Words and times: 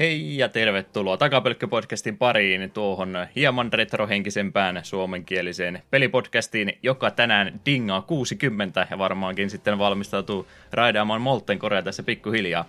Hei 0.00 0.38
ja 0.38 0.48
tervetuloa 0.48 1.16
Takapelkkä-podcastin 1.16 2.16
pariin 2.18 2.70
tuohon 2.70 3.26
hieman 3.36 3.72
retrohenkisempään 3.72 4.80
suomenkieliseen 4.82 5.82
pelipodcastiin, 5.90 6.78
joka 6.82 7.10
tänään 7.10 7.60
dingaa 7.66 8.02
60 8.02 8.86
ja 8.90 8.98
varmaankin 8.98 9.50
sitten 9.50 9.78
valmistautuu 9.78 10.46
raidaamaan 10.72 11.20
Molten 11.20 11.58
Korea 11.58 11.82
tässä 11.82 12.02
pikkuhiljaa. 12.02 12.64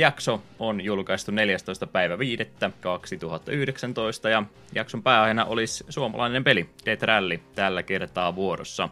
Jakso 0.00 0.42
on 0.58 0.84
julkaistu 0.84 1.30
14. 1.30 1.86
päivä 1.86 2.18
5. 2.18 2.48
2019 2.80 4.28
ja 4.28 4.42
jakson 4.74 5.02
pääaiheena 5.02 5.44
olisi 5.44 5.84
suomalainen 5.88 6.44
peli 6.44 6.68
Death 6.86 7.02
Rally 7.02 7.40
tällä 7.54 7.82
kertaa 7.82 8.36
vuorossa. 8.36 8.88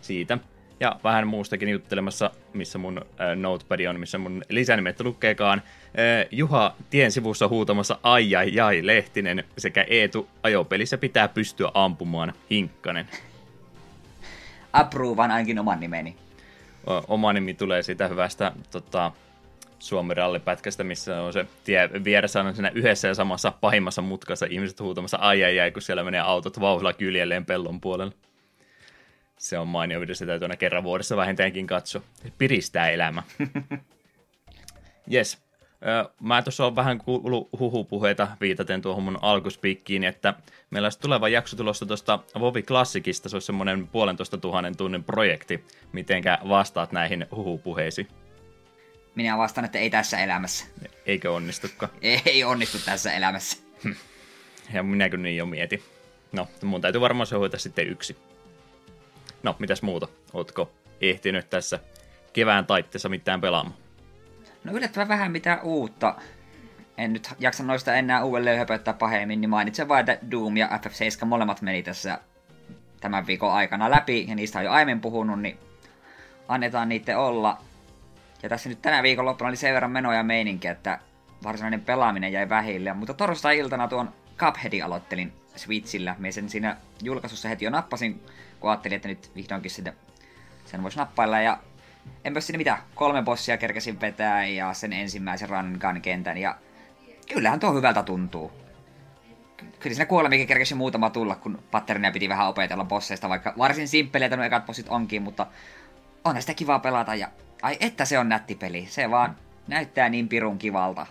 Siitä 0.00 0.38
ja 0.80 0.96
vähän 1.04 1.26
muustakin 1.26 1.68
juttelemassa, 1.68 2.30
missä 2.52 2.78
mun 2.78 2.98
äh, 2.98 3.36
notepad 3.36 3.80
on, 3.80 4.00
missä 4.00 4.18
mun 4.18 4.42
lisänimet 4.48 5.00
lukeekaan. 5.00 5.62
Äh, 5.84 6.28
Juha 6.30 6.74
tien 6.90 7.12
sivussa 7.12 7.48
huutamassa 7.48 7.98
ai 8.02 8.36
ai 8.36 8.60
ai 8.60 8.86
Lehtinen 8.86 9.44
sekä 9.58 9.86
Eetu 9.88 10.28
ajopelissä 10.42 10.98
pitää 10.98 11.28
pystyä 11.28 11.70
ampumaan 11.74 12.32
Hinkkanen. 12.50 13.08
Approvan 14.72 15.30
ainakin 15.30 15.58
oman 15.58 15.80
nimeni. 15.80 16.16
O- 16.86 17.04
oma 17.08 17.32
nimi 17.32 17.54
tulee 17.54 17.82
siitä 17.82 18.08
hyvästä 18.08 18.52
tota, 18.70 19.12
Suomen 19.78 20.16
rallipätkästä, 20.16 20.84
missä 20.84 21.22
on 21.22 21.32
se 21.32 21.46
tie 21.64 21.90
vieressä 22.04 22.40
on 22.40 22.54
siinä 22.54 22.72
yhdessä 22.74 23.08
ja 23.08 23.14
samassa 23.14 23.52
pahimmassa 23.60 24.02
mutkassa 24.02 24.46
ihmiset 24.50 24.80
huutamassa 24.80 25.16
ai 25.16 25.44
ai 25.44 25.60
ai, 25.60 25.70
kun 25.70 25.82
siellä 25.82 26.04
menee 26.04 26.20
autot 26.20 26.60
vauhdilla 26.60 26.92
kyljelleen 26.92 27.44
pellon 27.44 27.80
puolella. 27.80 28.12
Se 29.40 29.58
on 29.58 29.68
mainio 29.68 30.00
video, 30.00 30.14
se 30.14 30.26
täytyy 30.26 30.44
aina 30.44 30.56
kerran 30.56 30.84
vuodessa 30.84 31.16
vähintäänkin 31.16 31.66
katsoa. 31.66 32.02
Piristää 32.38 32.90
elämä. 32.90 33.22
Yes. 35.12 35.38
Mä 36.20 36.42
tuossa 36.42 36.66
on 36.66 36.76
vähän 36.76 36.98
kuullut 36.98 37.48
huhupuheita 37.58 38.28
viitaten 38.40 38.82
tuohon 38.82 39.02
mun 39.02 39.18
alkuspikkiin, 39.22 40.04
että 40.04 40.34
meillä 40.70 40.86
olisi 40.86 41.00
tuleva 41.00 41.28
jakso 41.28 41.56
tulossa 41.56 41.86
tuosta 41.86 42.18
Vovi 42.40 42.62
Klassikista, 42.62 43.28
se 43.28 43.36
olisi 43.36 43.46
semmoinen 43.46 43.88
puolentoista 43.88 44.38
tuhannen 44.38 44.76
tunnin 44.76 45.04
projekti. 45.04 45.64
Mitenkä 45.92 46.38
vastaat 46.48 46.92
näihin 46.92 47.26
huhupuheisiin? 47.30 48.08
Minä 49.14 49.38
vastaan, 49.38 49.64
että 49.64 49.78
ei 49.78 49.90
tässä 49.90 50.18
elämässä. 50.18 50.66
Eikö 51.06 51.32
onnistukaan? 51.32 51.92
Ei 52.26 52.44
onnistu 52.44 52.78
tässä 52.84 53.12
elämässä. 53.12 53.58
Ja 54.74 54.82
minäkö 54.82 55.16
niin 55.16 55.36
jo 55.36 55.46
mieti. 55.46 55.84
No, 56.32 56.48
mun 56.62 56.80
täytyy 56.80 57.00
varmaan 57.00 57.26
se 57.26 57.36
hoitaa 57.36 57.60
sitten 57.60 57.88
yksi. 57.88 58.16
No, 59.42 59.56
mitäs 59.58 59.82
muuta? 59.82 60.08
Ootko 60.32 60.70
ehtinyt 61.00 61.50
tässä 61.50 61.78
kevään 62.32 62.66
taitteessa 62.66 63.08
mitään 63.08 63.40
pelaamaan? 63.40 63.76
No 64.64 64.72
yllättävän 64.72 65.08
vähän 65.08 65.32
mitään 65.32 65.62
uutta. 65.62 66.14
En 66.98 67.12
nyt 67.12 67.28
jaksa 67.38 67.62
noista 67.62 67.94
enää 67.94 68.24
uudelleen 68.24 68.58
höpöttää 68.58 68.94
pahemmin, 68.94 69.40
niin 69.40 69.50
mainitsen 69.50 69.88
vain, 69.88 70.10
että 70.10 70.26
Doom 70.30 70.56
ja 70.56 70.66
FF7 70.66 71.24
molemmat 71.24 71.62
meni 71.62 71.82
tässä 71.82 72.18
tämän 73.00 73.26
viikon 73.26 73.52
aikana 73.52 73.90
läpi, 73.90 74.26
ja 74.28 74.34
niistä 74.34 74.58
on 74.58 74.64
jo 74.64 74.70
aiemmin 74.70 75.00
puhunut, 75.00 75.40
niin 75.40 75.58
annetaan 76.48 76.88
niiden 76.88 77.18
olla. 77.18 77.58
Ja 78.42 78.48
tässä 78.48 78.68
nyt 78.68 78.82
tänä 78.82 79.02
viikonloppuna 79.02 79.48
oli 79.48 79.56
sen 79.56 79.74
verran 79.74 79.90
menoja 79.90 80.22
meininki, 80.22 80.68
että 80.68 80.98
varsinainen 81.42 81.80
pelaaminen 81.80 82.32
jäi 82.32 82.48
vähille. 82.48 82.92
Mutta 82.92 83.14
torstai-iltana 83.14 83.88
tuon 83.88 84.12
Cupheadin 84.36 84.84
aloittelin 84.84 85.32
Switchillä. 85.56 86.16
Mie 86.18 86.32
sen 86.32 86.48
siinä 86.48 86.76
julkaisussa 87.02 87.48
heti 87.48 87.64
jo 87.64 87.70
nappasin, 87.70 88.22
kun 88.60 88.70
ajattelin, 88.70 88.96
että 88.96 89.08
nyt 89.08 89.30
vihdoinkin 89.34 89.70
sitä, 89.70 89.92
sen 90.66 90.82
voisi 90.82 90.98
nappailla. 90.98 91.40
Ja 91.40 91.58
enpä 92.24 92.40
sinne 92.40 92.58
mitä, 92.58 92.78
kolme 92.94 93.22
bossia 93.22 93.56
kerkesin 93.56 94.00
vetää 94.00 94.46
ja 94.46 94.74
sen 94.74 94.92
ensimmäisen 94.92 95.48
run 95.48 95.78
gun 95.80 96.00
kentän. 96.00 96.38
Ja 96.38 96.56
kyllähän 97.34 97.60
tuo 97.60 97.74
hyvältä 97.74 98.02
tuntuu. 98.02 98.52
Kyllä 99.80 99.94
siinä 99.94 100.06
kuolemikin 100.06 100.46
kerkesi 100.46 100.74
muutama 100.74 101.10
tulla, 101.10 101.34
kun 101.34 101.62
patternia 101.70 102.12
piti 102.12 102.28
vähän 102.28 102.48
opetella 102.48 102.84
bosseista, 102.84 103.28
vaikka 103.28 103.54
varsin 103.58 103.88
simppeleitä 103.88 104.36
nuo 104.36 104.44
ekat 104.44 104.66
bossit 104.66 104.88
onkin, 104.88 105.22
mutta 105.22 105.46
on 106.24 106.40
sitä 106.40 106.54
kivaa 106.54 106.78
pelata 106.78 107.14
ja 107.14 107.28
ai 107.62 107.76
että 107.80 108.04
se 108.04 108.18
on 108.18 108.28
nätti 108.28 108.54
peli. 108.54 108.86
Se 108.90 109.10
vaan 109.10 109.36
näyttää 109.68 110.08
niin 110.08 110.28
pirun 110.28 110.58
kivalta. 110.58 111.06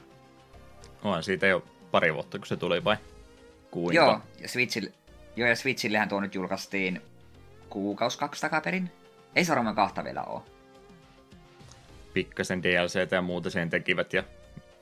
On 1.04 1.24
siitä 1.24 1.48
jo 1.48 1.64
pari 1.92 2.14
vuotta, 2.14 2.38
kun 2.38 2.48
se 2.48 2.58
tuli 2.58 2.84
vai? 2.84 2.98
Kuinka? 3.72 3.94
Joo, 3.94 4.22
ja 4.42 4.48
Switchille, 4.48 4.92
joo, 5.36 5.50
ja 5.50 5.56
Switchillehän 5.56 6.10
tuo 6.10 6.20
nyt 6.20 6.36
julkaistiin 6.36 7.02
kuukaus 7.70 8.18
kaksi 8.18 8.42
takaperin. 8.42 8.92
Ei 9.36 9.46
se 9.46 9.52
varmaan 9.52 9.76
kahta 9.76 10.04
vielä 10.04 10.24
ole. 10.24 10.42
Pikkasen 12.14 12.64
DLCtä 12.64 13.16
ja 13.16 13.22
muuta 13.22 13.50
sen 13.50 13.70
tekivät, 13.70 14.14
ja 14.14 14.24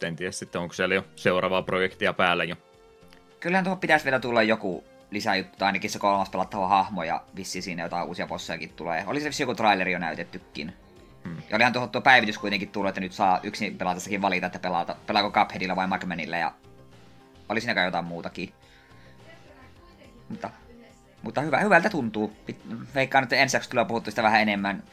en 0.02 0.16
tiedä 0.16 0.32
sitten, 0.32 0.62
onko 0.62 0.74
siellä 0.74 0.96
jo 0.96 1.06
seuraavaa 1.16 1.62
projektia 1.62 2.14
päällä 2.14 2.44
jo. 2.44 2.56
Kyllähän 3.40 3.64
tuohon 3.64 3.80
pitäisi 3.80 4.06
vielä 4.06 4.20
tulla 4.20 4.44
joku 4.44 4.84
lisäjuttu, 5.12 5.58
tai 5.58 5.66
ainakin 5.66 5.90
se 5.90 6.00
kolmas 6.00 6.30
pelattava 6.30 6.68
hahmo, 6.68 7.04
ja 7.04 7.24
vissi 7.36 7.62
siinä 7.62 7.84
jotain 7.84 8.08
uusia 8.08 8.28
bossejakin 8.28 8.70
tulee. 8.70 9.04
Oli 9.08 9.32
se 9.32 9.44
joku 9.44 9.56
traileri 9.56 9.92
jo 9.92 10.00
näytettykin. 10.00 10.74
Hmm. 11.24 11.38
Ja 11.50 11.56
olihan 11.56 11.74
tuohon 11.74 11.90
tuo 11.90 12.02
päivitys 12.02 12.38
kuitenkin 12.38 12.70
tullut, 12.70 12.90
että 12.90 13.02
nyt 13.02 13.12
saa 13.12 13.40
yksin 13.44 13.78
pelatassakin 13.78 14.22
valita, 14.22 14.46
että 14.48 14.60
pelaata, 14.60 14.96
pelaako 15.08 15.32
Cupheadilla 15.32 15.76
vai 15.76 15.88
Magmanilla, 15.88 16.38
ja 16.38 16.52
oli 17.50 17.62
siinäkään 17.62 17.86
jotain 17.86 18.06
muutakin. 18.06 18.54
Mutta, 20.30 20.50
mutta 21.22 21.42
hyvä, 21.42 21.60
hyvältä 21.60 21.90
tuntuu. 21.90 22.38
Veikkaan, 22.96 23.24
että 23.24 23.36
ensi 23.36 23.56
jaksossa 23.56 23.72
tulee 23.72 23.86
puhuttu 23.86 24.10
sitä 24.10 24.24
vähän 24.24 24.42
enemmän. 24.42 24.84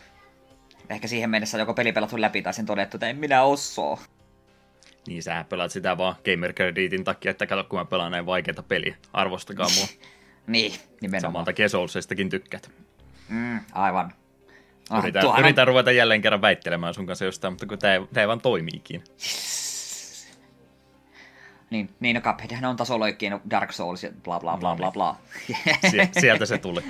Ehkä 0.90 1.08
siihen 1.08 1.30
mennessä 1.30 1.58
joko 1.58 1.74
peli 1.74 1.92
pelattu 1.92 2.20
läpi 2.20 2.42
tai 2.42 2.54
sen 2.54 2.66
todettu, 2.66 2.96
että 2.96 3.08
en 3.08 3.16
minä 3.16 3.42
osaa. 3.42 3.98
Niin, 5.06 5.22
sä 5.22 5.44
pelaat 5.48 5.72
sitä 5.72 5.98
vaan 5.98 6.14
Gamer 6.24 6.52
Creditin 6.52 7.04
takia, 7.04 7.30
että 7.30 7.46
kato 7.46 7.64
kun 7.64 7.78
mä 7.78 7.84
pelaan 7.84 8.12
näin 8.12 8.26
vaikeita 8.26 8.62
peliä. 8.62 8.96
Arvostakaa 9.12 9.66
mua. 9.78 9.86
niin, 10.46 10.72
nimenomaan. 11.00 11.32
Saman 11.32 11.44
takia 11.44 11.68
Soulsistakin 11.68 12.30
tykkäät. 12.30 12.70
Mm, 13.28 13.60
aivan. 13.72 14.12
Ah, 14.90 15.04
yritän, 15.04 15.22
tuohan... 15.22 15.40
yritän 15.40 15.66
ruveta 15.66 15.92
jälleen 15.92 16.22
kerran 16.22 16.42
väittelemään 16.42 16.94
sun 16.94 17.06
kanssa 17.06 17.24
jostain, 17.24 17.52
mutta 17.52 17.66
kun 17.66 17.78
tää 17.78 17.94
ei, 17.94 18.06
tää 18.12 18.22
ei 18.22 18.28
vaan 18.28 18.40
toimiikin. 18.40 19.04
Niin, 21.74 21.90
niin 22.00 22.14
no 22.14 22.20
Cupheadhän 22.20 22.64
on 22.64 22.76
tasoloikkien 22.76 23.40
Dark 23.50 23.72
Souls 23.72 24.02
ja 24.02 24.10
bla 24.24 24.40
bla 24.40 24.56
bla 24.56 24.76
bla 24.76 24.90
bla. 24.90 25.16
sieltä 26.20 26.46
se 26.46 26.58
tuli. 26.58 26.80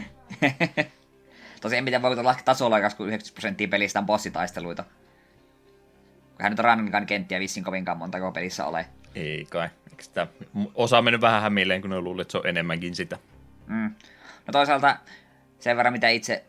Tosiaan 1.61 1.85
miten 1.85 2.03
voi 2.03 2.23
laskea 2.23 2.45
tasoloikas, 2.45 2.95
kun 2.95 3.07
90 3.09 3.35
prosenttia 3.35 3.69
pelistä 3.69 3.99
on 3.99 4.07
bossitaisteluita. 4.07 4.85
Hän 6.41 6.53
nyt 6.53 6.59
rankan 6.59 7.07
kenttiä 7.07 7.41
vissiin 7.41 7.65
kovinkaan 7.65 7.99
monta 7.99 8.21
koko 8.21 8.33
pelissä 8.33 8.67
ole. 8.67 8.87
Ei 9.15 9.47
kai. 9.51 9.69
Eikö 9.91 10.03
sitä 10.03 10.27
osa 10.75 11.03
mennyt 11.03 11.21
vähän 11.21 11.43
hämilleen, 11.43 11.81
kun 11.81 11.91
ne 11.91 12.01
luulet, 12.01 12.25
että 12.25 12.33
se 12.33 12.39
on 12.39 12.47
enemmänkin 12.47 12.95
sitä. 12.95 13.19
Mm. 13.67 13.95
No 14.47 14.53
toisaalta 14.53 14.97
sen 15.59 15.77
verran, 15.77 15.93
mitä 15.93 16.09
itse 16.09 16.45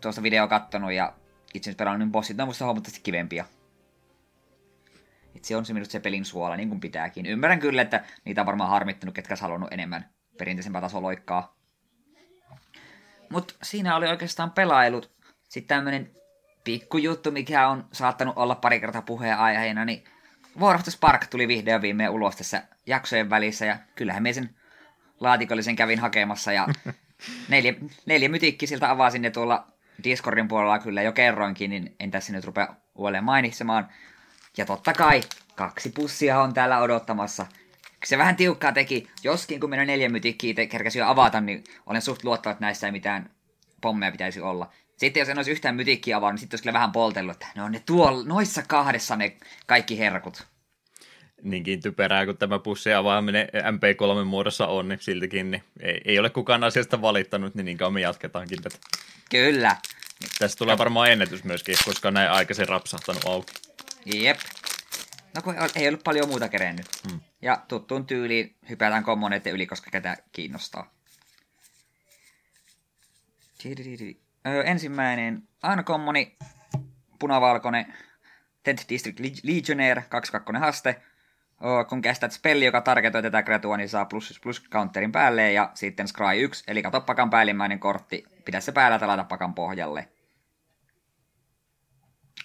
tuosta 0.00 0.22
video 0.22 0.48
kattonut 0.48 0.92
ja 0.92 1.12
itse 1.54 1.70
asiassa 1.70 1.78
pelannut, 1.78 1.98
niin 1.98 2.12
bossit 2.12 2.40
on 2.40 2.48
musta 2.48 2.64
huomattavasti 2.64 3.00
kivempiä. 3.02 3.44
Et 5.36 5.44
se 5.44 5.56
on 5.56 5.66
se 5.66 5.72
minusta 5.72 5.92
se 5.92 6.00
pelin 6.00 6.24
suola, 6.24 6.56
niin 6.56 6.68
kuin 6.68 6.80
pitääkin. 6.80 7.26
Ymmärrän 7.26 7.58
kyllä, 7.58 7.82
että 7.82 8.04
niitä 8.24 8.40
on 8.40 8.46
varmaan 8.46 8.70
harmittanut, 8.70 9.14
ketkä 9.14 9.32
olisi 9.32 9.42
halunnut 9.42 9.72
enemmän 9.72 10.10
perinteisempää 10.38 10.80
tasoloikkaa. 10.80 11.56
Mutta 13.30 13.54
siinä 13.62 13.96
oli 13.96 14.06
oikeastaan 14.06 14.50
pelailut. 14.50 15.10
Sitten 15.48 15.76
tämmöinen 15.76 16.10
pikkujuttu, 16.64 17.30
mikä 17.30 17.68
on 17.68 17.88
saattanut 17.92 18.38
olla 18.38 18.54
pari 18.54 18.80
kertaa 18.80 19.02
puheenaiheena, 19.02 19.84
niin 19.84 20.04
War 20.60 20.76
of 20.76 20.82
the 20.82 20.90
Spark 20.90 21.26
tuli 21.26 21.48
vihdoin 21.48 21.82
viimein 21.82 22.10
ulos 22.10 22.36
tässä 22.36 22.62
jaksojen 22.86 23.30
välissä, 23.30 23.66
ja 23.66 23.78
kyllähän 23.94 24.22
me 24.22 24.32
sen 24.32 24.50
laatikollisen 25.20 25.76
kävin 25.76 25.98
hakemassa, 25.98 26.52
ja 26.52 26.66
neljä, 27.48 27.74
neljä 28.06 28.28
mytikki 28.28 28.66
siltä 28.66 28.90
avasin 28.90 29.22
ne 29.22 29.30
tuolla 29.30 29.66
Discordin 30.04 30.48
puolella 30.48 30.78
kyllä 30.78 31.02
jo 31.02 31.12
kerroinkin, 31.12 31.70
niin 31.70 31.96
en 32.00 32.10
tässä 32.10 32.32
nyt 32.32 32.44
rupea 32.44 32.74
uudelleen 32.94 33.24
mainitsemaan. 33.24 33.88
Ja 34.56 34.66
totta 34.66 34.92
kai, 34.92 35.20
kaksi 35.54 35.90
pussia 35.90 36.40
on 36.40 36.54
täällä 36.54 36.78
odottamassa. 36.78 37.46
Se 38.04 38.18
vähän 38.18 38.36
tiukkaa 38.36 38.72
teki, 38.72 39.10
joskin 39.24 39.60
kun 39.60 39.70
minä 39.70 39.84
neljä 39.84 40.08
mytikkiä 40.08 40.54
te 40.54 40.68
jo 40.98 41.06
avata, 41.06 41.40
niin 41.40 41.64
olen 41.86 42.02
suht 42.02 42.24
luottava, 42.24 42.52
että 42.52 42.64
näissä 42.64 42.86
ei 42.86 42.92
mitään 42.92 43.30
pommeja 43.80 44.12
pitäisi 44.12 44.40
olla. 44.40 44.72
Sitten 44.96 45.20
jos 45.20 45.28
en 45.28 45.38
olisi 45.38 45.50
yhtään 45.50 45.74
mytikkiä 45.74 46.16
avannut, 46.16 46.34
niin 46.34 46.40
sitten 46.40 46.56
olisi 46.56 46.62
kyllä 46.62 46.72
vähän 46.72 46.92
poltellut, 46.92 47.32
että 47.32 47.46
ne 47.54 47.62
on 47.62 47.72
ne 47.72 47.82
tuolla, 47.86 48.24
noissa 48.24 48.62
kahdessa 48.62 49.16
ne 49.16 49.36
kaikki 49.66 49.98
herkut. 49.98 50.46
Niinkin 51.42 51.82
typerää, 51.82 52.26
kun 52.26 52.36
tämä 52.36 52.58
pussi 52.58 52.92
avaaminen 52.92 53.48
MP3-muodossa 53.48 54.66
on, 54.66 54.88
niin 54.88 54.98
siltikin 55.02 55.50
niin 55.50 55.62
ei, 55.80 56.00
ei 56.04 56.18
ole 56.18 56.30
kukaan 56.30 56.64
asiasta 56.64 57.02
valittanut, 57.02 57.54
niin 57.54 57.64
niin 57.64 57.78
kauan 57.78 57.92
me 57.92 58.00
jatketaankin 58.00 58.62
tätä. 58.62 58.78
Kyllä. 59.30 59.76
Tässä 60.38 60.58
tulee 60.58 60.78
varmaan 60.78 61.10
ennätys 61.10 61.44
myöskin, 61.44 61.76
koska 61.84 62.10
näin 62.10 62.30
aikaisin 62.30 62.68
rapsahtanut 62.68 63.24
auki. 63.24 63.52
Jep. 64.14 64.38
No 65.34 65.42
kun 65.42 65.54
ei 65.76 65.88
ollut 65.88 66.04
paljon 66.04 66.28
muuta 66.28 66.48
kerennyt. 66.48 66.86
Hmm. 67.10 67.20
Ja 67.42 67.62
tuttuun 67.68 68.06
tyyliin 68.06 68.56
hypätään 68.68 69.04
kommoneiden 69.04 69.52
yli, 69.52 69.66
koska 69.66 69.90
ketä 69.90 70.16
kiinnostaa. 70.32 70.94
Öö, 74.46 74.62
ensimmäinen 74.62 75.42
Uncommoni, 75.72 76.36
punavalkoinen, 77.18 77.94
Ted 78.62 78.78
District 78.88 79.20
Legionnaire, 79.42 80.04
22 80.08 80.60
haste. 80.60 81.02
kun 81.88 82.02
kestät 82.02 82.32
spelli, 82.32 82.64
joka 82.64 82.80
targetoi 82.80 83.22
tätä 83.22 83.42
kreatua, 83.42 83.76
niin 83.76 83.88
saa 83.88 84.04
plus, 84.04 84.40
plus 84.42 84.68
counterin 84.70 85.12
päälle 85.12 85.52
ja 85.52 85.70
sitten 85.74 86.08
Scry 86.08 86.40
1, 86.40 86.64
eli 86.68 86.82
kato 86.82 87.00
pakan 87.00 87.30
päällimmäinen 87.30 87.78
kortti. 87.78 88.24
Pidä 88.44 88.60
se 88.60 88.72
päällä 88.72 88.98
tai 88.98 89.08
laita 89.08 89.24
pakan 89.24 89.54
pohjalle. 89.54 90.08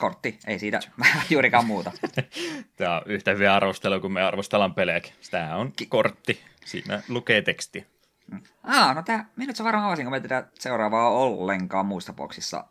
Kortti, 0.02 0.40
ei 0.48 0.60
siitä 0.60 0.80
juurikaan 1.30 1.66
muuta. 1.66 1.92
Tämä 2.78 2.96
on 2.96 3.02
yhtä 3.06 3.32
hyvä 3.32 3.56
arvostelu 3.56 4.00
kuin 4.00 4.14
me 4.14 4.22
arvostellaan 4.22 4.74
pelejäkin. 4.74 5.14
Tämä 5.32 5.56
on 5.56 5.74
kortti, 5.90 6.42
siinä 6.66 7.02
lukee 7.10 7.42
teksti. 7.42 7.88
Ah, 8.64 8.96
no 8.96 9.02
tää, 9.02 9.26
minä 9.36 9.48
nyt 9.48 9.56
se 9.56 9.64
varmaan 9.64 9.86
avasin, 9.86 10.06
kun 10.06 10.12
me 10.12 10.20
tätä 10.20 10.48
seuraavaa 10.60 11.10
ollenkaan 11.10 11.86
muista 11.86 12.14
boksissa. 12.14 12.66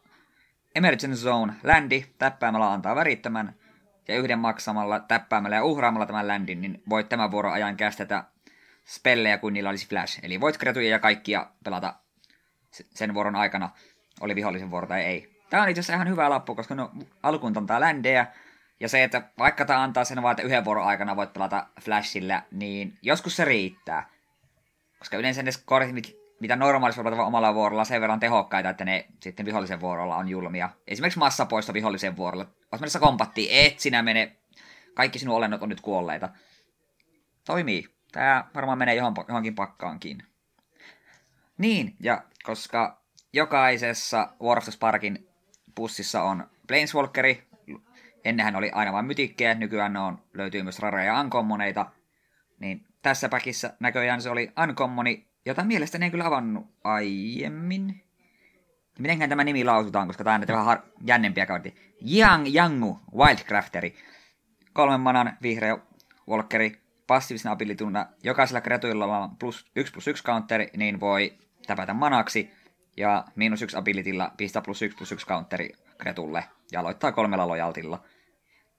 Emergency 0.75 1.23
Zone, 1.23 1.53
ländi, 1.63 2.05
täppäämällä 2.19 2.73
antaa 2.73 2.97
värittömän, 2.97 3.55
ja 4.09 4.17
yhden 4.17 4.39
maksamalla, 4.39 5.01
täppäämällä 5.01 5.57
ja 5.57 5.65
uhraamalla 5.65 6.07
tämän 6.07 6.29
ländin, 6.29 6.61
niin 6.61 6.83
voit 6.89 7.09
tämän 7.09 7.31
vuoron 7.31 7.53
ajan 7.53 7.77
kästetä 7.77 8.25
spellejä, 8.85 9.39
kuin 9.39 9.55
niillä 9.55 9.71
olisi 9.71 9.89
flash. 9.89 10.21
Eli 10.23 10.41
voit 10.41 10.59
kretuja 10.59 10.91
ja 10.91 10.99
kaikkia 10.99 11.47
pelata 11.65 11.95
sen 12.71 13.15
vuoron 13.15 13.37
aikana, 13.37 13.71
oli 14.21 14.35
vihollisen 14.35 14.71
vuoro 14.71 14.87
tai 14.87 15.03
ei. 15.03 15.40
Tämä 15.51 15.63
on 15.63 15.69
itse 15.69 15.81
asiassa 15.81 15.95
ihan 15.95 16.09
hyvä 16.09 16.31
lappu, 16.31 16.55
koska 16.55 16.75
no, 16.75 16.91
alkuun 17.23 17.59
antaa 17.59 17.81
ländejä, 17.81 18.27
ja 18.81 18.89
se, 18.89 19.05
että 19.05 19.23
vaikka 19.39 19.65
tämä 19.65 19.83
antaa 19.83 20.05
sen 20.05 20.23
vaan, 20.23 20.33
että 20.33 20.43
yhden 20.43 20.65
vuoron 20.65 20.87
aikana 20.87 21.17
voit 21.17 21.33
pelata 21.33 21.67
flashilla, 21.81 22.43
niin 22.51 22.99
joskus 23.03 23.37
se 23.37 23.45
riittää. 23.45 24.11
Koska 24.99 25.17
yleensä 25.17 25.43
ne 25.43 25.51
kortit, 25.65 26.17
mitä 26.41 26.57
normaalisti 26.57 27.05
voi 27.05 27.19
omalla 27.19 27.55
vuorolla, 27.55 27.85
sen 27.85 28.01
verran 28.01 28.21
tehokkaita, 28.21 28.71
että 28.71 28.85
ne 28.85 29.07
sitten 29.21 29.47
vihollisen 29.47 29.81
vuorolla 29.81 30.17
on 30.17 30.29
julmia. 30.29 30.71
Esimerkiksi 30.87 31.19
massapoisto 31.19 31.73
vihollisen 31.73 32.17
vuorolla. 32.17 32.45
Olisi 32.45 32.81
mennessä 32.81 32.99
kompattiin, 32.99 33.67
et 33.67 33.81
sinä 33.81 34.03
mene, 34.03 34.37
kaikki 34.95 35.19
sinun 35.19 35.37
olennot 35.37 35.63
on 35.63 35.69
nyt 35.69 35.81
kuolleita. 35.81 36.29
Toimii. 37.47 37.89
Tämä 38.13 38.45
varmaan 38.55 38.79
menee 38.79 38.95
johonkin 38.95 39.55
pakkaankin. 39.55 40.23
Niin, 41.59 41.97
ja 42.01 42.23
koska 42.43 43.03
jokaisessa 43.33 44.29
War 44.43 44.59
of 44.59 44.65
the 44.65 44.73
Sparkin 44.73 45.30
pussissa 45.75 46.23
on 46.23 46.47
Planeswalkeri, 46.69 47.49
ennenhän 48.25 48.57
oli 48.57 48.71
aina 48.75 48.93
vain 48.93 49.07
mytikkejä, 49.07 49.55
nykyään 49.55 49.97
on, 49.97 50.19
löytyy 50.35 50.63
myös 50.63 50.79
rareja 50.79 51.15
ja 51.15 51.21
unkommoneita, 51.21 51.87
niin 52.59 52.87
tässä 53.03 53.29
päkissä 53.29 53.77
näköjään 53.81 54.23
se 54.23 54.31
oli 54.31 54.53
uncommoni 54.63 55.31
jota 55.47 55.65
mielestäni 55.65 56.05
en 56.05 56.11
kyllä 56.11 56.27
avannut 56.27 56.67
aiemmin. 56.85 58.05
Mitenkään 58.99 59.31
tämä 59.31 59.45
nimi 59.45 59.65
lausutaan, 59.65 60.07
koska 60.07 60.25
tämä 60.25 60.37
on 60.37 60.45
vähän 60.49 60.65
har- 60.65 60.83
jännempiä 61.07 61.47
kautta. 61.47 61.69
Yang 62.17 62.55
Yangu 62.55 63.01
Wildcrafteri. 63.17 63.95
Kolmen 64.73 65.01
manan 65.01 65.37
vihreä 65.43 65.79
walkeri. 66.29 66.81
Passiivisena 67.07 67.53
abilituna 67.53 68.07
jokaisella 68.23 68.61
kreatuilla 68.61 69.19
on 69.19 69.37
plus 69.37 69.71
1 69.77 69.93
plus 69.93 70.09
1 70.09 70.25
counteri, 70.25 70.71
niin 70.77 71.01
voi 71.01 71.39
täpätä 71.67 71.95
manaksi. 71.95 72.51
Ja 73.01 73.25
miinus 73.37 73.63
1 73.63 73.77
abilitilla 73.77 74.33
pistää 74.37 74.63
plus 74.63 74.83
1 74.83 74.97
plus 74.99 75.13
1 75.13 75.27
counteri 75.27 75.73
kretulle. 75.99 76.45
Ja 76.73 76.81
aloittaa 76.81 77.13
kolmella 77.13 77.49
lojaltilla. 77.49 78.05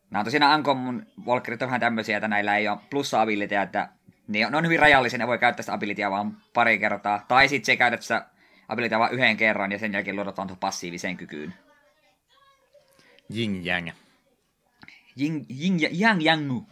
Nämä 0.10 0.20
on 0.20 0.26
tosiaan 0.26 0.58
Uncommon 0.58 1.06
Walkerit 1.26 1.62
on 1.62 1.68
vähän 1.68 1.80
tämmöisiä, 1.80 2.18
että 2.18 2.28
näillä 2.28 2.58
ei 2.58 2.68
ole 2.68 2.78
plussa 2.90 3.22
abiliteja, 3.22 3.62
että 3.62 3.90
ne 4.28 4.46
on, 4.46 4.52
ne 4.52 4.58
on 4.58 4.66
hyvin 4.66 4.80
rajallisia, 4.80 5.20
ne 5.20 5.28
voi 5.28 5.38
käyttää 5.38 5.64
sitä 5.64 5.74
abilitya 5.74 6.12
vaan 6.12 6.38
pari 6.54 6.80
kertaa. 6.80 7.26
Tai 7.28 7.48
sitten 7.48 7.66
se 7.66 7.76
käytät 7.76 8.02
sitä 8.02 8.26
abilitya 8.68 9.00
vaan 9.00 9.14
yhden 9.14 9.38
kerran 9.38 9.72
ja 9.72 9.80
sen 9.80 9.94
jälkeen 9.94 10.16
luodataan 10.16 10.48
tuohon 10.48 10.60
passiiviseen 10.60 11.18
kykyyn. 11.18 11.54
Jing 13.30 13.68
Yang. 13.68 13.90
Jing, 15.16 15.46
jing, 15.50 15.80
yang 15.92 16.26
Yangu. 16.26 16.68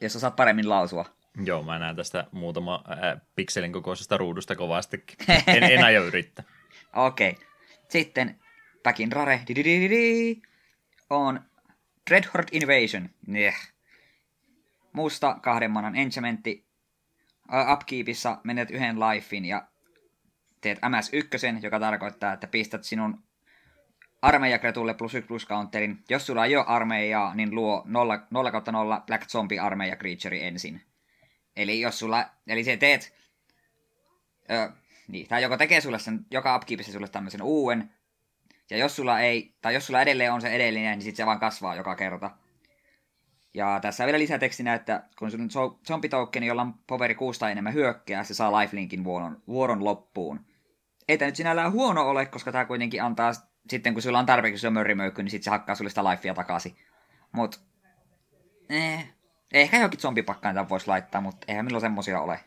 Jos 0.00 0.16
osaat 0.16 0.36
paremmin 0.36 0.68
lausua. 0.68 1.13
Joo, 1.44 1.62
mä 1.62 1.78
näen 1.78 1.96
tästä 1.96 2.26
muutama 2.32 2.84
äh, 2.90 3.20
pikselin 3.36 3.72
kokoisesta 3.72 4.16
ruudusta 4.16 4.56
kovastikin. 4.56 5.16
En, 5.46 5.62
en 5.62 5.84
aio 5.84 6.04
yrittää. 6.04 6.44
Okei. 6.96 7.30
Okay. 7.30 7.44
Sitten 7.88 8.40
Back 8.82 9.00
in 9.00 9.12
Rare 9.12 9.40
on 11.10 11.40
Dreadhorde 12.10 12.48
Invasion. 12.52 13.10
Neh 13.26 13.74
musta 14.94 15.38
kahden 15.42 15.70
manan 15.70 15.96
enchantmentti. 15.96 16.66
Upkeepissa 17.72 18.38
menet 18.44 18.70
yhden 18.70 19.00
lifein 19.00 19.44
ja 19.44 19.66
teet 20.60 20.78
MS1, 20.78 21.62
joka 21.62 21.80
tarkoittaa, 21.80 22.32
että 22.32 22.46
pistät 22.46 22.84
sinun 22.84 23.22
armeijakretulle 24.22 24.94
plus 24.94 25.14
1 25.14 25.28
plus 25.28 25.46
counterin. 25.46 26.04
Jos 26.08 26.26
sulla 26.26 26.44
ei 26.44 26.56
ole 26.56 26.64
armeijaa, 26.68 27.34
niin 27.34 27.54
luo 27.54 27.82
0, 27.86 28.20
0 28.30 28.62
0 28.72 29.02
Black 29.06 29.28
Zombie 29.28 29.60
armeija 29.60 29.96
creature 29.96 30.46
ensin. 30.46 30.82
Eli 31.56 31.80
jos 31.80 31.98
sulla, 31.98 32.30
eli 32.46 32.64
se 32.64 32.76
teet, 32.76 33.14
ö, 34.50 34.72
niin, 35.08 35.28
tai 35.28 35.42
joko 35.42 35.56
tekee 35.56 35.80
sulle 35.80 35.98
sen, 35.98 36.26
joka 36.30 36.56
upkeepissa 36.56 36.92
sulle 36.92 37.08
tämmöisen 37.08 37.42
uuden, 37.42 37.90
ja 38.70 38.76
jos 38.76 38.96
sulla 38.96 39.20
ei, 39.20 39.54
tai 39.60 39.74
jos 39.74 39.86
sulla 39.86 40.02
edelleen 40.02 40.32
on 40.32 40.40
se 40.40 40.48
edellinen, 40.48 40.98
niin 40.98 41.02
sitten 41.02 41.16
se 41.16 41.26
vaan 41.26 41.40
kasvaa 41.40 41.76
joka 41.76 41.96
kerta. 41.96 42.30
Ja 43.54 43.78
tässä 43.82 44.04
on 44.04 44.06
vielä 44.06 44.18
lisätekstinä, 44.18 44.74
että 44.74 45.02
kun 45.18 45.30
sun 45.30 45.50
zombitoukkeni, 45.86 46.46
jolla 46.46 46.62
on 46.62 46.74
poveri 46.86 47.14
6 47.14 47.40
tai 47.40 47.52
enemmän 47.52 47.74
hyökkää, 47.74 48.24
se 48.24 48.34
saa 48.34 48.60
lifelinkin 48.60 49.04
vuoron, 49.04 49.42
vuoron 49.46 49.84
loppuun. 49.84 50.40
Ei 51.08 51.18
tämä 51.18 51.26
nyt 51.26 51.36
sinällään 51.36 51.72
huono 51.72 52.08
ole, 52.08 52.26
koska 52.26 52.52
tämä 52.52 52.64
kuitenkin 52.64 53.02
antaa, 53.02 53.32
sitten 53.70 53.92
kun 53.92 54.02
sulla 54.02 54.18
on 54.18 54.26
tarpeeksi 54.26 54.60
se 54.60 54.70
mörrimöykky, 54.70 55.22
niin 55.22 55.30
sitten 55.30 55.44
se 55.44 55.50
hakkaa 55.50 55.74
sulle 55.74 55.90
sitä 55.90 56.04
lifea 56.04 56.34
takaisin. 56.34 56.76
Mut, 57.32 57.60
eh, 58.68 59.14
ehkä 59.52 59.80
jokin 59.80 60.00
zombipakkaan 60.00 60.54
tämän 60.54 60.68
voisi 60.68 60.88
laittaa, 60.88 61.20
mutta 61.20 61.44
eihän 61.48 61.64
milloin 61.64 61.80
semmosia 61.80 62.20
ole. 62.20 62.40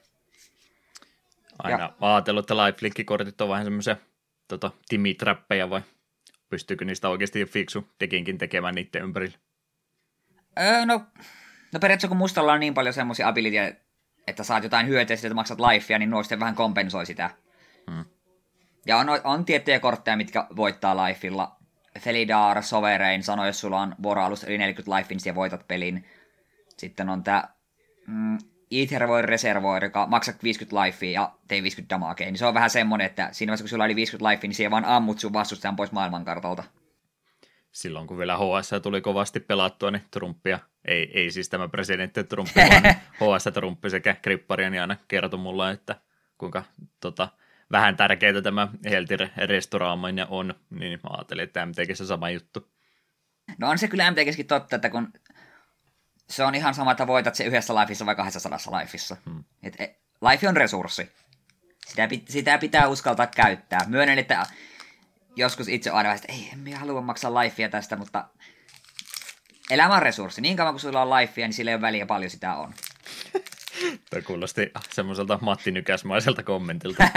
Aina 1.59 1.79
ja. 1.79 1.93
ajatellut, 2.01 2.43
että 2.43 2.65
lifelink-kortit 2.65 3.41
on 3.41 3.49
vähän 3.49 3.65
semmoisia 3.65 3.95
tota, 4.47 4.71
timitrappeja 4.89 5.69
vai 5.69 5.81
pystyykö 6.49 6.85
niistä 6.85 7.09
oikeasti 7.09 7.45
fiksu 7.45 7.87
tekinkin 7.99 8.37
tekemään 8.37 8.75
niiden 8.75 9.03
ympärillä? 9.03 9.37
Öö, 10.59 10.85
no, 10.85 11.01
no 11.73 11.79
periaatteessa 11.79 12.07
kun 12.07 12.17
mustalla 12.17 12.53
on 12.53 12.59
niin 12.59 12.73
paljon 12.73 12.93
semmoisia 12.93 13.27
abilityjä, 13.27 13.73
että 14.27 14.43
saat 14.43 14.63
jotain 14.63 14.87
hyötyä 14.87 15.13
että 15.13 15.33
maksat 15.33 15.59
lifea, 15.59 15.99
niin 15.99 16.09
nuo 16.09 16.23
sitten 16.23 16.39
vähän 16.39 16.55
kompensoi 16.55 17.05
sitä. 17.05 17.29
Hmm. 17.91 18.05
Ja 18.85 18.97
on, 18.97 19.07
on 19.23 19.45
tiettyjä 19.45 19.79
kortteja, 19.79 20.17
mitkä 20.17 20.47
voittaa 20.55 21.07
lifeilla. 21.07 21.57
Felidar, 21.99 22.63
Sovereign 22.63 23.23
sanoi, 23.23 23.47
jos 23.47 23.59
sulla 23.59 23.81
on 23.81 23.95
vuoroalus 24.03 24.43
eli 24.43 24.57
40 24.57 24.97
life, 24.97 25.15
niin 25.25 25.35
voitat 25.35 25.67
pelin. 25.67 26.05
Sitten 26.77 27.09
on 27.09 27.23
tää 27.23 27.53
mm, 28.07 28.37
Ether 28.71 29.01
Reservoir, 29.21 29.83
joka 29.83 30.07
maksaa 30.07 30.33
50 30.43 30.81
lifea 30.81 31.11
ja 31.11 31.33
tei 31.47 31.63
50 31.63 31.95
damagea. 31.95 32.27
Niin 32.27 32.37
se 32.37 32.45
on 32.45 32.53
vähän 32.53 32.69
semmonen, 32.69 33.05
että 33.05 33.29
siinä 33.31 33.49
vaiheessa 33.49 33.63
kun 33.63 33.69
sulla 33.69 33.83
oli 33.83 33.95
50 33.95 34.29
lifea, 34.29 34.47
niin 34.47 34.55
siihen 34.55 34.71
vaan 34.71 34.85
ammut 34.85 35.19
sun 35.19 35.33
vastustajan 35.33 35.75
pois 35.75 35.91
maailmankartalta 35.91 36.63
silloin 37.77 38.07
kun 38.07 38.17
vielä 38.17 38.37
HS 38.37 38.71
tuli 38.83 39.01
kovasti 39.01 39.39
pelattua, 39.39 39.91
niin 39.91 40.03
Trumpia, 40.11 40.59
ei, 40.85 41.11
ei 41.13 41.31
siis 41.31 41.49
tämä 41.49 41.67
presidentti 41.67 42.23
Trumpi, 42.23 42.53
vaan 42.55 42.83
HS 43.19 43.53
Trumpi 43.53 43.89
sekä 43.89 44.15
Kripparian 44.21 44.71
niin 44.71 44.81
aina 44.81 44.97
kertoi 45.07 45.39
mulle, 45.39 45.71
että 45.71 45.95
kuinka 46.37 46.63
tota, 46.99 47.29
vähän 47.71 47.97
tärkeää 47.97 48.41
tämä 48.41 48.67
Heltir-restauraaminen 48.89 50.27
on, 50.29 50.53
niin 50.69 50.99
mä 51.03 51.09
ajattelin, 51.09 51.43
että 51.43 51.65
MTGssä 51.65 52.07
sama 52.07 52.29
juttu. 52.29 52.71
No 53.57 53.69
on 53.69 53.77
se 53.77 53.87
kyllä 53.87 54.11
MTGskin 54.11 54.47
totta, 54.47 54.75
että 54.75 54.89
kun 54.89 55.13
se 56.29 56.43
on 56.43 56.55
ihan 56.55 56.73
sama, 56.73 56.91
että 56.91 57.07
voitat 57.07 57.35
se 57.35 57.43
yhdessä 57.43 57.75
lifeissa 57.75 58.05
vai 58.05 58.15
200 58.15 58.59
lifeissa. 58.79 59.17
Hmm. 59.25 59.43
Et, 59.63 59.75
et, 59.79 59.99
life 60.31 60.47
on 60.47 60.57
resurssi. 60.57 61.11
Sitä, 61.87 62.09
sitä 62.29 62.57
pitää 62.57 62.87
uskaltaa 62.87 63.27
käyttää. 63.27 63.85
Myönnän, 63.87 64.19
että 64.19 64.45
joskus 65.35 65.67
itse 65.67 65.89
aina 65.89 66.13
että 66.13 66.33
ei, 66.33 66.49
en 66.53 66.59
minä 66.59 66.79
halua 66.79 67.01
maksaa 67.01 67.33
lifea 67.33 67.69
tästä, 67.69 67.95
mutta 67.95 68.25
elämä 69.69 69.95
on 69.95 70.01
resurssi. 70.01 70.41
Niin 70.41 70.57
kauan 70.57 70.73
kuin 70.73 70.81
sulla 70.81 71.01
on 71.01 71.09
lifea, 71.09 71.47
niin 71.47 71.53
sillä 71.53 71.71
ei 71.71 71.75
ole 71.75 71.81
väliä 71.81 72.05
paljon 72.05 72.31
sitä 72.31 72.55
on. 72.55 72.73
Tämä 74.09 74.21
kuulosti 74.21 74.71
semmoiselta 74.91 75.39
Matti 75.41 75.71
Nykäsmaiselta 75.71 76.43
kommentilta. 76.43 77.03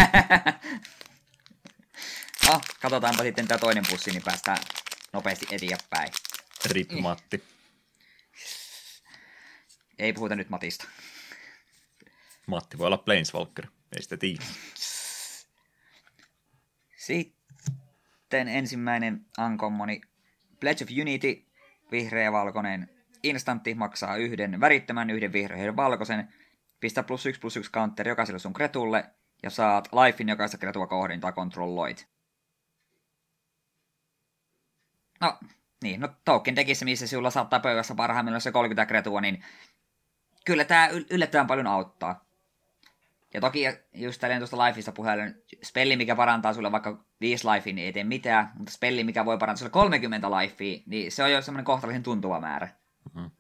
no, 2.49 2.61
katsotaanpa 2.81 3.23
sitten 3.23 3.49
tämä 3.49 3.59
toinen 3.59 3.85
pussi, 3.91 4.11
niin 4.11 4.23
päästään 4.23 4.59
nopeasti 5.13 5.47
eteenpäin. 5.51 6.13
Rip 6.65 6.91
Matti. 6.93 7.45
Ei 10.01 10.13
puhuta 10.13 10.37
nyt 10.37 10.51
Matista. 10.51 10.89
Matti 12.47 12.79
voi 12.79 12.87
olla 12.87 12.99
Planeswalker, 12.99 13.67
ei 13.97 14.03
sitä 14.03 14.17
tiedä. 14.17 14.45
Sitten 16.97 18.49
ensimmäinen 18.49 19.27
Uncommoni 19.45 20.01
Pledge 20.61 20.85
of 20.85 20.91
Unity, 21.01 21.47
vihreä 21.91 22.25
ja 22.25 22.33
valkoinen. 22.33 22.91
Instantti 23.23 23.75
maksaa 23.75 24.17
yhden 24.17 24.61
värittömän, 24.61 25.11
yhden 25.11 25.33
vihreän 25.33 25.65
ja 25.65 25.77
valkoisen. 25.77 26.35
Pistä 26.81 27.03
plus 27.03 27.27
yksi 27.27 27.41
plus 27.41 27.57
yksi 27.57 27.73
counter 27.73 28.09
jokaiselle 28.09 28.39
sun 28.39 28.53
kretulle 28.53 29.11
ja 29.43 29.51
saat 29.51 29.89
lifein 29.93 30.29
jokaista 30.29 30.59
kretua 30.59 30.87
kohden 30.87 31.21
tai 31.21 31.33
kontrolloit. 31.33 32.09
No, 35.21 35.39
Niin, 35.83 36.01
no 36.01 36.09
token 36.25 36.55
tekissä, 36.55 36.85
missä 36.85 37.07
sinulla 37.07 37.31
saattaa 37.31 37.61
pöydässä 37.61 37.95
parhaimmillaan 37.95 38.41
se 38.41 38.53
30 38.53 38.87
kretua, 38.87 39.21
niin 39.21 39.45
kyllä 40.51 40.65
tämä 40.65 40.89
yllättävän 41.11 41.47
paljon 41.47 41.67
auttaa. 41.67 42.25
Ja 43.35 43.41
toki 43.41 43.65
just 43.95 44.21
tälleen 44.21 44.41
tuosta 44.41 44.65
lifeista 44.65 44.93
puheellen, 44.93 45.43
spelli, 45.63 45.97
mikä 45.97 46.17
parantaa 46.17 46.55
sulle 46.55 46.73
vaikka 46.73 47.05
5 47.21 47.49
lifea, 47.49 47.73
niin 47.73 47.87
ei 47.87 47.93
tee 47.93 48.05
mitään, 48.05 48.51
mutta 48.55 48.73
spelli, 48.73 49.05
mikä 49.05 49.25
voi 49.25 49.39
parantaa 49.39 49.59
sulle 49.59 49.71
30 49.71 50.31
lifea, 50.31 50.83
niin 50.87 51.13
se 51.13 51.23
on 51.23 51.33
jo 51.33 51.43
semmoinen 51.43 51.65
kohtalaisen 51.65 52.03
tuntuva 52.03 52.41
määrä. 52.41 52.69
Mm-hmm. 53.15 53.31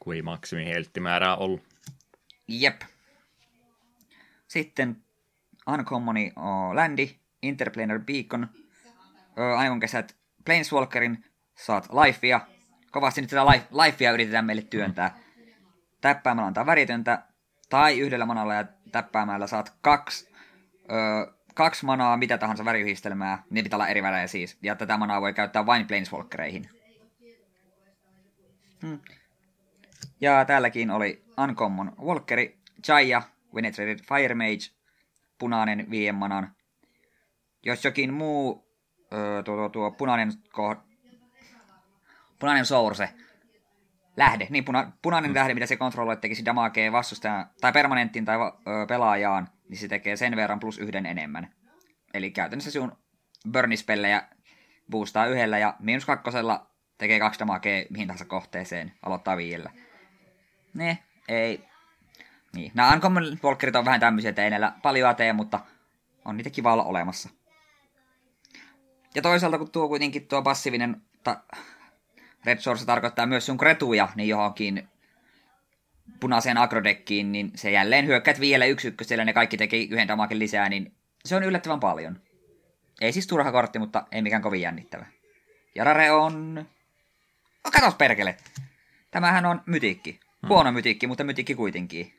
Kun 0.00 0.14
ei 0.14 0.22
maksimi 0.22 0.66
helttimäärää 0.66 1.36
ollut. 1.36 1.62
Jep. 2.48 2.82
Sitten 4.48 4.96
Uncommoni 5.68 6.32
oh, 6.36 6.74
Landi, 6.74 7.16
Interplanar 7.42 8.00
Beacon, 8.00 8.48
aivan 9.56 9.80
kesät 9.80 10.16
Planeswalkerin, 10.44 11.24
saat 11.54 11.88
lifea. 12.04 12.40
Kovasti 12.90 13.20
nyt 13.20 13.30
tätä 13.30 13.46
lifea 13.84 14.12
yritetään 14.12 14.44
meille 14.44 14.62
työntää. 14.62 15.08
Mm. 15.08 15.31
Täppäämällä 16.02 16.46
antaa 16.46 16.66
väritöntä, 16.66 17.22
tai 17.68 17.98
yhdellä 17.98 18.26
manalla 18.26 18.54
ja 18.54 18.64
täppäämällä 18.92 19.46
saat 19.46 19.74
kaksi, 19.80 20.32
öö, 20.92 21.32
kaksi 21.54 21.84
manaa 21.84 22.16
mitä 22.16 22.38
tahansa 22.38 22.64
väriyhdistelmää, 22.64 23.42
ne 23.50 23.62
pitää 23.62 23.76
olla 23.76 23.88
eri 23.88 24.02
värejä 24.02 24.26
siis, 24.26 24.58
ja 24.62 24.76
tätä 24.76 24.96
manaa 24.96 25.20
voi 25.20 25.32
käyttää 25.34 25.66
vain 25.66 25.86
Planeswalkereihin. 25.86 26.70
Hmm. 28.82 29.00
Ja 30.20 30.44
täälläkin 30.44 30.90
oli 30.90 31.24
Uncommon 31.38 31.92
Walkeri, 32.00 32.58
Jaya, 32.88 33.22
Venetrated 33.54 33.98
Fire 33.98 34.34
Mage, 34.34 34.70
punainen 35.38 35.90
viien 35.90 36.14
manan. 36.14 36.52
Jos 37.62 37.84
jokin 37.84 38.14
muu 38.14 38.68
öö, 39.12 39.42
tuo, 39.42 39.56
tuo, 39.56 39.68
tuo 39.68 39.90
punainen, 39.90 40.32
ko, 40.52 40.76
punainen 42.38 42.66
source 42.66 43.08
lähde, 44.16 44.46
niin 44.50 44.64
puna, 44.64 44.92
punainen 45.02 45.30
mm. 45.30 45.34
lähde, 45.34 45.54
mitä 45.54 45.66
se 45.66 45.76
kontrolloi, 45.76 46.16
tekisi 46.16 46.44
damakea 46.44 46.92
vastustajan 46.92 47.46
tai 47.60 47.72
permanenttiin 47.72 48.24
tai 48.24 48.36
ö, 48.36 48.86
pelaajaan, 48.88 49.48
niin 49.68 49.78
se 49.78 49.88
tekee 49.88 50.16
sen 50.16 50.36
verran 50.36 50.60
plus 50.60 50.78
yhden 50.78 51.06
enemmän. 51.06 51.54
Eli 52.14 52.30
käytännössä 52.30 52.70
sinun 52.70 52.96
burnispellejä 53.52 54.22
boostaa 54.90 55.26
yhdellä 55.26 55.58
ja 55.58 55.74
miinus 55.78 56.04
kakkosella 56.04 56.66
tekee 56.98 57.18
kaksi 57.18 57.40
damakea 57.40 57.84
mihin 57.90 58.08
tahansa 58.08 58.24
kohteeseen, 58.24 58.92
aloittaa 59.02 59.36
viidellä. 59.36 59.70
Ne, 60.74 60.98
ei. 61.28 61.64
Niin, 62.54 62.72
nämä 62.74 62.92
Uncommon 62.92 63.38
Walkerit 63.44 63.76
on 63.76 63.84
vähän 63.84 64.00
tämmöisiä, 64.00 64.28
että 64.28 64.44
ei 64.44 64.50
näillä 64.50 64.72
paljon 64.82 65.16
tee, 65.16 65.32
mutta 65.32 65.60
on 66.24 66.36
niitä 66.36 66.50
kiva 66.50 66.72
olla 66.72 66.84
olemassa. 66.84 67.28
Ja 69.14 69.22
toisaalta 69.22 69.58
kun 69.58 69.70
tuo 69.70 69.88
kuitenkin 69.88 70.26
tuo 70.26 70.42
passiivinen 70.42 71.02
ta- 71.24 71.42
Red 72.46 72.58
Source 72.58 72.86
tarkoittaa 72.86 73.26
myös 73.26 73.46
sun 73.46 73.58
kretuja 73.58 74.08
niin 74.14 74.28
johonkin 74.28 74.88
punaiseen 76.20 76.58
agrodekkiin, 76.58 77.32
niin 77.32 77.50
se 77.54 77.70
jälleen 77.70 78.06
hyökkäät 78.06 78.40
vielä 78.40 78.64
yksi 78.64 78.88
ykkösellä, 78.88 79.24
ne 79.24 79.32
kaikki 79.32 79.56
teki 79.56 79.88
yhden 79.90 80.08
damakin 80.08 80.38
lisää, 80.38 80.68
niin 80.68 80.92
se 81.24 81.36
on 81.36 81.44
yllättävän 81.44 81.80
paljon. 81.80 82.20
Ei 83.00 83.12
siis 83.12 83.26
turha 83.26 83.52
kortti, 83.52 83.78
mutta 83.78 84.06
ei 84.12 84.22
mikään 84.22 84.42
kovin 84.42 84.60
jännittävä. 84.60 85.06
Ja 85.74 85.84
Rare 85.84 86.10
on... 86.10 86.66
Oh, 87.64 87.72
katos 87.72 87.94
perkele! 87.94 88.36
Tämähän 89.10 89.46
on 89.46 89.62
mytikki. 89.66 90.12
Hmm. 90.12 90.48
Huono 90.48 90.70
hmm. 90.70 90.74
mytikki, 90.74 91.06
mutta 91.06 91.24
mytikki 91.24 91.54
kuitenkin. 91.54 92.14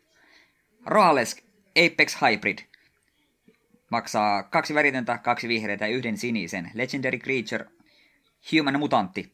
Roalesk 0.86 1.38
Apex 1.70 2.18
Hybrid. 2.22 2.60
Maksaa 3.89 4.44
kaksi 4.44 4.74
väritöntä, 4.74 5.18
kaksi 5.18 5.48
vihreitä 5.48 5.88
ja 5.88 5.96
yhden 5.96 6.18
sinisen. 6.18 6.72
Legendary 6.74 7.18
Creature. 7.18 7.65
Human 8.51 8.80
Mutantti. 8.80 9.34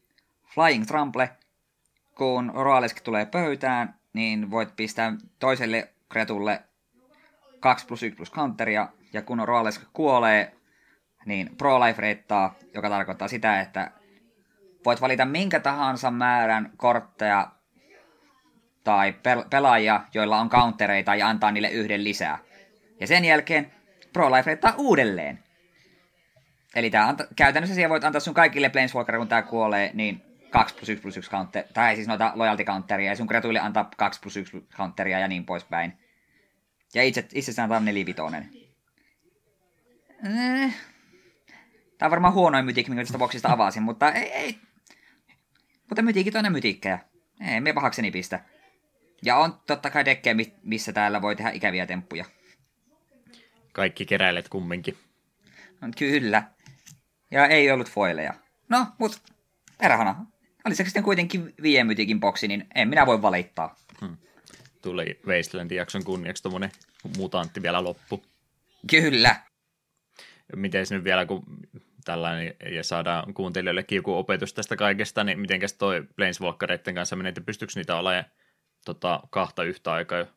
Flying 0.54 0.86
Trample, 0.86 1.30
kun 2.16 2.52
Roalesk 2.56 3.02
tulee 3.02 3.26
pöytään, 3.26 3.96
niin 4.14 4.52
voit 4.52 4.76
pistää 4.76 5.14
toiselle 5.40 5.90
kretulle 6.10 6.62
2 7.60 7.86
plus 7.86 8.04
1 8.04 8.18
plus 8.18 8.32
counteria, 8.32 8.88
ja 9.14 9.22
kun 9.22 9.48
Roalesk 9.48 9.82
kuolee, 9.94 10.56
niin 11.26 11.50
Pro 11.58 11.80
Life 11.80 12.02
reittaa, 12.02 12.56
joka 12.74 12.90
tarkoittaa 12.90 13.28
sitä, 13.28 13.62
että 13.62 13.92
voit 14.86 15.02
valita 15.02 15.26
minkä 15.26 15.60
tahansa 15.60 16.12
määrän 16.12 16.72
kortteja 16.78 17.52
tai 18.84 19.16
pelaajia, 19.50 20.02
joilla 20.14 20.40
on 20.40 20.50
countereita 20.50 21.16
ja 21.16 21.28
antaa 21.28 21.52
niille 21.52 21.70
yhden 21.70 22.04
lisää. 22.04 22.40
Ja 23.00 23.08
sen 23.08 23.26
jälkeen 23.26 23.72
Pro 24.14 24.32
Life 24.32 24.48
reittaa 24.48 24.74
uudelleen. 24.78 25.44
Eli 26.76 26.90
tää 26.90 27.08
anta, 27.08 27.28
käytännössä 27.36 27.76
siellä 27.76 27.90
voit 27.90 28.04
antaa 28.04 28.20
sun 28.20 28.34
kaikille 28.34 28.70
Planeswalker, 28.70 29.18
kun 29.18 29.28
tää 29.28 29.42
kuolee, 29.42 29.92
niin 29.94 30.29
2 30.50 30.76
plus 30.76 30.90
1 30.90 31.02
plus 31.02 31.18
1 31.18 31.32
counter, 31.32 31.64
tai 31.74 31.96
siis 31.96 32.08
noita 32.08 32.32
loyalty 32.36 32.64
counteria, 32.64 33.12
ja 33.12 33.16
sun 33.16 33.28
kretuille 33.28 33.60
antaa 33.60 33.90
2 33.98 34.20
plus 34.22 34.38
1 34.38 34.68
counteria 34.78 35.20
ja 35.20 35.28
niin 35.28 35.46
poispäin. 35.46 35.94
Ja 36.94 37.04
itse, 37.04 37.28
itse 37.34 37.62
antaa 37.62 37.80
nelivitonen. 37.80 38.50
Eh. 40.26 40.76
Tämä 41.98 42.08
on 42.08 42.12
varmaan 42.12 42.34
huonoin 42.34 42.66
mytik, 42.66 42.88
minkä 42.88 43.04
tästä 43.04 43.18
boksista 43.18 43.52
avasin, 43.52 43.84
mutta 43.84 44.12
ei, 44.12 44.32
ei. 44.32 44.60
Mutta 45.90 46.02
mytikit 46.02 46.36
on 46.36 46.44
ne 46.44 46.50
mytikkejä. 46.50 47.00
Ei 47.48 47.62
me 47.62 47.74
pahakseni 47.74 48.12
pistä. 48.12 48.40
Ja 49.22 49.38
on 49.38 49.60
totta 49.68 49.90
kai 49.90 50.06
dekkejä, 50.06 50.36
missä 50.64 50.94
täällä 50.94 51.22
voi 51.22 51.36
tehdä 51.36 51.52
ikäviä 51.52 51.86
temppuja. 51.86 52.26
Kaikki 53.74 54.06
keräilet 54.06 54.50
kumminkin. 54.50 54.98
No, 55.82 55.88
kyllä. 55.98 56.44
Ja 57.32 57.48
ei 57.48 57.72
ollut 57.72 57.92
foileja. 57.92 58.34
No, 58.70 58.88
mut 58.98 59.22
perhana, 59.78 60.26
oli 60.66 60.76
se 60.76 60.84
sitten 60.84 61.04
kuitenkin 61.04 61.54
viemytikin 61.62 62.20
boksi, 62.20 62.48
niin 62.48 62.68
en 62.76 62.90
minä 62.90 63.06
voi 63.06 63.22
valittaa. 63.22 63.76
Hmm. 64.02 64.18
Tuli 64.82 65.20
Wastelandin 65.28 65.78
jakson 65.78 66.04
kunniaksi 66.04 66.44
tuommoinen 66.44 66.72
mutantti 67.18 67.62
vielä 67.62 67.84
loppu. 67.84 68.24
Kyllä. 68.90 69.36
Miten 70.56 70.86
nyt 70.90 71.04
vielä, 71.04 71.26
kun 71.26 71.44
tällainen, 72.06 72.56
ja 72.72 72.84
saadaan 72.84 73.34
kuuntelijoillekin 73.34 73.96
joku 73.96 74.14
opetus 74.14 74.54
tästä 74.54 74.76
kaikesta, 74.76 75.24
niin 75.24 75.40
mitenkäs 75.40 75.74
toi 75.74 76.08
Planeswalkereiden 76.16 76.96
kanssa 76.96 77.16
menee, 77.16 77.30
että 77.30 77.42
pystyykö 77.42 77.74
niitä 77.76 77.96
olemaan 77.96 78.26
tota, 78.86 79.20
kahta 79.30 79.64
yhtä 79.64 79.92
aikaa 79.94 80.20
jo 80.20 80.28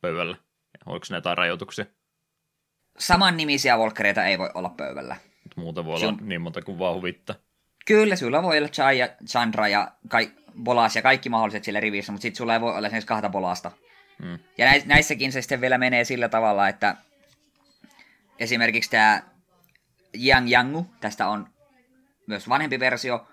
pöydällä? 0.00 0.36
Oliko 0.86 1.06
ne 1.10 1.16
jotain 1.16 1.38
rajoituksia? 1.38 1.86
Saman 2.98 3.36
nimisiä 3.36 3.76
Walkereita 3.76 4.24
ei 4.24 4.38
voi 4.38 4.50
olla 4.54 4.68
pöydällä. 4.68 5.16
Muuta 5.56 5.84
voi 5.84 5.94
olla 5.94 6.14
niin 6.20 6.40
monta 6.40 6.62
kuin 6.62 6.78
vaan 6.78 6.94
huvittaa. 6.94 7.36
Kyllä, 7.86 8.16
sulla 8.16 8.42
voi 8.42 8.58
olla 8.58 8.68
Chai 8.68 8.98
ja 8.98 9.08
Chandra 9.26 9.68
ja 9.68 9.92
kai, 10.08 10.30
Bolas 10.62 10.96
ja 10.96 11.02
kaikki 11.02 11.28
mahdolliset 11.28 11.64
sillä 11.64 11.80
rivissä, 11.80 12.12
mutta 12.12 12.22
sitten 12.22 12.38
sulla 12.38 12.54
ei 12.54 12.60
voi 12.60 12.76
olla 12.76 12.86
esimerkiksi 12.86 13.08
kahta 13.08 13.28
Bolasta. 13.28 13.70
Mm. 14.22 14.38
Ja 14.58 14.66
näissäkin 14.84 15.32
se 15.32 15.42
sitten 15.42 15.60
vielä 15.60 15.78
menee 15.78 16.04
sillä 16.04 16.28
tavalla, 16.28 16.68
että 16.68 16.96
esimerkiksi 18.38 18.90
tämä 18.90 19.22
Yang 20.24 20.50
Yangu, 20.50 20.86
tästä 21.00 21.28
on 21.28 21.48
myös 22.26 22.48
vanhempi 22.48 22.80
versio, 22.80 23.28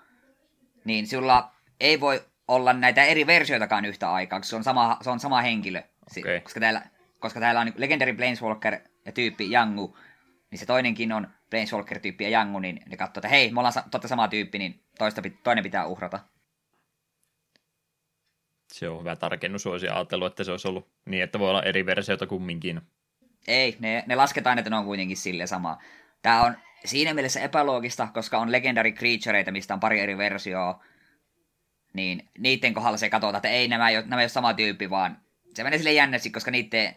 niin 0.84 1.06
sulla 1.06 1.52
ei 1.80 2.00
voi 2.00 2.24
olla 2.48 2.72
näitä 2.72 3.04
eri 3.04 3.26
versioitakaan 3.26 3.84
yhtä 3.84 4.12
aikaa, 4.12 4.38
koska 4.38 4.50
se 4.50 4.56
on 4.56 4.64
sama, 4.64 4.98
se 5.00 5.10
on 5.10 5.20
sama 5.20 5.40
henkilö. 5.40 5.82
Okay. 6.18 6.40
Koska, 6.40 6.60
täällä, 6.60 6.82
koska 7.18 7.40
täällä 7.40 7.60
on 7.60 7.72
Legendary 7.76 8.12
Planeswalker 8.12 8.78
ja 9.06 9.12
tyyppi 9.12 9.52
Yangu, 9.52 9.98
niin 10.50 10.58
se 10.58 10.66
toinenkin 10.66 11.12
on 11.12 11.28
Planeswalker-tyyppi 11.50 12.24
ja 12.24 12.30
Jangu, 12.30 12.58
niin 12.58 12.82
ne 12.86 12.96
katsoo, 12.96 13.20
että 13.20 13.28
hei, 13.28 13.52
me 13.52 13.60
ollaan 13.60 13.74
totta 13.90 14.08
sama 14.08 14.28
tyyppi, 14.28 14.58
niin 14.58 14.80
toista, 14.98 15.22
toinen 15.42 15.64
pitää 15.64 15.86
uhrata. 15.86 16.20
Se 18.72 18.88
on 18.88 19.00
hyvä 19.00 19.16
tarkennus, 19.16 19.66
olisi 19.66 19.88
ajatellut, 19.88 20.26
että 20.26 20.44
se 20.44 20.50
olisi 20.50 20.68
ollut 20.68 20.88
niin, 21.04 21.22
että 21.22 21.38
voi 21.38 21.50
olla 21.50 21.62
eri 21.62 21.86
versioita 21.86 22.26
kumminkin. 22.26 22.80
Ei, 23.48 23.76
ne, 23.80 24.04
ne 24.06 24.14
lasketaan, 24.14 24.58
että 24.58 24.70
ne 24.70 24.76
on 24.76 24.84
kuitenkin 24.84 25.16
sille 25.16 25.46
sama. 25.46 25.78
Tämä 26.22 26.42
on 26.42 26.56
siinä 26.84 27.14
mielessä 27.14 27.40
epäloogista, 27.40 28.08
koska 28.14 28.38
on 28.38 28.52
legendary 28.52 28.92
creatureita, 28.92 29.52
mistä 29.52 29.74
on 29.74 29.80
pari 29.80 30.00
eri 30.00 30.18
versioa, 30.18 30.84
niin 31.92 32.28
niiden 32.38 32.74
kohdalla 32.74 32.96
se 32.96 33.10
katsotaan, 33.10 33.36
että 33.36 33.48
ei 33.48 33.68
nämä 33.68 33.88
ei 33.90 33.96
ole, 33.96 34.06
nämä 34.06 34.20
ei 34.20 34.24
ole 34.24 34.28
sama 34.28 34.54
tyyppi, 34.54 34.90
vaan 34.90 35.18
se 35.54 35.64
menee 35.64 35.78
sille 35.78 35.92
jännästi, 35.92 36.30
koska 36.30 36.50
niiden 36.50 36.96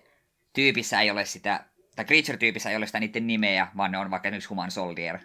tyypissä 0.53 1.01
ei 1.01 1.11
ole 1.11 1.25
sitä 1.25 1.65
tai 1.95 2.05
creature-tyypissä 2.05 2.69
ei 2.69 2.75
ole 2.75 2.85
sitä 2.85 2.99
niiden 2.99 3.27
nimeä, 3.27 3.67
vaan 3.77 3.91
ne 3.91 3.97
on 3.97 4.11
vaikka 4.11 4.27
esimerkiksi 4.27 4.49
Human 4.49 4.71
Soldier. 4.71 5.19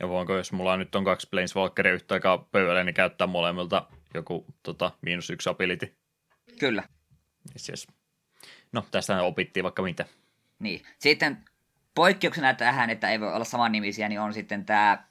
Ja 0.00 0.08
voinko, 0.08 0.36
jos 0.36 0.52
mulla 0.52 0.76
nyt 0.76 0.94
on 0.94 1.04
kaksi 1.04 1.28
Planeswalkeria 1.30 1.92
yhtä 1.92 2.14
aikaa 2.14 2.38
pöydällä, 2.38 2.84
niin 2.84 2.94
käyttää 2.94 3.26
molemmilta 3.26 3.86
joku 4.14 4.46
tota, 4.62 4.92
miinus 5.02 5.30
yksi 5.30 5.48
ability? 5.48 5.96
Kyllä. 6.58 6.82
Yes, 7.54 7.68
yes. 7.68 7.86
No, 8.72 8.86
tästä 8.90 9.22
opittiin 9.22 9.64
vaikka 9.64 9.82
mitä. 9.82 10.04
Niin. 10.58 10.82
Sitten 10.98 11.44
poikkeuksena 11.94 12.54
tähän, 12.54 12.90
että 12.90 13.10
ei 13.10 13.20
voi 13.20 13.32
olla 13.32 13.44
samannimisiä, 13.44 14.08
niin 14.08 14.20
on 14.20 14.34
sitten 14.34 14.64
tämä 14.64 15.04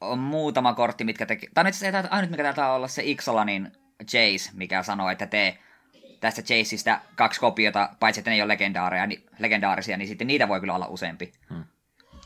on 0.00 0.18
muutama 0.18 0.74
kortti, 0.74 1.04
mitkä 1.04 1.26
tekee... 1.26 1.50
Tämä 1.54 1.62
on 1.62 1.68
itse 1.68 1.88
asiassa 1.88 2.08
ainut, 2.10 2.30
mikä 2.30 2.42
taitaa 2.42 2.74
olla 2.74 2.88
se 2.88 3.02
Ixolanin 3.04 3.72
Chase, 4.04 4.50
mikä 4.54 4.82
sanoo, 4.82 5.10
että 5.10 5.26
tee 5.26 5.58
tästä 6.26 6.42
Chaseista 6.42 7.00
kaksi 7.14 7.40
kopiota, 7.40 7.88
paitsi 8.00 8.20
että 8.20 8.30
ne 8.30 8.34
ei 8.34 8.42
ole 8.42 8.52
legendaaria, 8.52 9.06
niin, 9.06 9.26
legendaarisia, 9.38 9.96
niin 9.96 10.08
sitten 10.08 10.26
niitä 10.26 10.48
voi 10.48 10.60
kyllä 10.60 10.74
olla 10.74 10.86
useampi. 10.86 11.32
Hmm. 11.50 11.64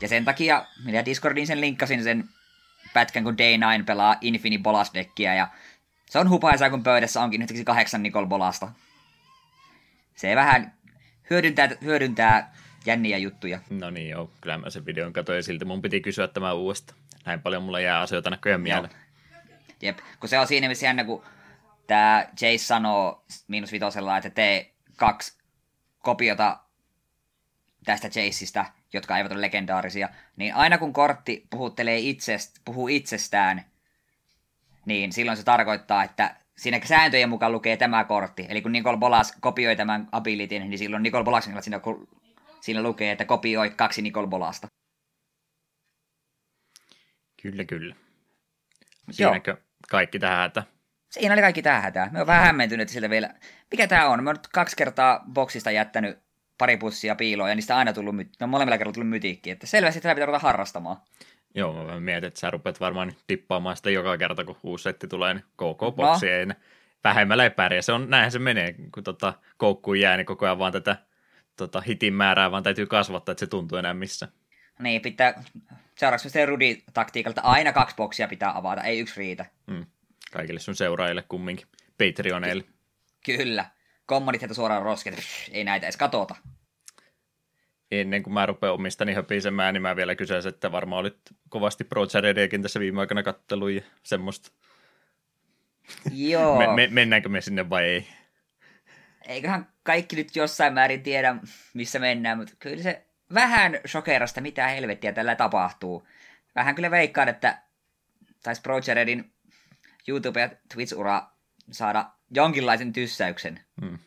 Ja 0.01 0.07
sen 0.07 0.25
takia, 0.25 0.65
minä 0.85 1.05
Discordiin 1.05 1.47
sen 1.47 1.61
linkkasin 1.61 2.03
sen 2.03 2.23
pätkän, 2.93 3.23
kun 3.23 3.33
Day9 3.33 3.85
pelaa 3.85 4.15
Infini 4.21 4.57
Bolas-dekkiä, 4.57 5.35
ja 5.35 5.47
se 6.09 6.19
on 6.19 6.29
hupaisaa, 6.29 6.69
kun 6.69 6.83
pöydässä 6.83 7.21
onkin 7.21 7.39
nyt 7.39 7.65
kahdeksan 7.65 8.03
Nicol 8.03 8.25
Bolasta. 8.25 8.71
Se 10.15 10.35
vähän 10.35 10.73
hyödyntää, 11.29 11.69
hyödyntää 11.81 12.53
jänniä 12.85 13.17
juttuja. 13.17 13.59
No 13.69 13.89
niin 13.89 14.09
joo, 14.09 14.31
kyllä 14.41 14.57
mä 14.57 14.69
sen 14.69 14.85
videon 14.85 15.13
katsoin 15.13 15.35
ja 15.35 15.43
silti 15.43 15.65
mun 15.65 15.81
piti 15.81 16.01
kysyä 16.01 16.27
tämä 16.27 16.53
uudesta. 16.53 16.93
Näin 17.25 17.41
paljon 17.41 17.63
mulla 17.63 17.79
jää 17.79 17.99
asioita 17.99 18.29
näköjään 18.29 18.61
mieleen. 18.61 18.93
Jep, 19.81 19.99
kun 20.19 20.29
se 20.29 20.39
on 20.39 20.47
siinä 20.47 20.67
missä 20.67 20.85
jännä, 20.85 21.03
kun 21.03 21.23
tämä 21.91 22.27
Jace 22.41 22.57
sanoo 22.57 23.25
miinus 23.47 23.71
vitosella, 23.71 24.17
että 24.17 24.29
tee 24.29 24.73
kaksi 24.95 25.37
kopiota 25.99 26.59
tästä 27.85 28.07
Jaceista, 28.07 28.65
jotka 28.93 29.17
eivät 29.17 29.31
ole 29.31 29.41
legendaarisia, 29.41 30.09
niin 30.35 30.55
aina 30.55 30.77
kun 30.77 30.93
kortti 30.93 31.47
puhuttelee 31.49 31.97
itsest, 31.97 32.55
puhuu 32.65 32.87
itsestään, 32.87 33.65
niin 34.85 35.13
silloin 35.13 35.37
se 35.37 35.43
tarkoittaa, 35.43 36.03
että 36.03 36.35
siinä 36.57 36.81
sääntöjen 36.83 37.29
mukaan 37.29 37.51
lukee 37.51 37.77
tämä 37.77 38.03
kortti. 38.03 38.45
Eli 38.49 38.61
kun 38.61 38.71
Nicole 38.71 38.97
Bolas 38.97 39.33
kopioi 39.39 39.75
tämän 39.75 40.07
abilityn, 40.11 40.69
niin 40.69 40.77
silloin 40.77 41.03
Nicole 41.03 41.23
Bolasilla 41.23 41.61
siinä, 41.61 41.79
siinä 42.61 42.83
lukee, 42.83 43.11
että 43.11 43.25
kopioi 43.25 43.69
kaksi 43.69 44.01
Nicole 44.01 44.27
Bolasta. 44.27 44.67
Kyllä, 47.41 47.63
kyllä. 47.63 47.95
Siinäkö 49.11 49.51
Joo. 49.51 49.59
kaikki 49.89 50.19
tähän 50.19 50.37
hätä? 50.37 50.63
Siinä 51.11 51.33
oli 51.33 51.41
kaikki 51.41 51.61
tähän 51.61 51.81
hätää. 51.81 52.09
Me 52.11 52.21
on 52.21 52.27
vähän 52.27 52.45
hämmentynyt 52.45 52.89
siltä 52.89 53.09
vielä. 53.09 53.33
Mikä 53.71 53.87
tämä 53.87 54.09
on? 54.09 54.23
Mä 54.23 54.29
oon 54.29 54.35
nyt 54.35 54.47
kaksi 54.47 54.75
kertaa 54.75 55.25
boksista 55.33 55.71
jättänyt 55.71 56.19
pari 56.57 56.77
pussia 56.77 57.15
piiloon 57.15 57.49
ja 57.49 57.55
niistä 57.55 57.77
aina 57.77 57.93
tullut, 57.93 58.15
no 58.39 58.47
molemmilla 58.47 58.77
kerralla 58.77 58.93
tullut 58.93 59.09
mytiikki. 59.09 59.51
Että 59.51 59.67
selvästi 59.67 60.01
tätä 60.01 60.15
pitää 60.15 60.25
ruveta 60.25 60.43
harrastamaan. 60.43 60.97
Joo, 61.55 61.85
mä 61.85 61.99
mietin, 61.99 62.27
että 62.27 62.39
sä 62.39 62.51
rupeat 62.51 62.79
varmaan 62.79 63.13
tippaamaan 63.27 63.77
sitä 63.77 63.89
joka 63.89 64.17
kerta, 64.17 64.43
kun 64.43 64.57
uusi 64.63 64.83
setti 64.83 65.07
tulee, 65.07 65.33
niin 65.33 65.43
KK-boksi 65.43 66.25
no. 66.25 66.31
ei 66.31 66.47
vähemmällä 67.03 67.43
ei 67.43 67.49
pärjää. 67.49 67.81
Se 67.81 67.91
on, 67.91 68.09
näinhän 68.09 68.31
se 68.31 68.39
menee, 68.39 68.75
kun 68.93 69.03
tota, 69.03 69.33
koukkuun 69.57 69.99
jää, 69.99 70.17
niin 70.17 70.25
koko 70.25 70.45
ajan 70.45 70.59
vaan 70.59 70.73
tätä 70.73 70.97
tota, 71.57 71.81
hitin 71.81 72.13
määrää 72.13 72.51
vaan 72.51 72.63
täytyy 72.63 72.85
kasvattaa, 72.85 73.31
että 73.33 73.39
se 73.39 73.47
tuntuu 73.47 73.77
enää 73.77 73.93
missä. 73.93 74.27
Niin, 74.79 75.01
pitää 75.01 75.43
seuraavaksi 75.95 76.29
se 76.29 76.45
Rudi-taktiikalta 76.45 77.41
aina 77.43 77.73
kaksi 77.73 77.95
boksia 77.95 78.27
pitää 78.27 78.57
avata, 78.57 78.83
ei 78.83 78.99
yksi 78.99 79.19
riitä. 79.19 79.45
Mm. 79.67 79.85
Kaikille 80.31 80.59
sun 80.59 80.75
seuraajille 80.75 81.23
kumminkin, 81.27 81.67
Patreoneille. 81.97 82.63
Kyllä. 83.25 83.65
Kommonit 84.05 84.41
heitä 84.41 84.53
suoraan 84.53 84.83
rosket, 84.83 85.19
ei 85.51 85.63
näitä 85.63 85.85
edes 85.85 85.97
katota. 85.97 86.35
Ennen 87.91 88.23
kuin 88.23 88.33
mä 88.33 88.45
rupean 88.45 88.73
omistani 88.73 89.13
höpisemään, 89.13 89.73
niin 89.73 89.81
mä 89.81 89.95
vielä 89.95 90.15
kysäisin, 90.15 90.49
että 90.49 90.71
varmaan 90.71 90.99
olit 90.99 91.17
kovasti 91.49 91.83
Pro 91.83 92.05
tässä 92.61 92.79
viime 92.79 92.99
aikana 92.99 93.23
kattelu 93.23 93.67
ja 93.67 93.81
semmoista. 94.03 94.51
Joo. 96.11 96.57
me, 96.57 96.75
me, 96.75 96.87
mennäänkö 96.91 97.29
me 97.29 97.41
sinne 97.41 97.69
vai 97.69 97.83
ei? 97.83 98.07
Eiköhän 99.27 99.67
kaikki 99.83 100.15
nyt 100.15 100.35
jossain 100.35 100.73
määrin 100.73 101.03
tiedä, 101.03 101.35
missä 101.73 101.99
mennään, 101.99 102.37
mutta 102.37 102.53
kyllä 102.59 102.83
se 102.83 103.05
vähän 103.33 103.79
shokerasta, 103.87 104.41
mitä 104.41 104.67
helvettiä 104.67 105.11
tällä 105.11 105.35
tapahtuu. 105.35 106.07
Vähän 106.55 106.75
kyllä 106.75 106.91
veikkaan, 106.91 107.29
että 107.29 107.57
taisi 108.43 108.61
Pro 108.61 108.81
YouTube- 110.09 110.39
ja 110.39 110.49
Twitch-ura 110.73 111.21
saada 111.71 112.05
jonkinlaisen 112.31 112.93
tyssäyksen. 112.93 113.59
Hmm. 113.81 113.97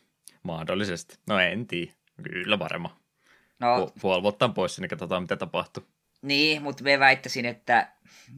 Mahdollisesti. 0.42 1.18
No 1.26 1.38
en 1.38 1.66
tiedä. 1.66 1.92
Kyllä 2.22 2.58
varmaan. 2.58 2.96
No, 3.60 3.92
Puoli 4.00 4.22
vuotta 4.22 4.48
pois, 4.48 4.80
niin 4.80 4.88
katsotaan 4.88 5.22
mitä 5.22 5.36
tapahtuu. 5.36 5.84
Niin, 6.22 6.62
mutta 6.62 6.84
me 6.84 6.98
väittäisin, 6.98 7.46
että 7.46 7.92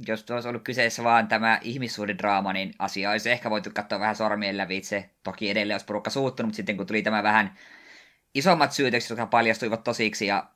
jos 0.06 0.30
olisi 0.30 0.48
ollut 0.48 0.62
kyseessä 0.62 1.04
vaan 1.04 1.28
tämä 1.28 1.58
ihmissuhdedraama, 1.62 2.52
niin 2.52 2.74
asia 2.78 3.10
olisi 3.10 3.30
ehkä 3.30 3.50
voitu 3.50 3.70
katsoa 3.74 4.00
vähän 4.00 4.16
sormien 4.16 4.56
lävitse. 4.56 5.10
Toki 5.22 5.50
edelleen 5.50 5.74
olisi 5.74 5.86
porukka 5.86 6.10
suuttunut, 6.10 6.48
mutta 6.48 6.56
sitten 6.56 6.76
kun 6.76 6.86
tuli 6.86 7.02
tämä 7.02 7.22
vähän 7.22 7.58
isommat 8.34 8.72
syytökset, 8.72 9.10
jotka 9.10 9.26
paljastuivat 9.26 9.84
tosiksi 9.84 10.26
ja 10.26 10.46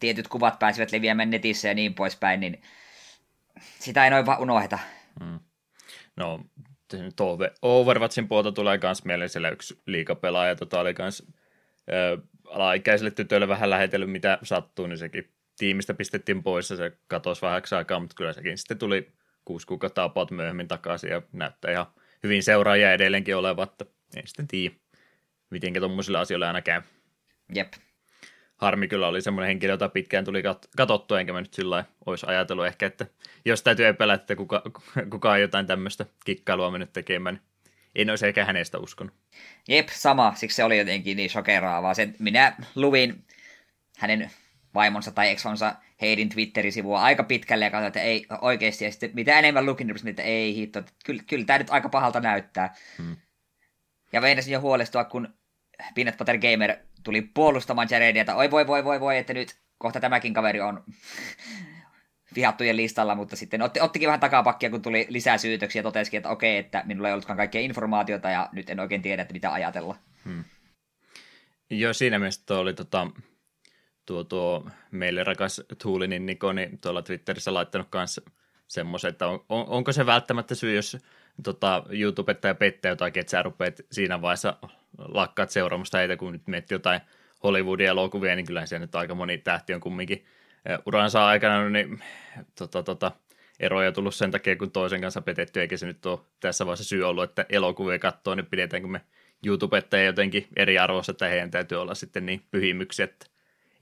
tietyt 0.00 0.28
kuvat 0.28 0.58
pääsivät 0.58 0.92
leviämään 0.92 1.30
netissä 1.30 1.68
ja 1.68 1.74
niin 1.74 1.94
poispäin, 1.94 2.40
niin 2.40 2.62
sitä 3.78 4.04
ei 4.04 4.10
noin 4.10 4.26
vaan 4.26 4.40
unoheta. 4.40 4.78
Hmm. 5.24 5.40
No, 6.18 6.40
tuo 7.16 7.38
Overwatchin 7.62 8.28
puolta 8.28 8.52
tulee 8.52 8.78
myös 8.82 9.04
mieleen 9.04 9.30
siellä 9.30 9.48
yksi 9.48 9.80
liikapelaaja, 9.86 10.56
tota 10.56 10.80
oli 10.80 10.94
kans, 10.94 11.26
ää, 11.90 12.18
alaikäisille 12.44 13.10
tytöille 13.10 13.48
vähän 13.48 13.70
lähetellyt 13.70 14.10
mitä 14.10 14.38
sattuu, 14.42 14.86
niin 14.86 14.98
sekin 14.98 15.32
tiimistä 15.58 15.94
pistettiin 15.94 16.42
pois 16.42 16.70
ja 16.70 16.76
se 16.76 16.92
katosi 17.08 17.42
vähäksi 17.42 17.74
aikaa, 17.74 18.00
mutta 18.00 18.14
kyllä 18.16 18.32
sekin 18.32 18.58
sitten 18.58 18.78
tuli 18.78 19.12
kuusi 19.44 19.66
kuukautta 19.66 20.02
about 20.02 20.30
myöhemmin 20.30 20.68
takaisin 20.68 21.10
ja 21.10 21.22
näyttää 21.32 21.70
ihan 21.70 21.86
hyvin 22.22 22.42
seuraajia 22.42 22.92
edelleenkin 22.92 23.36
olevat, 23.36 23.70
että 23.70 23.84
ei 24.16 24.26
sitten 24.26 24.48
tiedä, 24.48 24.74
miten 25.50 25.72
tuommoisille 25.72 26.18
asioille 26.18 26.46
aina 26.46 26.62
käy. 26.62 26.82
Jep 27.54 27.72
harmi 28.58 28.88
kyllä 28.88 29.08
oli 29.08 29.22
semmoinen 29.22 29.48
henkilö, 29.48 29.72
jota 29.72 29.88
pitkään 29.88 30.24
tuli 30.24 30.42
katsottua, 30.76 31.20
enkä 31.20 31.32
mä 31.32 31.40
nyt 31.40 31.54
sillä 31.54 31.84
olisi 32.06 32.26
ajatellut 32.28 32.66
ehkä, 32.66 32.86
että 32.86 33.06
jos 33.44 33.62
täytyy 33.62 33.86
epäillä, 33.86 34.14
että 34.14 34.36
kuka, 34.36 34.62
kuka 35.10 35.30
on 35.30 35.40
jotain 35.40 35.66
tämmöistä 35.66 36.06
kikkailua 36.24 36.70
mennyt 36.70 36.92
tekemään, 36.92 37.34
niin 37.34 37.42
en 37.94 38.10
olisi 38.10 38.26
ehkä 38.26 38.44
hänestä 38.44 38.78
uskonut. 38.78 39.14
Jep, 39.68 39.88
sama, 39.88 40.32
siksi 40.36 40.56
se 40.56 40.64
oli 40.64 40.78
jotenkin 40.78 41.16
niin 41.16 41.30
shokeraavaa. 41.30 41.94
Sen, 41.94 42.14
minä 42.18 42.56
luvin 42.74 43.24
hänen 43.98 44.30
vaimonsa 44.74 45.10
tai 45.10 45.30
eksonsa 45.30 45.74
Heidin 46.00 46.28
Twitter-sivua 46.28 47.02
aika 47.02 47.22
pitkälle 47.22 47.64
ja 47.64 47.70
katsoin, 47.70 47.86
että 47.86 48.00
ei 48.00 48.26
oikeasti. 48.40 48.84
Ja 48.84 48.90
sitten 48.90 49.10
mitä 49.14 49.38
enemmän 49.38 49.66
lukin, 49.66 49.86
niin 49.86 50.08
että 50.08 50.22
ei 50.22 50.54
hitto, 50.54 50.78
että 50.78 50.92
kyllä, 51.04 51.22
kyllä 51.26 51.44
tämä 51.44 51.58
nyt 51.58 51.70
aika 51.70 51.88
pahalta 51.88 52.20
näyttää. 52.20 52.74
Hmm. 52.98 53.16
Ja 54.12 54.20
meinasin 54.20 54.52
jo 54.52 54.60
huolestua, 54.60 55.04
kun 55.04 55.34
Peanut 55.94 56.16
Butter 56.16 56.38
Gamer 56.38 56.76
tuli 57.02 57.22
puolustamaan 57.22 57.88
Jaredia, 57.90 58.34
oi 58.34 58.50
voi 58.50 58.66
voi 58.66 58.84
voi 58.84 59.00
voi, 59.00 59.18
että 59.18 59.34
nyt 59.34 59.58
kohta 59.78 60.00
tämäkin 60.00 60.34
kaveri 60.34 60.60
on 60.60 60.84
vihattujen 62.36 62.76
listalla, 62.76 63.14
mutta 63.14 63.36
sitten 63.36 63.62
otti, 63.62 63.80
ottikin 63.80 64.06
vähän 64.06 64.20
takapakkia, 64.20 64.70
kun 64.70 64.82
tuli 64.82 65.06
lisää 65.08 65.38
syytöksiä 65.38 65.80
ja 65.80 65.82
totesikin, 65.82 66.18
että 66.18 66.30
okei, 66.30 66.56
että 66.56 66.82
minulla 66.86 67.08
ei 67.08 67.12
ollutkaan 67.12 67.36
kaikkea 67.36 67.60
informaatiota 67.60 68.30
ja 68.30 68.48
nyt 68.52 68.70
en 68.70 68.80
oikein 68.80 69.02
tiedä, 69.02 69.22
että 69.22 69.34
mitä 69.34 69.52
ajatella. 69.52 69.96
Hmm. 70.24 70.44
Joo, 71.70 71.92
siinä 71.92 72.18
mielessä 72.18 72.42
tuo 72.46 72.58
oli 72.58 72.74
tota, 72.74 73.06
tuo, 74.06 74.24
tuo 74.24 74.68
meille 74.90 75.24
rakas 75.24 75.62
Tuulinin 75.82 76.26
Niko, 76.26 76.52
niin 76.52 76.78
tuolla 76.78 77.02
Twitterissä 77.02 77.54
laittanut 77.54 77.86
kanssa 77.90 78.22
semmoisen, 78.68 79.08
että 79.08 79.26
on, 79.26 79.44
on, 79.48 79.66
onko 79.68 79.92
se 79.92 80.06
välttämättä 80.06 80.54
syy, 80.54 80.74
jos 80.74 80.96
tota, 81.42 81.84
YouTubetta 81.90 82.48
ja 82.48 82.54
pettää 82.54 82.90
jotakin, 82.90 83.20
että 83.20 83.30
sä 83.30 83.42
rupeat 83.42 83.80
siinä 83.92 84.22
vaiheessa 84.22 84.56
lakkaat 84.98 85.50
seuraamasta 85.50 85.98
heitä, 85.98 86.16
kun 86.16 86.32
nyt 86.32 86.46
miettii 86.46 86.74
jotain 86.74 87.00
Hollywoodin 87.42 87.86
elokuvia, 87.86 88.36
niin 88.36 88.46
kyllähän 88.46 88.68
siellä 88.68 88.84
nyt 88.86 88.94
aika 88.94 89.14
moni 89.14 89.38
tähti 89.38 89.74
on 89.74 89.80
kumminkin 89.80 90.24
uransa 90.86 91.26
aikana, 91.26 91.68
niin 91.68 92.02
tota, 92.58 92.82
tota, 92.82 93.12
eroja 93.60 93.92
tullut 93.92 94.14
sen 94.14 94.30
takia, 94.30 94.56
kun 94.56 94.70
toisen 94.70 95.00
kanssa 95.00 95.20
petetty, 95.20 95.60
eikä 95.60 95.76
se 95.76 95.86
nyt 95.86 96.06
ole 96.06 96.20
tässä 96.40 96.66
vaiheessa 96.66 96.84
syy 96.84 97.04
ollut, 97.04 97.24
että 97.24 97.46
elokuvia 97.48 97.98
katsoo, 97.98 98.34
niin 98.34 98.46
pidetäänkö 98.46 98.88
me 98.88 99.00
YouTubetta 99.46 99.98
jotenkin 99.98 100.46
eri 100.56 100.78
arvossa, 100.78 101.12
että 101.12 101.28
heidän 101.28 101.50
täytyy 101.50 101.80
olla 101.80 101.94
sitten 101.94 102.26
niin 102.26 102.42
pyhimyksiä, 102.50 103.04
että 103.04 103.26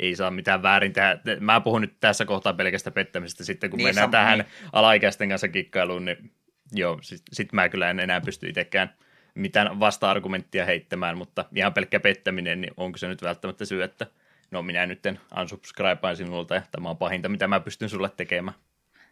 ei 0.00 0.16
saa 0.16 0.30
mitään 0.30 0.62
väärin 0.62 0.92
tehdä. 0.92 1.18
Mä 1.40 1.60
puhun 1.60 1.80
nyt 1.80 1.96
tässä 2.00 2.24
kohtaa 2.24 2.52
pelkästä 2.52 2.90
pettämisestä, 2.90 3.44
sitten 3.44 3.70
kun 3.70 3.78
niin, 3.78 3.86
mennään 3.86 4.08
sam- 4.08 4.10
tähän 4.10 4.38
niin. 4.38 4.48
alaikäisten 4.72 5.28
kanssa 5.28 5.48
kikkailuun, 5.48 6.04
niin 6.04 6.32
joo, 6.72 6.98
sitten 7.02 7.34
sit 7.34 7.52
mä 7.52 7.68
kyllä 7.68 7.90
en 7.90 8.00
enää 8.00 8.20
pysty 8.20 8.48
itsekään– 8.48 8.94
mitään 9.36 9.80
vasta-argumenttia 9.80 10.64
heittämään, 10.64 11.18
mutta 11.18 11.44
ihan 11.54 11.74
pelkkä 11.74 12.00
pettäminen, 12.00 12.60
niin 12.60 12.74
onko 12.76 12.98
se 12.98 13.08
nyt 13.08 13.22
välttämättä 13.22 13.64
syy, 13.64 13.82
että 13.82 14.06
no 14.50 14.62
minä 14.62 14.86
nyt 14.86 15.02
unsubscribean 15.40 16.16
sinulta 16.16 16.54
ja 16.54 16.62
tämä 16.72 16.90
on 16.90 16.96
pahinta, 16.96 17.28
mitä 17.28 17.46
mä 17.46 17.60
pystyn 17.60 17.88
sulle 17.88 18.10
tekemään. 18.16 18.56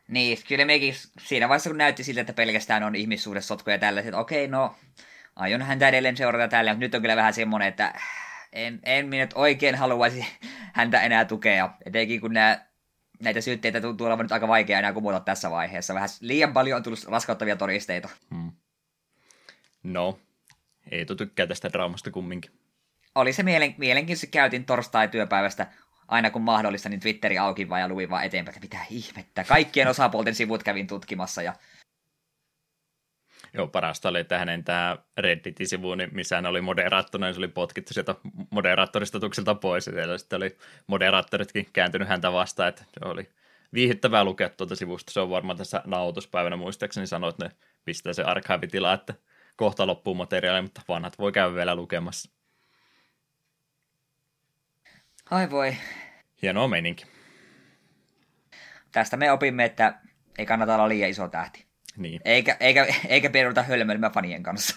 Niin, 0.08 0.38
kyllä 0.48 0.64
mekin 0.64 0.94
siinä 1.20 1.48
vaiheessa, 1.48 1.70
kun 1.70 1.78
näytti 1.78 2.04
siltä, 2.04 2.20
että 2.20 2.32
pelkästään 2.32 2.82
on 2.82 2.94
ihmissuhdesotkuja 2.94 3.74
ja 3.74 3.78
tällaiset, 3.78 4.08
että 4.08 4.18
okei, 4.18 4.48
no 4.48 4.76
aion 5.36 5.62
häntä 5.62 5.88
edelleen 5.88 6.16
seurata 6.16 6.48
tällä, 6.48 6.70
mutta 6.70 6.80
nyt 6.80 6.94
on 6.94 7.00
kyllä 7.00 7.16
vähän 7.16 7.34
semmoinen, 7.34 7.68
että 7.68 7.94
en, 8.52 8.80
en 8.82 9.08
minä 9.08 9.24
nyt 9.24 9.32
oikein 9.34 9.74
haluaisi 9.74 10.26
häntä 10.72 11.02
enää 11.02 11.24
tukea, 11.24 11.70
etenkin 11.86 12.20
kun 12.20 12.32
nämä 12.32 12.58
näitä 13.22 13.40
syytteitä 13.40 13.80
tuntuu 13.80 14.06
olevan 14.06 14.24
nyt 14.24 14.32
aika 14.32 14.48
vaikea 14.48 14.78
enää 14.78 14.92
kumota 14.92 15.20
tässä 15.20 15.50
vaiheessa. 15.50 15.94
Vähän 15.94 16.08
liian 16.20 16.52
paljon 16.52 16.76
on 16.76 16.82
tullut 16.82 17.04
raskauttavia 17.08 17.56
todisteita. 17.56 18.08
Hmm. 18.34 18.52
No, 19.84 20.18
ei 20.90 21.06
tykkää 21.16 21.46
tästä 21.46 21.72
draamasta 21.72 22.10
kumminkin. 22.10 22.50
Oli 23.14 23.32
se 23.32 23.42
mielen, 23.42 23.74
mielenkiintoista, 23.78 24.26
käytin 24.26 24.64
torstai-työpäivästä 24.64 25.66
aina 26.08 26.30
kun 26.30 26.42
mahdollista, 26.42 26.88
niin 26.88 27.00
Twitteri 27.00 27.38
auki 27.38 27.68
vaan 27.68 27.80
ja 27.80 27.88
luin 27.88 28.10
vaan 28.10 28.24
eteenpäin, 28.24 28.56
että 28.56 28.66
mitä 28.66 28.86
ihmettä. 28.90 29.44
Kaikkien 29.44 29.88
osapuolten 29.88 30.34
sivut 30.34 30.62
kävin 30.62 30.86
tutkimassa 30.86 31.42
ja 31.42 31.54
Joo, 33.54 33.66
parasta 33.66 34.08
oli, 34.08 34.20
että 34.20 34.38
hänen 34.38 34.64
tämä 34.64 34.98
Redditin 35.18 35.68
sivu, 35.68 35.94
niin 35.94 36.10
missä 36.12 36.36
hän 36.36 36.46
oli 36.46 36.60
moderaattona, 36.60 37.26
niin 37.26 37.34
se 37.34 37.40
oli 37.40 37.48
potkittu 37.48 37.94
sieltä 37.94 38.14
moderaattoristatukselta 38.50 39.54
pois, 39.54 39.86
ja 39.86 39.92
siellä 39.92 40.18
sitten 40.18 40.36
oli 40.36 40.56
moderaattoritkin 40.86 41.68
kääntynyt 41.72 42.08
häntä 42.08 42.32
vastaan, 42.32 42.68
että 42.68 42.82
se 42.82 43.08
oli 43.08 43.28
viihdyttävää 43.74 44.24
lukea 44.24 44.48
tuota 44.48 44.76
sivusta. 44.76 45.12
Se 45.12 45.20
on 45.20 45.30
varmaan 45.30 45.58
tässä 45.58 45.82
nauhoituspäivänä 45.86 46.56
muistaakseni 46.56 47.06
sanoa, 47.06 47.30
että 47.30 47.44
ne 47.44 47.50
pistää 47.84 48.12
se 48.12 48.22
archive 48.22 48.94
että 48.94 49.14
kohta 49.56 49.86
loppuu 49.86 50.14
materiaali, 50.14 50.62
mutta 50.62 50.80
vanhat 50.88 51.18
voi 51.18 51.32
käydä 51.32 51.54
vielä 51.54 51.74
lukemassa. 51.74 52.30
Ai 55.30 55.50
voi. 55.50 55.76
Hienoa 56.42 56.68
meininki. 56.68 57.06
Tästä 58.92 59.16
me 59.16 59.32
opimme, 59.32 59.64
että 59.64 60.00
ei 60.38 60.46
kannata 60.46 60.74
olla 60.74 60.88
liian 60.88 61.10
iso 61.10 61.28
tähti. 61.28 61.66
Niin. 61.96 62.20
Eikä, 62.24 62.56
eikä, 62.60 62.86
eikä 63.08 63.30
pidä 63.30 63.62
hölmöilemään 63.62 64.12
fanien 64.12 64.42
kanssa. 64.42 64.76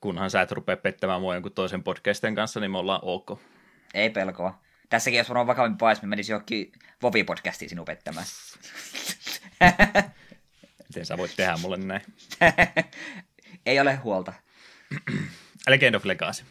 Kunhan 0.00 0.30
sä 0.30 0.42
et 0.42 0.52
rupea 0.52 0.76
pettämään 0.76 1.20
mua 1.20 1.34
jonkun 1.34 1.52
toisen 1.52 1.82
podcastin 1.82 2.34
kanssa, 2.34 2.60
niin 2.60 2.70
me 2.70 2.78
ollaan 2.78 3.00
ok. 3.02 3.40
Ei 3.94 4.10
pelkoa. 4.10 4.62
Tässäkin 4.88 5.18
jos 5.18 5.28
varmaan 5.28 5.46
vakavin 5.46 5.78
pais, 5.78 6.02
me 6.02 6.08
menisi 6.08 6.32
johonkin 6.32 6.72
Vovi-podcastiin 7.02 7.68
sinun 7.68 7.84
pettämään. 7.84 8.26
Miten 10.98 11.06
sä 11.06 11.18
voit 11.18 11.36
tehdä 11.36 11.56
mulle 11.62 11.76
näin? 11.76 12.00
Ei 13.66 13.80
ole 13.80 13.94
huolta. 13.94 14.32
Legend 15.68 15.94
of 15.94 16.04
Legacy. 16.04 16.44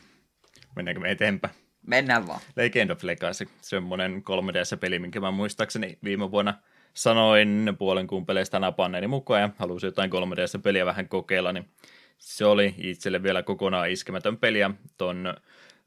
Mennäänkö 0.75 1.01
me 1.01 1.11
eteenpäin? 1.11 1.53
Mennään 1.87 2.27
vaan. 2.27 2.39
Legend 2.55 2.89
of 2.89 3.03
Legacy, 3.03 3.47
semmoinen 3.61 4.23
3DS-peli, 4.23 4.99
minkä 4.99 5.19
mä 5.19 5.31
muistaakseni 5.31 5.97
viime 6.03 6.31
vuonna 6.31 6.53
sanoin 6.93 7.73
puolen 7.79 8.07
kuun 8.07 8.25
peleistä 8.25 8.59
napanneeni 8.59 9.07
mukaan 9.07 9.41
ja 9.41 9.49
halusin 9.57 9.87
jotain 9.87 10.11
3DS-peliä 10.11 10.85
vähän 10.85 11.09
kokeilla, 11.09 11.53
niin 11.53 11.69
se 12.17 12.45
oli 12.45 12.75
itselle 12.77 13.23
vielä 13.23 13.43
kokonaan 13.43 13.89
iskemätön 13.89 14.37
peli 14.37 14.59
ja 14.59 14.71
ton 14.97 15.33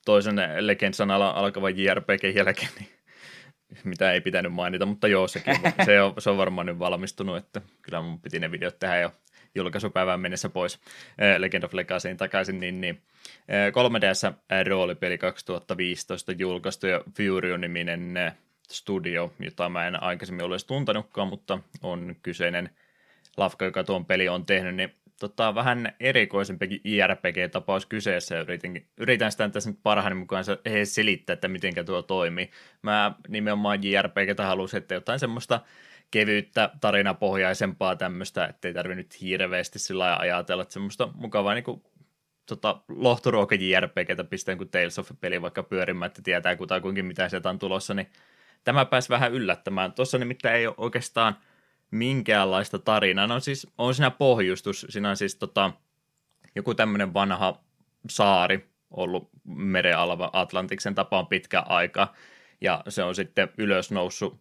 toisen 0.04 0.36
Legend-sanalla 0.58 1.30
alkavan 1.30 1.78
JRPG 1.78 2.36
jälkeen, 2.36 2.70
niin 2.78 2.88
mitä 3.84 4.12
ei 4.12 4.20
pitänyt 4.20 4.52
mainita, 4.52 4.86
mutta 4.86 5.08
joo, 5.08 5.28
sekin, 5.28 5.56
se, 5.84 6.02
on, 6.02 6.14
se 6.18 6.30
on 6.30 6.36
varmaan 6.36 6.66
nyt 6.66 6.78
valmistunut, 6.78 7.36
että 7.36 7.60
kyllä 7.82 8.02
mun 8.02 8.20
piti 8.20 8.40
ne 8.40 8.50
videot 8.50 8.78
tehdä 8.78 9.00
jo 9.00 9.12
julkaisupäivään 9.54 10.20
mennessä 10.20 10.48
pois 10.48 10.80
Legend 11.38 11.64
of 11.64 11.74
Legacyin 11.74 12.16
takaisin, 12.16 12.60
niin, 12.60 12.80
niin 12.80 13.02
3DS 13.48 14.34
roolipeli 14.68 15.18
2015 15.18 16.32
julkaistu 16.32 16.86
ja 16.86 17.00
Furio-niminen 17.16 18.32
studio, 18.70 19.32
jota 19.40 19.68
mä 19.68 19.86
en 19.86 20.02
aikaisemmin 20.02 20.44
ole 20.44 20.56
tuntenutkaan, 20.66 21.28
mutta 21.28 21.58
on 21.82 22.16
kyseinen 22.22 22.70
lafka, 23.36 23.64
joka 23.64 23.84
tuon 23.84 24.06
peli 24.06 24.28
on 24.28 24.46
tehnyt, 24.46 24.74
niin 24.74 24.94
tota, 25.20 25.54
vähän 25.54 25.92
erikoisempikin 26.00 26.80
IRPG-tapaus 26.84 27.86
kyseessä 27.86 28.40
yritin, 28.40 28.86
yritän 28.96 29.32
sitä 29.32 29.48
tässä 29.48 29.70
nyt 29.70 29.78
parhaani 29.82 30.14
mukaan 30.14 30.44
selittää, 30.84 31.34
että 31.34 31.48
miten 31.48 31.72
tuo 31.86 32.02
toimii. 32.02 32.50
Mä 32.82 33.14
nimenomaan 33.28 33.84
JRPGtä 33.84 34.46
halusin, 34.46 34.78
että 34.78 34.94
jotain 34.94 35.18
semmoista 35.18 35.60
kevyyttä, 36.10 36.70
tarinapohjaisempaa 36.80 37.96
tämmöistä, 37.96 38.46
ettei 38.46 38.74
nyt 38.94 39.20
hirveästi 39.20 39.78
sillä 39.78 40.16
ajatella, 40.16 40.62
että 40.62 40.72
semmoista 40.72 41.08
mukavaa 41.14 41.54
niin 41.54 41.64
kuin, 41.64 41.82
tota, 42.46 42.80
lohturuoka 42.88 43.54
JRPGtä 43.54 44.24
pistää 44.24 44.56
kuin 44.56 44.68
Tales 44.68 44.98
of 44.98 45.10
peli 45.20 45.42
vaikka 45.42 45.62
pyörimään, 45.62 46.06
että 46.06 46.22
tietää 46.22 46.56
kutakuinkin 46.56 47.04
mitä 47.04 47.28
sieltä 47.28 47.50
on 47.50 47.58
tulossa, 47.58 47.94
niin 47.94 48.10
tämä 48.64 48.84
pääsi 48.84 49.08
vähän 49.08 49.32
yllättämään. 49.32 49.92
Tuossa 49.92 50.18
nimittäin 50.18 50.56
ei 50.56 50.66
ole 50.66 50.74
oikeastaan– 50.78 51.36
minkäänlaista 51.90 52.78
tarinaa. 52.78 53.26
No 53.26 53.40
siis 53.40 53.66
on 53.78 53.94
siinä 53.94 54.10
pohjustus, 54.10 54.86
siinä 54.88 55.10
on 55.10 55.16
siis 55.16 55.36
tota, 55.36 55.72
joku 56.54 56.74
tämmöinen 56.74 57.14
vanha 57.14 57.60
saari 58.08 58.70
ollut 58.90 59.28
meren 59.44 59.96
Atlantiksen 60.32 60.94
tapaan 60.94 61.26
pitkä 61.26 61.60
aika, 61.60 62.14
ja 62.60 62.82
se 62.88 63.02
on 63.02 63.14
sitten 63.14 63.48
ylös 63.58 63.90
noussut 63.90 64.40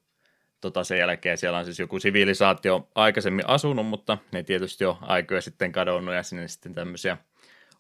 tota 0.62 0.84
sen 0.84 1.00
jälkeen 1.00 1.38
siellä 1.38 1.58
on 1.58 1.66
siis 1.66 1.80
joku 1.80 2.00
sivilisaatio 2.00 2.90
aikaisemmin 2.96 3.50
asunut, 3.50 3.86
mutta 3.86 4.18
ne 4.32 4.44
tietysti 4.44 4.84
jo 4.84 4.98
aikoja 5.02 5.42
sitten 5.42 5.72
kadonnut 5.72 6.16
ja 6.16 6.24
sinne 6.24 6.48
sitten 6.48 6.74
tämmöisiä 6.74 7.18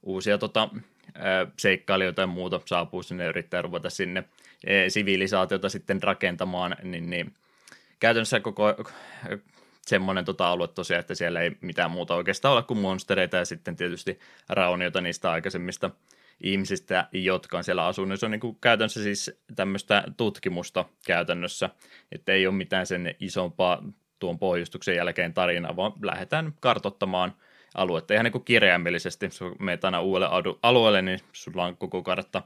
uusia 0.03 0.37
tota, 0.37 0.69
seikkailijoita 1.59 2.21
ja 2.21 2.27
muuta 2.27 2.61
saapuu 2.65 3.03
sinne 3.03 3.23
ja 3.23 3.29
yrittää 3.29 3.61
ruveta 3.61 3.89
sinne 3.89 4.23
sivilisaatiota 4.87 5.69
sitten 5.69 6.03
rakentamaan, 6.03 6.75
niin, 6.83 7.09
niin 7.09 7.33
käytännössä 7.99 8.39
koko 8.39 8.75
semmoinen 9.89 10.25
tota 10.25 10.51
alue 10.51 10.67
tosiaan, 10.67 10.99
että 10.99 11.15
siellä 11.15 11.41
ei 11.41 11.51
mitään 11.61 11.91
muuta 11.91 12.15
oikeastaan 12.15 12.53
ole 12.53 12.63
kuin 12.63 12.79
monstereita 12.79 13.37
ja 13.37 13.45
sitten 13.45 13.75
tietysti 13.75 14.19
rauniota 14.49 15.01
niistä 15.01 15.31
aikaisemmista 15.31 15.89
ihmisistä, 16.43 17.07
jotka 17.11 17.57
on 17.57 17.63
siellä 17.63 17.85
asunut. 17.85 18.19
Se 18.19 18.25
on 18.25 18.31
niin 18.31 18.39
kuin 18.39 18.57
käytännössä 18.61 19.03
siis 19.03 19.31
tämmöistä 19.55 20.03
tutkimusta 20.17 20.85
käytännössä, 21.05 21.69
että 22.11 22.31
ei 22.31 22.47
ole 22.47 22.55
mitään 22.55 22.85
sen 22.85 23.15
isompaa 23.19 23.83
tuon 24.19 24.39
pohjustuksen 24.39 24.95
jälkeen 24.95 25.33
tarinaa, 25.33 25.75
vaan 25.75 25.93
lähdetään 26.01 26.53
kartottamaan 26.59 27.33
aluetta 27.75 28.13
ihan 28.13 28.23
niin 28.23 28.31
kuin 28.31 28.45
kirjaimellisesti. 28.45 29.25
Jos 29.25 29.39
menet 29.59 29.85
aina 29.85 30.01
uudelle 30.01 30.57
alueelle, 30.61 31.01
niin 31.01 31.19
sulla 31.33 31.65
on 31.65 31.77
koko 31.77 32.03
kartta 32.03 32.41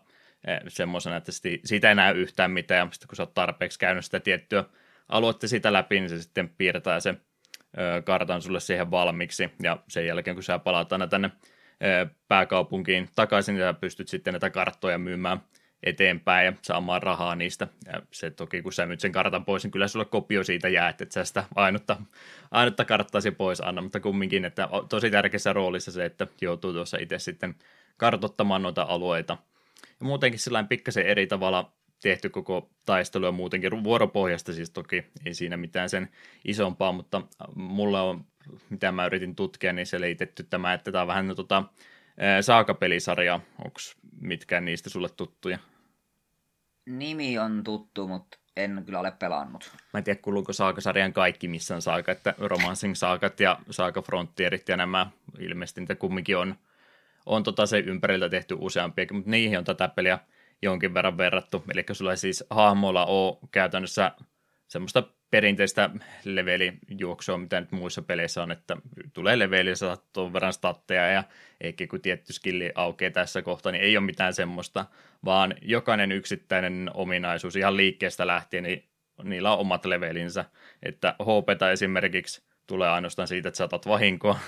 eh, 0.48 0.60
semmoisena, 0.68 1.16
että 1.16 1.32
siitä 1.66 1.90
ei 1.90 1.96
näy 1.96 2.22
yhtään 2.22 2.52
mitään, 2.52 2.88
ja 2.88 2.92
sitten 2.92 3.08
kun 3.08 3.16
sä 3.16 3.24
oot 3.24 3.34
tarpeeksi 3.34 3.80
käynyt 3.80 4.06
sitä 4.06 4.20
tiettyä 4.20 4.64
aluetta 5.10 5.48
sitä 5.48 5.74
läpi, 5.74 6.00
niin 6.00 6.10
se 6.10 6.22
sitten 6.22 6.50
piirtää 6.50 7.00
se 7.00 7.16
kartan 8.04 8.42
sulle 8.42 8.60
siihen 8.60 8.92
valmiiksi, 8.92 9.50
ja 9.64 9.78
sen 9.88 10.08
jälkeen 10.08 10.36
kun 10.36 10.44
sä 10.44 10.60
palaat 10.60 10.94
aina 10.94 11.08
tänne 11.08 11.32
pääkaupunkiin 12.28 13.10
takaisin, 13.16 13.58
sä 13.58 13.74
pystyt 13.74 14.08
sitten 14.08 14.34
näitä 14.34 14.50
karttoja 14.50 14.98
myymään 14.98 15.42
eteenpäin 15.84 16.46
ja 16.46 16.54
saamaan 16.62 17.04
rahaa 17.04 17.36
niistä. 17.36 17.68
Ja 17.94 18.02
se 18.12 18.32
toki, 18.32 18.62
kun 18.62 18.74
sä 18.74 18.86
myyt 18.86 19.00
sen 19.00 19.12
kartan 19.12 19.46
pois, 19.46 19.64
niin 19.64 19.72
kyllä 19.72 19.88
sulle 19.88 20.06
kopio 20.06 20.44
siitä 20.44 20.70
jää, 20.70 20.90
että 20.90 21.04
et 21.04 21.12
sä 21.12 21.24
sitä 21.24 21.44
ainutta, 21.56 21.98
ainutta 22.52 22.86
karttasi 22.86 23.32
pois 23.32 23.62
anna, 23.62 23.82
mutta 23.82 24.00
kumminkin, 24.00 24.46
että 24.46 24.70
tosi 24.90 25.12
tärkeässä 25.12 25.54
roolissa 25.54 25.92
se, 25.92 26.06
että 26.06 26.28
joutuu 26.42 26.74
tuossa 26.74 26.98
itse 26.98 27.20
sitten 27.20 27.56
kartottamaan 27.98 28.62
noita 28.62 28.86
alueita. 28.90 29.38
Ja 30.00 30.06
muutenkin 30.06 30.40
sillä 30.40 30.64
pikkasen 30.64 31.06
eri 31.06 31.28
tavalla 31.28 31.72
tehty 32.04 32.30
koko 32.30 32.70
taistelu 32.86 33.26
ja 33.26 33.32
muutenkin 33.32 33.84
vuoropohjasta 33.84 34.54
siis 34.54 34.70
toki 34.70 35.06
ei 35.26 35.34
siinä 35.34 35.58
mitään 35.58 35.90
sen 35.90 36.10
isompaa, 36.46 36.92
mutta 36.92 37.22
mulla 37.56 38.02
on, 38.02 38.26
mitä 38.70 38.92
mä 38.92 39.06
yritin 39.06 39.36
tutkia, 39.36 39.74
niin 39.74 39.86
se 39.86 40.02
liitetty 40.02 40.44
tämä, 40.44 40.74
että 40.74 40.92
tämä 40.92 41.02
on 41.02 41.08
vähän 41.08 41.36
tota, 41.36 41.64
saakapelisarja, 42.42 43.40
onko 43.66 43.80
mitkään 44.22 44.66
niistä 44.66 44.90
sulle 44.90 45.10
tuttuja? 45.10 45.58
Nimi 46.86 47.40
on 47.40 47.64
tuttu, 47.64 48.08
mutta 48.08 48.38
en 48.58 48.84
kyllä 48.86 49.00
ole 49.00 49.12
pelannut. 49.12 49.72
Mä 49.94 49.98
en 49.98 50.04
tiedä, 50.04 50.20
kuuluuko 50.22 50.54
saakasarjan 50.54 51.14
kaikki, 51.14 51.48
missä 51.48 51.76
on 51.76 51.82
saaka, 51.82 52.12
että 52.12 52.36
Romancing 52.38 52.96
saakat 52.96 53.40
ja 53.40 53.60
saaka 53.70 54.02
Frontierit 54.02 54.70
ja 54.70 54.78
nämä 54.78 55.12
ilmeisesti 55.40 55.82
niitä 55.82 55.96
kumminkin 55.96 56.38
on, 56.38 56.56
on 57.26 57.44
tota 57.44 57.66
se 57.66 57.80
ympäriltä 57.80 58.30
tehty 58.30 58.56
useampiakin, 58.60 59.18
mutta 59.18 59.32
niihin 59.32 59.58
on 59.58 59.64
tätä 59.64 59.88
peliä 59.88 60.20
jonkin 60.62 60.94
verran 60.94 61.18
verrattu. 61.18 61.64
Eli 61.74 61.86
sulla 61.92 62.12
ei 62.12 62.18
siis 62.18 62.44
hahmolla 62.50 63.06
ole 63.06 63.38
käytännössä 63.52 64.12
semmoista 64.68 65.04
perinteistä 65.32 65.90
levelijuoksua, 66.24 67.38
mitä 67.38 67.60
nyt 67.60 67.72
muissa 67.72 68.02
peleissä 68.02 68.44
on, 68.44 68.52
että 68.52 68.78
tulee 69.14 69.40
leveli, 69.40 69.76
saa 69.76 69.98
tuon 70.14 70.34
verran 70.34 70.54
statteja 70.54 71.08
ja 71.08 71.24
eikä 71.62 71.88
kun 71.88 72.02
tietty 72.02 72.34
skilli 72.34 72.72
aukeaa 72.76 73.12
tässä 73.12 73.42
kohtaa, 73.42 73.72
niin 73.72 73.84
ei 73.84 73.98
ole 73.98 74.06
mitään 74.06 74.34
semmoista, 74.34 74.86
vaan 75.26 75.56
jokainen 75.62 76.12
yksittäinen 76.12 76.92
ominaisuus 76.94 77.56
ihan 77.56 77.78
liikkeestä 77.78 78.28
lähtien, 78.28 78.64
niin 78.64 78.84
niillä 79.24 79.54
on 79.54 79.60
omat 79.60 79.86
levelinsä, 79.86 80.46
että 80.84 81.16
HP 81.22 81.62
esimerkiksi 81.72 82.44
tulee 82.68 82.90
ainoastaan 82.90 83.28
siitä, 83.28 83.48
että 83.48 83.58
saatat 83.58 83.88
vahinkoa, 83.88 84.40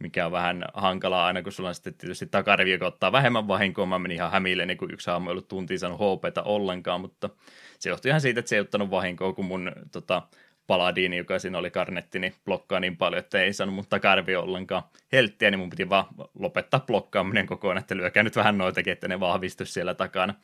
mikä 0.00 0.26
on 0.26 0.32
vähän 0.32 0.64
hankalaa 0.74 1.26
aina, 1.26 1.42
kun 1.42 1.52
sulla 1.52 1.68
on 1.68 1.74
sitten 1.74 1.94
tietysti 1.94 2.26
takarivi, 2.26 2.70
joka 2.70 2.86
ottaa 2.86 3.12
vähemmän 3.12 3.48
vahinkoa. 3.48 3.86
Mä 3.86 3.98
menin 3.98 4.14
ihan 4.14 4.32
hämille, 4.32 4.66
niin 4.66 4.78
kuin 4.78 4.94
yksi 4.94 5.10
aamu 5.10 5.28
ei 5.28 5.32
ollut 5.32 5.48
tuntiin 5.48 5.78
saanut 5.78 6.00
HPtä 6.00 6.42
ollenkaan, 6.42 7.00
mutta 7.00 7.30
se 7.78 7.88
johtui 7.88 8.08
ihan 8.08 8.20
siitä, 8.20 8.40
että 8.40 8.48
se 8.48 8.56
ei 8.56 8.60
ottanut 8.60 8.90
vahinkoa, 8.90 9.32
kun 9.32 9.44
mun 9.44 9.72
tota, 9.92 10.22
paladiini, 10.66 11.16
joka 11.16 11.38
siinä 11.38 11.58
oli 11.58 11.70
karnetti, 11.70 12.18
niin 12.18 12.34
blokkaa 12.44 12.80
niin 12.80 12.96
paljon, 12.96 13.18
että 13.18 13.42
ei 13.42 13.52
saanut 13.52 13.74
mun 13.74 13.84
takarvi 13.88 14.36
ollenkaan 14.36 14.82
helttiä, 15.12 15.50
niin 15.50 15.58
mun 15.58 15.70
piti 15.70 15.88
vaan 15.88 16.04
lopettaa 16.38 16.80
blokkaaminen 16.80 17.46
kokonaan, 17.46 17.78
että 17.78 17.96
lyökää 17.96 18.22
nyt 18.22 18.36
vähän 18.36 18.58
noitakin, 18.58 18.92
että 18.92 19.08
ne 19.08 19.20
vahvistu 19.20 19.64
siellä 19.64 19.94
takana. 19.94 20.34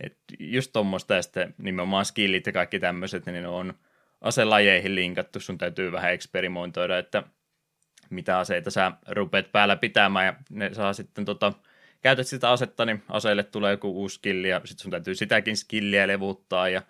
Et 0.00 0.16
just 0.38 0.72
tuommoista 0.72 1.14
ja 1.14 1.22
sitten 1.22 1.54
nimenomaan 1.58 2.04
skillit 2.04 2.46
ja 2.46 2.52
kaikki 2.52 2.78
tämmöiset, 2.78 3.26
niin 3.26 3.42
ne 3.42 3.48
on 3.48 3.74
aselajeihin 4.20 4.94
linkattu, 4.94 5.40
sun 5.40 5.58
täytyy 5.58 5.92
vähän 5.92 6.12
eksperimentoida, 6.12 6.98
että 6.98 7.22
mitä 8.10 8.38
aseita 8.38 8.70
sä 8.70 8.92
rupeat 9.08 9.52
päällä 9.52 9.76
pitämään 9.76 10.26
ja 10.26 10.34
ne 10.50 10.74
saa 10.74 10.92
sitten 10.92 11.24
tota, 11.24 11.52
käytät 12.02 12.26
sitä 12.26 12.50
asetta, 12.50 12.84
niin 12.84 13.02
aseelle 13.08 13.42
tulee 13.42 13.70
joku 13.70 13.90
uusi 13.90 14.14
skilli 14.14 14.48
ja 14.48 14.60
sitten 14.64 14.82
sun 14.82 14.90
täytyy 14.90 15.14
sitäkin 15.14 15.56
skilliä 15.56 16.08
levuttaa 16.08 16.68
ja 16.68 16.82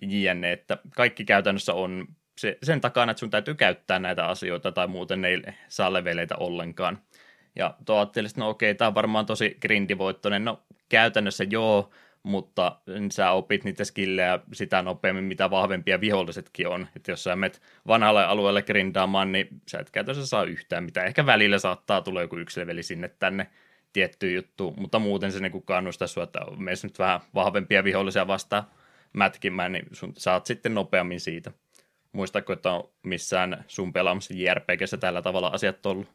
jne, 0.00 0.52
että 0.52 0.78
kaikki 0.96 1.24
käytännössä 1.24 1.74
on 1.74 2.06
se, 2.38 2.58
sen 2.62 2.80
takana, 2.80 3.10
että 3.10 3.20
sun 3.20 3.30
täytyy 3.30 3.54
käyttää 3.54 3.98
näitä 3.98 4.26
asioita 4.26 4.72
tai 4.72 4.86
muuten 4.86 5.24
ei 5.24 5.42
saa 5.68 5.92
leveleitä 5.92 6.36
ollenkaan. 6.36 6.98
Ja 7.56 7.74
tuo 7.86 7.96
ajattelin, 7.96 8.26
että 8.26 8.40
no 8.40 8.48
okei, 8.48 8.74
tämä 8.74 8.88
on 8.88 8.94
varmaan 8.94 9.26
tosi 9.26 9.56
grindivoittoinen. 9.60 10.44
No 10.44 10.62
käytännössä 10.88 11.44
joo, 11.44 11.90
mutta 12.22 12.80
sä 13.10 13.30
opit 13.30 13.64
niitä 13.64 13.84
skillejä 13.84 14.38
sitä 14.52 14.82
nopeammin, 14.82 15.24
mitä 15.24 15.50
vahvempia 15.50 16.00
vihollisetkin 16.00 16.68
on. 16.68 16.88
Että 16.96 17.10
jos 17.10 17.24
sä 17.24 17.36
menet 17.36 17.62
vanhalle 17.86 18.24
alueelle 18.24 18.62
grindaamaan, 18.62 19.32
niin 19.32 19.48
sä 19.68 19.78
et 19.78 19.90
käytännössä 19.90 20.28
saa 20.28 20.44
yhtään 20.44 20.84
mitä. 20.84 21.04
Ehkä 21.04 21.26
välillä 21.26 21.58
saattaa 21.58 22.02
tulla 22.02 22.22
joku 22.22 22.36
yksi 22.36 22.60
leveli 22.60 22.82
sinne 22.82 23.08
tänne 23.08 23.46
tietty 23.92 24.32
juttu, 24.32 24.74
mutta 24.76 24.98
muuten 24.98 25.32
se 25.32 25.40
niin 25.40 25.62
kannustaa 25.62 26.08
sua, 26.08 26.24
että 26.24 26.40
meissä 26.56 26.86
nyt 26.86 26.98
vähän 26.98 27.20
vahvempia 27.34 27.84
vihollisia 27.84 28.26
vastaan 28.26 28.64
mätkimään, 29.12 29.72
niin 29.72 29.86
sun, 29.92 30.12
saat 30.16 30.46
sitten 30.46 30.74
nopeammin 30.74 31.20
siitä. 31.20 31.52
Muistatko, 32.12 32.52
että 32.52 32.72
on 32.72 32.90
missään 33.02 33.64
sun 33.68 33.92
pelaamassa 33.92 34.34
JRPGssä 34.34 34.96
tällä 34.96 35.22
tavalla 35.22 35.48
asiat 35.48 35.86
ollut? 35.86 36.08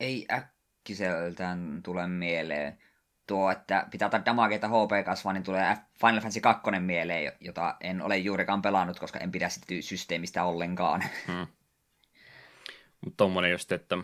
Ei 0.00 0.26
äkkiseltään 0.32 1.80
tule 1.82 2.06
mieleen. 2.06 2.78
Tuo, 3.26 3.50
että 3.50 3.86
pitää 3.90 4.06
ottaa 4.06 4.24
damageita 4.24 4.68
HP 4.68 5.04
kasvaa, 5.04 5.32
niin 5.32 5.42
tulee 5.42 5.76
Final 6.00 6.20
Fantasy 6.20 6.40
2 6.40 6.70
mieleen, 6.80 7.32
jota 7.40 7.76
en 7.80 8.02
ole 8.02 8.18
juurikaan 8.18 8.62
pelannut, 8.62 8.98
koska 8.98 9.18
en 9.18 9.32
pidä 9.32 9.48
sitä 9.48 9.66
systeemistä 9.80 10.44
ollenkaan. 10.44 11.04
Hmm. 11.26 11.46
Mutta 13.00 13.16
tommonen 13.16 13.50
just, 13.50 13.72
että 13.72 13.98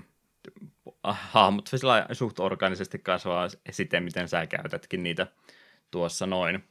hahmot 1.04 1.70
suht 2.12 2.40
organisesti 2.40 2.98
kasvaa 2.98 3.48
siten, 3.70 4.04
miten 4.04 4.28
sä 4.28 4.46
käytätkin 4.46 5.02
niitä 5.02 5.26
tuossa 5.90 6.26
noin. 6.26 6.64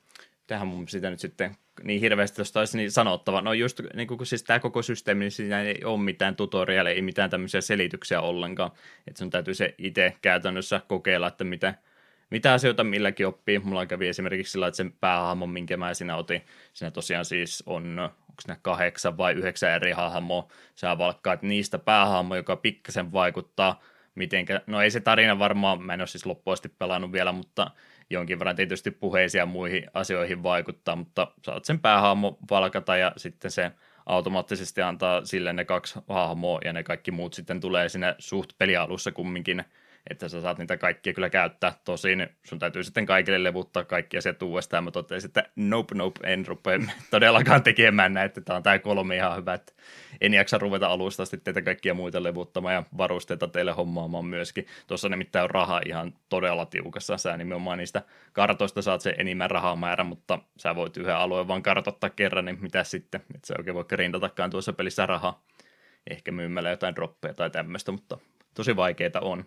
Tähän 0.47 0.67
mun 0.67 0.87
sitä 0.87 1.09
nyt 1.09 1.19
sitten 1.19 1.55
niin 1.83 2.01
hirveästi 2.01 2.35
tuosta 2.35 2.59
olisi 2.59 2.77
niin 2.77 2.91
sanottava. 2.91 3.41
No 3.41 3.53
just 3.53 3.81
niin 3.93 4.07
kuin 4.07 4.25
siis 4.25 4.43
tämä 4.43 4.59
koko 4.59 4.81
systeemi, 4.81 5.19
niin 5.19 5.31
siinä 5.31 5.61
ei 5.61 5.83
ole 5.83 5.99
mitään 5.99 6.35
tutoriaaleja, 6.35 6.95
ei 6.95 7.01
mitään 7.01 7.29
tämmöisiä 7.29 7.61
selityksiä 7.61 8.21
ollenkaan. 8.21 8.71
Että 9.07 9.19
sun 9.19 9.29
täytyy 9.29 9.53
se 9.53 9.75
itse 9.77 10.15
käytännössä 10.21 10.81
kokeilla, 10.87 11.27
että 11.27 11.43
mitä, 11.43 11.73
mitä 12.31 12.53
asioita 12.53 12.83
milläkin 12.83 13.27
oppii. 13.27 13.59
Mulla 13.59 13.85
kävi 13.85 14.07
esimerkiksi 14.07 14.51
sillä, 14.51 14.67
että 14.67 14.77
sen 14.77 14.93
päähahmon, 14.99 15.49
minkä 15.49 15.77
mä 15.77 15.93
siinä 15.93 16.15
otin, 16.15 16.41
siinä 16.73 16.91
tosiaan 16.91 17.25
siis 17.25 17.63
on, 17.65 17.99
onko 17.99 18.41
siinä 18.41 18.59
kahdeksan 18.61 19.17
vai 19.17 19.33
yhdeksän 19.33 19.71
eri 19.71 19.91
hahmoa. 19.91 20.47
Sä 20.75 20.97
valkkaat 20.97 21.41
niistä 21.41 21.79
päähahmo, 21.79 22.35
joka 22.35 22.55
pikkasen 22.55 23.11
vaikuttaa 23.11 23.81
mitenkä, 24.15 24.61
no 24.67 24.81
ei 24.81 24.91
se 24.91 24.99
tarina 24.99 25.39
varmaan, 25.39 25.83
mä 25.83 25.93
en 25.93 26.01
ole 26.01 26.07
siis 26.07 26.25
loppuasti 26.25 26.69
pelannut 26.69 27.11
vielä, 27.11 27.31
mutta 27.31 27.71
jonkin 28.09 28.39
verran 28.39 28.55
tietysti 28.55 28.91
puheisiin 28.91 29.39
ja 29.39 29.45
muihin 29.45 29.87
asioihin 29.93 30.43
vaikuttaa, 30.43 30.95
mutta 30.95 31.31
saat 31.45 31.65
sen 31.65 31.79
päähahmo 31.79 32.37
valkata 32.49 32.97
ja 32.97 33.11
sitten 33.17 33.51
se 33.51 33.71
automaattisesti 34.05 34.81
antaa 34.81 35.25
sille 35.25 35.53
ne 35.53 35.65
kaksi 35.65 35.99
hahmoa 36.09 36.59
ja 36.65 36.73
ne 36.73 36.83
kaikki 36.83 37.11
muut 37.11 37.33
sitten 37.33 37.59
tulee 37.59 37.89
sinne 37.89 38.15
suht 38.17 38.49
pelialussa 38.57 39.11
kumminkin 39.11 39.63
että 40.09 40.29
sä 40.29 40.41
saat 40.41 40.57
niitä 40.57 40.77
kaikkia 40.77 41.13
kyllä 41.13 41.29
käyttää. 41.29 41.73
Tosin 41.85 42.29
sun 42.43 42.59
täytyy 42.59 42.83
sitten 42.83 43.05
kaikille 43.05 43.43
levuttaa 43.43 43.85
kaikki 43.85 44.17
asiat 44.17 44.41
uudestaan. 44.41 44.83
Mä 44.83 44.91
totesin, 44.91 45.27
että 45.27 45.43
nope, 45.55 45.95
nope, 45.95 46.19
en 46.23 46.47
rupea 46.47 46.79
todellakaan 47.11 47.63
tekemään 47.63 48.13
näin, 48.13 48.25
että 48.25 48.41
tämä 48.41 48.57
on 48.57 48.63
tämä 48.63 48.79
kolme 48.79 49.15
ihan 49.15 49.37
hyvä, 49.37 49.53
että 49.53 49.73
en 50.21 50.33
jaksa 50.33 50.57
ruveta 50.57 50.87
alusta 50.87 51.25
sitten 51.25 51.53
teitä 51.53 51.65
kaikkia 51.65 51.93
muita 51.93 52.23
levuttamaan 52.23 52.75
ja 52.75 52.83
varusteita 52.97 53.47
teille 53.47 53.71
hommaamaan 53.71 54.25
myöskin. 54.25 54.67
Tuossa 54.87 55.09
nimittäin 55.09 55.43
on 55.43 55.49
raha 55.49 55.81
ihan 55.85 56.13
todella 56.29 56.65
tiukassa. 56.65 57.17
Sä 57.17 57.37
nimenomaan 57.37 57.77
niistä 57.77 58.01
kartoista 58.33 58.81
saat 58.81 59.01
sen 59.01 59.15
enimmän 59.17 59.51
rahamäärä, 59.51 60.03
mutta 60.03 60.39
sä 60.57 60.75
voit 60.75 60.97
yhden 60.97 61.15
alueen 61.15 61.47
vaan 61.47 61.63
kartottaa 61.63 62.09
kerran, 62.09 62.45
niin 62.45 62.57
mitä 62.61 62.83
sitten, 62.83 63.21
että 63.35 63.47
se 63.47 63.53
oikein 63.57 63.75
voi 63.75 63.85
rintatakaan 63.91 64.49
tuossa 64.49 64.73
pelissä 64.73 65.05
rahaa. 65.05 65.43
Ehkä 66.09 66.31
myymällä 66.31 66.69
jotain 66.69 66.95
droppeja 66.95 67.33
tai 67.33 67.49
tämmöistä, 67.49 67.91
mutta 67.91 68.17
tosi 68.53 68.75
vaikeita 68.75 69.19
on. 69.19 69.45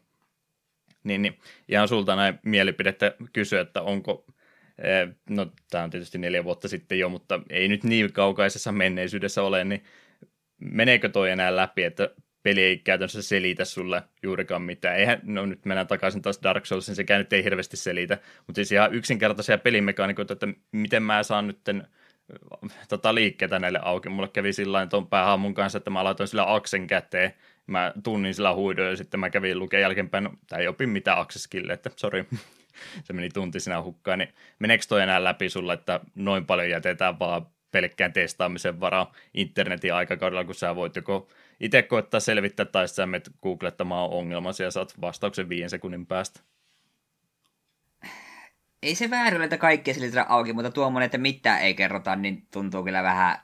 Niin, 1.05 1.23
niin 1.23 1.39
ihan 1.69 1.89
sulta 1.89 2.17
näin 2.17 2.39
mielipidettä 2.43 3.15
kysyä, 3.33 3.61
että 3.61 3.83
onko, 3.83 4.27
eh, 4.79 5.09
no 5.31 5.47
tämä 5.71 5.85
on 5.85 5.91
tietysti 5.91 6.19
neljä 6.19 6.45
vuotta 6.45 6.69
sitten 6.69 6.99
jo, 6.99 7.09
mutta 7.09 7.41
ei 7.51 7.69
nyt 7.69 7.85
niin 7.85 8.13
kaukaisessa 8.13 8.73
menneisyydessä 8.73 9.43
ole, 9.43 9.65
niin 9.65 9.85
meneekö 10.61 11.09
toi 11.09 11.31
enää 11.31 11.57
läpi, 11.57 11.85
että 11.85 12.11
peli 12.43 12.63
ei 12.63 12.79
käytännössä 12.79 13.23
selitä 13.23 13.65
sulle 13.65 14.03
juurikaan 14.23 14.63
mitään. 14.63 14.97
Eihän, 14.97 15.21
no 15.23 15.47
nyt 15.47 15.65
mennään 15.65 15.87
takaisin 15.87 16.23
taas 16.23 16.41
Dark 16.43 16.67
Soulsin, 16.67 16.95
sekään 16.95 17.19
nyt 17.19 17.33
ei 17.33 17.45
hirveästi 17.45 17.77
selitä, 17.77 18.19
mutta 18.47 18.55
siis 18.55 18.73
ihan 18.73 18.95
yksinkertaisia 18.95 19.59
pelimekaanikoita, 19.59 20.33
että 20.33 20.49
miten 20.73 21.03
mä 21.03 21.23
saan 21.23 21.47
nyt 21.47 21.59
tota, 22.89 23.15
liikkeitä 23.15 23.59
näille 23.59 23.81
auki. 23.83 24.09
Mulle 24.09 24.29
kävi 24.29 24.53
sillä 24.53 24.87
tuon 24.87 25.07
päähaamun 25.07 25.55
kanssa, 25.55 25.79
että 25.79 25.91
mä 25.91 26.05
laitoin 26.05 26.29
sillä 26.29 26.55
aksen 26.55 26.87
käteen, 26.87 27.35
mä 27.67 27.93
tunnin 28.03 28.35
sillä 28.35 28.55
huidoin 28.55 28.91
ja 28.91 28.97
sitten 28.97 29.21
mä 29.21 29.31
kävin 29.31 29.59
lukea 29.59 29.81
jälkeenpäin, 29.81 30.25
no, 30.25 30.31
tämä 30.49 30.61
ei 30.61 30.69
opi 30.69 30.87
mitään 30.87 31.19
akseskille, 31.19 31.73
että 31.73 31.91
sori, 31.97 32.25
se 33.05 33.13
meni 33.13 33.29
tunti 33.29 33.61
sinä 33.61 33.83
hukkaan, 33.83 34.19
niin 34.19 34.35
meneekö 34.59 34.85
toi 34.89 35.03
enää 35.03 35.25
läpi 35.25 35.49
sulla, 35.49 35.73
että 35.73 36.01
noin 36.15 36.47
paljon 36.47 36.71
jätetään 36.71 37.19
vaan 37.19 37.47
pelkkään 37.71 38.13
testaamisen 38.13 38.81
varaa 38.81 39.13
internetin 39.35 39.95
aikakaudella, 39.95 40.45
kun 40.45 40.55
sä 40.55 40.77
voit 40.77 40.97
joko 40.97 41.29
itse 41.61 41.83
koettaa 41.83 42.21
selvittää 42.21 42.67
tai 42.67 42.89
sä 42.89 43.07
menet 43.07 43.31
googlettamaan 43.43 44.11
ongelmasi 44.11 44.63
ja 44.63 44.71
saat 44.71 45.01
vastauksen 45.01 45.49
viiden 45.49 45.71
sekunnin 45.71 46.07
päästä. 46.07 46.41
Ei 48.83 48.95
se 48.95 49.11
väärin 49.11 49.43
että 49.43 49.59
kaikkea 49.59 49.95
selitetä 49.95 50.27
auki, 50.29 50.53
mutta 50.53 50.71
tuommoinen, 50.71 51.07
että 51.07 51.19
mitään 51.19 51.61
ei 51.61 51.75
kerrota, 51.75 52.17
niin 52.17 52.47
tuntuu 52.53 52.85
kyllä 52.85 53.03
vähän 53.03 53.39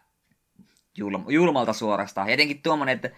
julmalta 1.29 1.73
suorastaan. 1.73 2.29
Ja 2.29 2.35
etenkin 2.35 2.63
tuommoinen, 2.63 2.95
että 2.95 3.11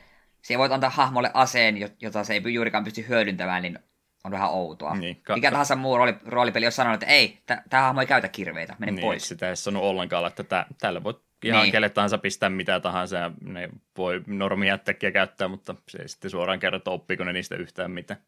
se 0.43 0.59
voit 0.59 0.73
antaa 0.73 0.91
hahmolle 0.91 1.31
aseen, 1.35 1.77
jota 2.01 2.25
se 2.25 2.35
ei 2.35 2.55
juurikaan 2.55 2.85
pysty 2.85 3.05
hyödyntämään, 3.09 3.63
niin 3.63 3.79
on 4.25 4.33
vähän 4.33 4.51
outoa. 4.51 4.95
Niin, 4.97 5.23
ka- 5.23 5.35
Mikä 5.35 5.51
tahansa 5.51 5.77
muu 5.77 5.97
rooli, 5.97 6.15
roolipeli 6.27 6.67
on 6.67 6.73
sanonut, 6.73 7.03
että 7.03 7.15
ei, 7.15 7.39
tämä 7.47 7.83
hahmo 7.83 8.01
ei 8.01 8.07
käytä 8.07 8.29
kirveitä, 8.29 8.77
mene 8.79 8.93
niin, 8.93 9.03
pois. 9.03 9.29
Sitä 9.29 9.49
ei 9.49 9.57
sanonut 9.57 9.89
ollenkaan, 9.89 10.27
että 10.27 10.45
tää, 10.45 10.67
tällä 10.81 11.03
voi 11.03 11.21
ihan 11.45 11.63
niin. 11.63 11.73
kelle 11.73 11.89
tahansa 11.89 12.19
pistää 12.19 12.51
mitä 12.51 12.81
tahansa 12.81 13.17
ja 13.17 13.31
ne 13.41 13.69
voi 13.97 14.23
normijättäkkiä 14.27 15.11
käyttää, 15.11 15.49
mutta 15.49 15.75
se 15.89 16.03
ei 16.03 16.09
sitten 16.09 16.31
suoraan 16.31 16.61
kerro, 16.61 16.77
että 16.77 16.91
oppiiko 16.91 17.25
ne 17.25 17.33
niistä 17.33 17.57
yhtään 17.57 17.91
mitään. 17.91 18.21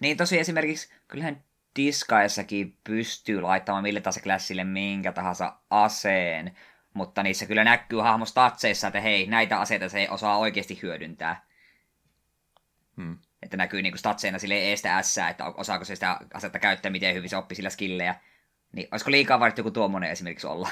Niin 0.00 0.16
tosi 0.16 0.38
esimerkiksi, 0.38 0.94
kyllähän 1.08 1.42
Diskaessakin 1.76 2.76
pystyy 2.84 3.40
laittamaan 3.40 3.82
mille 3.82 4.00
tahansa 4.00 4.20
klassille 4.20 4.64
minkä 4.64 5.12
tahansa 5.12 5.52
aseen, 5.70 6.56
mutta 6.94 7.22
niissä 7.22 7.46
kyllä 7.46 7.64
näkyy 7.64 7.98
hahmostatseissa, 7.98 8.86
että 8.86 9.00
hei, 9.00 9.26
näitä 9.26 9.60
aseita 9.60 9.88
se 9.88 9.98
ei 9.98 10.08
osaa 10.08 10.38
oikeasti 10.38 10.78
hyödyntää. 10.82 11.46
Hmm. 12.96 13.18
Että 13.42 13.56
näkyy 13.56 13.82
niin 13.82 13.98
statseina 13.98 14.38
sille 14.38 14.54
eestä 14.54 15.02
S, 15.02 15.18
että 15.30 15.44
osaako 15.44 15.84
se 15.84 15.94
sitä 15.94 16.18
asetta 16.34 16.58
käyttää, 16.58 16.90
miten 16.90 17.14
hyvin 17.14 17.30
se 17.30 17.36
oppii 17.36 17.56
sillä 17.56 17.70
skillejä. 17.70 18.14
Niin 18.72 18.88
olisiko 18.92 19.10
liikaa 19.10 19.40
vaadittu 19.40 19.60
joku 19.60 19.70
tuommoinen 19.70 20.10
esimerkiksi 20.10 20.46
olla? 20.46 20.68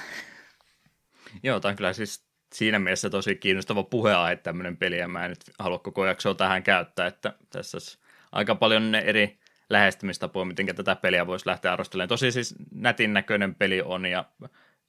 Joo, 1.43 1.61
tämä 1.61 1.71
on 1.71 1.77
kyllä 1.77 1.93
siis 1.93 2.25
siinä 2.53 2.79
mielessä 2.79 3.11
tosi 3.11 3.37
kiinnostava 3.37 3.83
puheaihe 3.83 4.37
tämmöinen 4.37 4.77
peli, 4.77 4.99
ja 4.99 5.09
mä 5.09 5.25
en 5.25 5.29
nyt 5.29 5.45
halua 5.59 5.79
koko 5.79 6.07
jaksoa 6.07 6.35
tähän 6.35 6.63
käyttää, 6.63 7.07
että 7.07 7.33
tässä 7.51 7.77
olisi 7.77 7.99
aika 8.33 8.55
paljon 8.55 8.93
ne 8.93 8.99
eri 8.99 9.39
lähestymistapoja, 9.71 10.45
miten 10.45 10.77
tätä 10.77 10.97
peliä 10.97 11.27
voisi 11.27 11.47
lähteä 11.49 11.73
arvostelemaan. 11.73 12.09
Tosi 12.09 12.33
siis 12.33 12.55
nätin 12.75 13.13
näköinen 13.15 13.55
peli 13.55 13.83
on, 13.83 14.07
ja 14.07 14.25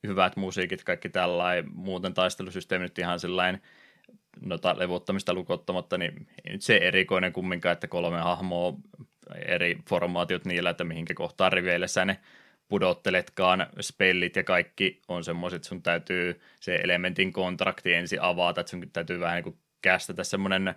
hyvät 0.07 0.35
musiikit, 0.35 0.83
kaikki 0.83 1.09
tällainen, 1.09 1.65
muuten 1.73 2.13
taistelusysteemi 2.13 2.83
nyt 2.83 2.99
ihan 2.99 3.19
sellainen 3.19 3.61
nota 4.41 4.75
levuttamista 4.77 5.33
lukottamatta, 5.33 5.97
niin 5.97 6.27
ei 6.45 6.53
nyt 6.53 6.61
se 6.61 6.77
erikoinen 6.77 7.33
kumminkaan, 7.33 7.73
että 7.73 7.87
kolme 7.87 8.19
hahmoa, 8.19 8.73
eri 9.45 9.77
formaatiot 9.89 10.45
niillä, 10.45 10.69
että 10.69 10.83
mihinkä 10.83 11.13
kohtaan 11.13 11.53
riveille 11.53 11.87
sä 11.87 12.05
ne 12.05 12.19
pudotteletkaan, 12.67 13.67
spellit 13.81 14.35
ja 14.35 14.43
kaikki 14.43 15.01
on 15.07 15.23
semmoiset, 15.23 15.55
että 15.55 15.67
sun 15.67 15.81
täytyy 15.81 16.41
se 16.59 16.75
elementin 16.75 17.33
kontrakti 17.33 17.93
ensin 17.93 18.21
avata, 18.21 18.61
että 18.61 18.71
sun 18.71 18.89
täytyy 18.93 19.19
vähän 19.19 19.35
niin 19.35 19.43
kuin 19.43 19.57
kästetä 19.81 20.23
semmoinen 20.23 20.75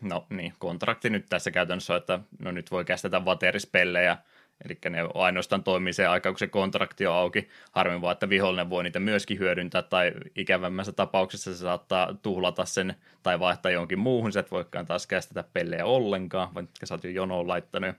no 0.00 0.26
niin, 0.30 0.52
kontrakti 0.58 1.10
nyt 1.10 1.26
tässä 1.28 1.50
käytännössä, 1.50 1.96
että 1.96 2.20
no 2.38 2.50
nyt 2.50 2.70
voi 2.70 2.84
kästetä 2.84 3.24
vaterispellejä, 3.24 4.16
Eli 4.64 4.78
ne 4.90 4.98
ainoastaan 5.14 5.64
toimii 5.64 5.92
se 5.92 6.06
aika, 6.06 6.30
kun 6.30 6.38
se 6.38 6.46
kontrakti 6.46 7.06
on 7.06 7.14
auki. 7.14 7.48
Harmin 7.72 8.00
vaan, 8.00 8.12
että 8.12 8.28
vihollinen 8.28 8.70
voi 8.70 8.84
niitä 8.84 9.00
myöskin 9.00 9.38
hyödyntää, 9.38 9.82
tai 9.82 10.12
ikävämmässä 10.36 10.92
tapauksessa 10.92 11.54
se 11.54 11.58
saattaa 11.58 12.14
tuhlata 12.22 12.64
sen 12.64 12.94
tai 13.22 13.40
vaihtaa 13.40 13.72
jonkin 13.72 13.98
muuhun, 13.98 14.32
sä 14.32 14.40
et 14.40 14.50
voikaan 14.50 14.86
taas 14.86 15.06
kästetä 15.06 15.44
pellejä 15.52 15.86
ollenkaan, 15.86 16.54
vaikka 16.54 16.86
sä 16.86 16.94
oot 16.94 17.04
jo 17.04 17.10
jonoon 17.10 17.48
laittanut. 17.48 17.96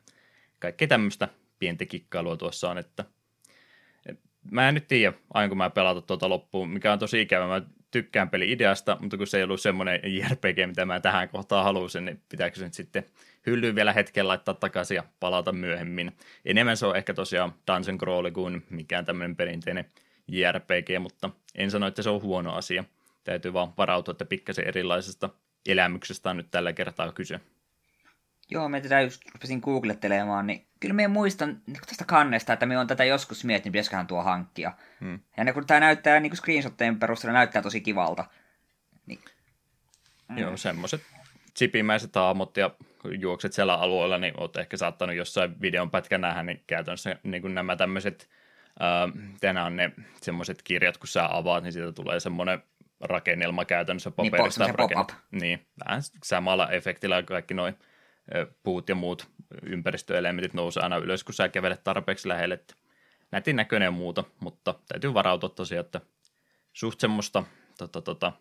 Kaikki 0.59 0.87
tämmöistä 0.87 1.27
pientä 1.59 1.85
kikkailua 1.85 2.37
tuossa 2.37 2.69
on, 2.69 2.77
että 2.77 3.05
mä 4.51 4.67
en 4.67 4.73
nyt 4.73 4.87
tiedä, 4.87 5.13
kun 5.49 5.57
mä 5.57 5.69
pelata 5.69 6.01
tuota 6.01 6.29
loppuun, 6.29 6.69
mikä 6.69 6.93
on 6.93 6.99
tosi 6.99 7.21
ikävä. 7.21 7.47
Mä 7.47 7.61
tykkään 7.91 8.29
peli 8.29 8.51
ideasta, 8.51 8.97
mutta 9.01 9.17
kun 9.17 9.27
se 9.27 9.37
ei 9.37 9.43
ollut 9.43 9.61
semmoinen 9.61 9.99
JRPG, 10.15 10.67
mitä 10.67 10.85
mä 10.85 10.99
tähän 10.99 11.29
kohtaan 11.29 11.63
halusin, 11.63 12.05
niin 12.05 12.21
pitääkö 12.29 12.59
se 12.59 12.63
nyt 12.63 12.73
sitten 12.73 13.05
hyllyyn 13.47 13.75
vielä 13.75 13.93
hetken 13.93 14.27
laittaa 14.27 14.53
takaisin 14.53 14.95
ja 14.95 15.03
palata 15.19 15.51
myöhemmin. 15.51 16.17
Enemmän 16.45 16.77
se 16.77 16.85
on 16.85 16.95
ehkä 16.95 17.13
tosiaan 17.13 17.53
Dungeon 17.67 17.97
Crawl 17.97 18.31
kuin 18.31 18.65
mikään 18.69 19.05
tämmöinen 19.05 19.35
perinteinen 19.35 19.85
JRPG, 20.27 21.01
mutta 21.01 21.29
en 21.55 21.71
sano, 21.71 21.87
että 21.87 22.01
se 22.01 22.09
on 22.09 22.21
huono 22.21 22.53
asia. 22.53 22.83
Täytyy 23.23 23.53
vaan 23.53 23.73
varautua, 23.77 24.11
että 24.11 24.25
pikkasen 24.25 24.67
erilaisesta 24.67 25.29
elämyksestä 25.65 26.29
on 26.29 26.37
nyt 26.37 26.51
tällä 26.51 26.73
kertaa 26.73 27.11
kyse. 27.11 27.39
Joo, 28.49 28.69
me 28.69 28.81
tätä 28.81 29.01
just 29.01 29.21
rupesin 29.33 29.59
googlettelemaan, 29.59 30.47
niin 30.47 30.65
kyllä 30.79 30.93
me 30.93 31.07
muistan 31.07 31.61
niin 31.67 31.77
tästä 31.87 32.05
kannesta, 32.05 32.53
että 32.53 32.65
me 32.65 32.77
on 32.77 32.87
tätä 32.87 33.03
joskus 33.03 33.45
miettinyt, 33.45 33.71
pitäisiköhän 33.71 34.07
tuo 34.07 34.23
hankkia. 34.23 34.73
Hmm. 35.01 35.19
Ja 35.37 35.43
ne, 35.43 35.53
kun 35.53 35.67
tämä 35.67 35.79
näyttää 35.79 36.19
niin 36.19 36.37
screenshottejen 36.37 36.99
perusteella, 36.99 37.33
näyttää 37.33 37.61
tosi 37.61 37.81
kivalta. 37.81 38.25
Niin. 39.05 39.19
Mm. 40.29 40.37
Joo, 40.37 40.57
semmoiset 40.57 41.01
chipimäiset 41.57 42.15
haamot 42.15 42.57
ja 42.57 42.71
juokset 43.19 43.53
siellä 43.53 43.75
alueella, 43.75 44.17
niin 44.17 44.33
olet 44.39 44.55
ehkä 44.55 44.77
saattanut 44.77 45.15
jossain 45.15 45.61
videon 45.61 45.91
pätkän 45.91 46.21
nähdä, 46.21 46.43
niin 46.43 46.63
käytännössä 46.67 47.15
niin 47.23 47.41
kuin 47.41 47.55
nämä 47.55 47.75
tämmöiset, 47.75 48.29
tänään 49.39 49.65
on 49.65 49.75
ne 49.75 49.91
semmoiset 50.21 50.61
kirjat, 50.63 50.97
kun 50.97 51.07
sä 51.07 51.37
avaat, 51.37 51.63
niin 51.63 51.73
siitä 51.73 51.91
tulee 51.91 52.19
semmoinen 52.19 52.63
rakennelma 52.99 53.65
käytännössä 53.65 54.11
niin, 54.17 54.31
paperista. 54.31 54.65
Niin, 54.65 54.75
pop-up. 54.75 55.09
Niin, 55.31 55.67
vähän 55.85 56.01
samalla 56.23 56.69
efektillä 56.69 57.23
kaikki 57.23 57.53
noin 57.53 57.75
puut 58.63 58.89
ja 58.89 58.95
muut 58.95 59.29
ympäristöelementit 59.63 60.53
nousee 60.53 60.83
aina 60.83 60.97
ylös, 60.97 61.23
kun 61.23 61.33
sä 61.33 61.49
kävelet 61.49 61.83
tarpeeksi 61.83 62.27
lähelle. 62.27 62.59
Nätin 63.31 63.55
näköinen 63.55 63.85
ja 63.85 63.91
muuta, 63.91 64.23
mutta 64.39 64.75
täytyy 64.87 65.13
varautua 65.13 65.49
tosiaan, 65.49 65.85
että 65.85 66.01
suht 66.73 66.99
semmoista, 66.99 67.43
tota, 67.77 68.01
tota, 68.01 68.33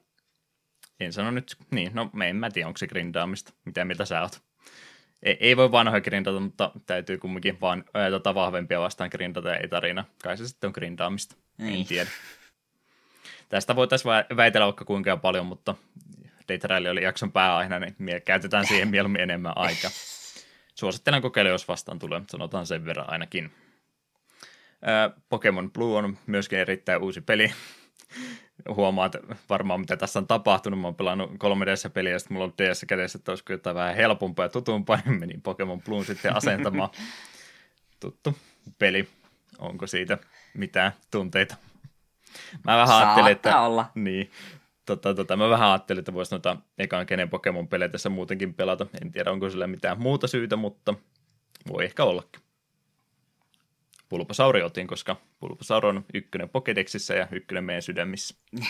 en 1.01 1.13
sano 1.13 1.31
nyt, 1.31 1.57
niin, 1.71 1.91
no 1.95 2.11
en 2.25 2.37
mä 2.37 2.51
tiedä, 2.51 2.67
onko 2.67 2.79
se 2.79 2.87
grindaamista, 2.87 3.53
mitä 3.65 3.85
mieltä 3.85 4.05
sä 4.05 4.23
oot. 4.23 4.43
Ei, 5.23 5.37
ei 5.41 5.57
voi 5.57 5.73
vanhoja 5.73 6.01
grindata, 6.01 6.41
mutta 6.41 6.71
täytyy 6.87 7.19
kumminkin 7.19 7.61
vaan 7.61 7.85
ää, 7.95 8.11
tota, 8.11 8.35
vahvempia 8.35 8.81
vastaan 8.81 9.11
grindata 9.13 9.49
ja 9.49 9.57
ei 9.57 9.69
tarina. 9.69 10.05
Kai 10.23 10.37
se 10.37 10.49
sitten 10.49 10.69
on 10.69 10.73
grindaamista, 10.75 11.37
niin. 11.59 11.81
en 11.81 11.87
tiedä. 11.87 12.11
Tästä 13.49 13.77
voitaisiin 13.77 14.13
väitellä 14.37 14.65
vaikka 14.65 14.85
kuinka 14.85 15.17
paljon, 15.17 15.47
mutta 15.47 15.75
Data 16.49 16.69
Rally 16.69 16.89
oli 16.89 17.03
jakson 17.03 17.33
pääaiheena, 17.33 17.79
niin 17.79 17.95
me 17.99 18.21
käytetään 18.21 18.67
siihen 18.67 18.89
mieluummin 18.89 19.21
enemmän 19.21 19.53
aikaa. 19.57 19.91
Suosittelen 20.75 21.23
kokeilla, 21.23 21.51
jos 21.51 21.69
vastaan 21.69 21.99
tulee, 21.99 22.23
sanotaan 22.31 22.67
sen 22.67 22.85
verran 22.85 23.11
ainakin. 23.11 23.53
Pokemon 25.29 25.73
Blue 25.73 25.99
on 25.99 26.19
myöskin 26.27 26.59
erittäin 26.59 27.03
uusi 27.03 27.21
peli. 27.21 27.53
Huomaat 28.69 29.17
varmaan, 29.49 29.81
mitä 29.81 29.97
tässä 29.97 30.19
on 30.19 30.27
tapahtunut. 30.27 30.81
Mä 30.81 30.87
oon 30.87 30.95
pelannut 30.95 31.31
3DS-peliä, 31.31 32.13
ja 32.13 32.19
sitten 32.19 32.35
mulla 32.35 32.45
on 32.45 32.55
DS 32.59 32.85
kädessä, 32.87 33.19
että 33.19 33.33
olisiko 33.33 33.53
jotain 33.53 33.77
vähän 33.77 33.97
helpompaa 33.97 34.45
ja 34.45 34.49
tutumpaa, 34.49 34.99
niin 35.05 35.19
menin 35.21 35.43
Pokemon 35.43 35.83
Blue 35.83 36.05
sitten 36.05 36.37
asentamaan. 36.37 36.91
Tuttu 38.01 38.37
peli. 38.79 39.09
Onko 39.59 39.87
siitä 39.87 40.19
mitään 40.55 40.93
tunteita? 41.11 41.57
Mä 42.65 42.77
vähän 42.77 42.97
ajattelin, 42.97 43.33
että, 43.33 43.61
olla. 43.61 43.91
Niin, 43.95 44.31
tota, 44.87 45.15
tota, 45.15 45.37
mä 45.37 45.51
vähän 45.51 45.69
ajattelin, 45.69 45.99
että 45.99 46.15
voisi 46.15 46.35
noita 46.35 46.57
ekan 46.79 47.07
kenen 47.07 47.31
Pokemon-pelejä 47.31 47.89
tässä 47.89 48.09
muutenkin 48.09 48.55
pelata. 48.55 48.87
En 49.03 49.13
tiedä, 49.13 49.31
onko 49.33 49.51
sillä 49.51 49.67
mitään 49.67 50.01
muuta 50.01 50.27
syytä, 50.27 50.57
mutta 50.57 50.95
voi 51.69 51.85
ehkä 51.85 52.05
ollakin. 52.05 52.46
Pulposauri 54.09 54.63
otin, 54.63 54.87
koska 54.87 55.17
Pulposauri 55.39 55.89
on 55.89 56.05
ykkönen 56.15 56.49
Pokedexissä 56.49 57.15
ja 57.15 57.29
ykkönen 57.33 57.65
meidän 57.65 57.83
sydämissä. 57.83 58.35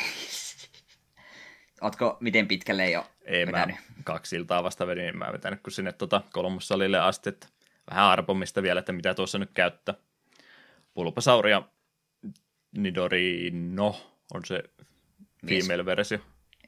Ootko 1.80 2.16
miten 2.20 2.48
pitkälle 2.48 2.90
jo 2.90 3.06
Ei, 3.24 3.46
vetänyt? 3.46 3.76
mä 3.76 4.02
kaksi 4.04 4.36
iltaa 4.36 4.64
vasta 4.64 4.86
vedin, 4.86 5.04
niin 5.04 5.18
mä 5.18 5.32
vetänyt 5.32 5.60
kun 5.62 5.72
sinne 5.72 5.92
tota 5.92 6.22
kolmossalille 6.32 6.98
asti, 6.98 7.28
että 7.28 7.46
vähän 7.90 8.04
arpomista 8.04 8.62
vielä, 8.62 8.80
että 8.80 8.92
mitä 8.92 9.14
tuossa 9.14 9.38
nyt 9.38 9.50
käyttää. 9.54 9.94
Pulposauri 10.94 11.50
ja 11.50 11.62
Nidorino 12.76 14.00
on 14.34 14.44
se 14.44 14.62
female-versio. 15.46 16.18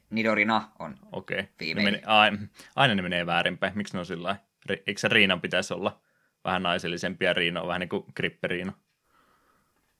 Nidorina 0.09 0.71
on 0.79 0.95
Okei. 1.11 1.39
Okay. 1.39 1.73
Ne 1.73 2.01
aina, 2.05 2.37
aina 2.75 2.95
ne 2.95 3.01
menee 3.01 3.25
väärinpäin. 3.25 3.73
Miksi 3.75 3.93
ne 3.93 3.99
on 3.99 4.05
sillä 4.05 4.35
Eikö 4.69 4.99
se 4.99 5.07
Riinan 5.07 5.41
pitäisi 5.41 5.73
olla 5.73 6.01
vähän 6.49 6.63
naisellisempi 6.63 7.25
ja 7.25 7.33
Riina 7.33 7.61
on 7.61 7.67
vähän 7.67 7.79
niin 7.79 7.89
kuin 7.89 8.03
Gripperiina? 8.15 8.73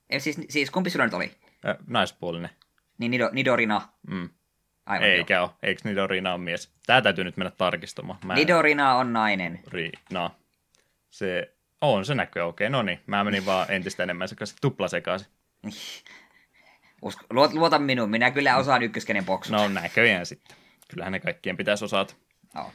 Ei, 0.10 0.20
siis, 0.20 0.42
siis 0.50 0.72
kumpi 0.72 0.90
sulla 0.90 1.06
nyt 1.06 1.14
oli? 1.14 1.32
Äh, 1.68 1.78
naispuolinen. 1.88 2.50
Niin 2.98 3.12
Nido, 3.12 3.30
Nidorina. 3.32 3.82
Mm. 4.08 4.30
Aivan 4.86 5.08
Eikä 5.08 5.34
jo. 5.34 5.44
ole. 5.44 5.52
Eikö 5.64 5.82
Nidorina 5.84 6.34
on 6.34 6.42
mies? 6.42 6.74
Tää 6.86 7.02
täytyy 7.02 7.24
nyt 7.24 7.38
mennä 7.38 7.52
tarkistamaan. 7.52 8.20
Mä 8.26 8.36
Nidorina 8.36 8.96
on 8.96 9.14
nainen. 9.14 9.60
Riina. 9.68 10.32
Se 11.10 11.54
on 11.82 12.06
se 12.06 12.16
näkö, 12.16 12.46
okei. 12.46 12.68
Okay. 12.68 12.72
No 12.72 12.82
niin, 12.82 13.00
mä 13.08 13.24
menin 13.24 13.46
vaan 13.46 13.72
entistä 13.72 14.04
enemmän 14.04 14.28
sekaisin. 14.28 14.58
Tupla 14.62 14.88
sekaisin. 14.88 15.28
Usko, 17.02 17.26
luota 17.30 17.80
minuun, 17.80 18.10
minä 18.10 18.32
kyllä 18.32 18.58
osaan 18.58 18.84
ykköskenen 18.84 19.26
boksut. 19.26 19.56
No 19.56 19.68
näköjään 19.68 20.26
sitten. 20.26 20.58
Kyllähän 20.90 21.12
ne 21.12 21.20
kaikkien 21.20 21.58
pitäisi 21.58 21.86
osata. 21.86 22.14
No. 22.56 22.72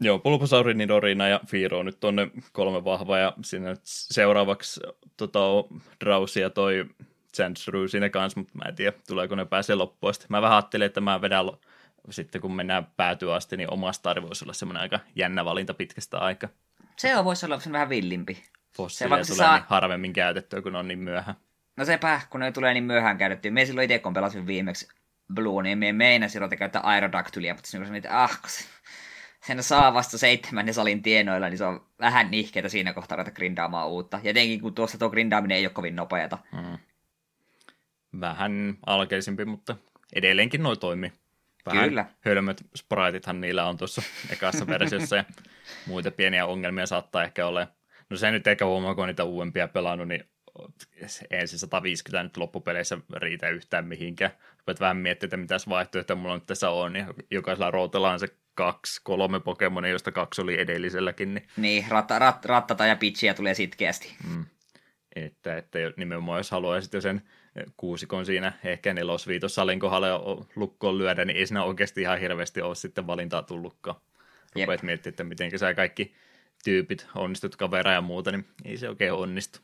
Joo, 0.00 0.18
Bulbasauri, 0.18 0.74
Nidorina 0.74 1.28
ja 1.28 1.40
Firo 1.46 1.82
nyt 1.82 2.04
on 2.04 2.16
ne 2.16 2.30
kolme 2.52 2.84
vahvaa 2.84 3.18
ja 3.18 3.32
siinä 3.44 3.68
nyt 3.68 3.80
seuraavaksi 3.84 4.80
tota, 5.16 5.38
Drausi 6.04 6.40
ja 6.40 6.50
toi 6.50 6.86
Sandshrew 7.34 7.86
siinä 7.86 8.08
kanssa, 8.08 8.40
mutta 8.40 8.58
mä 8.58 8.68
en 8.68 8.74
tiedä, 8.74 8.96
tuleeko 9.08 9.34
ne 9.34 9.44
pääsee 9.44 9.76
loppuun 9.76 10.10
asti. 10.10 10.26
Mä 10.28 10.42
vähän 10.42 10.56
ajattelin, 10.56 10.86
että 10.86 11.00
mä 11.00 11.20
vedän 11.20 11.46
sitten 12.10 12.40
kun 12.40 12.56
mennään 12.56 12.86
päätyä 12.96 13.34
asti, 13.34 13.56
niin 13.56 13.72
omasta 13.72 14.22
voisi 14.22 14.44
olla 14.44 14.52
semmoinen 14.52 14.82
aika 14.82 15.00
jännä 15.14 15.44
valinta 15.44 15.74
pitkästä 15.74 16.18
aikaa. 16.18 16.50
Se 16.96 17.16
on, 17.16 17.24
voisi 17.24 17.46
olla 17.46 17.60
vähän 17.72 17.88
villimpi. 17.88 18.44
Fossiilia 18.76 19.16
tulee 19.24 19.36
saa... 19.36 19.56
niin 19.56 19.66
harvemmin 19.68 20.12
käytettyä, 20.12 20.62
kun 20.62 20.76
on 20.76 20.88
niin 20.88 20.98
myöhään. 20.98 21.36
No 21.76 21.84
sepä, 21.84 22.20
kun 22.30 22.40
ne 22.40 22.52
tulee 22.52 22.74
niin 22.74 22.84
myöhään 22.84 23.18
käytettyä. 23.18 23.50
Me 23.50 23.66
silloin 23.66 23.84
itse, 23.84 23.98
kun 23.98 24.14
pelasin 24.14 24.46
viimeksi 24.46 24.88
Blue, 25.34 25.62
niin 25.62 25.78
me 25.78 25.92
meina 25.92 26.28
silloin 26.28 26.58
käyttää 26.58 26.82
Aerodactylia, 26.82 27.54
mutta 27.54 27.70
siinä 27.70 27.86
kun 27.86 27.96
että 27.96 28.22
ah, 28.22 28.40
sen 29.46 29.62
saa 29.62 29.94
vasta 29.94 30.18
seitsemän 30.18 30.74
salin 30.74 31.02
tienoilla, 31.02 31.48
niin 31.48 31.58
se 31.58 31.64
on 31.64 31.86
vähän 32.00 32.30
nihkeitä 32.30 32.68
siinä 32.68 32.92
kohtaa 32.92 33.16
ruveta 33.16 33.30
grindaamaan 33.30 33.88
uutta. 33.88 34.20
Ja 34.22 34.30
etenkin 34.30 34.60
kun 34.60 34.74
tuossa 34.74 34.98
tuo 34.98 35.10
grindaaminen 35.10 35.56
ei 35.56 35.66
ole 35.66 35.72
kovin 35.72 35.96
nopeata. 35.96 36.38
Hmm. 36.56 36.78
Vähän 38.20 38.78
alkeisimpi, 38.86 39.44
mutta 39.44 39.76
edelleenkin 40.12 40.62
noin 40.62 40.78
toimii. 40.78 41.12
Vähän 41.66 41.88
Kyllä. 41.88 42.06
hölmöt 42.20 42.64
spritithan 42.76 43.40
niillä 43.40 43.66
on 43.66 43.76
tuossa 43.76 44.02
ekassa 44.30 44.66
versiossa 44.66 45.16
ja 45.16 45.24
muita 45.86 46.10
pieniä 46.10 46.46
ongelmia 46.46 46.86
saattaa 46.86 47.24
ehkä 47.24 47.46
olla. 47.46 47.66
No 48.10 48.16
se 48.16 48.30
nyt 48.30 48.46
ehkä 48.46 48.66
huomaa, 48.66 48.94
kun 48.94 49.02
on 49.02 49.08
niitä 49.08 49.24
uudempia 49.24 49.68
pelannut, 49.68 50.08
niin 50.08 50.24
ensin 51.30 51.58
150 51.58 52.22
nyt 52.22 52.36
loppupeleissä 52.36 52.98
riitä 53.16 53.48
yhtään 53.48 53.86
mihinkään. 53.86 54.30
Rupeat 54.58 54.80
vähän 54.80 54.96
miettimään, 54.96 55.28
että 55.28 55.36
mitäs 55.36 55.68
vaihtoehtoja 55.68 56.16
mulla 56.16 56.34
nyt 56.34 56.46
tässä 56.46 56.70
on, 56.70 56.92
niin 56.92 57.06
jokaisella 57.30 57.70
routella 57.70 58.12
on 58.12 58.20
se 58.20 58.28
kaksi, 58.58 59.00
kolme 59.04 59.40
Pokemonia, 59.40 59.90
josta 59.90 60.12
kaksi 60.12 60.42
oli 60.42 60.60
edelliselläkin. 60.60 61.34
Niin, 61.34 61.48
niin 61.56 61.84
ratta, 61.88 62.18
rat, 62.18 62.44
rattata 62.44 62.86
ja 62.86 62.96
pitchiä 62.96 63.34
tulee 63.34 63.54
sitkeästi. 63.54 64.16
Mm. 64.28 64.44
Että, 65.16 65.56
että 65.56 65.78
nimenomaan 65.96 66.38
jos 66.38 66.50
haluaisit 66.50 66.92
jo 66.92 67.00
sen 67.00 67.22
kuusikon 67.76 68.26
siinä 68.26 68.52
ehkä 68.64 68.94
nelosviitossalin 68.94 69.80
kohdalle 69.80 70.08
lukkoon 70.56 70.98
lyödä, 70.98 71.24
niin 71.24 71.36
ei 71.36 71.46
siinä 71.46 71.64
oikeasti 71.64 72.00
ihan 72.00 72.20
hirveästi 72.20 72.62
ole 72.62 72.74
sitten 72.74 73.06
valintaa 73.06 73.42
tullutkaan. 73.42 74.00
Rupeat 74.54 74.82
miettimään, 74.82 75.12
että 75.12 75.24
miten 75.24 75.58
sä 75.58 75.74
kaikki 75.74 76.14
tyypit 76.64 77.06
onnistut 77.14 77.56
kaveraa 77.56 77.94
ja 77.94 78.00
muuta, 78.00 78.32
niin 78.32 78.46
ei 78.64 78.76
se 78.76 78.88
oikein 78.88 79.12
onnistu. 79.12 79.58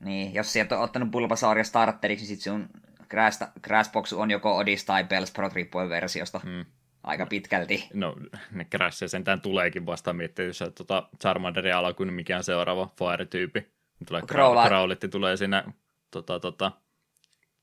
Niin, 0.00 0.34
jos 0.34 0.52
sieltä 0.52 0.78
on 0.78 0.84
ottanut 0.84 1.10
Bulbasauria 1.10 1.64
starteriksi, 1.64 2.26
niin 2.26 2.36
sitten 2.36 2.52
sun 2.52 2.68
Crash, 3.10 3.42
Crashbox 3.64 4.12
on 4.12 4.30
joko 4.30 4.56
Odis 4.56 4.84
tai 4.84 5.04
Bells 5.04 5.30
Pro 5.30 5.50
riippuen 5.54 5.88
versiosta. 5.88 6.40
Mm. 6.44 6.64
Aika 7.02 7.26
pitkälti. 7.26 7.88
No, 7.94 8.16
ne 8.50 8.64
Crashia 8.64 9.08
sentään 9.08 9.40
tuleekin 9.40 9.86
vasta 9.86 10.12
miettiä, 10.12 10.44
jos 10.44 10.64
tuota 10.76 11.08
Charmanderin 11.20 11.74
alkuun, 11.74 12.06
niin 12.06 12.14
mikä 12.14 12.36
on 12.36 12.44
seuraava 12.44 12.90
Fire-tyyppi. 12.98 13.72
Tulee 14.08 14.22
Growlitti 14.68 15.08
tulee 15.08 15.36
siinä 15.36 15.64
tota, 16.10 16.40
tota, 16.40 16.72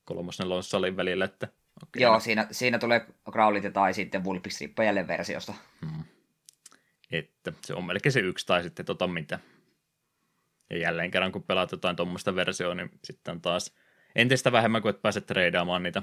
kolmosnelossalin 0.04 0.96
välillä. 0.96 1.24
Että, 1.24 1.48
okay. 1.82 2.02
Joo, 2.02 2.20
siinä, 2.20 2.46
siinä 2.50 2.78
tulee 2.78 3.06
Growlitti 3.32 3.70
tai 3.70 3.94
sitten 3.94 4.24
Vulpix 4.24 4.60
jälleen 4.84 5.08
versiosta. 5.08 5.54
Hmm. 5.80 6.04
Että 7.12 7.52
se 7.64 7.74
on 7.74 7.84
melkein 7.84 8.12
se 8.12 8.20
yksi 8.20 8.46
tai 8.46 8.62
sitten 8.62 8.86
tota 8.86 9.06
mitä. 9.06 9.38
Ja 10.70 10.78
jälleen 10.78 11.10
kerran, 11.10 11.32
kun 11.32 11.42
pelaat 11.42 11.72
jotain 11.72 11.96
tuommoista 11.96 12.34
versioa, 12.34 12.74
niin 12.74 12.90
sitten 13.04 13.40
taas 13.40 13.74
entistä 14.14 14.52
vähemmän, 14.52 14.82
kun 14.82 14.90
et 14.90 15.02
pääse 15.02 15.20
treidaamaan 15.20 15.82
niitä. 15.82 16.02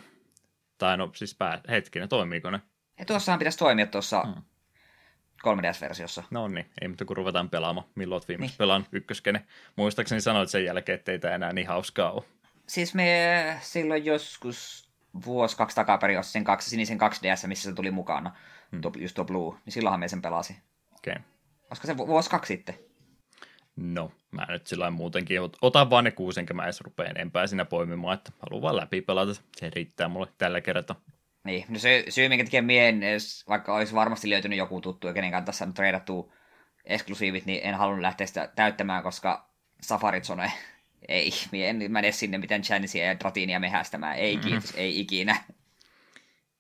Tai 0.78 0.98
no 0.98 1.12
siis 1.16 1.36
pää, 1.36 1.62
hetkinen, 1.70 2.10
toimiiko 2.10 2.52
ne? 2.52 2.62
Ja 3.00 3.06
tuossahan 3.06 3.40
pitäisi 3.40 3.58
toimia 3.58 3.88
tuossa 3.88 4.22
hmm. 4.22 4.42
3DS-versiossa. 5.48 6.24
No 6.32 6.48
niin, 6.48 6.66
ei 6.82 6.88
mutta 6.88 7.06
kun 7.06 7.18
ruvetaan 7.18 7.50
pelaamaan. 7.50 7.88
Milloin 7.96 8.18
olet 8.18 8.28
viimeksi 8.28 8.52
niin. 8.52 8.58
pelannut 8.58 8.90
ykköskene? 8.92 9.46
Muistaakseni 9.76 10.22
sanoit 10.22 10.50
sen 10.50 10.66
jälkeen, 10.66 10.96
että 11.00 11.12
ei 11.12 11.20
tämä 11.20 11.36
enää 11.36 11.54
niin 11.54 11.68
hauskaa 11.68 12.12
ole. 12.12 12.24
Siis 12.68 12.96
me 12.96 13.58
silloin 13.62 14.06
joskus 14.06 14.90
vuosi 15.26 15.58
kaksi 15.58 15.76
takaperin 15.76 16.24
sen 16.24 16.44
kaksi, 16.44 16.70
sinisen 16.70 16.98
2DS, 16.98 17.48
missä 17.48 17.70
se 17.70 17.76
tuli 17.76 17.92
mukana, 17.92 18.36
hmm. 18.72 18.82
tuo, 18.82 18.92
just 18.98 19.16
tuo 19.16 19.26
Blue, 19.26 19.58
niin 19.66 19.74
silloinhan 19.74 20.00
me 20.00 20.08
sen 20.08 20.22
pelasi. 20.22 20.56
Okei. 20.96 21.12
Okay. 21.12 21.24
Olisiko 21.70 21.88
se 21.88 21.98
vuosi 21.98 22.30
kaksi 22.30 22.54
sitten? 22.54 22.76
No, 23.76 24.12
mä 24.32 24.46
nyt 24.50 24.68
sillä 24.68 24.92
muutenkin, 24.92 25.40
otan 25.62 25.90
vaan 25.90 26.04
ne 26.04 26.12
kuusi, 26.12 26.40
enkä 26.40 26.54
mä 26.54 26.64
edes 26.64 26.82
rupea 26.82 27.06
enempää 27.06 27.48
siinä 27.48 27.66
poimimaan, 27.66 28.14
että 28.14 28.32
haluan 28.40 28.62
vaan 28.62 28.76
läpi 28.76 29.02
pelata, 29.02 29.34
se 29.34 29.70
riittää 29.76 30.08
mulle 30.08 30.28
tällä 30.38 30.62
kertaa. 30.62 31.02
Niin, 31.48 31.66
no 31.70 31.80
se 31.80 32.04
syy, 32.10 32.30
minkä 32.30 32.44
takia 32.44 32.62
mie 32.62 32.90
edes, 32.90 33.48
vaikka 33.50 33.76
olisi 33.76 33.96
varmasti 33.96 34.30
löytynyt 34.30 34.58
joku 34.58 34.82
tuttu, 34.82 35.14
kenen 35.14 35.32
kanssa 35.32 35.66
on 35.66 35.74
treidattu 35.74 36.34
eksklusiivit, 36.86 37.46
niin 37.46 37.60
en 37.64 37.76
halunnut 37.76 38.02
lähteä 38.02 38.28
sitä 38.28 38.50
täyttämään, 38.56 39.04
koska 39.04 39.50
Safari 39.82 40.22
Zone 40.22 40.52
ei, 41.08 41.32
en 41.54 41.92
mä 41.92 42.00
edes 42.00 42.20
sinne 42.20 42.38
mitään 42.38 42.62
Chanisia 42.62 43.06
ja 43.06 43.20
Dratinia 43.20 43.60
mehästämään. 43.60 44.18
Ei 44.18 44.36
mm-hmm. 44.36 44.50
kiitos, 44.50 44.74
ei 44.76 45.00
ikinä. 45.00 45.44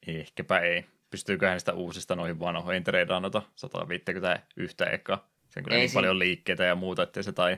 Ehkäpä 0.07 0.59
ei. 0.59 0.85
Pystyyköhän 1.09 1.59
sitä 1.59 1.73
uusista 1.73 2.15
noihin 2.15 2.39
vanhoihin 2.39 2.83
treidaan 2.83 3.21
noita 3.21 3.41
151 3.55 4.75
eka. 4.91 5.23
Sen 5.49 5.63
kyllä 5.63 5.75
ei 5.75 5.81
niin 5.81 5.89
si- 5.89 5.93
paljon 5.93 6.19
liikkeitä 6.19 6.63
ja 6.63 6.75
muuta, 6.75 7.03
ettei 7.03 7.23
se 7.23 7.31
tai 7.31 7.57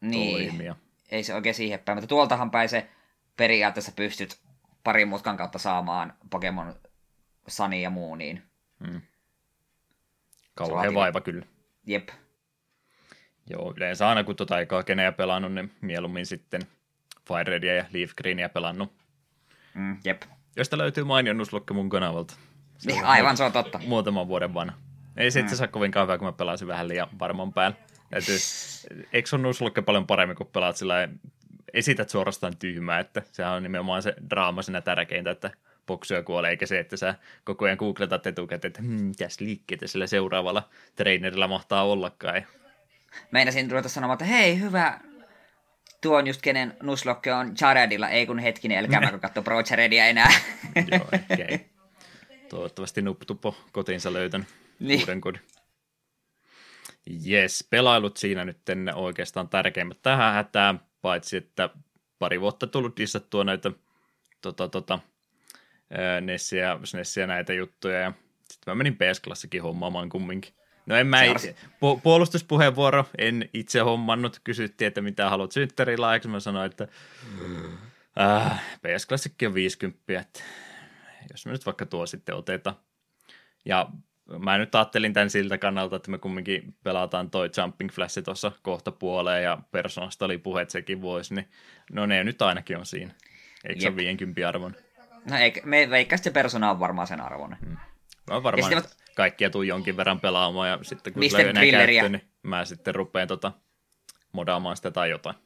niin. 0.00 0.48
toimia. 0.48 0.76
Ei 1.10 1.22
se 1.22 1.34
oikein 1.34 1.54
siihen 1.54 1.80
päin, 1.80 1.96
mutta 1.98 2.08
tuoltahan 2.08 2.50
päin 2.50 2.68
se 2.68 2.88
periaatteessa 3.36 3.92
pystyt 3.92 4.43
parin 4.84 5.08
mutkan 5.08 5.36
kautta 5.36 5.58
saamaan 5.58 6.12
Pokemon 6.30 6.74
Sunny 7.48 7.76
ja 7.76 7.90
Mooniin. 7.90 8.42
Hmm. 8.86 9.00
Kauhean 10.54 10.94
vaiva 10.94 11.20
kyllä. 11.20 11.46
Jep. 11.86 12.08
Joo, 13.50 13.74
yleensä 13.76 14.08
aina 14.08 14.24
kun 14.24 14.36
tuota 14.36 14.54
aikaa 14.54 14.82
kenejä 14.82 15.12
pelannut, 15.12 15.52
niin 15.52 15.72
mieluummin 15.80 16.26
sitten 16.26 16.62
Fire 17.28 17.44
Redia 17.44 17.74
ja 17.74 17.84
Leaf 17.92 18.10
Greenia 18.16 18.48
pelannut. 18.48 18.92
Mm, 19.74 19.96
jep. 20.04 20.22
Josta 20.56 20.78
löytyy 20.78 21.04
mainio 21.04 21.32
Nuzlocke 21.32 21.74
mun 21.74 21.88
kanavalta. 21.88 22.34
Se 22.78 22.90
niin, 22.90 23.04
aivan, 23.04 23.36
se 23.36 23.44
on 23.44 23.52
totta. 23.52 23.80
Muutaman 23.86 24.28
vuoden 24.28 24.54
vanha. 24.54 24.76
Ei 25.16 25.30
se 25.30 25.40
mm. 25.40 25.44
itse 25.44 25.54
asiassa 25.54 25.72
kovin 25.72 25.90
kauan, 25.90 26.18
kun 26.18 26.28
mä 26.28 26.32
pelasin 26.32 26.68
vähän 26.68 26.88
liian 26.88 27.08
varman 27.18 27.52
päällä. 27.52 27.76
Täytyy, 28.10 28.36
eikö 29.12 29.28
on 29.32 29.42
Nuzlocke 29.42 29.82
paljon 29.82 30.06
paremmin, 30.06 30.36
kun 30.36 30.46
pelaat 30.46 30.76
sillä 30.76 31.08
esität 31.74 32.10
suorastaan 32.10 32.56
tyhmää, 32.56 33.00
että 33.00 33.22
sehän 33.32 33.52
on 33.52 33.62
nimenomaan 33.62 34.02
se 34.02 34.14
draama 34.30 34.62
siinä 34.62 34.80
tärkeintä, 34.80 35.30
että 35.30 35.50
boksuja 35.86 36.22
kuolee, 36.22 36.50
eikä 36.50 36.66
se, 36.66 36.78
että 36.78 36.96
sä 36.96 37.14
koko 37.44 37.64
ajan 37.64 37.76
googletat 37.78 38.26
etukäteen, 38.26 38.68
että 38.68 38.82
hmm, 38.82 39.04
mitäs 39.04 39.40
liikkeitä 39.40 39.86
sillä 39.86 40.06
seuraavalla 40.06 40.68
trainerilla 40.96 41.48
mahtaa 41.48 41.84
ollakaan. 41.84 42.46
Meinasin 43.30 43.70
ruveta 43.70 43.88
sanomaan, 43.88 44.14
että 44.14 44.24
hei, 44.24 44.60
hyvä, 44.60 45.00
tuo 46.00 46.16
on 46.16 46.26
just 46.26 46.42
kenen 46.42 46.76
Nuslokke 46.82 47.34
on 47.34 47.54
Jaredilla, 47.60 48.08
ei 48.08 48.26
kun 48.26 48.38
hetkinen, 48.38 48.78
älkää 48.78 49.00
mä 49.00 49.18
katso 49.18 49.42
Pro 49.42 49.62
Jaredia 49.70 50.06
enää. 50.06 50.30
Joo, 50.92 51.04
okay. 51.04 51.58
Toivottavasti 52.48 53.02
Nuptupo 53.02 53.56
kotiinsa 53.72 54.12
löytänyt 54.12 54.48
niin. 54.80 55.00
uuden 55.00 55.20
kodin. 55.20 55.40
Jes, 57.06 57.66
pelailut 57.70 58.16
siinä 58.16 58.44
nyt 58.44 58.58
oikeastaan 58.94 59.48
tärkeimmät 59.48 59.98
tähän 60.02 60.34
hätään, 60.34 60.80
paitsi 61.04 61.36
että 61.36 61.70
pari 62.18 62.40
vuotta 62.40 62.66
tullut 62.66 62.96
dissattua 62.96 63.44
näitä 63.44 63.70
tota, 64.40 64.68
tota, 64.68 64.98
Nessiä, 66.20 66.78
Nessiä 66.94 67.26
näitä 67.26 67.52
juttuja 67.52 68.00
ja 68.00 68.12
sitten 68.48 68.70
mä 68.70 68.74
menin 68.74 68.96
PS-klassikin 68.96 69.62
hommaamaan 69.62 70.08
kumminkin. 70.08 70.54
No 70.86 70.96
en 70.96 71.06
mä 71.06 71.22
itse, 71.22 71.56
pu- 71.72 72.00
puolustuspuheenvuoro, 72.02 73.04
en 73.18 73.50
itse 73.52 73.80
hommannut, 73.80 74.40
kysyttiin, 74.44 74.86
että 74.86 75.00
mitä 75.00 75.30
haluat 75.30 75.52
synttärilaiksi, 75.52 76.28
mä 76.28 76.40
sanoin, 76.40 76.70
että 76.70 76.88
äh, 78.20 78.62
PS 78.76 79.06
Classic 79.06 79.32
on 79.46 79.54
50, 79.54 80.20
että 80.20 80.40
jos 81.32 81.46
me 81.46 81.52
nyt 81.52 81.66
vaikka 81.66 81.86
tuo 81.86 82.06
sitten 82.06 82.34
otetaan. 82.34 82.76
Ja 83.64 83.88
mä 84.38 84.58
nyt 84.58 84.74
ajattelin 84.74 85.12
tämän 85.12 85.30
siltä 85.30 85.58
kannalta, 85.58 85.96
että 85.96 86.10
me 86.10 86.18
kumminkin 86.18 86.74
pelataan 86.82 87.30
toi 87.30 87.50
Jumping 87.58 87.90
Flash 87.90 88.22
tuossa 88.24 88.52
kohta 88.62 88.92
puoleen 88.92 89.44
ja 89.44 89.58
persoonasta 89.72 90.24
oli 90.24 90.38
puhe, 90.38 90.62
että 90.62 90.72
sekin 90.72 91.02
voisi, 91.02 91.34
niin 91.34 91.48
no 91.92 92.06
ne 92.06 92.24
nyt 92.24 92.42
ainakin 92.42 92.78
on 92.78 92.86
siinä. 92.86 93.12
Eikö 93.64 93.80
se 93.80 93.88
ole 93.88 93.96
50 93.96 94.48
arvon? 94.48 94.76
No 95.30 95.36
ei, 95.36 95.52
me 95.64 95.90
veikkaa, 95.90 96.18
se 96.18 96.30
persona 96.30 96.70
on 96.70 96.80
varmaan 96.80 97.06
sen 97.06 97.20
arvon. 97.20 97.56
Hmm. 97.66 97.76
Mä 98.30 98.42
varmaan 98.42 98.72
ja 98.72 98.80
sitten, 98.80 98.98
kaikkia 99.16 99.50
tuu 99.50 99.62
jonkin 99.62 99.96
verran 99.96 100.20
pelaamaan 100.20 100.68
ja 100.68 100.78
sitten 100.82 101.12
kun 101.12 101.22
tulee 101.28 101.50
enää 101.50 101.64
käyttöön, 101.70 102.12
niin 102.12 102.28
mä 102.42 102.64
sitten 102.64 102.94
rupean 102.94 103.28
tota, 103.28 103.52
modaamaan 104.32 104.76
sitä 104.76 104.90
tai 104.90 105.10
jotain. 105.10 105.36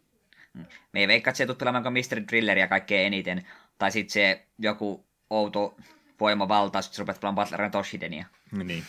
Hmm. 0.54 0.66
Me 0.92 1.00
ei 1.00 1.08
veikkaa, 1.08 1.30
että 1.30 1.38
se 1.38 1.46
tuu 1.46 1.54
pelaamaan 1.54 1.92
Mr. 1.92 2.22
Drilleria 2.28 2.68
kaikkein 2.68 3.06
eniten, 3.06 3.46
tai 3.78 3.90
sitten 3.90 4.12
se 4.12 4.46
joku 4.58 5.06
outo 5.30 5.76
voimavaltaus, 6.20 6.86
että 6.86 6.96
sä 6.96 7.02
rupeat 7.02 7.20
pelaamaan 7.20 7.48
Butler 7.48 7.70
Toshidenia. 7.70 8.26
Niin. 8.52 8.84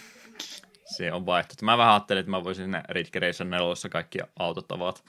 Se 0.85 1.13
on 1.13 1.25
vaihtoehto. 1.25 1.65
Mä 1.65 1.77
vähän 1.77 1.93
ajattelin, 1.93 2.19
että 2.19 2.31
mä 2.31 2.43
voisin 2.43 2.65
sinne 2.65 2.83
Ridge 2.89 3.19
Racer 3.19 3.47
4 3.47 3.89
kaikki 3.91 4.19
autot 4.39 4.71
avaat. 4.71 5.03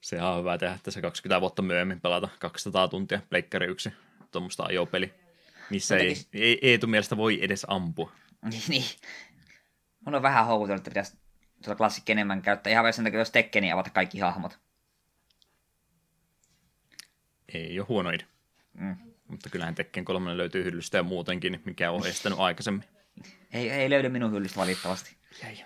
Sehän 0.00 0.28
on 0.28 0.40
hyvä 0.40 0.58
tehdä, 0.58 0.74
että 0.74 0.90
se 0.90 1.00
20 1.00 1.40
vuotta 1.40 1.62
myöhemmin 1.62 2.00
pelata 2.00 2.28
200 2.38 2.88
tuntia 2.88 3.20
Pleikkari 3.30 3.66
1 3.66 3.92
tuommoista 4.30 4.62
ajopeli, 4.62 5.14
missä 5.70 5.96
ei, 5.96 6.16
ei, 6.32 6.58
Eetu 6.62 6.86
mielestä 6.86 7.16
voi 7.16 7.38
edes 7.42 7.66
ampua. 7.68 8.12
Niin, 8.50 8.62
niin. 8.68 8.84
Mun 10.06 10.14
on 10.14 10.22
vähän 10.22 10.46
houkutellut, 10.46 10.80
että 10.80 10.90
pitäisi 10.90 11.18
tuota 11.64 11.76
klassikki 11.76 12.12
enemmän 12.12 12.42
käyttää. 12.42 12.70
Ihan 12.70 12.92
sen 12.92 13.04
takia, 13.04 13.18
jos 13.18 13.30
Tekkeni 13.30 13.72
avata 13.72 13.90
kaikki 13.90 14.18
hahmot. 14.18 14.58
Ei 17.54 17.80
ole 17.80 17.86
huono 17.88 18.10
idea. 18.10 18.26
Mm. 18.74 18.96
Mutta 19.28 19.50
kyllähän 19.50 19.74
Tekken 19.74 20.04
3 20.04 20.36
löytyy 20.36 20.64
hyllystä 20.64 20.96
ja 20.96 21.02
muutenkin, 21.02 21.62
mikä 21.64 21.90
on 21.90 22.06
estänyt 22.06 22.38
aikaisemmin. 22.38 22.84
Ei, 23.52 23.70
ei 23.70 23.90
löydy 23.90 24.08
minun 24.08 24.32
hyllystä 24.32 24.60
valitettavasti. 24.60 25.16
Jäi. 25.42 25.64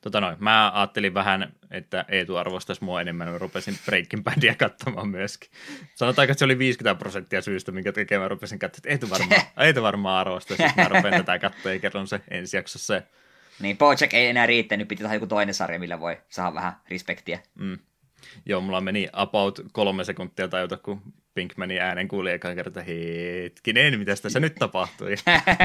Tota 0.00 0.20
noin, 0.20 0.36
mä 0.38 0.72
ajattelin 0.74 1.14
vähän, 1.14 1.52
että 1.70 2.04
Eetu 2.08 2.36
arvostaisi 2.36 2.84
mua 2.84 3.00
enemmän, 3.00 3.28
mä 3.28 3.38
rupesin 3.38 3.78
Breaking 3.86 4.24
Badia 4.24 4.54
katsomaan 4.54 5.08
myöskin. 5.08 5.50
Sanotaanko, 5.94 6.32
että 6.32 6.38
se 6.38 6.44
oli 6.44 6.58
50 6.58 6.98
prosenttia 6.98 7.42
syystä, 7.42 7.72
minkä 7.72 7.92
takia 7.92 8.18
mä 8.18 8.28
rupesin 8.28 8.58
katsomaan, 8.58 8.78
että 8.78 8.90
Eetu 8.90 9.10
varmaan, 9.10 9.42
Eetu 9.66 9.82
varmaan 9.82 10.20
arvostaisi, 10.20 10.64
että 10.64 10.82
mä 10.82 10.88
rupean 10.88 11.24
tätä 11.24 11.38
katsoa 11.38 11.72
ja 11.72 11.78
kerron 11.78 12.06
se 12.06 12.20
ensi 12.30 12.56
jaksossa. 12.56 13.02
Niin, 13.60 13.78
Bojack 13.78 14.14
ei 14.14 14.26
enää 14.26 14.46
riittänyt, 14.46 14.88
piti 14.88 15.02
tehdä 15.02 15.14
joku 15.14 15.26
toinen 15.26 15.54
sarja, 15.54 15.78
millä 15.78 16.00
voi 16.00 16.18
saada 16.28 16.54
vähän 16.54 16.72
respektiä. 16.90 17.38
Mm. 17.54 17.78
Joo, 18.46 18.60
mulla 18.60 18.80
meni 18.80 19.08
about 19.12 19.60
kolme 19.72 20.04
sekuntia 20.04 20.48
tajuta, 20.48 20.76
kun 20.76 21.02
Pinkmanin 21.34 21.80
äänen 21.80 22.08
kuuli 22.08 22.30
ekan 22.30 22.54
kerta, 22.54 22.80
hetkinen, 22.82 23.98
mitä 23.98 24.16
tässä 24.16 24.40
nyt 24.40 24.54
tapahtui. 24.54 25.14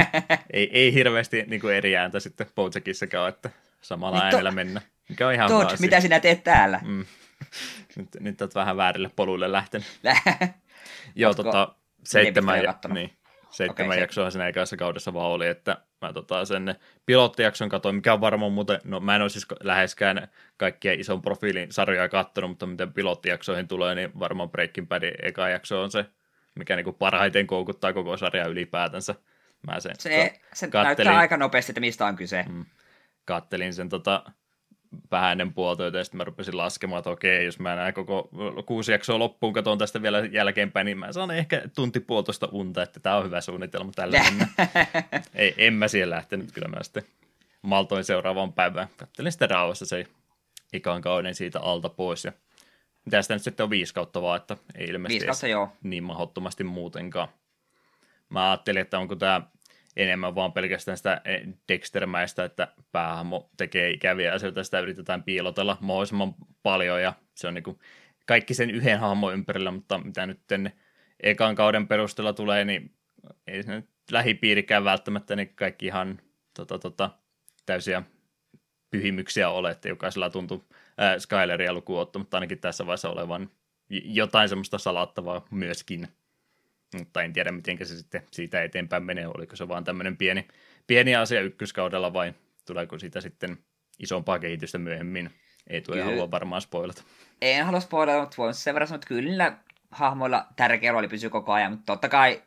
ei, 0.52 0.70
ei 0.72 0.94
hirveästi 0.94 1.44
niin 1.46 1.60
kuin 1.60 1.74
eri 1.74 1.96
ääntä 1.96 2.20
sitten 2.20 2.46
Bojackissakaan, 2.54 3.28
että 3.28 3.50
samalla 3.80 4.16
niin 4.16 4.24
äänellä 4.24 4.50
to- 4.50 4.54
mennä. 4.54 4.80
Mikä 5.08 5.26
on 5.26 5.34
ihan 5.34 5.48
Todd, 5.48 5.70
mitä 5.80 6.00
sinä 6.00 6.20
teet 6.20 6.44
täällä? 6.44 6.80
Mm. 6.84 7.04
Nyt, 7.96 8.08
nyt 8.20 8.42
olet 8.42 8.54
vähän 8.54 8.76
väärille 8.76 9.10
poluille 9.16 9.52
lähtenyt. 9.52 9.86
Joo, 11.14 11.34
tota, 11.34 11.74
seitsemän, 12.04 12.64
ja, 12.64 12.74
niin, 12.88 13.10
seitsemän 13.56 13.90
okay, 13.90 14.00
jaksoa 14.00 14.30
siinä 14.30 14.48
ekassa 14.48 14.76
kaudessa 14.76 15.14
vaan 15.14 15.30
oli, 15.30 15.46
että 15.46 15.76
mä 16.02 16.12
tota, 16.12 16.44
sen 16.44 16.74
pilottijakson 17.06 17.68
katsoin, 17.68 17.94
mikä 17.94 18.12
on 18.12 18.20
varmaan 18.20 18.52
muuten, 18.52 18.80
no 18.84 19.00
mä 19.00 19.16
en 19.16 19.22
ole 19.22 19.28
siis 19.28 19.46
läheskään 19.62 20.28
kaikkia 20.56 20.92
ison 20.92 21.22
profiilin 21.22 21.72
sarjoja 21.72 22.08
katsonut, 22.08 22.50
mutta 22.50 22.66
miten 22.66 22.92
pilottijaksoihin 22.92 23.68
tulee, 23.68 23.94
niin 23.94 24.18
varmaan 24.18 24.50
Breaking 24.50 24.88
Badin 24.88 25.14
eka 25.22 25.48
jakso 25.48 25.82
on 25.82 25.90
se, 25.90 26.04
mikä 26.54 26.76
niinku 26.76 26.92
parhaiten 26.92 27.46
koukuttaa 27.46 27.92
koko 27.92 28.16
sarjaa 28.16 28.46
ylipäätänsä. 28.46 29.14
Mä 29.66 29.80
sen 29.80 29.94
se, 29.98 30.40
se 30.54 30.68
näyttää 30.72 31.18
aika 31.18 31.36
nopeasti, 31.36 31.72
että 31.72 31.80
mistä 31.80 32.06
on 32.06 32.16
kyse. 32.16 32.44
Mm 32.48 32.64
kattelin 33.26 33.74
sen 33.74 33.88
tota, 33.88 34.32
vähän 35.10 35.32
ennen 35.32 35.54
puolta, 35.54 35.84
ja 35.84 36.04
sitten 36.04 36.18
mä 36.18 36.24
rupesin 36.24 36.56
laskemaan, 36.56 36.98
että 36.98 37.10
okei, 37.10 37.44
jos 37.44 37.58
mä 37.58 37.74
näen 37.74 37.94
koko 37.94 38.30
kuusi 38.66 38.92
jaksoa 38.92 39.18
loppuun, 39.18 39.52
katson 39.52 39.78
tästä 39.78 40.02
vielä 40.02 40.18
jälkeenpäin, 40.18 40.84
niin 40.84 40.98
mä 40.98 41.12
saan 41.12 41.30
ehkä 41.30 41.62
tunti 41.74 42.00
puolitoista 42.00 42.48
unta, 42.52 42.82
että 42.82 43.00
tämä 43.00 43.16
on 43.16 43.24
hyvä 43.24 43.40
suunnitelma 43.40 43.92
tällä 43.94 44.24
Ei, 45.34 45.54
en 45.58 45.74
mä 45.74 45.88
siihen 45.88 46.10
lähtenyt, 46.10 46.52
kyllä 46.52 46.68
mä 46.68 46.82
sitten 46.82 47.04
maltoin 47.62 48.04
seuraavaan 48.04 48.52
päivään. 48.52 48.88
Kattelin 48.96 49.32
sitä 49.32 49.46
rauhassa 49.46 49.86
se 49.86 50.06
ikan 50.72 51.02
kauden 51.02 51.34
siitä 51.34 51.60
alta 51.60 51.88
pois, 51.88 52.24
ja 52.24 52.32
mitä 53.04 53.22
sitä 53.22 53.34
nyt 53.34 53.42
sitten 53.42 53.64
on 53.64 53.70
viisi 53.70 53.94
kautta 53.94 54.22
vaan, 54.22 54.40
että 54.40 54.56
ei 54.74 54.86
ilmeisesti 54.86 55.26
kautta, 55.26 55.48
joo. 55.48 55.72
niin 55.82 56.04
mahdottomasti 56.04 56.64
muutenkaan. 56.64 57.28
Mä 58.28 58.50
ajattelin, 58.50 58.82
että 58.82 58.98
onko 58.98 59.16
tämä 59.16 59.42
enemmän 59.96 60.34
vaan 60.34 60.52
pelkästään 60.52 60.96
sitä 60.96 61.20
eh, 61.24 61.42
Dextermäistä, 61.68 62.44
että 62.44 62.68
päähahmo 62.92 63.50
tekee 63.56 63.90
ikäviä 63.90 64.32
asioita, 64.32 64.64
sitä 64.64 64.80
yritetään 64.80 65.22
piilotella 65.22 65.78
mahdollisimman 65.80 66.34
paljon 66.62 67.02
ja 67.02 67.12
se 67.34 67.48
on 67.48 67.54
niin 67.54 67.64
kuin 67.64 67.78
kaikki 68.26 68.54
sen 68.54 68.70
yhden 68.70 68.98
hahmon 68.98 69.32
ympärillä, 69.32 69.70
mutta 69.70 69.98
mitä 69.98 70.26
nyt 70.26 70.40
ekan 71.22 71.54
kauden 71.54 71.88
perusteella 71.88 72.32
tulee, 72.32 72.64
niin 72.64 72.94
ei 73.46 73.62
se 73.62 73.74
nyt 73.74 73.88
lähipiirikään 74.10 74.84
välttämättä 74.84 75.36
niin 75.36 75.52
kaikki 75.54 75.86
ihan 75.86 76.20
tota, 76.54 76.78
tota, 76.78 77.10
täysiä 77.66 78.02
pyhimyksiä 78.90 79.50
ole, 79.50 79.70
että 79.70 79.88
jokaisella 79.88 80.30
tuntuu 80.30 80.64
äh, 81.00 81.18
Skyleria 81.18 81.72
lukuun 81.72 82.00
ottamatta 82.00 82.36
ainakin 82.36 82.58
tässä 82.58 82.86
vaiheessa 82.86 83.10
olevan 83.10 83.50
jotain 83.90 84.48
semmoista 84.48 84.78
salattavaa 84.78 85.46
myöskin 85.50 86.08
mutta 86.94 87.22
en 87.22 87.32
tiedä, 87.32 87.52
miten 87.52 87.86
se 87.86 87.96
sitten 87.96 88.22
siitä 88.30 88.62
eteenpäin 88.62 89.04
menee. 89.04 89.26
Oliko 89.26 89.56
se 89.56 89.68
vaan 89.68 89.84
tämmöinen 89.84 90.16
pieni, 90.16 90.48
pieni 90.86 91.16
asia 91.16 91.40
ykköskaudella 91.40 92.12
vai 92.12 92.34
tuleeko 92.66 92.98
siitä 92.98 93.20
sitten 93.20 93.58
isompaa 93.98 94.38
kehitystä 94.38 94.78
myöhemmin? 94.78 95.30
Ei 95.66 95.80
tule 95.80 96.02
halua 96.02 96.30
varmaan 96.30 96.62
spoilata. 96.62 97.02
En 97.42 97.64
halua 97.64 97.80
spoilata, 97.80 98.20
mutta 98.20 98.36
voin 98.38 98.54
sen 98.54 98.74
verran 98.74 98.88
sanoa, 98.88 98.96
että 98.96 99.08
kyllä 99.08 99.58
hahmoilla 99.90 100.46
tärkeä 100.56 100.92
rooli 100.92 101.08
pysyy 101.08 101.30
koko 101.30 101.52
ajan, 101.52 101.72
mutta 101.72 101.92
totta 101.92 102.08
kai 102.08 102.42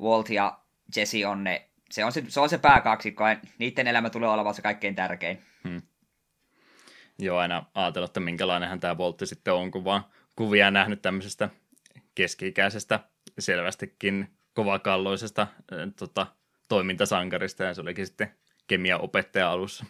Walt 0.00 0.30
ja 0.30 0.58
Jesse 0.96 1.26
on 1.26 1.44
ne 1.44 1.68
se 1.90 2.04
on 2.04 2.12
se, 2.12 2.24
se, 2.28 2.40
on 2.40 2.48
se 2.48 2.58
pääkaksikko, 2.58 3.28
ja 3.28 3.36
niiden 3.58 3.86
elämä 3.86 4.10
tulee 4.10 4.28
olemaan 4.28 4.54
se 4.54 4.62
kaikkein 4.62 4.94
tärkein. 4.94 5.42
Hmm. 5.68 5.82
Joo, 7.18 7.38
aina 7.38 7.66
ajatellut, 7.74 8.10
että 8.10 8.20
minkälainenhan 8.20 8.80
tämä 8.80 8.98
Voltti 8.98 9.26
sitten 9.26 9.54
on, 9.54 9.70
kun 9.70 9.84
vaan 9.84 10.04
kuvia 10.36 10.70
nähnyt 10.70 11.02
tämmöisestä 11.02 11.50
keski-ikäisestä, 12.14 13.00
selvästikin 13.38 14.38
kovakalloisesta 14.54 15.42
äh, 15.42 15.78
tota, 15.96 16.26
toimintasankarista, 16.68 17.64
ja 17.64 17.74
se 17.74 17.80
olikin 17.80 18.06
sitten 18.06 18.34
kemiaopettaja 18.66 19.50
alussa. 19.50 19.84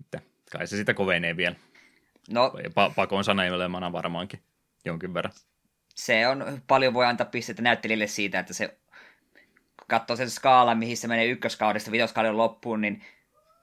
Että 0.00 0.20
kai 0.50 0.66
se 0.66 0.76
sitä 0.76 0.94
kovenee 0.94 1.36
vielä. 1.36 1.56
No, 2.30 2.52
pa- 2.68 2.94
pakon 2.94 3.24
sanailemana 3.24 3.92
varmaankin 3.92 4.42
jonkin 4.84 5.14
verran. 5.14 5.34
Se 5.94 6.28
on, 6.28 6.62
paljon 6.66 6.94
voi 6.94 7.06
antaa 7.06 7.26
pisteitä 7.26 7.62
näyttelijälle 7.62 8.06
siitä, 8.06 8.38
että 8.38 8.54
se 8.54 8.78
katsoo 9.86 10.16
sen 10.16 10.30
skaalan, 10.30 10.78
mihin 10.78 10.96
se 10.96 11.08
menee 11.08 11.26
ykköskaudesta 11.26 11.90
vitoskauden 11.90 12.36
loppuun, 12.36 12.80
niin 12.80 13.02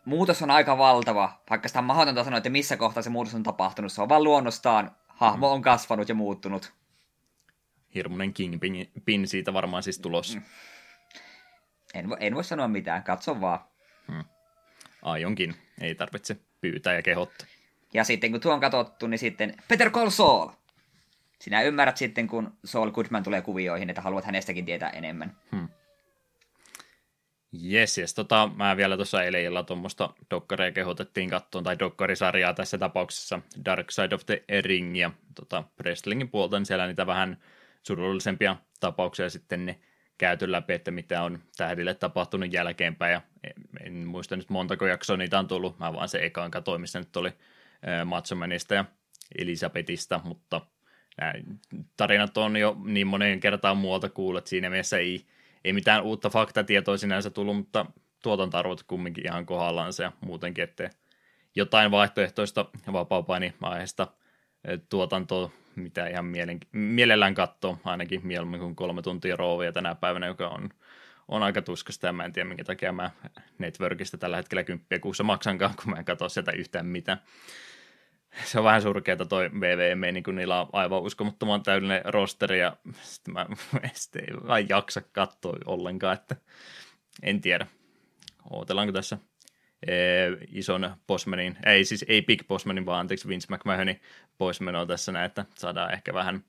muutos 0.05 0.41
on 0.41 0.51
aika 0.51 0.77
valtava, 0.77 1.41
vaikka 1.49 1.67
sitä 1.67 1.79
on 1.79 1.85
mahdotonta 1.85 2.23
sanoa, 2.23 2.37
että 2.37 2.49
missä 2.49 2.77
kohtaa 2.77 3.03
se 3.03 3.09
muutos 3.09 3.35
on 3.35 3.43
tapahtunut. 3.43 3.91
Se 3.91 4.01
on 4.01 4.09
vaan 4.09 4.23
luonnostaan, 4.23 4.95
hahmo 5.07 5.47
mm. 5.47 5.53
on 5.53 5.61
kasvanut 5.61 6.09
ja 6.09 6.15
muuttunut. 6.15 6.73
Hirmuinen 7.95 8.33
kingpin 8.33 9.27
siitä 9.27 9.53
varmaan 9.53 9.83
siis 9.83 9.99
tulossa. 9.99 10.39
Mm. 10.39 10.45
En, 11.93 12.05
en 12.19 12.35
voi 12.35 12.43
sanoa 12.43 12.67
mitään, 12.67 13.03
katso 13.03 13.41
vaan. 13.41 13.59
Hmm. 14.07 14.23
Aionkin, 15.01 15.55
ei 15.81 15.95
tarvitse 15.95 16.37
pyytää 16.61 16.93
ja 16.93 17.01
kehottaa. 17.01 17.47
Ja 17.93 18.03
sitten 18.03 18.31
kun 18.31 18.41
tuo 18.41 18.53
on 18.53 18.59
katsottu, 18.59 19.07
niin 19.07 19.19
sitten 19.19 19.57
Peter 19.67 19.89
Call 19.89 20.09
Saul. 20.09 20.49
Sinä 21.39 21.61
ymmärrät 21.61 21.97
sitten, 21.97 22.27
kun 22.27 22.57
Saul 22.65 22.91
Goodman 22.91 23.23
tulee 23.23 23.41
kuvioihin, 23.41 23.89
että 23.89 24.01
haluat 24.01 24.25
hänestäkin 24.25 24.65
tietää 24.65 24.89
enemmän. 24.89 25.37
Hmm. 25.51 25.67
Jes, 27.51 27.97
jes. 27.97 28.13
Tota, 28.13 28.49
mä 28.55 28.77
vielä 28.77 28.95
tuossa 28.95 29.23
eilen 29.23 29.43
illalla 29.43 29.63
tuommoista 29.63 30.13
dokkaria 30.31 30.71
kehotettiin 30.71 31.29
kattoon, 31.29 31.63
tai 31.63 31.79
dokkarisarjaa 31.79 32.53
tässä 32.53 32.77
tapauksessa, 32.77 33.39
Dark 33.65 33.91
Side 33.91 34.15
of 34.15 34.25
the 34.25 34.43
Ringia. 34.61 35.11
Tota, 35.35 35.63
wrestlingin 35.79 36.29
puolta, 36.29 36.59
niin 36.59 36.65
siellä 36.65 36.87
niitä 36.87 37.07
vähän 37.07 37.37
surullisempia 37.87 38.55
tapauksia 38.79 39.29
sitten 39.29 39.65
ne 39.65 39.79
käyty 40.17 40.51
läpi, 40.51 40.73
että 40.73 40.91
mitä 40.91 41.23
on 41.23 41.39
tähdille 41.57 41.93
tapahtunut 41.93 42.53
jälkeenpäin, 42.53 43.13
ja 43.13 43.21
en 43.85 43.93
muista 43.93 44.35
nyt 44.35 44.49
montako 44.49 44.87
jaksoa 44.87 45.17
niitä 45.17 45.39
on 45.39 45.47
tullut, 45.47 45.79
mä 45.79 45.93
vaan 45.93 46.09
se 46.09 46.25
ekaan 46.25 46.51
katoin, 46.51 46.81
missä 46.81 46.99
nyt 46.99 47.17
oli 47.17 47.31
Matsomanista 48.05 48.73
ja 48.73 48.85
Elisabetista, 49.37 50.21
mutta 50.23 50.61
nämä 51.17 51.33
tarinat 51.97 52.37
on 52.37 52.57
jo 52.57 52.77
niin 52.83 53.07
moneen 53.07 53.39
kertaan 53.39 53.77
muualta 53.77 54.09
kuullut, 54.09 54.47
siinä 54.47 54.69
mielessä 54.69 54.97
ei, 54.97 55.25
ei 55.65 55.73
mitään 55.73 56.03
uutta 56.03 56.29
faktatietoa 56.29 56.97
sinänsä 56.97 57.29
tullut, 57.29 57.57
mutta 57.57 57.85
tuotantarvot 58.23 58.83
kumminkin 58.83 59.25
ihan 59.25 59.45
kohdallaan 59.45 59.93
ja 60.03 60.11
muutenkin, 60.21 60.63
että 60.63 60.89
jotain 61.55 61.91
vaihtoehtoista 61.91 62.65
vapaa 62.93 63.25
aiheesta 63.61 64.07
tuotantoa, 64.89 65.51
mitä 65.75 66.07
ihan 66.07 66.25
mielen, 66.25 66.59
mielellään 66.71 67.33
katsoo, 67.33 67.77
ainakin 67.83 68.27
mieluummin 68.27 68.59
kuin 68.59 68.75
kolme 68.75 69.01
tuntia 69.01 69.35
roovia 69.35 69.71
tänä 69.71 69.95
päivänä, 69.95 70.27
joka 70.27 70.47
on, 70.47 70.69
on 71.27 71.43
aika 71.43 71.61
tuskasta, 71.61 72.07
ja 72.07 72.13
mä 72.13 72.25
en 72.25 72.33
tiedä, 72.33 72.49
minkä 72.49 72.63
takia 72.63 72.91
mä 72.91 73.11
Networkista 73.57 74.17
tällä 74.17 74.37
hetkellä 74.37 74.63
kymppiä 74.63 74.99
kuussa 74.99 75.23
maksankaan, 75.23 75.75
kun 75.75 75.93
mä 75.93 75.99
en 75.99 76.05
katso 76.05 76.29
sieltä 76.29 76.51
yhtään 76.51 76.85
mitään 76.85 77.21
se 78.43 78.59
on 78.59 78.65
vähän 78.65 78.81
surkeata 78.81 79.25
toi 79.25 79.49
VVM, 79.59 80.13
niin 80.13 80.23
kun 80.23 80.35
niillä 80.35 80.61
on 80.61 80.69
aivan 80.73 81.01
uskomattoman 81.01 81.63
täydellinen 81.63 82.01
rosteri, 82.05 82.59
ja 82.59 82.77
sitten 83.01 83.33
mä 83.33 83.45
sitten 83.93 84.23
ei 84.27 84.47
vaan 84.47 84.69
jaksa 84.69 85.01
katsoa 85.01 85.57
ollenkaan, 85.65 86.13
että 86.13 86.35
en 87.23 87.41
tiedä. 87.41 87.67
Ootellaanko 88.49 88.91
tässä 88.91 89.17
ee, 89.87 90.37
ison 90.51 90.95
Bosmanin, 91.07 91.57
ei 91.65 91.85
siis 91.85 92.05
ei 92.07 92.21
Big 92.21 92.47
Bosmanin, 92.47 92.85
vaan 92.85 92.99
anteeksi 92.99 93.27
Vince 93.27 93.55
McMahonin 93.55 94.01
poismenoa 94.37 94.85
tässä 94.85 95.11
näin, 95.11 95.25
että 95.25 95.45
saadaan 95.55 95.93
ehkä 95.93 96.13
vähän 96.13 96.43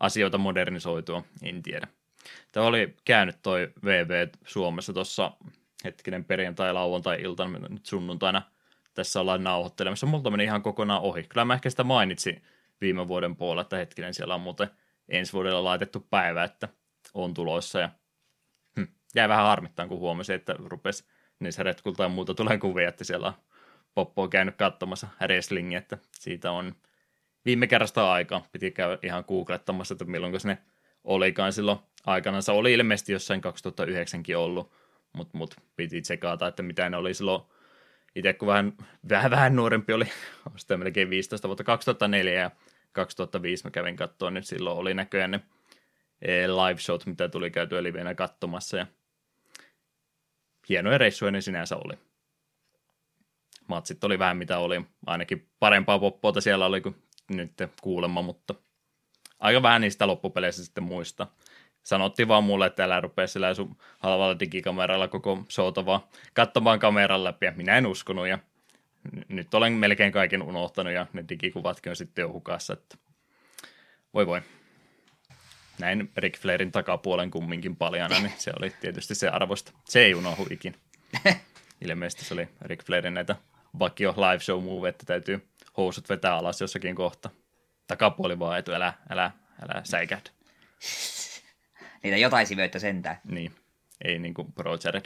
asioita 0.00 0.38
modernisoitua, 0.38 1.24
en 1.42 1.62
tiedä. 1.62 1.86
Tämä 2.52 2.66
oli 2.66 2.96
käynyt 3.04 3.36
toi 3.42 3.72
VV 3.84 4.28
Suomessa 4.46 4.92
tuossa 4.92 5.32
hetkinen 5.84 6.24
perjantai-lauantai-iltana, 6.24 7.68
nyt 7.68 7.86
sunnuntaina– 7.86 8.42
tässä 8.94 9.20
ollaan 9.20 9.44
nauhoittelemassa. 9.44 10.06
Multa 10.06 10.30
meni 10.30 10.44
ihan 10.44 10.62
kokonaan 10.62 11.02
ohi. 11.02 11.22
Kyllä 11.22 11.44
mä 11.44 11.54
ehkä 11.54 11.70
sitä 11.70 11.84
mainitsin 11.84 12.42
viime 12.80 13.08
vuoden 13.08 13.36
puolella, 13.36 13.62
että 13.62 13.76
hetkinen 13.76 14.14
siellä 14.14 14.34
on 14.34 14.40
muuten 14.40 14.70
ensi 15.08 15.32
vuodella 15.32 15.64
laitettu 15.64 16.06
päivä, 16.10 16.44
että 16.44 16.68
on 17.14 17.34
tulossa. 17.34 17.80
Ja 17.80 17.90
hm, 18.76 18.84
jäi 19.14 19.28
vähän 19.28 19.46
harmittaan, 19.46 19.88
kun 19.88 19.98
huomasin, 19.98 20.34
että 20.34 20.54
rupesi 20.58 21.04
niissä 21.40 21.62
retkulta 21.62 22.02
ja 22.02 22.08
muuta 22.08 22.34
tulee 22.34 22.58
kuvia, 22.58 22.88
että 22.88 23.04
siellä 23.04 23.26
on 23.26 23.34
Poppo 23.94 24.22
on 24.22 24.30
käynyt 24.30 24.56
katsomassa 24.56 25.08
wrestlingiä, 25.20 25.78
että 25.78 25.98
siitä 26.12 26.50
on 26.50 26.74
viime 27.44 27.66
kerrasta 27.66 28.12
aikaa. 28.12 28.46
Piti 28.52 28.70
käydä 28.70 28.98
ihan 29.02 29.24
googlettamassa, 29.28 29.94
että 29.94 30.04
milloin 30.04 30.40
se 30.40 30.48
ne 30.48 30.58
olikaan 31.04 31.52
silloin 31.52 31.78
aikanaan. 32.06 32.42
Se 32.42 32.52
oli 32.52 32.72
ilmeisesti 32.72 33.12
jossain 33.12 33.40
2009kin 33.40 34.36
ollut, 34.36 34.72
mutta 35.12 35.38
mut 35.38 35.56
piti 35.76 36.00
tsekata, 36.00 36.46
että 36.46 36.62
mitä 36.62 36.90
ne 36.90 36.96
oli 36.96 37.14
silloin 37.14 37.42
itse 38.14 38.32
kun 38.32 38.48
vähän, 38.48 38.72
vähän, 39.08 39.30
vähän 39.30 39.56
nuorempi 39.56 39.92
oli, 39.92 40.04
sitten 40.56 40.78
melkein 40.78 41.10
15 41.10 41.48
vuotta, 41.48 41.64
2004 41.64 42.32
ja 42.32 42.50
2005 42.92 43.64
mä 43.64 43.70
kävin 43.70 43.96
katsoa, 43.96 44.30
niin 44.30 44.44
silloin 44.44 44.78
oli 44.78 44.94
näköjään 44.94 45.30
ne 45.30 45.40
e, 46.22 46.48
live 46.48 46.80
shot, 46.80 47.06
mitä 47.06 47.28
tuli 47.28 47.50
käytyä 47.50 47.82
liveenä 47.82 48.14
katsomassa 48.14 48.76
ja 48.76 48.86
hienoja 50.68 50.98
reissuja 50.98 51.30
ne 51.30 51.40
sinänsä 51.40 51.76
oli. 51.76 51.94
Matsit 53.68 54.04
oli 54.04 54.18
vähän 54.18 54.36
mitä 54.36 54.58
oli, 54.58 54.84
ainakin 55.06 55.48
parempaa 55.58 55.98
poppoota 55.98 56.40
siellä 56.40 56.66
oli 56.66 56.80
kuin 56.80 56.96
nyt 57.28 57.52
kuulemma, 57.82 58.22
mutta 58.22 58.54
aika 59.38 59.62
vähän 59.62 59.80
niistä 59.80 60.06
loppupeleissä 60.06 60.64
sitten 60.64 60.84
muista 60.84 61.26
sanottiin 61.84 62.28
vaan 62.28 62.44
mulle, 62.44 62.66
että 62.66 62.84
älä 62.84 63.00
rupea 63.00 63.26
sillä 63.26 63.54
sun 63.54 63.76
halvalla 63.98 64.38
digikameralla 64.40 65.08
koko 65.08 65.44
showta 65.50 65.86
vaan 65.86 66.00
katsomaan 66.34 66.78
kameran 66.78 67.24
läpi, 67.24 67.46
ja 67.46 67.52
minä 67.56 67.78
en 67.78 67.86
uskonut, 67.86 68.28
ja 68.28 68.38
nyt 69.28 69.54
olen 69.54 69.72
melkein 69.72 70.12
kaiken 70.12 70.42
unohtanut, 70.42 70.92
ja 70.92 71.06
ne 71.12 71.24
digikuvatkin 71.28 71.90
on 71.90 71.96
sitten 71.96 72.22
jo 72.22 72.28
hukassa, 72.28 72.72
että 72.72 72.96
voi 74.14 74.26
voi. 74.26 74.42
Näin 75.78 76.12
Rick 76.16 76.40
Flairin 76.40 76.72
takapuolen 76.72 77.30
kumminkin 77.30 77.76
paljana, 77.76 78.20
niin 78.20 78.32
se 78.36 78.52
oli 78.58 78.72
tietysti 78.80 79.14
se 79.14 79.28
arvosta. 79.28 79.72
Se 79.84 80.04
ei 80.04 80.14
unohdu 80.14 80.46
ikin. 80.50 80.76
Ilmeisesti 81.84 82.24
se 82.24 82.34
oli 82.34 82.48
Rick 82.60 82.86
Flairin 82.86 83.14
näitä 83.14 83.36
vakio 83.78 84.14
live 84.16 84.40
show 84.40 84.64
move, 84.64 84.88
että 84.88 85.06
täytyy 85.06 85.48
housut 85.76 86.08
vetää 86.08 86.34
alas 86.34 86.60
jossakin 86.60 86.94
kohta. 86.94 87.30
Takapuoli 87.86 88.38
vaan 88.38 88.58
etu, 88.58 88.72
älä, 88.72 88.92
älä, 89.10 89.30
älä 89.62 89.80
säikähdä. 89.84 90.30
Niitä 92.02 92.16
jotain 92.16 92.46
sivöitä 92.46 92.78
sentään. 92.78 93.20
Niin, 93.24 93.52
ei 94.04 94.18
niin 94.18 94.34
kuin 94.34 94.52
Pro 94.52 94.78
Jared. 94.84 95.04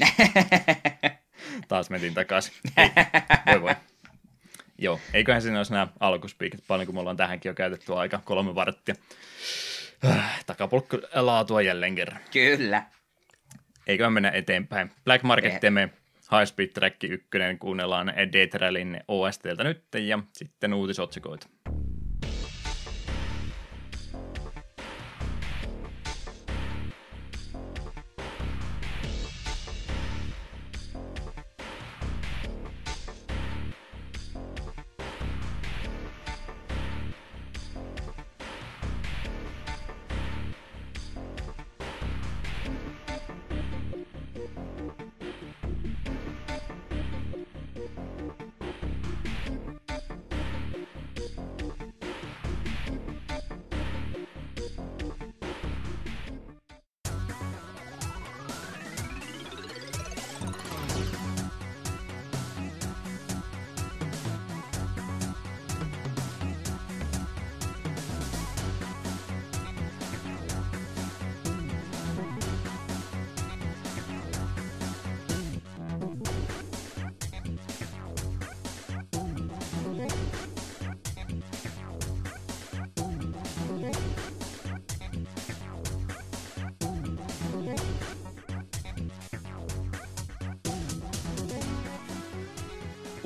Taas 1.68 1.90
menin 1.90 2.14
takaisin. 2.14 2.54
Ei, 2.76 2.90
voi 3.46 3.62
voi. 3.62 3.74
Joo, 4.78 5.00
eiköhän 5.12 5.42
siinä 5.42 5.58
olisi 5.58 5.72
nämä 5.72 5.88
alkuspiikit, 6.00 6.64
paljon 6.68 6.86
kuin 6.86 6.96
me 6.96 7.00
ollaan 7.00 7.16
tähänkin 7.16 7.50
jo 7.50 7.54
käytetty 7.54 7.94
aika, 7.94 8.20
kolme 8.24 8.54
varttia. 8.54 8.94
Takapulkku 10.46 10.98
laatua 11.14 11.62
jälleen 11.62 11.94
kerran. 11.94 12.20
Kyllä. 12.32 12.82
Eiköhän 13.86 14.12
mennä 14.12 14.30
eteenpäin. 14.30 14.90
Black 15.04 15.24
Market 15.24 15.60
Teme, 15.60 15.88
High 16.32 16.46
Speed 16.46 16.68
Track 16.68 17.04
1, 17.04 17.28
kuunnellaan 17.58 18.12
Death 18.32 18.56
OSTltä 19.08 19.64
nyt 19.64 19.84
ja 19.94 20.18
sitten 20.32 20.74
uutisotsikoita. 20.74 21.48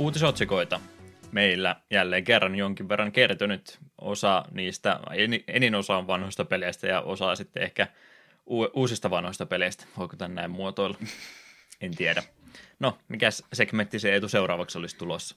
Uutisotsikoita. 0.00 0.80
Meillä 1.32 1.76
jälleen 1.90 2.24
kerran 2.24 2.54
jonkin 2.54 2.88
verran 2.88 3.12
kertynyt 3.12 3.78
osa 4.00 4.44
niistä, 4.50 5.00
enin 5.48 5.74
osa 5.74 5.96
on 5.96 6.06
vanhoista 6.06 6.44
peleistä 6.44 6.86
ja 6.86 7.00
osa 7.00 7.34
sitten 7.34 7.62
ehkä 7.62 7.86
uusista 8.74 9.10
vanhoista 9.10 9.46
peleistä. 9.46 9.84
Voiko 9.98 10.16
tämän 10.16 10.34
näin 10.34 10.50
muotoilla? 10.50 10.98
En 11.80 11.96
tiedä. 11.96 12.22
No, 12.78 12.98
mikä 13.08 13.28
segmentti 13.52 13.98
se 13.98 14.16
etu 14.16 14.28
seuraavaksi 14.28 14.78
olisi 14.78 14.96
tulossa? 14.96 15.36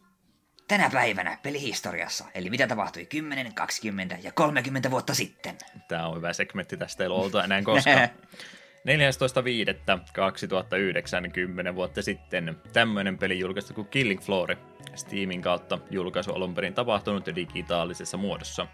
Tänä 0.67 0.89
päivänä 0.89 1.37
pelihistoriassa, 1.43 2.25
eli 2.35 2.49
mitä 2.49 2.67
tapahtui 2.67 3.05
10, 3.05 3.53
20 3.53 4.17
ja 4.23 4.31
30 4.31 4.91
vuotta 4.91 5.13
sitten. 5.13 5.57
Tämä 5.87 6.07
on 6.07 6.17
hyvä 6.17 6.33
segmentti, 6.33 6.77
tästä 6.77 7.03
ei 7.03 7.09
oltu 7.09 7.37
enää 7.37 7.61
koskaan. 7.61 8.09
14.5.2009, 8.87 11.31
10 11.31 11.75
vuotta 11.75 12.01
sitten, 12.01 12.57
tämmöinen 12.73 13.17
peli 13.17 13.39
julkaistu 13.39 13.73
kuin 13.73 13.87
Killing 13.87 14.21
Floor. 14.21 14.55
Steamin 14.95 15.41
kautta 15.41 15.79
julkaisu 15.91 16.33
alun 16.33 16.55
perin 16.55 16.73
tapahtunut 16.73 17.25
digitaalisessa 17.35 18.17
muodossa. 18.17 18.67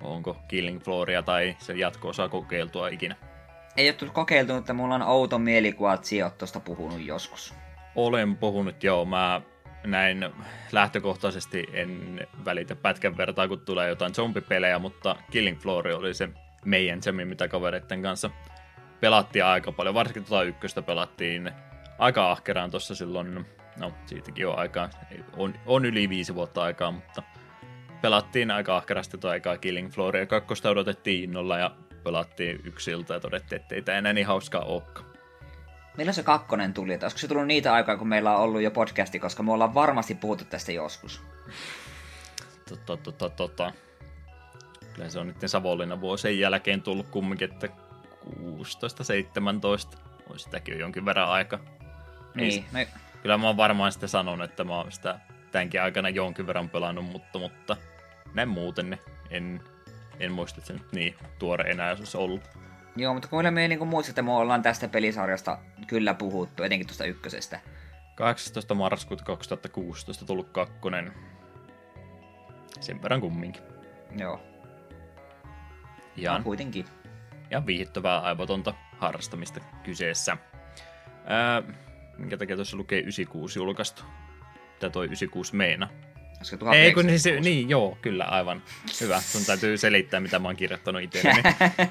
Onko 0.00 0.36
Killing 0.48 0.80
Flooria 0.80 1.22
tai 1.22 1.56
sen 1.58 1.78
jatko-osaa 1.78 2.28
kokeiltua 2.28 2.88
ikinä? 2.88 3.16
Ei 3.76 3.88
ole 3.88 3.96
tullut 3.96 4.14
kokeiltu, 4.14 4.54
mutta 4.54 4.74
mulla 4.74 4.94
on 4.94 5.02
outo 5.02 5.38
mielikuva, 5.38 5.94
että 5.94 6.30
tuosta 6.38 6.60
puhunut 6.60 7.06
joskus. 7.06 7.54
Olen 7.94 8.36
puhunut, 8.36 8.84
joo. 8.84 9.04
Mä 9.04 9.40
näin 9.84 10.30
lähtökohtaisesti 10.72 11.66
en 11.72 12.20
välitä 12.44 12.76
pätkän 12.76 13.16
vertaa, 13.16 13.48
kun 13.48 13.60
tulee 13.60 13.88
jotain 13.88 14.14
zombipelejä, 14.14 14.78
mutta 14.78 15.16
Killing 15.30 15.60
Floor 15.60 15.88
oli 15.88 16.14
se 16.14 16.28
meidän 16.64 17.02
semmi, 17.02 17.24
mitä 17.24 17.48
kavereiden 17.48 18.02
kanssa 18.02 18.30
pelattiin 19.00 19.44
aika 19.44 19.72
paljon. 19.72 19.94
Varsinkin 19.94 20.24
tuota 20.24 20.42
ykköstä 20.42 20.82
pelattiin 20.82 21.50
aika 21.98 22.30
ahkeraan 22.30 22.70
tuossa 22.70 22.94
silloin, 22.94 23.46
no 23.76 23.92
siitäkin 24.06 24.46
on 24.46 24.58
aikaa, 24.58 24.90
on, 25.36 25.54
on 25.66 25.84
yli 25.84 26.08
viisi 26.08 26.34
vuotta 26.34 26.62
aikaa, 26.62 26.90
mutta 26.90 27.22
pelattiin 28.02 28.50
aika 28.50 28.76
ahkerasti 28.76 29.18
tuo 29.18 29.30
aikaa 29.30 29.58
Killing 29.58 29.90
Flooria. 29.90 30.26
Kakkosta 30.26 30.70
odotettiin 30.70 31.24
innolla 31.24 31.58
ja 31.58 31.70
pelattiin 32.04 32.60
yksiltä 32.64 33.14
ja 33.14 33.20
todettiin, 33.20 33.60
että 33.60 33.74
ei 33.74 33.82
tämä 33.82 33.98
enää 33.98 34.12
niin 34.12 34.26
hauskaa 34.26 34.64
olekaan. 34.64 35.06
Milloin 35.96 36.14
se 36.14 36.22
kakkonen 36.22 36.74
tuli? 36.74 36.92
Että 36.92 37.06
olisiko 37.06 37.18
se 37.18 37.28
tullut 37.28 37.46
niitä 37.46 37.72
aikaa, 37.72 37.96
kun 37.96 38.08
meillä 38.08 38.36
on 38.36 38.42
ollut 38.42 38.62
jo 38.62 38.70
podcasti, 38.70 39.18
koska 39.18 39.42
me 39.42 39.52
ollaan 39.52 39.74
varmasti 39.74 40.14
puhuttu 40.14 40.44
tästä 40.44 40.72
joskus. 40.72 41.22
Totta, 42.68 42.96
totta, 42.96 43.30
totta. 43.30 43.72
Kyllä 44.94 45.08
se 45.08 45.18
on 45.18 45.26
nyt 45.26 45.36
Savonlinnan 45.46 46.00
vuosien 46.00 46.38
jälkeen 46.38 46.82
tullut 46.82 47.08
kumminkin, 47.08 47.52
että 47.52 47.68
16-17 48.28 49.98
on 50.30 50.38
sitäkin 50.38 50.72
jo 50.72 50.80
jonkin 50.80 51.04
verran 51.04 51.28
aika. 51.28 51.58
Niin. 52.34 52.64
Ei, 52.74 52.84
no... 52.84 52.90
Kyllä 53.22 53.38
mä 53.38 53.46
oon 53.46 53.56
varmaan 53.56 53.92
sitä 53.92 54.06
sanonut, 54.06 54.50
että 54.50 54.64
mä 54.64 54.76
oon 54.76 54.92
sitä 54.92 55.20
tämänkin 55.52 55.82
aikana 55.82 56.08
jonkin 56.08 56.46
verran 56.46 56.70
pelannut, 56.70 57.04
mutta, 57.04 57.38
mutta 57.38 57.76
näin 58.34 58.48
muuten. 58.48 58.98
En, 59.30 59.60
en 60.20 60.32
muista, 60.32 60.58
että 60.58 60.66
se 60.66 60.72
nyt 60.72 60.92
niin 60.92 61.14
tuore 61.38 61.70
enää 61.70 61.96
olisi 61.98 62.16
ollut. 62.16 62.42
Joo, 62.96 63.14
mutta 63.14 63.28
kun 63.28 63.44
me 63.50 63.68
niin 63.68 63.86
muistat, 63.86 64.10
että 64.10 64.22
me 64.22 64.32
ollaan 64.32 64.62
tästä 64.62 64.88
pelisarjasta 64.88 65.58
kyllä 65.86 66.14
puhuttu, 66.14 66.62
etenkin 66.62 66.86
tuosta 66.86 67.04
ykkösestä. 67.04 67.60
18. 68.14 68.74
marraskuuta 68.74 69.24
2016 69.24 70.24
tullut 70.24 70.48
kakkonen. 70.48 71.12
Sen 72.80 73.02
verran 73.02 73.20
kumminkin. 73.20 73.62
Joo. 74.16 74.40
Ihan, 76.16 76.36
no, 76.36 76.44
kuitenkin. 76.44 76.84
Ja 77.50 77.66
viihdyttävää 77.66 78.20
aivotonta 78.20 78.74
harrastamista 78.98 79.60
kyseessä. 79.82 80.36
Ää, 81.24 81.62
minkä 82.18 82.36
takia 82.36 82.56
tuossa 82.56 82.76
lukee 82.76 82.98
96 82.98 83.58
julkaistu? 83.58 84.02
Mitä 84.74 84.90
toi 84.90 85.04
96 85.06 85.56
meina? 85.56 85.88
Ei, 86.72 86.92
kun 86.92 87.06
niin, 87.06 87.20
se, 87.20 87.40
niin, 87.40 87.68
joo, 87.68 87.98
kyllä, 88.02 88.24
aivan. 88.24 88.62
Hyvä. 89.00 89.20
Sun 89.20 89.44
täytyy 89.46 89.76
selittää, 89.76 90.20
mitä 90.20 90.38
mä 90.38 90.48
oon 90.48 90.56
kirjoittanut 90.56 91.02
itselleni. 91.02 91.42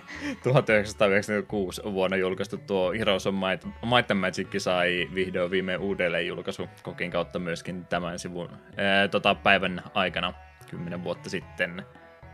1996 0.43 1.81
vuonna 1.83 2.17
julkaistu 2.17 2.57
tuo 2.57 2.91
Heroes 2.91 3.27
of 3.27 3.35
Might, 3.35 3.65
Might 3.65 4.11
and 4.11 4.19
Magic 4.19 4.47
sai 4.57 5.09
vihdoin 5.13 5.51
viimein 5.51 5.79
uudelleen 5.79 6.27
julkaisu 6.27 6.69
kokin 6.83 7.11
kautta 7.11 7.39
myöskin 7.39 7.85
tämän 7.85 8.19
sivun 8.19 8.49
ää, 8.77 9.07
tota, 9.07 9.35
päivän 9.35 9.83
aikana, 9.93 10.33
kymmenen 10.69 11.03
vuotta 11.03 11.29
sitten. 11.29 11.85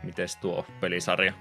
Mites 0.03 0.35
tuo 0.35 0.65
pelisarja? 0.79 1.33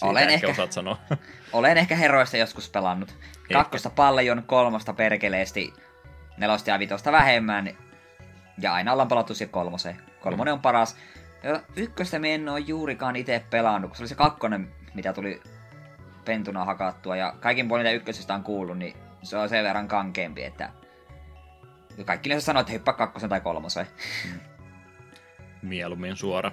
Siitä 0.00 0.10
olen 0.10 0.28
ehkä, 0.28 0.48
osaat 0.48 0.72
sanoa. 0.72 0.98
olen 1.52 1.78
ehkä 1.78 1.96
heroista 1.96 2.36
joskus 2.36 2.70
pelannut. 2.70 3.14
Kakkosta 3.52 3.90
paljon, 3.90 4.42
kolmosta 4.46 4.92
perkeleesti, 4.92 5.74
nelosta 6.36 6.70
ja 6.70 6.78
vitosta 6.78 7.12
vähemmän, 7.12 7.76
ja 8.58 8.74
aina 8.74 8.92
ollaan 8.92 9.08
palattu 9.08 9.34
siihen 9.34 9.52
kolmoseen. 9.52 10.02
Kolmonen 10.20 10.54
on 10.54 10.60
paras. 10.60 10.96
Ja 11.42 11.62
ykköstä 11.76 12.18
me 12.18 12.34
en 12.34 12.48
ole 12.48 12.60
juurikaan 12.60 13.16
itse 13.16 13.44
pelannut, 13.50 13.90
kun 13.90 13.96
se 13.96 14.02
oli 14.02 14.08
se 14.08 14.14
kakkonen, 14.14 14.72
mitä 14.94 15.12
tuli 15.12 15.42
pentuna 16.24 16.64
hakattua. 16.64 17.16
Ja 17.16 17.34
kaikin 17.40 17.68
puolin, 17.68 17.86
mitä 17.86 17.96
ykkösestä 17.96 18.34
on 18.34 18.42
kuullut, 18.42 18.78
niin 18.78 18.96
se 19.22 19.36
on 19.36 19.48
sen 19.48 19.64
verran 19.64 19.88
kankeampi, 19.88 20.44
että 20.44 20.68
kaikki 22.04 22.28
yleensä 22.28 22.44
sanoo, 22.44 22.60
että 22.60 22.72
hyppää 22.72 22.94
kakkosen 22.94 23.30
tai 23.30 23.40
kolmosen. 23.40 23.86
Mm. 24.24 24.40
Mieluummin 25.62 26.16
suora. 26.16 26.52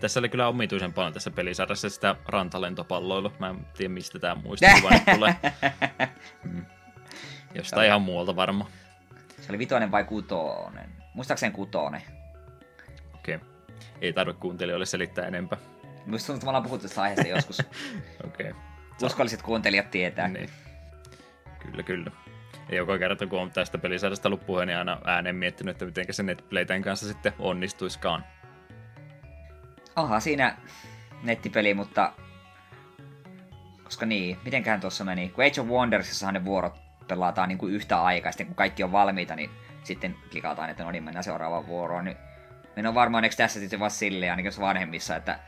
Tässä 0.00 0.20
oli 0.20 0.28
kyllä 0.28 0.48
omituisen 0.48 0.92
paljon 0.92 1.12
tässä 1.12 1.30
pelisarjassa 1.30 1.88
sitä 1.90 2.16
rantalentopalloilua. 2.26 3.32
Mä 3.38 3.48
en 3.48 3.66
tiedä, 3.76 3.94
mistä 3.94 4.18
tämä 4.18 4.34
muistuva 4.34 4.90
tulee. 5.14 5.34
Mm. 6.44 6.64
Jostain 7.54 7.86
ihan 7.86 8.02
muualta 8.02 8.36
varmaan. 8.36 8.70
Se 9.40 9.52
oli 9.52 9.58
vitonen 9.58 9.90
vai 9.90 10.04
kutonen? 10.04 10.90
Muistaakseni 11.14 11.52
kutonen. 11.52 12.02
Okei. 13.14 13.34
Okay. 13.34 13.48
Ei 14.00 14.12
tarvitse 14.12 14.40
kuuntelijoille 14.40 14.86
selittää 14.86 15.26
enempää. 15.26 15.58
Musta 16.06 16.26
tuntuu, 16.26 16.34
että 16.34 16.44
me 16.44 16.48
ollaan 16.48 16.62
puhuttu 16.62 16.88
tästä 16.88 17.02
aiheesta 17.02 17.28
joskus. 17.28 17.58
Okei. 18.26 18.50
Okay. 18.50 18.62
Uskolliset 19.02 19.42
kuuntelijat 19.42 19.90
tietää. 19.90 20.28
Niin. 20.28 20.50
Kyllä, 21.58 21.82
kyllä. 21.82 22.10
Ja 22.68 22.76
joka 22.76 22.98
kerta, 22.98 23.26
kun 23.26 23.40
on 23.40 23.50
tästä 23.50 23.78
pelisarjasta 23.78 24.28
ollut 24.28 24.46
puhe, 24.46 24.66
niin 24.66 24.78
aina 24.78 24.98
ääneen 25.04 25.36
miettinyt, 25.36 25.72
että 25.72 25.84
miten 25.84 26.14
se 26.14 26.22
Netplayten 26.22 26.82
kanssa 26.82 27.06
sitten 27.06 27.32
onnistuiskaan. 27.38 28.24
Onhan 29.96 30.20
siinä 30.20 30.56
nettipeli, 31.22 31.74
mutta... 31.74 32.12
Koska 33.84 34.06
niin, 34.06 34.36
mitenkään 34.44 34.80
tuossa 34.80 35.04
meni. 35.04 35.28
Kun 35.28 35.44
Age 35.44 35.60
of 35.60 35.66
Wondersissahan 35.66 36.34
ne 36.34 36.44
vuorot 36.44 36.74
pelataan 37.08 37.48
niin 37.48 37.58
kuin 37.58 37.74
yhtä 37.74 38.02
aikaa, 38.02 38.32
sitten 38.32 38.46
kun 38.46 38.56
kaikki 38.56 38.82
on 38.82 38.92
valmiita, 38.92 39.36
niin 39.36 39.50
sitten 39.82 40.16
klikataan, 40.30 40.70
että 40.70 40.84
no 40.84 40.90
niin, 40.90 41.04
mennään 41.04 41.24
seuraavaan 41.24 41.66
vuoroon. 41.66 42.04
Niin 42.04 42.16
minä 42.76 42.88
on 42.88 42.94
varmaan, 42.94 43.24
eikö 43.24 43.36
tässä 43.36 43.60
sitten 43.60 43.80
vaan 43.80 43.90
silleen, 43.90 44.32
ainakin 44.32 44.48
jos 44.48 44.60
vanhemmissa, 44.60 45.16
että 45.16 45.38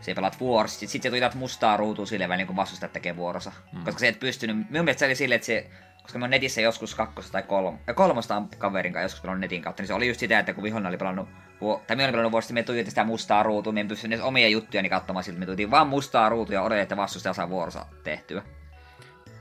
se 0.00 0.14
pelaat 0.14 0.40
vuorossa, 0.40 0.78
sitten 0.78 1.02
sit 1.02 1.10
tuitat 1.10 1.34
mustaa 1.34 1.76
ruutua 1.76 2.06
sille 2.06 2.28
välin, 2.28 2.46
kun 2.46 2.56
vastustajat 2.56 2.92
tekee 2.92 3.16
vuorossa. 3.16 3.52
Mm. 3.72 3.84
Koska 3.84 3.98
se 3.98 4.08
et 4.08 4.20
pystynyt, 4.20 4.56
minun 4.56 4.84
mielestä 4.84 4.98
se 4.98 5.06
oli 5.06 5.14
silleen, 5.14 5.36
että 5.36 5.46
se, 5.46 5.70
koska 6.02 6.18
mä 6.18 6.28
netissä 6.28 6.60
joskus 6.60 6.94
kakkosta 6.94 7.32
tai 7.32 7.42
kolm, 7.42 7.78
ja 7.86 7.94
kolmosta 7.94 8.36
on 8.36 8.48
kaverin 8.58 8.92
kanssa 8.92 9.04
joskus 9.04 9.20
pelannut 9.20 9.40
netin 9.40 9.62
kautta, 9.62 9.82
niin 9.82 9.88
se 9.88 9.94
oli 9.94 10.08
just 10.08 10.20
sitä, 10.20 10.38
että 10.38 10.54
kun 10.54 10.64
vihollinen 10.64 10.88
oli 10.88 10.96
pelannut, 10.96 11.28
minä 11.60 12.04
olin 12.04 12.10
pelannut 12.10 12.32
vuorosta, 12.32 12.54
me 12.54 12.62
tuijotin 12.62 12.90
sitä 12.90 13.04
mustaa 13.04 13.42
ruutua, 13.42 13.72
me 13.72 13.80
en 13.80 13.88
pystynyt 13.88 14.20
omia 14.20 14.48
juttuja 14.48 14.82
niin 14.82 14.90
katsomaan 14.90 15.24
siltä, 15.24 15.38
me 15.38 15.46
tuijotin 15.46 15.70
vaan 15.70 15.86
mustaa 15.86 16.28
ruutua 16.28 16.54
ja 16.54 16.62
odotin, 16.62 16.82
että 16.82 16.96
vastustaja 16.96 17.34
saa 17.34 17.48
vuorossa 17.48 17.86
tehtyä. 18.04 18.42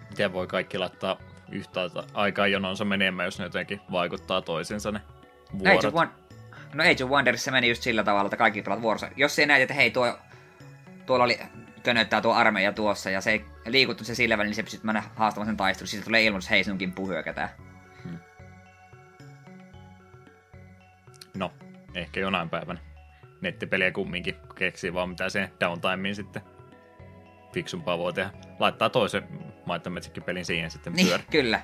Miten 0.10 0.34
voi 0.34 0.48
kaikki 0.48 0.78
laittaa 0.78 1.18
yhtä 1.52 1.82
aikaa 2.14 2.48
jononsa 2.48 2.86
menemään, 2.86 3.28
jos 3.28 3.40
ne 3.40 3.46
jotenkin 3.46 3.82
vaikuttaa 3.92 4.42
toisinsa 4.42 4.92
ne 4.92 5.02
vuorot. 5.60 5.78
Age 5.78 5.88
of 5.88 5.96
One... 5.96 6.10
No 6.74 6.84
Age 6.84 7.04
of 7.04 7.10
Wondersissa 7.10 7.52
meni 7.52 7.70
just 7.70 7.84
sillä 7.84 8.04
tavalla, 8.04 8.28
että 8.28 8.38
kaikki 8.38 8.62
pelat 8.62 8.82
vuorossa. 8.82 9.10
Jos 9.16 9.40
ei 9.40 9.46
näet, 9.46 9.62
että 9.62 9.74
hei, 9.74 9.92
tuo, 9.92 10.18
tuolla 11.06 11.24
oli 11.26 11.40
könöttää 11.84 12.22
tuo 12.22 12.34
armeija 12.34 12.74
tuossa 12.74 13.10
ja 13.10 13.22
se 13.22 13.32
ei 13.32 13.46
liikuttu 13.66 14.04
se 14.04 14.16
sillä 14.16 14.38
välin, 14.38 14.48
niin 14.48 14.56
se 14.56 14.64
pystyt 14.64 14.84
mennä 14.84 15.04
haastamaan 15.16 15.48
sen 15.48 15.58
taistelun. 15.58 15.88
Sitten 15.88 16.06
tulee 16.06 16.24
ilmoitus, 16.24 16.50
hei 16.50 16.64
sinunkin 16.64 16.92
puu 16.92 17.08
hyökätään. 17.08 17.50
Hmm. 18.04 18.18
No, 21.38 21.52
ehkä 21.96 22.20
jonain 22.20 22.50
päivänä. 22.50 22.80
Nettipeliä 23.42 23.92
kumminkin 23.92 24.36
keksii 24.56 24.94
vaan 24.94 25.10
mitä 25.10 25.30
se 25.30 25.52
downtimeen 25.60 26.16
sitten 26.16 26.42
fiksumpaa 27.54 27.98
voi 27.98 28.14
tehdä. 28.14 28.32
Laittaa 28.60 28.90
toisen 28.90 29.28
Might 29.66 30.26
pelin 30.26 30.46
siihen 30.46 30.72
sitten 30.72 30.94
niin, 30.94 31.08
pyörä. 31.08 31.24
kyllä. 31.32 31.62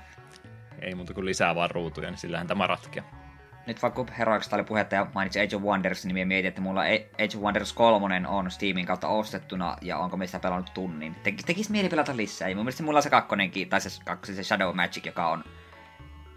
Ei 0.82 0.96
muuta 0.96 1.14
kuin 1.14 1.26
lisää 1.26 1.56
vaan 1.56 1.72
ruutuja, 1.72 2.10
niin 2.10 2.18
sillähän 2.18 2.48
tämä 2.48 2.68
ratkeaa. 2.68 3.26
Nyt 3.68 3.82
vaikka 3.82 4.06
Heroiksesta 4.18 4.56
oli 4.56 4.64
puhetta 4.64 4.96
ja 4.96 5.08
mainitsi 5.14 5.40
Age 5.40 5.56
of 5.56 5.62
Wonders, 5.62 6.06
niin 6.06 6.28
mietin, 6.28 6.48
että 6.48 6.62
mulla 6.62 6.82
Age 6.82 7.38
of 7.38 7.44
Wonders 7.44 7.74
3 7.74 8.22
on 8.28 8.52
Steamin 8.52 8.86
kautta 8.86 9.08
ostettuna, 9.08 9.78
ja 9.82 9.98
onko 9.98 10.18
meistä 10.18 10.40
pelannut 10.40 10.74
tunnin. 10.74 11.16
Tek, 11.16 11.36
tekis 11.46 11.70
mieli 11.70 11.90
pelata 11.90 12.18
lisää, 12.18 12.50
ja 12.50 12.56
mun 12.56 12.66
mielestä 12.66 12.84
mulla 12.84 13.00
on 13.00 13.04
se 13.04 13.10
kakkonenkin, 13.10 13.70
tai 13.70 13.82
se, 13.82 13.90
kakkonen, 14.06 14.36
se 14.36 14.44
Shadow 14.44 14.76
Magic, 14.76 15.06
joka 15.06 15.28
on 15.28 15.44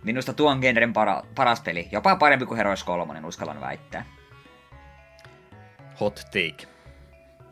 minusta 0.09 0.32
tuon 0.32 0.59
genren 0.59 0.92
para, 0.92 1.22
paras 1.34 1.61
peli. 1.61 1.88
Jopa 1.92 2.16
parempi 2.16 2.46
kuin 2.46 2.56
Heroes 2.56 2.84
3, 2.84 3.20
uskallan 3.26 3.61
väittää. 3.61 4.04
Hot 6.00 6.14
take. 6.14 6.66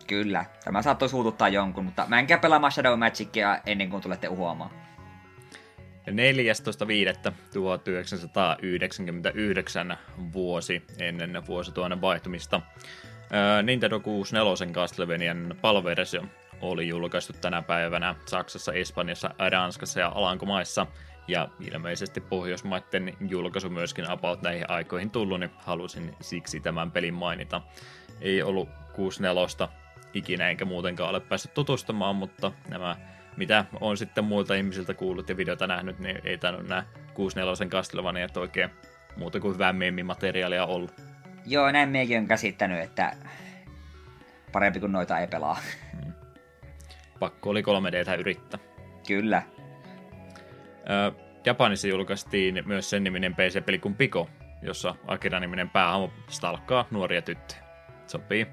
Kyllä, 0.06 0.44
tämä 0.64 0.82
saattoi 0.82 1.08
suututtaa 1.08 1.48
jonkun, 1.48 1.84
mutta 1.84 2.04
mä 2.08 2.18
enkä 2.18 2.38
pelaamaan 2.38 2.72
Shadow 2.72 2.98
Magicia 2.98 3.58
ennen 3.66 3.90
kuin 3.90 4.02
tulette 4.02 4.28
uhoamaan. 4.28 4.70
14.5.1999 9.92 9.96
vuosi 10.32 10.82
ennen 10.98 11.46
vuosituhannen 11.46 12.00
vaihtumista. 12.00 12.60
Nintendo 13.62 14.00
64 14.00 14.74
Castlevanian 14.74 15.54
palvelusio 15.60 16.22
oli 16.60 16.88
julkaistu 16.88 17.32
tänä 17.32 17.62
päivänä 17.62 18.14
Saksassa, 18.26 18.72
Espanjassa, 18.72 19.30
Ranskassa 19.50 20.00
ja 20.00 20.12
Alankomaissa. 20.14 20.86
Ja 21.28 21.48
ilmeisesti 21.60 22.20
Pohjoismaiden 22.20 23.16
julkaisu 23.28 23.70
myöskin 23.70 24.10
about 24.10 24.42
näihin 24.42 24.70
aikoihin 24.70 25.10
tullut, 25.10 25.40
niin 25.40 25.50
halusin 25.56 26.14
siksi 26.20 26.60
tämän 26.60 26.90
pelin 26.90 27.14
mainita. 27.14 27.62
Ei 28.20 28.42
ollut 28.42 28.68
64 28.92 29.68
ikinä 30.14 30.50
enkä 30.50 30.64
muutenkaan 30.64 31.10
ole 31.10 31.20
päässyt 31.20 31.54
tutustumaan, 31.54 32.16
mutta 32.16 32.52
nämä 32.68 32.96
mitä 33.36 33.64
on 33.80 33.96
sitten 33.96 34.24
muilta 34.24 34.54
ihmisiltä 34.54 34.94
kuullut 34.94 35.28
ja 35.28 35.36
videota 35.36 35.66
nähnyt, 35.66 35.98
niin 35.98 36.20
ei 36.24 36.38
tainnut 36.38 36.68
nämä 36.68 36.84
64 37.14 37.70
Castlevania 37.70 38.28
oikein 38.36 38.70
muuta 39.16 39.40
kuin 39.40 39.54
hyvää 39.54 39.74
materiaalia 40.04 40.66
ollut. 40.66 40.94
Joo, 41.46 41.72
näin 41.72 41.88
mekin 41.88 42.18
on 42.18 42.26
käsittänyt, 42.26 42.80
että 42.80 43.16
parempi 44.52 44.80
kuin 44.80 44.92
noita 44.92 45.18
ei 45.18 45.26
pelaa. 45.26 45.58
Hmm. 45.92 46.12
Pakko 47.18 47.50
oli 47.50 47.62
3 47.62 47.92
d 47.92 48.18
yrittää. 48.18 48.60
Kyllä. 49.06 49.42
Japanissa 51.46 51.88
julkaistiin 51.88 52.62
myös 52.66 52.90
sen 52.90 53.04
niminen 53.04 53.34
PC-peli 53.34 53.78
kuin 53.78 53.94
Piko, 53.94 54.30
jossa 54.62 54.94
Akira-niminen 55.06 55.70
päähahmo 55.70 56.12
stalkkaa 56.28 56.88
nuoria 56.90 57.22
tyttöjä. 57.22 57.62
Sopii 58.06 58.46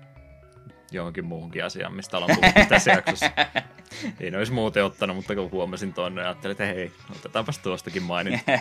johonkin 0.93 1.25
muuhunkin 1.25 1.65
asiaan, 1.65 1.93
mistä 1.93 2.17
ollaan 2.17 2.35
puhuttu 2.35 2.61
tässä 2.69 2.91
jaksossa. 2.91 3.31
Ei 4.19 4.31
ne 4.31 4.37
olisi 4.37 4.51
muuten 4.51 4.85
ottanut, 4.85 5.15
mutta 5.15 5.35
kun 5.35 5.51
huomasin 5.51 5.93
tuonne, 5.93 6.21
ajattelin, 6.21 6.51
että 6.51 6.65
hei, 6.65 6.91
otetaanpas 7.15 7.59
tuostakin 7.59 8.03
mainita. 8.03 8.51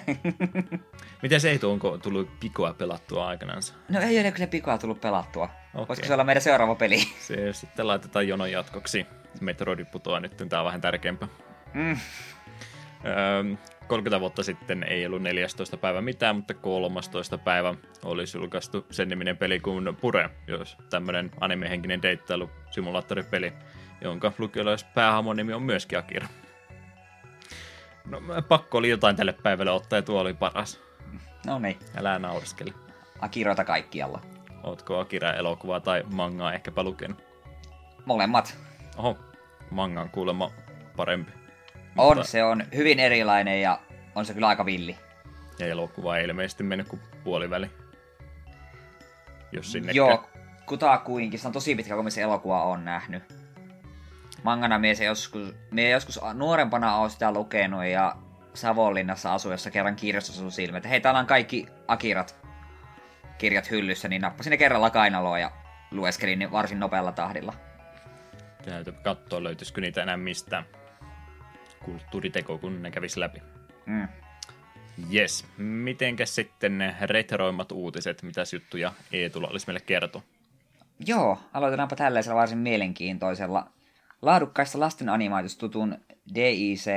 Miten 1.22 1.40
se 1.40 1.50
ei 1.50 1.58
tuo, 1.58 1.72
onko 1.72 1.98
tullut 1.98 2.40
pikoa 2.40 2.74
pelattua 2.74 3.26
aikanaan? 3.26 3.62
No 3.88 4.00
ei 4.00 4.20
ole 4.20 4.32
kyllä 4.32 4.46
pikoa 4.46 4.78
tullut 4.78 5.00
pelattua. 5.00 5.48
Okay. 5.74 5.88
Voisiko 5.88 6.08
se 6.08 6.12
olla 6.14 6.24
meidän 6.24 6.42
seuraava 6.42 6.74
peli? 6.74 6.98
Se 7.26 7.52
sitten 7.52 7.86
laitetaan 7.86 8.28
jonon 8.28 8.50
jatkoksi. 8.50 9.06
Metroidi 9.40 9.84
putoaa 9.84 10.20
nyt, 10.20 10.36
tämä 10.48 10.60
on 10.60 10.66
vähän 10.66 10.80
tärkeämpää. 10.80 11.28
Mm. 11.74 11.96
Öö, 13.06 13.56
30 13.88 14.20
vuotta 14.20 14.42
sitten 14.42 14.82
ei 14.82 15.06
ollut 15.06 15.22
14. 15.22 15.76
päivä 15.76 16.00
mitään, 16.00 16.36
mutta 16.36 16.54
13. 16.54 17.38
päivä 17.38 17.74
olisi 18.04 18.38
julkaistu 18.38 18.86
sen 18.90 19.08
niminen 19.08 19.36
peli 19.36 19.60
kuin 19.60 19.96
Pure, 20.00 20.30
jos 20.46 20.76
tämmöinen 20.90 21.30
animehenkinen 21.40 22.02
deittailu 22.02 22.50
simulaattoripeli, 22.70 23.52
jonka 24.00 24.32
lukiolais 24.38 24.84
päähamon 24.84 25.36
nimi 25.36 25.52
on 25.52 25.62
myöskin 25.62 25.98
Akira. 25.98 26.28
No, 28.04 28.20
pakko 28.48 28.78
oli 28.78 28.88
jotain 28.88 29.16
tälle 29.16 29.32
päivälle 29.32 29.70
ottaa 29.70 29.98
ja 29.98 30.02
tuo 30.02 30.20
oli 30.20 30.34
paras. 30.34 30.80
No 31.46 31.58
niin. 31.58 31.78
Älä 31.96 32.18
nauriskeli. 32.18 32.74
Akiroita 33.20 33.64
kaikkialla. 33.64 34.20
Ootko 34.62 34.98
Akira-elokuvaa 34.98 35.80
tai 35.80 36.02
mangaa 36.12 36.52
ehkäpä 36.52 36.82
lukenut? 36.82 37.24
Molemmat. 38.04 38.58
Oho, 38.96 39.18
manga 39.70 40.00
on 40.00 40.10
kuulemma 40.10 40.50
parempi. 40.96 41.41
On, 41.98 42.16
mutta... 42.16 42.30
se 42.30 42.44
on 42.44 42.64
hyvin 42.74 43.00
erilainen 43.00 43.62
ja 43.62 43.78
on 44.14 44.26
se 44.26 44.34
kyllä 44.34 44.48
aika 44.48 44.66
villi. 44.66 44.96
Ja 45.58 45.66
elokuva 45.66 46.16
ei 46.16 46.24
ilmeisesti 46.24 46.62
mennyt 46.62 46.88
kuin 46.88 47.02
puoliväli. 47.24 47.70
Jos 49.52 49.72
sinne. 49.72 49.92
Joo, 49.92 50.28
kutakuinkin. 50.66 51.40
Se 51.40 51.46
on 51.46 51.52
tosi 51.52 51.74
pitkä, 51.74 51.96
kun 51.96 52.10
se 52.10 52.20
elokuva 52.20 52.64
on 52.64 52.84
nähnyt. 52.84 53.22
Mangana 54.42 54.78
mies 54.78 55.00
joskus, 55.00 55.54
mie 55.70 55.90
joskus 55.90 56.20
nuorempana 56.34 56.96
on 56.96 57.10
sitä 57.10 57.32
lukenut 57.32 57.84
ja 57.84 58.16
Savonlinnassa 58.54 59.34
asuessa 59.34 59.70
kerran 59.70 59.96
kirjastossa 59.96 60.40
sun 60.40 60.52
silmä, 60.52 60.76
että 60.76 60.88
hei, 60.88 61.00
täällä 61.00 61.20
on 61.20 61.26
kaikki 61.26 61.66
Akirat 61.88 62.36
kirjat 63.38 63.70
hyllyssä, 63.70 64.08
niin 64.08 64.22
nappasin 64.22 64.50
ne 64.50 64.56
kerralla 64.56 64.90
kainaloa 64.90 65.38
ja 65.38 65.52
lueskelin 65.90 66.38
ne 66.38 66.50
varsin 66.50 66.80
nopealla 66.80 67.12
tahdilla. 67.12 67.54
Täytyy 68.64 68.92
katsoa, 68.92 69.42
löytyisikö 69.42 69.80
niitä 69.80 70.02
enää 70.02 70.16
mistään 70.16 70.64
kulttuuriteko, 71.84 72.58
kun 72.58 72.82
ne 72.82 72.90
kävisi 72.90 73.20
läpi. 73.20 73.42
Mm. 73.86 74.08
Yes. 75.14 75.44
Mitenkäs 75.58 76.34
sitten 76.34 76.78
ne 76.78 76.94
reteroimat 77.00 77.72
uutiset, 77.72 78.22
mitä 78.22 78.42
juttuja 78.52 78.92
Eetulla 79.12 79.48
olisi 79.48 79.66
meille 79.66 79.80
kertoa? 79.80 80.22
Joo, 81.06 81.38
aloitetaanpa 81.52 81.96
tällaisella 81.96 82.40
varsin 82.40 82.58
mielenkiintoisella. 82.58 83.66
Laadukkaista 84.22 84.80
lasten 84.80 85.08
animaatiostutun 85.08 85.98
DIC 86.34 86.90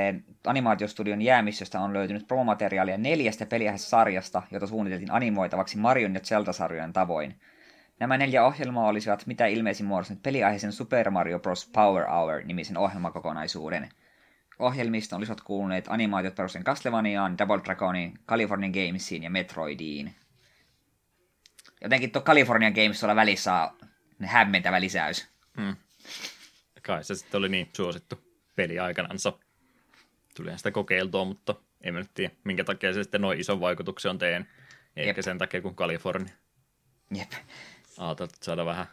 animaatiostudion 0.46 1.22
jäämistöstä 1.22 1.80
on 1.80 1.92
löytynyt 1.92 2.26
promomateriaalia 2.28 2.98
neljästä 2.98 3.46
peliähessarjasta, 3.46 4.42
jota 4.50 4.66
suunniteltiin 4.66 5.12
animoitavaksi 5.12 5.78
Marion 5.78 6.14
ja 6.14 6.20
Zelda-sarjojen 6.20 6.92
tavoin. 6.92 7.40
Nämä 8.00 8.16
neljä 8.16 8.44
ohjelmaa 8.44 8.88
olisivat 8.88 9.26
mitä 9.26 9.46
ilmeisin 9.46 9.86
muodostaneet 9.86 10.22
peliaiheisen 10.22 10.72
Super 10.72 11.10
Mario 11.10 11.38
Bros. 11.38 11.70
Power 11.72 12.06
Hour-nimisen 12.06 12.78
ohjelmakokonaisuuden– 12.78 13.88
Ohjelmista 14.58 15.16
olisivat 15.16 15.40
kuuluneet 15.40 15.84
animaatiot 15.88 16.34
perusten 16.34 16.64
Castlevaniaan, 16.64 17.38
Double 17.38 17.60
Dragoniin, 17.64 18.18
California 18.28 18.70
Gamesiin 18.70 19.22
ja 19.22 19.30
Metroidiin. 19.30 20.14
Jotenkin 21.82 22.10
tuo 22.10 22.22
California 22.22 22.70
Games 22.70 23.00
tuolla 23.00 23.16
välissä 23.16 23.54
on 23.54 24.26
hämmentävä 24.26 24.80
lisäys. 24.80 25.28
Hmm. 25.60 25.76
Kai 26.82 27.04
se 27.04 27.14
sitten 27.14 27.38
oli 27.38 27.48
niin 27.48 27.68
suosittu 27.76 28.18
peli 28.56 28.78
aikanansa. 28.78 29.32
Tulihan 30.36 30.58
sitä 30.58 30.70
kokeiltua, 30.70 31.24
mutta 31.24 31.54
en 31.80 31.94
mä 31.94 32.00
nyt 32.00 32.10
tiedä, 32.14 32.34
minkä 32.44 32.64
takia 32.64 32.92
se 32.92 33.02
sitten 33.02 33.20
noin 33.20 33.40
ison 33.40 33.60
vaikutuksen 33.60 34.10
on 34.10 34.18
teen. 34.18 34.48
Ehkä 34.96 35.18
Jep. 35.18 35.24
sen 35.24 35.38
takia, 35.38 35.62
kuin 35.62 35.74
Kalifornia. 35.74 36.34
Jep. 37.14 37.32
Ajatellaan, 37.98 38.36
saada 38.42 38.66
vähän 38.66 38.86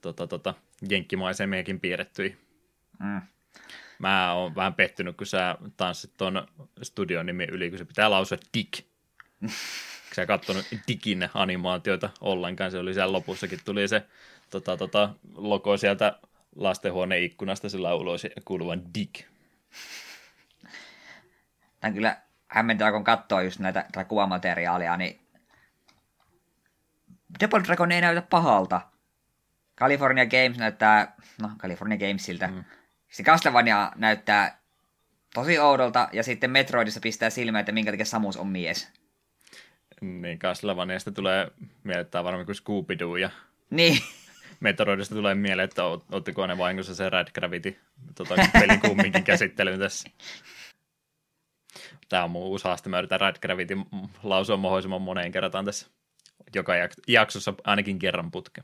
tota, 0.00 0.26
tota, 0.26 0.54
jenkkimaisemiakin 0.88 1.80
piirrettyä. 1.80 2.28
Mm 2.98 3.20
mä 3.98 4.32
oon 4.32 4.54
vähän 4.54 4.74
pettynyt, 4.74 5.16
kun 5.16 5.26
sä 5.26 5.56
tanssit 5.76 6.12
ton 6.16 6.48
studion 6.82 7.26
nimi 7.26 7.44
yli, 7.44 7.70
kun 7.70 7.78
se 7.78 7.84
pitää 7.84 8.10
lausua 8.10 8.38
Dick. 8.54 8.84
sä 10.16 10.26
katsonut 10.26 10.64
Dickin 10.88 11.30
animaatioita 11.34 12.10
ollenkaan, 12.20 12.70
se 12.70 12.78
oli 12.78 12.94
siellä 12.94 13.12
lopussakin, 13.12 13.58
tuli 13.64 13.88
se 13.88 14.06
tota, 14.50 14.76
tota, 14.76 15.14
logo 15.34 15.76
sieltä 15.76 16.18
lastenhuoneen 16.56 17.22
ikkunasta 17.22 17.68
sillä 17.68 17.94
ulos 17.94 18.26
kuuluvan 18.44 18.94
Dick. 18.94 19.24
Tämä 21.80 21.94
kyllä 21.94 22.16
hämmentää, 22.48 22.92
kun 22.92 23.04
katsoo 23.04 23.40
just 23.40 23.58
näitä 23.58 23.82
tätä 23.82 24.04
kuvamateriaalia, 24.04 24.96
niin 24.96 25.20
Double 27.40 27.64
Dragon 27.64 27.92
ei 27.92 28.00
näytä 28.00 28.22
pahalta. 28.22 28.80
California 29.78 30.26
Games 30.26 30.58
näyttää, 30.58 31.14
no 31.42 31.50
California 31.58 31.98
Gamesiltä. 31.98 32.46
Mm. 32.46 32.64
Se 33.08 33.22
Castlevania 33.22 33.92
näyttää 33.96 34.60
tosi 35.34 35.58
oudolta, 35.58 36.08
ja 36.12 36.22
sitten 36.22 36.50
Metroidissa 36.50 37.00
pistää 37.00 37.30
silmään, 37.30 37.60
että 37.60 37.72
minkä 37.72 37.90
takia 37.90 38.06
Samus 38.06 38.36
on 38.36 38.46
mies. 38.46 38.92
Niin, 40.00 40.38
Castlevaniasta 40.38 41.10
tulee 41.10 41.50
mieleen, 41.84 42.06
varmaan 42.12 42.46
kuin 42.46 42.56
Scooby-Doo, 42.56 43.16
ja 43.16 43.30
niin. 43.70 43.98
Metroidista 44.60 45.14
tulee 45.14 45.34
mieleen, 45.34 45.64
että 45.64 45.82
ottiko 46.12 46.46
ne 46.46 46.58
vahingossa 46.58 46.94
se 46.94 47.10
Red 47.10 47.28
Gravity 47.34 47.78
tota, 48.14 48.34
pelin 48.52 48.80
kumminkin 48.80 49.24
käsittelyyn 49.24 49.78
tässä. 49.78 50.10
Tämä 52.08 52.24
on 52.24 52.30
mun 52.30 52.42
uusi 52.42 52.64
haaste. 52.64 52.88
Mä 52.88 52.98
yritän 52.98 53.20
Red 53.20 53.36
Gravity 53.42 53.76
lausua 54.22 54.56
mahdollisimman 54.56 55.02
moneen 55.02 55.32
kertaan 55.32 55.64
tässä. 55.64 55.86
Joka 56.54 56.72
jaksossa 57.08 57.54
ainakin 57.64 57.98
kerran 57.98 58.30
putke. 58.30 58.62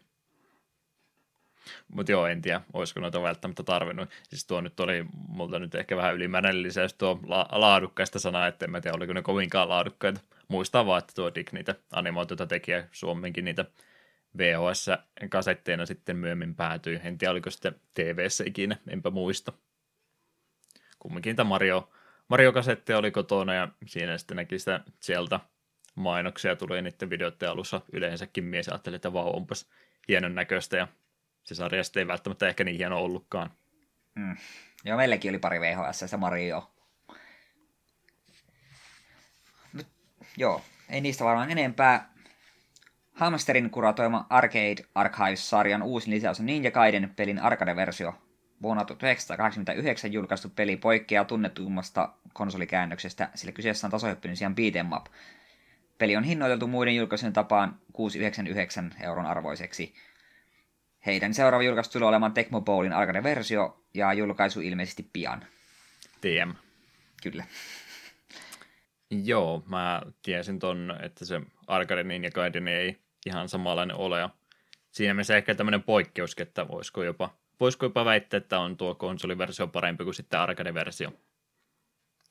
Mutta 1.94 2.12
joo, 2.12 2.26
en 2.26 2.42
tiedä, 2.42 2.60
olisiko 2.72 3.00
noita 3.00 3.22
välttämättä 3.22 3.62
tarvinnut. 3.62 4.10
Siis 4.22 4.46
tuo 4.46 4.60
nyt 4.60 4.80
oli 4.80 5.06
multa 5.28 5.58
nyt 5.58 5.74
ehkä 5.74 5.96
vähän 5.96 6.14
ylimääräinen 6.14 6.62
lisäys 6.62 6.94
tuo 6.94 7.20
la- 7.26 7.48
laadukkaista 7.52 8.18
sanaa, 8.18 8.46
että 8.46 8.64
en 8.64 8.70
mä 8.70 8.80
tiedä, 8.80 8.96
oliko 8.96 9.12
ne 9.12 9.22
kovinkaan 9.22 9.68
laadukkaita. 9.68 10.20
Muistaa 10.48 10.86
vaan, 10.86 10.98
että 10.98 11.12
tuo 11.14 11.34
Dick 11.34 11.52
niitä 11.52 11.74
animaatioita 11.92 12.46
teki 12.46 12.72
ja 12.72 12.84
Suomenkin 12.92 13.44
niitä 13.44 13.64
VHS-kasetteina 14.38 15.86
sitten 15.86 16.16
myöhemmin 16.16 16.54
päätyi. 16.54 17.00
En 17.04 17.18
tiedä, 17.18 17.32
oliko 17.32 17.50
sitten 17.50 17.74
tv 17.94 18.26
ikinä, 18.46 18.76
enpä 18.88 19.10
muista. 19.10 19.52
Kumminkin 20.98 21.30
niitä 21.30 21.44
Mario, 21.44 21.90
Mario-kasetteja 22.28 22.98
oli 22.98 23.10
kotona 23.10 23.54
ja 23.54 23.68
siinä 23.86 24.18
sitten 24.18 24.36
näki 24.36 24.58
sitä 24.58 24.80
sieltä 25.00 25.40
mainoksia 25.94 26.56
tuli 26.56 26.82
niiden 26.82 27.10
videoiden 27.10 27.50
alussa 27.50 27.80
yleensäkin 27.92 28.44
mies 28.44 28.68
ajatteli, 28.68 28.96
että 28.96 29.12
vau, 29.12 29.36
onpas 29.36 29.70
hienon 30.08 30.34
näköistä 30.34 30.76
ja 30.76 30.88
se 31.44 31.54
sarja 31.54 31.82
ei 31.96 32.06
välttämättä 32.06 32.48
ehkä 32.48 32.64
niin 32.64 32.76
hieno 32.76 32.98
ollutkaan. 32.98 33.50
Mm. 34.14 34.36
Joo, 34.84 34.96
meilläkin 34.96 35.30
oli 35.30 35.38
pari 35.38 35.60
VHS 35.60 36.12
ja 36.12 36.18
Mario. 36.18 36.70
Mut, 39.72 39.86
joo, 40.36 40.62
ei 40.88 41.00
niistä 41.00 41.24
varmaan 41.24 41.50
enempää. 41.50 42.14
Hamsterin 43.12 43.70
kuratoima 43.70 44.26
Arcade 44.30 44.84
Archives-sarjan 44.94 45.82
uusi 45.82 46.10
lisäys 46.10 46.40
on 46.40 46.46
Ninja 46.46 46.70
Gaiden 46.70 47.12
pelin 47.16 47.38
arcade-versio. 47.38 48.14
vuonna 48.62 48.84
1989 48.84 50.12
julkaistu 50.12 50.48
peli 50.48 50.76
poikkeaa 50.76 51.24
tunnetuimmasta 51.24 52.12
konsolikäännöksestä, 52.32 53.30
sillä 53.34 53.52
kyseessä 53.52 53.86
on 53.86 53.90
tasohyppinen 53.90 54.36
sijaan 54.36 54.54
beat'em 54.54 54.96
up. 54.96 55.06
Peli 55.98 56.16
on 56.16 56.24
hinnoiteltu 56.24 56.66
muiden 56.66 56.96
julkaisujen 56.96 57.32
tapaan 57.32 57.80
6,99 58.98 59.02
euron 59.02 59.26
arvoiseksi. 59.26 59.94
Heidän 61.06 61.34
seuraava 61.34 61.62
julkaisu 61.62 61.90
tulee 61.92 62.08
olemaan 62.08 62.32
Tecmo 62.32 62.60
Bowlin 62.60 62.92
arcade-versio 62.92 63.84
ja 63.94 64.12
julkaisu 64.12 64.60
ilmeisesti 64.60 65.10
pian. 65.12 65.44
TM. 66.20 66.50
Kyllä. 67.22 67.44
Joo, 69.10 69.62
mä 69.68 70.02
tiesin 70.22 70.58
ton, 70.58 70.96
että 71.02 71.24
se 71.24 71.40
Arcade 71.66 72.02
Ninja 72.02 72.30
Gaiden 72.30 72.68
ei 72.68 72.98
ihan 73.26 73.48
samanlainen 73.48 73.96
ole. 73.96 74.20
Ja 74.20 74.30
siinä 74.90 75.14
mielessä 75.14 75.36
ehkä 75.36 75.54
tämmöinen 75.54 75.82
poikkeus, 75.82 76.36
että 76.38 76.68
voisiko 76.68 77.02
jopa, 77.02 77.34
voisiko 77.60 77.86
jopa 77.86 78.04
väittää, 78.04 78.38
että 78.38 78.58
on 78.58 78.76
tuo 78.76 78.94
konsoliversio 78.94 79.66
parempi 79.66 80.04
kuin 80.04 80.14
sitten 80.14 80.40
arcade-versio. 80.40 81.12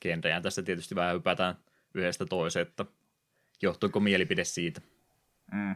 Genrejään 0.02 0.42
tässä 0.42 0.62
tietysti 0.62 0.94
vähän 0.94 1.14
hypätään 1.14 1.54
yhdestä 1.94 2.26
toiseen, 2.26 2.66
että 2.66 2.84
johtuuko 3.62 4.00
mielipide 4.00 4.44
siitä. 4.44 4.80
Mm. 5.52 5.74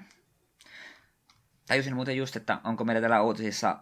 Tajusin 1.69 1.95
muuten 1.95 2.17
just, 2.17 2.37
että 2.37 2.61
onko 2.65 2.85
meillä 2.85 3.01
täällä 3.01 3.23
uutisissa 3.23 3.79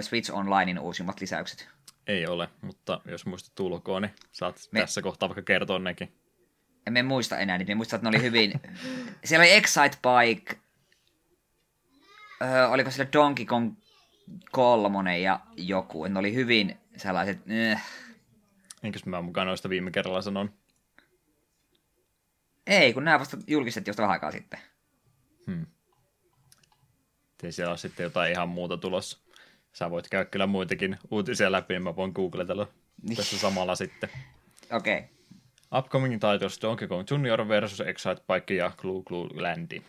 Switch 0.00 0.34
Onlinein 0.34 0.78
uusimmat 0.78 1.20
lisäykset. 1.20 1.68
Ei 2.06 2.26
ole, 2.26 2.48
mutta 2.60 3.00
jos 3.04 3.26
muistat 3.26 3.54
tulkoon, 3.54 4.02
niin 4.02 4.14
saat 4.32 4.68
Me... 4.70 4.80
tässä 4.80 5.02
kohtaa 5.02 5.28
vaikka 5.28 5.42
kertoa 5.42 5.78
nekin. 5.78 6.12
En 6.86 7.06
muista 7.06 7.38
enää, 7.38 7.58
niin 7.58 7.76
muistan, 7.76 7.96
että 7.96 8.10
ne 8.10 8.16
oli 8.16 8.24
hyvin... 8.24 8.52
Siellä 9.24 9.42
oli 9.42 9.52
Excite 9.52 9.98
Bike, 10.02 10.56
öö, 12.42 12.68
oliko 12.68 12.90
siellä 12.90 13.12
Donkey 13.12 13.46
Kong 13.46 13.74
kolmonen 14.50 15.22
ja 15.22 15.40
joku. 15.56 16.06
Ne 16.06 16.18
oli 16.18 16.34
hyvin 16.34 16.78
sellaiset... 16.96 17.38
Äh. 17.72 17.84
Enkäs 18.82 19.06
mä 19.06 19.22
mukaan 19.22 19.46
noista 19.46 19.68
viime 19.68 19.90
kerralla 19.90 20.22
sanon? 20.22 20.52
Ei, 22.66 22.92
kun 22.92 23.04
nämä 23.04 23.18
vasta 23.18 23.36
julkistettiin 23.46 23.90
josta 23.90 24.02
vähän 24.02 24.12
aikaa 24.12 24.30
sitten. 24.30 24.60
Hmm. 25.46 25.66
Ei 27.42 27.52
siellä 27.52 27.70
ole 27.70 27.78
sitten 27.78 28.04
jotain 28.04 28.32
ihan 28.32 28.48
muuta 28.48 28.76
tulossa. 28.76 29.18
Sä 29.72 29.90
voit 29.90 30.08
käydä 30.08 30.24
kyllä 30.24 30.46
muitakin 30.46 30.98
uutisia 31.10 31.52
läpi, 31.52 31.74
niin 31.74 31.82
mä 31.82 31.96
voin 31.96 32.12
googletella 32.14 32.68
niin. 33.02 33.16
tässä 33.16 33.38
samalla 33.38 33.74
sitten. 33.74 34.10
Okei. 34.72 34.98
Okay. 34.98 35.08
Upcoming 35.78 36.14
titles 36.14 36.62
Donkey 36.62 36.88
Kong 36.88 37.10
Junior 37.10 37.48
versus 37.48 37.80
Excite 37.80 38.22
Bike 38.32 38.54
ja 38.54 38.72
Clue 38.78 39.02
Clue 39.02 39.28
Landi. 39.42 39.82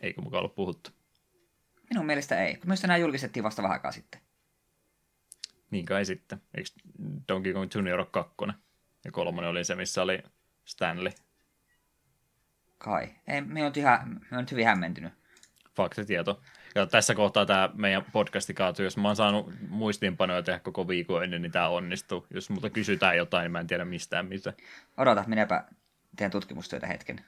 Eikö 0.00 0.20
mukaan 0.20 0.38
ollut 0.38 0.54
puhuttu? 0.54 0.90
Minun 1.90 2.06
mielestä 2.06 2.44
ei. 2.44 2.58
Myös 2.66 2.82
nämä 2.82 2.96
julkistettiin 2.96 3.44
vasta 3.44 3.62
vähän 3.62 3.74
aikaa 3.74 3.92
sitten. 3.92 4.20
Niin 5.70 5.84
kai 5.84 6.04
sitten. 6.04 6.42
Eikö 6.54 6.68
Donkey 7.28 7.52
Kong 7.52 7.74
Junior 7.74 7.98
ole 7.98 8.08
kakkonen? 8.10 8.56
Ja 9.04 9.12
kolmonen 9.12 9.50
oli 9.50 9.64
se, 9.64 9.74
missä 9.74 10.02
oli 10.02 10.18
Stanley. 10.64 11.12
Kai. 12.82 13.08
Ei, 13.26 13.40
me 13.40 13.64
on, 13.64 13.72
ihan, 13.76 14.20
me 14.30 14.38
on 14.38 14.46
hyvin 14.50 14.66
hämmentynyt. 14.66 15.12
Faktitieto. 15.76 16.40
Ja 16.74 16.86
tässä 16.86 17.14
kohtaa 17.14 17.46
tämä 17.46 17.70
meidän 17.74 18.04
podcasti 18.12 18.54
kaatuu. 18.54 18.84
Jos 18.84 18.96
mä 18.96 19.08
oon 19.08 19.16
saanut 19.16 19.52
muistiinpanoja 19.68 20.42
tehdä 20.42 20.58
koko 20.58 20.88
viikon 20.88 21.24
ennen, 21.24 21.42
niin 21.42 21.52
tämä 21.52 21.68
onnistuu. 21.68 22.26
Jos 22.30 22.50
multa 22.50 22.70
kysytään 22.70 23.16
jotain, 23.16 23.42
niin 23.42 23.52
mä 23.52 23.60
en 23.60 23.66
tiedä 23.66 23.84
mistään 23.84 24.26
mitä. 24.26 24.52
Odota, 24.96 25.24
minäpä 25.26 25.64
teen 26.16 26.30
tutkimustyötä 26.30 26.86
hetken. 26.86 27.24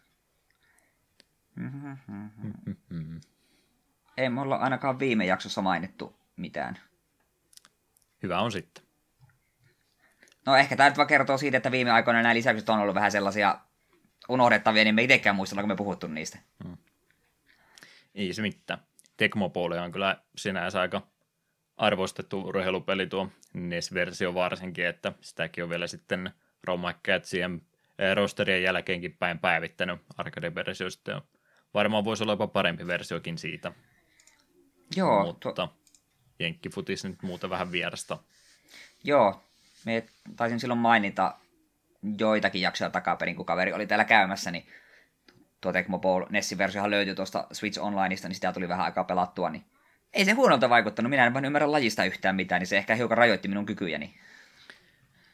Ei 4.17 4.29
mulla 4.29 4.57
ainakaan 4.57 4.99
viime 4.99 5.27
jaksossa 5.27 5.63
mainittu 5.63 6.17
mitään. 6.37 6.79
Hyvä 8.23 8.41
on 8.41 8.53
sitten. 8.53 8.85
No 10.47 10.57
ehkä 10.57 10.77
tämä 10.77 10.89
nyt 10.89 10.97
vaan 10.97 11.09
kertoo 11.09 11.39
siitä, 11.39 11.57
että 11.57 11.71
viime 11.71 11.91
aikoina 11.91 12.23
nämä 12.23 12.35
lisäykset 12.35 12.69
on 12.69 12.79
ollut 12.79 12.95
vähän 12.95 13.13
sellaisia 13.13 13.59
unohdettavia, 14.29 14.85
niin 14.85 14.95
me 14.95 15.03
itsekään 15.03 15.37
muistella, 15.37 15.63
kun 15.63 15.69
me 15.69 15.77
puhuttu 15.77 16.07
niistä. 16.07 16.39
Hmm. 16.65 16.77
Ei 18.15 18.35
se 18.35 18.43
mitään. 18.43 18.79
Tekmopoli 19.17 19.79
on 19.79 19.93
kyllä 19.93 20.17
sinänsä 20.37 20.81
aika 20.81 21.03
arvostettu 21.77 22.41
urheilupeli 22.41 23.07
tuo 23.07 23.29
NES-versio 23.55 24.35
varsinkin, 24.35 24.87
että 24.87 25.13
sitäkin 25.21 25.65
on 25.65 25.71
vielä 25.71 25.87
sitten 25.87 26.31
Roma 26.65 26.93
Catsien 26.93 27.63
eh, 27.99 28.17
rosterien 28.17 28.63
jälkeenkin 28.63 29.17
päin 29.19 29.39
päivittänyt 29.39 30.01
arcade-versiosta. 30.17 31.11
Ja 31.11 31.23
varmaan 31.75 32.05
voisi 32.05 32.23
olla 32.23 32.33
jopa 32.33 32.47
parempi 32.47 32.87
versiokin 32.87 33.39
siitä. 33.39 33.73
Joo. 34.97 35.25
Mutta 35.25 35.53
to... 35.53 35.75
Jenkkifutis 36.39 37.05
nyt 37.05 37.23
muuta 37.23 37.51
vähän 37.51 37.73
vierasta. 37.73 38.19
Joo, 39.05 39.43
me 39.85 40.07
taisin 40.37 40.61
silloin 40.61 40.81
mainita 40.81 41.35
joitakin 42.19 42.63
jaksoja 42.63 42.91
takaperin, 42.91 43.37
kun 43.37 43.47
kaveri 43.47 43.73
oli 43.73 43.87
täällä 43.87 44.05
käymässä, 44.05 44.51
niin 44.51 44.67
tuo 45.61 45.73
Tecmo 45.73 45.99
Bowl 45.99 46.25
Nessin 46.31 46.59
versiohan 46.59 46.91
löytyi 46.91 47.15
tuosta 47.15 47.47
Switch 47.53 47.81
Onlineista, 47.81 48.29
niin 48.29 48.35
sitä 48.35 48.53
tuli 48.53 48.69
vähän 48.69 48.85
aikaa 48.85 49.05
pelattua, 49.05 49.51
niin 49.51 49.65
ei 50.13 50.25
se 50.25 50.33
huonolta 50.33 50.71
vaikuttanut. 50.71 51.11
Minä 51.11 51.27
en 51.27 51.35
vain 51.35 51.45
ymmärrä 51.45 51.73
lajista 51.73 52.05
yhtään 52.05 52.37
mitään, 52.37 52.61
niin 52.61 52.67
se 52.67 52.77
ehkä 52.77 52.95
hiukan 52.95 53.19
rajoitti 53.19 53.49
minun 53.49 53.67
kykyjäni. 53.67 54.15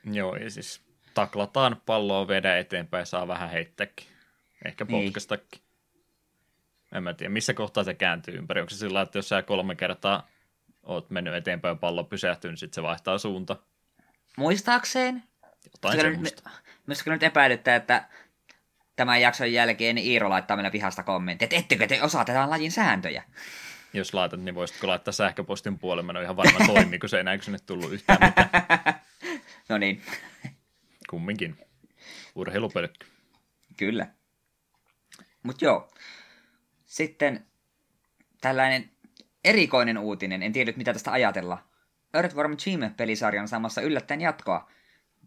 Joo, 0.04 0.36
ja 0.36 0.50
siis 0.50 0.82
taklataan 1.14 1.82
palloa, 1.86 2.28
vedä 2.28 2.58
eteenpäin, 2.58 3.06
saa 3.06 3.28
vähän 3.28 3.50
heittääkin. 3.50 4.06
Ehkä 4.64 4.86
potkastakin. 4.86 5.46
Niin. 5.52 5.70
En 6.92 7.02
mä 7.02 7.14
tiedä, 7.14 7.32
missä 7.32 7.54
kohtaa 7.54 7.84
se 7.84 7.94
kääntyy 7.94 8.34
ympäri. 8.34 8.60
Onko 8.60 8.70
se 8.70 8.76
sillä 8.76 9.00
että 9.00 9.18
jos 9.18 9.28
sä 9.28 9.42
kolme 9.42 9.74
kertaa 9.74 10.28
oot 10.82 11.10
mennyt 11.10 11.34
eteenpäin 11.34 11.72
ja 11.72 11.76
pallo 11.76 12.04
pysähtyy, 12.04 12.50
niin 12.50 12.58
sitten 12.58 12.74
se 12.74 12.82
vaihtaa 12.82 13.18
suunta? 13.18 13.56
Muistaakseen. 14.36 15.22
Jotain 15.64 16.00
semmoista. 16.00 16.50
Myös 16.86 17.06
nyt 17.06 17.22
epäilyttää, 17.22 17.76
että 17.76 18.08
tämän 18.96 19.20
jakson 19.20 19.52
jälkeen 19.52 19.94
niin 19.94 20.06
Iiro 20.06 20.30
laittaa 20.30 20.56
meille 20.56 20.70
pihasta 20.70 21.02
kommentti, 21.02 21.44
että 21.44 21.56
ettekö 21.56 21.86
te 21.86 22.02
osaa 22.02 22.24
tätä 22.24 22.50
lajin 22.50 22.72
sääntöjä? 22.72 23.22
Jos 23.92 24.14
laitat, 24.14 24.40
niin 24.40 24.54
voisitko 24.54 24.86
laittaa 24.86 25.12
sähköpostin 25.12 25.78
puolelle, 25.78 26.02
mä 26.02 26.12
en 26.12 26.16
ole 26.16 26.24
ihan 26.24 26.36
varma 26.36 26.66
toimi, 26.66 26.98
kun 26.98 27.08
se 27.08 27.16
ei 27.16 27.24
näy 27.24 27.42
sinne 27.42 27.58
tullut 27.66 27.92
yhtään 27.92 28.18
mitään. 28.22 28.50
no 29.68 29.78
niin. 29.78 30.02
Kumminkin. 31.10 31.58
Urheilupölkky. 32.34 33.06
Kyllä. 33.76 34.06
Mutta 35.42 35.64
joo. 35.64 35.90
Sitten 36.86 37.46
tällainen 38.40 38.90
erikoinen 39.44 39.98
uutinen, 39.98 40.42
en 40.42 40.52
tiedä 40.52 40.72
mitä 40.76 40.92
tästä 40.92 41.12
ajatella. 41.12 41.58
Earthworm 42.14 42.56
Jim-pelisarjan 42.66 43.48
saamassa 43.48 43.80
yllättäen 43.80 44.20
jatkoa. 44.20 44.70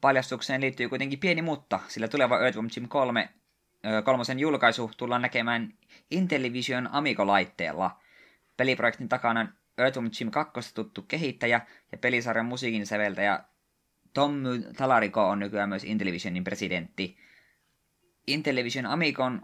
Paljastukseen 0.04 0.62
liittyy 0.62 0.90
kuitenkin 0.90 1.20
pieni 1.20 1.42
mutta, 1.42 1.80
sillä 1.88 2.08
tuleva 2.08 2.40
Earthworm 2.40 2.70
Jim 2.76 2.88
3 2.88 3.30
kolmosen 4.04 4.40
julkaisu 4.40 4.92
tullaan 4.98 5.22
näkemään 5.22 5.74
Intellivision 6.12 6.90
Amigo-laitteella. 6.92 8.02
Peliprojektin 8.58 9.10
takana 9.10 9.40
on 9.40 9.50
Earthworm 9.78 10.10
Jim 10.20 10.32
2 10.32 10.74
tuttu 10.74 11.02
kehittäjä 11.02 11.62
ja 11.92 11.98
pelisarjan 11.98 12.46
musiikin 12.46 12.88
säveltäjä 12.88 13.40
Tommy 14.14 14.74
Talariko 14.78 15.30
on 15.30 15.40
nykyään 15.40 15.70
myös 15.70 15.84
Intellivisionin 15.84 16.44
presidentti. 16.44 17.18
Intellivision 18.28 18.86
Amigon 18.86 19.42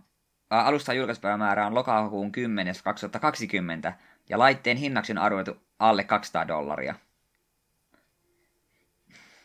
ä, 0.54 0.62
alusta 0.62 0.94
julkaispäivämäärä 0.94 1.68
on 1.68 1.76
lokakuun 1.76 2.32
10. 2.32 2.76
2020 2.84 3.94
ja 4.30 4.40
laitteen 4.40 4.78
hinnaksi 4.78 5.12
on 5.12 5.18
arvoitu 5.18 5.58
alle 5.80 6.04
200 6.04 6.48
dollaria. 6.48 6.96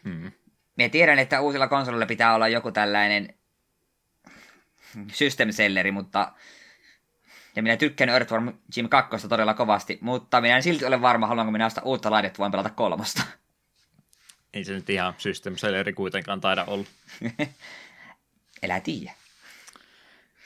Hmm. 0.05 0.33
Minä 0.77 0.89
tiedän, 0.89 1.19
että 1.19 1.41
uusilla 1.41 1.69
konsolilla 1.69 2.07
pitää 2.07 2.35
olla 2.35 2.49
joku 2.49 2.73
tällainen 2.73 3.35
system 5.13 5.53
selleri, 5.53 5.91
mutta 5.91 6.33
ja 7.57 7.63
minä 7.63 7.77
tykkään 7.77 8.11
Earthworm 8.11 8.53
Jim 8.77 8.89
2 8.89 9.29
todella 9.29 9.55
kovasti, 9.55 9.99
mutta 10.01 10.41
minä 10.41 10.57
en 10.57 10.63
silti 10.63 10.85
ole 10.85 11.01
varma, 11.01 11.27
haluanko 11.27 11.53
minä 11.53 11.67
ostaa 11.67 11.85
uutta 11.85 12.11
laitetta, 12.11 12.39
voin 12.39 12.53
pelata 12.53 12.71
kolmosta. 12.71 13.23
Ei 14.55 14.65
se 14.65 14.73
nyt 14.73 14.91
ihan 14.91 15.15
system 15.19 15.57
selleri 15.57 15.93
kuitenkaan 15.93 16.41
taida 16.41 16.65
olla. 16.65 16.87
Elä 18.63 18.81
tiedä. 18.81 19.13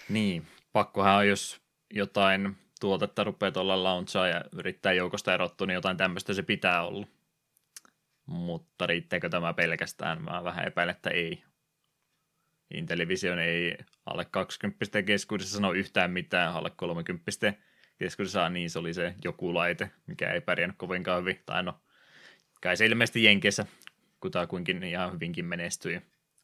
Niin, 0.09 0.47
pakkohan 0.72 1.16
on, 1.16 1.29
jos 1.29 1.61
jotain 1.91 2.57
tuotetta 2.81 3.24
rupeaa 3.24 3.53
tuolla 3.53 3.83
launchaa 3.83 4.29
ja 4.29 4.45
yrittää 4.53 4.93
joukosta 4.93 5.35
erottua, 5.35 5.66
niin 5.66 5.74
jotain 5.74 5.97
tämmöistä 5.97 6.35
se 6.35 6.43
pitää 6.43 6.83
olla. 6.87 7.07
Mutta 8.29 8.87
riittääkö 8.87 9.29
tämä 9.29 9.55
pelkästään? 9.55 10.22
Mä 10.22 10.45
vähän 10.45 10.66
epäilen, 10.66 10.95
että 10.95 11.11
ei. 11.11 11.43
Intellivision 12.74 13.39
ei 13.39 13.79
alle 14.07 14.24
20 14.24 15.03
keskuudessa 15.03 15.55
sano 15.55 15.72
yhtään 15.72 16.11
mitään, 16.11 16.53
alle 16.53 16.70
30 16.76 17.55
keskuudessa 17.99 18.49
niin 18.49 18.70
se 18.70 18.79
oli 18.79 18.95
se 18.95 19.14
joku 19.24 19.55
laite, 19.55 19.91
mikä 20.07 20.33
ei 20.33 20.41
pärjännyt 20.41 20.79
kovinkaan 20.79 21.20
hyvin. 21.20 21.43
Tai 21.47 21.62
no, 21.62 21.81
kai 22.62 22.76
se 22.76 22.87
ilmeisesti 22.87 23.24
Jenkeissä 23.24 23.66
kutakuinkin 24.20 24.83
ihan 24.83 25.12
hyvinkin 25.12 25.45
menestyi, 25.45 26.03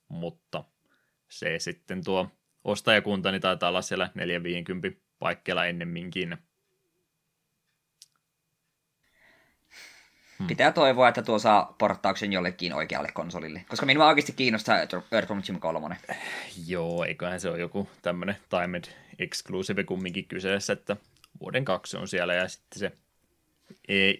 mutta 0.08 0.64
se 1.30 1.58
sitten 1.58 2.04
tuo 2.04 2.30
ostajakunta 2.64 3.30
niin 3.30 3.42
taitaa 3.42 3.68
olla 3.68 3.82
siellä 3.82 4.10
450 4.14 5.00
paikkeilla 5.18 5.66
ennemminkin. 5.66 6.36
Pitää 10.46 10.72
toivoa, 10.72 11.08
että 11.08 11.22
tuo 11.22 11.38
saa 11.38 11.74
porttauksen 11.78 12.32
jollekin 12.32 12.74
oikealle 12.74 13.08
konsolille. 13.12 13.64
Koska 13.68 13.86
minua 13.86 14.06
oikeasti 14.06 14.32
kiinnostaa 14.32 14.78
Earthworm 15.12 15.42
Jim 15.48 15.60
3. 15.60 15.96
Joo, 16.66 17.04
eiköhän 17.04 17.40
se 17.40 17.48
ole 17.48 17.58
joku 17.58 17.88
tämmöinen 18.02 18.36
timed 18.50 18.84
exclusive 19.18 19.84
kumminkin 19.84 20.24
kyseessä, 20.24 20.72
että 20.72 20.96
vuoden 21.40 21.64
kaksi 21.64 21.96
on 21.96 22.08
siellä 22.08 22.34
ja 22.34 22.48
sitten 22.48 22.78
se 22.78 22.92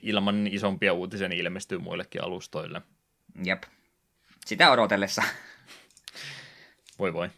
ilman 0.02 0.46
isompia 0.46 0.92
uutisia 0.92 1.28
niin 1.28 1.40
ilmestyy 1.40 1.78
muillekin 1.78 2.24
alustoille. 2.24 2.82
Jep. 3.44 3.62
Sitä 4.46 4.70
odotellessa. 4.70 5.22
Voi 6.98 7.12
voi. 7.12 7.28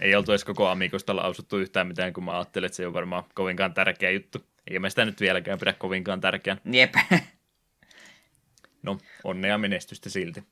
Ei 0.00 0.14
oltu 0.14 0.32
edes 0.32 0.44
koko 0.44 0.68
Amikosta 0.68 1.16
lausuttu 1.16 1.58
yhtään 1.58 1.86
mitään, 1.86 2.12
kun 2.12 2.24
mä 2.24 2.32
ajattelin, 2.36 2.66
että 2.66 2.76
se 2.76 2.86
on 2.86 2.92
varmaan 2.92 3.24
kovinkaan 3.34 3.74
tärkeä 3.74 4.10
juttu. 4.10 4.44
Ei 4.70 4.78
mä 4.78 4.90
sitä 4.90 5.04
nyt 5.04 5.20
vieläkään 5.20 5.58
pidä 5.58 5.72
kovinkaan 5.72 6.20
tärkeän. 6.20 6.60
Jep. 6.64 6.94
No, 8.82 8.98
onnea 9.24 9.58
menestystä 9.58 10.10
silti. 10.10 10.44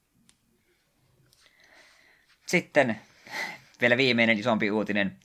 Sitten 2.47 3.01
vielä 3.81 3.97
viimeinen 3.97 4.39
isompi 4.39 4.71
uutinen. 4.71 5.17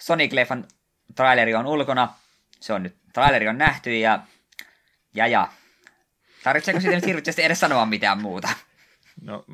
Sonic-leffan 0.00 0.68
traileri 1.14 1.54
on 1.54 1.66
ulkona. 1.66 2.14
Se 2.60 2.72
on 2.72 2.82
nyt, 2.82 2.96
traileri 3.12 3.48
on 3.48 3.58
nähty 3.58 3.98
ja, 3.98 4.26
ja, 5.14 5.26
ja. 5.26 5.48
Tarvitseeko 6.44 6.80
siitä 6.80 6.96
nyt 6.96 7.06
hirveästi 7.06 7.42
edes 7.42 7.60
sanoa 7.60 7.86
mitään 7.86 8.22
muuta? 8.22 8.48
No, 9.22 9.44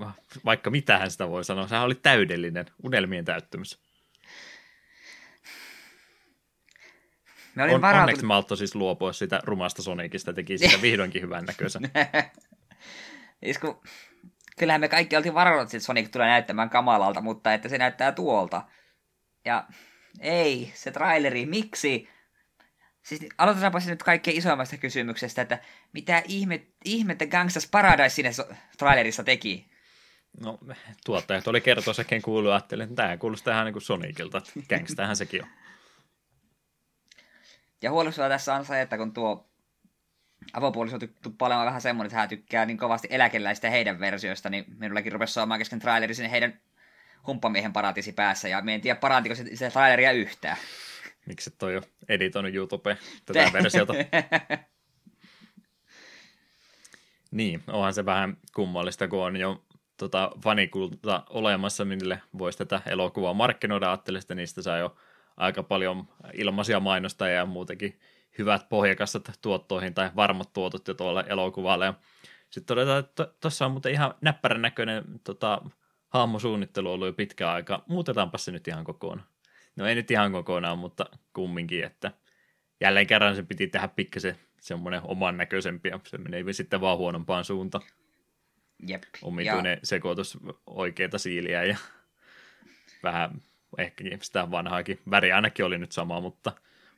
vaikka 0.45 0.70
mitähän 0.70 1.11
sitä 1.11 1.28
voi 1.28 1.45
sanoa. 1.45 1.68
Sehän 1.68 1.84
oli 1.84 1.95
täydellinen 1.95 2.66
unelmien 2.82 3.24
täyttymys. 3.24 3.78
Me 7.55 7.62
olin 7.62 7.74
On, 7.74 7.80
varautunut... 7.80 8.09
Onneksi 8.09 8.26
Maltto 8.26 8.57
siis 8.57 8.74
luopua 8.74 9.12
sitä 9.12 9.40
rumasta 9.45 9.82
Sonicista, 9.82 10.32
teki 10.32 10.59
sitä 10.59 10.82
vihdoinkin 10.82 11.22
hyvän 11.22 11.45
näköisen. 11.45 11.82
Isku, 13.42 13.82
kyllähän 14.58 14.80
me 14.80 14.88
kaikki 14.88 15.16
oltiin 15.16 15.34
varannut, 15.34 15.74
että 15.74 15.86
Sonic 15.86 16.10
tulee 16.10 16.28
näyttämään 16.28 16.70
kamalalta, 16.70 17.20
mutta 17.20 17.54
että 17.54 17.68
se 17.68 17.78
näyttää 17.78 18.12
tuolta. 18.12 18.62
Ja 19.44 19.64
ei, 20.20 20.72
se 20.74 20.90
traileri, 20.90 21.46
miksi? 21.46 22.08
Siis 23.02 23.26
aloitetaanpa 23.38 23.80
se 23.80 23.90
nyt 23.90 24.02
kaikkein 24.02 24.36
isoimmasta 24.36 24.76
kysymyksestä, 24.76 25.42
että 25.42 25.58
mitä 25.92 26.22
ihme, 26.26 26.66
ihmettä 26.84 27.26
Gangstas 27.26 27.68
Paradise 27.70 28.14
sinne 28.14 28.30
trailerissa 28.78 29.24
teki? 29.24 29.72
No, 30.40 30.58
tuottajat 31.04 31.48
oli 31.48 31.60
kertoa 31.60 31.94
sekin 31.94 32.22
kuulu, 32.22 32.50
ajattelin, 32.50 32.84
että 32.84 32.96
tämä 32.96 33.16
kuulostaa 33.16 33.54
ihan 33.54 33.64
niin 33.64 33.72
kuin 33.72 33.82
Sonicilta, 33.82 34.42
Gangstahan 34.68 35.16
sekin 35.16 35.42
on. 35.42 35.48
Ja 37.82 37.90
huolestuttaa 37.90 38.28
tässä 38.28 38.54
on 38.54 38.64
se, 38.64 38.80
että 38.80 38.96
kun 38.96 39.12
tuo 39.12 39.51
avopuoliso 40.53 40.99
tuppaa 41.22 41.47
olemaan 41.47 41.66
vähän 41.66 41.80
semmoinen, 41.80 42.07
että 42.07 42.18
hän 42.18 42.28
tykkää 42.28 42.66
niin 42.66 42.78
kovasti 42.78 43.09
eläkeläistä 43.11 43.70
heidän 43.70 44.01
versioista, 44.01 44.51
niin 44.51 44.64
minullakin 44.78 45.12
rupesi 45.12 45.32
saamaan 45.32 45.61
kesken 45.61 45.78
traileri 45.78 46.14
sinne 46.14 46.30
heidän 46.30 46.61
humppamiehen 47.26 47.72
paratisi 47.72 48.12
päässä, 48.12 48.49
ja 48.49 48.62
me 48.62 48.74
en 48.74 48.80
tiedä 48.80 49.01
parantiko 49.01 49.34
se, 49.34 49.70
traileria 49.70 50.12
yhtään. 50.12 50.57
Miksi 51.26 51.51
toi 51.59 51.76
on 51.76 51.82
editoinut 52.09 52.55
YouTube 52.55 52.97
tätä 53.26 53.51
versiota? 53.53 53.93
niin, 57.30 57.62
onhan 57.66 57.95
se 57.95 58.05
vähän 58.05 58.36
kummallista, 58.55 59.09
kun 59.09 59.24
on 59.24 59.36
jo 59.36 59.64
tota, 59.97 60.30
fanikulta 60.45 61.22
olemassa, 61.30 61.84
mille 61.84 62.22
voisi 62.38 62.59
tätä 62.59 62.80
elokuvaa 62.86 63.34
markkinoida. 63.34 63.90
Ajattelin, 63.90 64.18
että 64.18 64.34
niistä 64.34 64.62
saa 64.62 64.78
jo 64.78 64.97
aika 65.36 65.62
paljon 65.62 66.09
ilmaisia 66.34 66.80
mainostajia 66.80 67.36
ja 67.36 67.47
muutenkin 67.47 68.01
hyvät 68.38 68.68
pohjakassat 68.68 69.38
tuottoihin 69.42 69.94
tai 69.94 70.10
varmat 70.16 70.52
tuotot 70.52 70.88
jo 70.88 70.94
tuolle 70.94 71.24
elokuvalle. 71.28 71.84
Ja 71.84 71.94
sitten 72.50 72.66
todetaan, 72.66 72.98
että 72.98 73.28
tuossa 73.40 73.66
on 73.66 73.72
muuten 73.72 73.92
ihan 73.92 74.14
näppärän 74.20 74.62
näköinen 74.62 75.04
tota, 75.24 75.62
hahmosuunnittelu 76.08 76.92
ollut 76.92 77.06
jo 77.06 77.12
pitkä 77.12 77.52
aika. 77.52 77.84
Muutetaanpa 77.88 78.38
se 78.38 78.52
nyt 78.52 78.68
ihan 78.68 78.84
kokonaan. 78.84 79.28
No 79.76 79.86
ei 79.86 79.94
nyt 79.94 80.10
ihan 80.10 80.32
kokonaan, 80.32 80.78
mutta 80.78 81.06
kumminkin, 81.32 81.84
että 81.84 82.12
jälleen 82.80 83.06
kerran 83.06 83.36
se 83.36 83.42
piti 83.42 83.66
tehdä 83.66 83.88
pikkasen 83.88 84.38
semmoinen 84.60 85.00
oman 85.04 85.36
näköisempi 85.36 85.88
ja 85.88 86.00
se 86.04 86.18
menee 86.18 86.52
sitten 86.52 86.80
vaan 86.80 86.98
huonompaan 86.98 87.44
suuntaan. 87.44 87.84
Jep. 88.86 89.02
Omituinen 89.22 89.72
ja... 89.72 89.86
sekoitus 89.86 90.38
oikeita 90.66 91.18
siiliä 91.18 91.64
ja 91.64 91.76
vähän 93.02 93.42
ehkä 93.78 94.04
sitä 94.22 94.50
vanhaakin. 94.50 95.00
Väri 95.10 95.32
ainakin 95.32 95.64
oli 95.64 95.78
nyt 95.78 95.92
sama, 95.92 96.20
mutta 96.20 96.52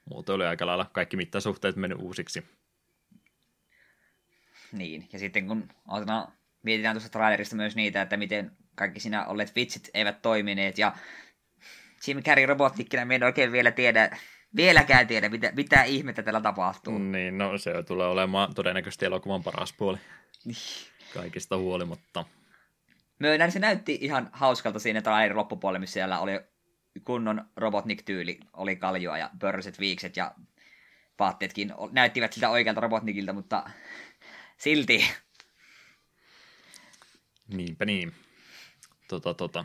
muuten 0.05 0.35
oli 0.35 0.47
aika 0.47 0.67
lailla 0.67 0.91
kaikki 0.93 1.17
mittasuhteet 1.17 1.77
mennyt 1.77 1.99
uusiksi. 2.01 2.45
Niin, 4.73 5.09
ja 5.13 5.19
sitten 5.19 5.47
kun 5.47 5.69
otetaan, 5.89 6.33
mietitään 6.63 6.97
tuosta 6.97 7.11
trailerista 7.11 7.57
myös 7.57 7.77
niitä, 7.77 8.03
että 8.03 8.17
miten 8.17 8.57
kaikki 8.75 9.01
siinä 9.01 9.27
olleet 9.27 9.57
vitsit 9.57 9.91
eivät 9.95 10.23
toimineet, 10.23 10.79
ja 10.79 10.93
Jim 12.07 12.23
Carrey 12.23 12.47
robottikkina 12.47 13.05
me 13.05 13.15
en 13.15 13.23
oikein 13.23 13.53
vielä 13.53 13.71
tiedä, 13.71 14.19
vieläkään 14.57 15.07
tiedä, 15.07 15.29
mitä, 15.29 15.53
mitä 15.57 15.83
ihmettä 15.83 16.23
tällä 16.23 16.41
tapahtuu. 16.41 16.99
Niin, 16.99 17.39
no 17.39 17.59
se 17.59 17.83
tulee 17.83 18.07
olemaan 18.07 18.55
todennäköisesti 18.55 19.07
elokuvan 19.07 19.43
paras 19.43 19.73
puoli. 19.73 19.99
Kaikista 21.15 21.57
huolimatta. 21.57 22.25
Myönnän, 23.19 23.53
se 23.53 23.59
näytti 23.59 23.99
ihan 24.01 24.31
hauskalta 24.33 24.79
siinä 24.79 25.03
trailerin 25.03 25.37
loppupuolella, 25.37 25.81
missä 25.81 25.93
siellä 25.93 26.19
oli 26.19 26.33
kunnon 27.05 27.45
Robotnik-tyyli, 27.57 28.41
oli 28.53 28.77
kaljua 28.77 29.19
ja 29.19 29.31
pörröiset 29.39 29.81
viikset 29.81 30.17
ja 30.17 30.35
vaatteetkin 31.19 31.75
näyttivät 31.93 32.33
siltä 32.33 32.49
oikealta 32.49 32.81
Robotnikilta, 32.81 33.33
mutta 33.33 33.71
silti. 34.57 35.05
Niinpä 37.49 37.85
niin. 37.85 38.15
Tota, 39.09 39.35
tota. 39.35 39.65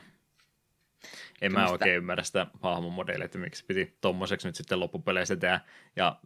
En 1.42 1.54
mä 1.54 1.68
oikein 1.68 1.96
ymmärrä 1.96 2.24
sitä 2.24 2.48
hahmomodelia, 2.62 3.26
että 3.26 3.38
miksi 3.38 3.66
piti 3.66 3.98
tommoseksi 4.02 4.48
nyt 4.48 4.56
sitten 4.56 4.80
loppupeleissä 4.80 5.36
tehdä. 5.36 5.62
Ja 5.96 6.20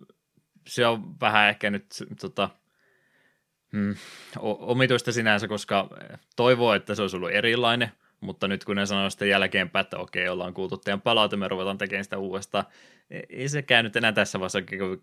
se 0.68 0.88
on 0.88 1.20
vähän 1.20 1.50
ehkä 1.50 1.70
nyt 1.70 1.86
tota, 2.22 2.50
mm, 3.72 3.96
omituista 4.40 5.12
sinänsä, 5.12 5.48
koska 5.48 5.90
toivoo, 6.36 6.74
että 6.74 6.96
se 6.96 7.02
olisi 7.02 7.16
ollut 7.16 7.32
erilainen, 7.32 7.92
mutta 8.24 8.48
nyt 8.48 8.66
kun 8.66 8.76
ne 8.76 8.86
sanoo 8.86 9.10
sitten 9.10 9.30
jälkeenpäin, 9.30 9.84
että 9.84 9.98
okei, 9.98 10.30
ollaan 10.30 10.54
kuultu 10.54 10.78
teidän 10.78 11.02
palaute, 11.02 11.36
me 11.36 11.48
ruvetaan 11.48 11.78
tekemään 11.78 12.04
sitä 12.04 12.18
uudestaan, 12.18 12.66
e, 13.10 13.20
ei 13.30 13.50
sekään 13.50 13.86
nyt 13.86 13.96
enää 13.96 14.12
tässä 14.12 14.40
vaiheessa 14.40 14.60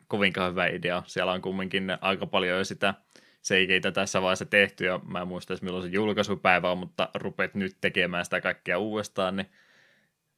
kovinkaan 0.09 0.51
hyvä 0.51 0.67
idea. 0.67 1.03
Siellä 1.07 1.33
on 1.33 1.43
kumminkin 1.43 1.99
aika 2.01 2.27
paljon 2.27 2.59
jo 2.59 2.65
sitä 2.65 2.95
seikeitä 3.43 3.93
tässä 3.93 4.23
vaiheessa 4.23 4.45
tehty, 4.45 4.85
ja 4.85 5.01
mä 5.05 5.21
en 5.21 5.29
muista 5.29 5.53
edes 5.53 5.63
milloin 5.63 5.85
se 5.85 5.91
julkaisupäivä 5.91 6.71
on, 6.71 6.79
mutta 6.79 7.09
rupeat 7.15 7.55
nyt 7.55 7.77
tekemään 7.81 8.25
sitä 8.25 8.41
kaikkea 8.41 8.79
uudestaan, 8.79 9.37
niin 9.37 9.51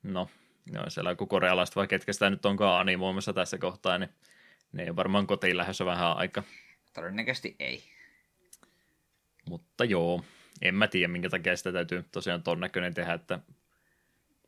no, 0.03 0.29
no 0.73 0.83
siellä 0.89 1.15
kun 1.15 1.29
korealaiset 1.29 1.77
vai 1.77 1.87
ketkä 1.87 2.13
sitä 2.13 2.31
nyt 2.31 2.47
onkaan 2.47 2.81
animoimassa 2.81 3.33
tässä 3.33 3.59
kohtaa, 3.59 3.99
niin 3.99 4.11
ne 4.73 4.83
ei 4.83 4.97
varmaan 4.97 5.27
kotiin 5.27 5.57
lähdössä 5.57 5.85
vähän 5.85 6.17
aika. 6.17 6.43
Todennäköisesti 6.95 7.57
ei. 7.59 7.83
Mutta 9.49 9.85
joo, 9.85 10.25
en 10.63 10.75
mä 10.75 10.87
tiedä, 10.87 11.09
minkä 11.09 11.29
takia 11.29 11.57
sitä 11.57 11.73
täytyy 11.73 12.05
tosiaan 12.13 12.43
ton 12.43 12.61
näköinen 12.61 12.95
tehdä, 12.95 13.13
että 13.13 13.39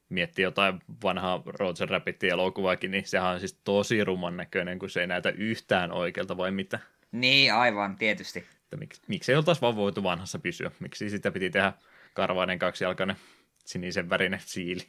miettii 0.08 0.42
jotain 0.42 0.80
vanhaa 1.02 1.42
Roger 1.46 1.88
Rabbitin 1.88 2.30
elokuvaakin, 2.30 2.90
niin 2.90 3.06
sehän 3.06 3.32
on 3.32 3.40
siis 3.40 3.60
tosi 3.64 4.04
ruman 4.04 4.36
näköinen, 4.36 4.78
kun 4.78 4.90
se 4.90 5.00
ei 5.00 5.06
näytä 5.06 5.30
yhtään 5.30 5.92
oikealta 5.92 6.36
vai 6.36 6.50
mitä. 6.50 6.78
Niin, 7.12 7.54
aivan, 7.54 7.96
tietysti. 7.96 8.38
Että 8.62 8.76
mik, 8.76 8.94
miksi 9.08 9.32
ei 9.32 9.38
oltaisi 9.38 9.60
vaan 9.60 9.76
voitu 9.76 10.02
vanhassa 10.02 10.38
pysyä? 10.38 10.70
Miksi 10.80 11.10
sitä 11.10 11.30
piti 11.30 11.50
tehdä 11.50 11.72
karvainen 12.14 12.58
kaksijalkainen 12.58 13.16
sinisen 13.64 14.10
värinen 14.10 14.40
siili? 14.44 14.82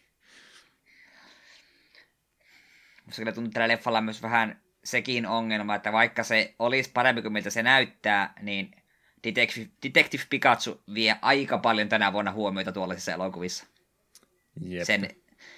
Musta 3.05 3.21
kyllä 3.21 3.31
tuntuu 3.31 3.51
tällä 3.51 3.67
leffalla 3.67 4.01
myös 4.01 4.21
vähän 4.21 4.61
sekin 4.83 5.25
ongelma, 5.25 5.75
että 5.75 5.91
vaikka 5.91 6.23
se 6.23 6.55
olisi 6.59 6.91
parempi 6.93 7.21
kuin 7.21 7.33
miltä 7.33 7.49
se 7.49 7.63
näyttää, 7.63 8.33
niin 8.41 8.71
Detective, 9.25 9.67
Detective 9.83 10.23
Pikachu 10.29 10.81
vie 10.93 11.15
aika 11.21 11.57
paljon 11.57 11.89
tänä 11.89 12.13
vuonna 12.13 12.31
huomioita 12.31 12.71
tuollaisissa 12.71 13.11
elokuvissa. 13.11 13.65
Jep. 14.61 14.83
Sen, 14.83 15.09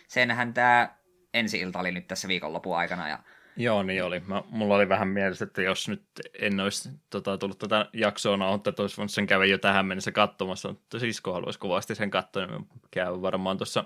senhän 0.08 0.54
tämä 0.54 0.98
ensi 1.34 1.60
ilta 1.60 1.80
oli 1.80 1.92
nyt 1.92 2.08
tässä 2.08 2.28
viikonlopun 2.28 2.78
aikana. 2.78 3.10
Ja... 3.10 3.20
Joo, 3.58 3.84
niin 3.84 4.04
oli. 4.04 4.20
Mä, 4.20 4.44
mulla 4.50 4.76
oli 4.76 4.90
vähän 4.90 5.08
mielessä, 5.08 5.46
että 5.46 5.62
jos 5.62 5.90
nyt 5.90 6.04
en 6.40 6.60
olisi 6.60 6.90
tota, 7.10 7.38
tullut 7.38 7.60
tätä 7.60 7.90
jaksoa 7.94 8.38
nauhoittaa, 8.38 8.70
että 8.70 8.82
olisi 8.82 9.02
sen 9.08 9.28
käydä 9.28 9.46
jo 9.46 9.58
tähän 9.58 9.86
mennessä 9.86 10.12
katsomassa, 10.12 10.70
mutta 10.70 11.00
sisko 11.00 11.34
haluaisi 11.34 11.60
kovasti 11.60 11.96
sen 11.96 12.12
katsoa, 12.12 12.46
niin 12.46 12.68
käy 12.92 13.22
varmaan 13.22 13.58
tuossa 13.58 13.84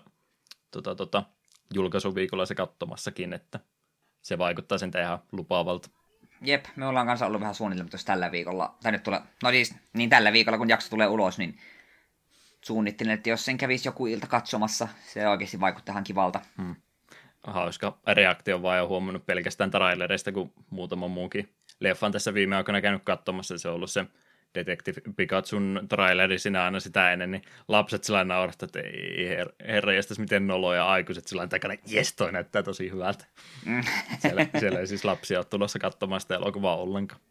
tota, 0.72 0.96
tota, 0.96 1.24
julkaisuviikolla 1.74 2.46
se 2.46 2.56
katsomassakin, 2.56 3.34
että 3.34 3.60
se 4.22 4.38
vaikuttaa 4.38 4.78
sen 4.78 4.92
ihan 5.02 5.20
lupaavalta. 5.32 5.90
Jep, 6.42 6.66
me 6.76 6.88
ollaan 6.88 7.08
kanssa 7.08 7.26
ollut 7.26 7.42
vähän 7.42 7.56
suunnitelmassa 7.56 8.06
tällä 8.06 8.32
viikolla, 8.32 8.76
tai 8.84 8.92
nyt 8.92 9.04
tulee, 9.04 9.22
no 9.44 9.50
siis 9.50 9.76
niin 9.94 10.10
tällä 10.10 10.34
viikolla 10.34 10.58
kun 10.58 10.70
jakso 10.70 10.90
tulee 10.90 11.08
ulos, 11.08 11.38
niin 11.38 11.58
suunnittelin, 12.62 13.14
että 13.14 13.30
jos 13.30 13.46
sen 13.46 13.58
kävisi 13.58 13.88
joku 13.88 14.08
ilta 14.08 14.28
katsomassa, 14.28 14.88
se 15.04 15.28
oikeasti 15.28 15.60
vaikuttaa 15.60 15.94
ihan 15.94 16.04
kivalta. 16.04 16.42
Hmm. 16.58 16.76
Hauska 17.44 17.98
reaktio 18.08 18.62
vaan 18.62 18.78
jo 18.78 18.88
huomannut 18.88 19.26
pelkästään 19.26 19.72
trailereista, 19.72 20.32
kun 20.32 20.54
muutama 20.70 21.08
muukin 21.08 21.54
leffan 21.80 22.12
tässä 22.12 22.34
viime 22.34 22.56
aikoina 22.56 22.82
käynyt 22.82 23.04
katsomassa, 23.04 23.58
se 23.58 23.70
on 23.70 23.76
ollut 23.76 23.92
se 23.92 24.06
Detective 24.56 25.02
Pikachun 25.16 25.86
traileri 25.90 26.40
sinä 26.40 26.64
aina 26.64 26.80
sitä 26.80 27.14
ennen, 27.14 27.32
niin 27.32 27.42
lapset 27.68 28.04
sillä 28.04 28.24
naurasta, 28.24 28.66
että 28.66 28.80
ei 28.80 29.38
her- 29.38 29.68
herra 29.68 29.94
jästäs 29.94 30.20
miten 30.20 30.48
noloa 30.48 30.76
ja 30.76 30.86
aikuiset 30.86 31.28
sillä 31.28 31.48
takana, 31.48 31.76
jes 31.88 32.14
toi 32.14 32.32
näyttää 32.32 32.64
tosi 32.64 32.92
hyvältä. 32.92 33.26
Mm. 33.66 33.84
siellä, 34.20 34.48
siellä 34.60 34.80
ei 34.80 34.88
siis 34.88 35.06
lapsia 35.06 35.40
ole 35.40 35.46
tulossa 35.46 35.80
katsomaan 35.80 36.22
sitä 36.22 36.36
elokuvaa 36.36 36.78
ollenkaan. 36.78 37.22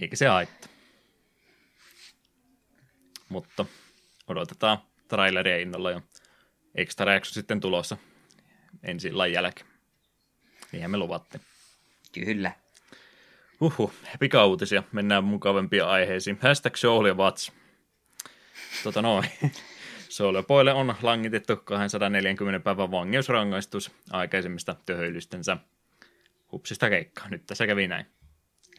Eikä 0.00 0.16
se 0.16 0.26
haittaa. 0.26 0.70
Mutta 3.28 3.66
odotetaan 4.26 4.78
traileria 5.08 5.58
innolla 5.58 5.90
ja 5.90 6.00
extra 6.74 7.20
sitten 7.22 7.60
tulossa 7.60 7.96
ensi 8.82 9.08
illan 9.08 9.32
jälkeen. 9.32 9.66
Niinhän 10.72 10.90
me 10.90 10.96
luvattiin. 10.96 11.40
Kyllä. 12.12 12.52
Huhhuh, 13.60 13.92
pikauutisia. 14.20 14.82
Mennään 14.92 15.24
mukavampiin 15.24 15.84
aiheisiin. 15.84 16.38
Hashtag 16.42 16.76
Show 16.76 17.06
ja 17.06 17.16
Vats. 17.16 17.52
Tota 18.84 19.02
noin. 19.02 19.24
Soulja 20.08 20.42
on 20.74 20.94
langitettu 21.02 21.56
240 21.56 22.60
päivän 22.60 22.90
vangeusrangaistus 22.90 23.90
aikaisemmista 24.10 24.76
töhöilystensä 24.86 25.56
hupsista 26.52 26.90
keikkaa. 26.90 27.28
Nyt 27.28 27.46
tässä 27.46 27.66
kävi 27.66 27.88
näin. 27.88 28.06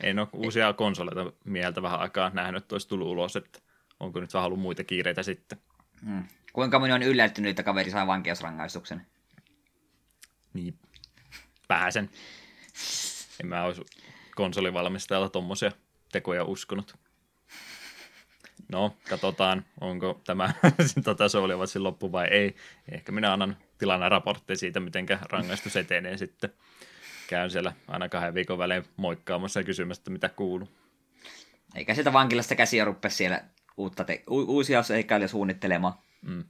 En 0.03 0.19
ole 0.19 0.27
uusia 0.33 0.73
konsoleita 0.73 1.31
mieltä 1.45 1.81
vähän 1.81 1.99
aikaa 1.99 2.29
nähnyt, 2.29 2.63
että 2.63 2.75
olisi 2.75 2.87
tullut 2.87 3.07
ulos, 3.07 3.35
että 3.35 3.59
onko 3.99 4.19
nyt 4.19 4.33
vähän 4.33 4.47
ollut 4.47 4.59
muita 4.59 4.83
kiireitä 4.83 5.23
sitten. 5.23 5.57
Hmm. 6.05 6.23
Kuinka 6.53 6.79
moni 6.79 6.93
on 6.93 7.03
yllättynyt, 7.03 7.49
että 7.49 7.63
kaveri 7.63 7.91
sai 7.91 8.07
vankeusrangaistuksen? 8.07 9.07
Niin, 10.53 10.79
pääsen. 11.67 12.09
En 13.39 13.47
mä 13.47 13.63
olisi 13.63 13.81
konsolivalmistajalta 14.35 15.29
tuommoisia 15.29 15.71
tekoja 16.11 16.43
uskonut. 16.43 16.95
No, 18.71 18.95
katsotaan, 19.09 19.65
onko 19.81 20.21
tämä 20.25 20.53
tota, 21.03 21.29
Soulivatsin 21.29 21.83
loppu 21.83 22.11
vai 22.11 22.27
ei. 22.27 22.55
Ehkä 22.91 23.11
minä 23.11 23.33
annan 23.33 23.57
tilanne 23.77 24.09
raportteja 24.09 24.57
siitä, 24.57 24.79
miten 24.79 25.05
rangaistus 25.31 25.75
etenee 25.75 26.17
sitten. 26.17 26.53
Käyn 27.27 27.51
siellä 27.51 27.73
aina 27.87 28.09
kahden 28.09 28.33
viikon 28.33 28.57
välein 28.57 28.83
moikkaamassa 28.97 29.59
ja 29.59 29.63
kysymässä, 29.63 30.11
mitä 30.11 30.29
kuuluu. 30.29 30.69
Eikä 31.75 31.95
sitä 31.95 32.13
vankilasta 32.13 32.55
käsiä 32.55 32.85
ruppe 32.85 33.09
siellä 33.09 33.41
uutta 33.77 34.03
te- 34.03 34.23
u- 34.29 34.55
uusia 34.55 34.83
seikkailuja 34.83 35.27
suunnittelemaan. 35.27 35.93
Mm 36.21 36.43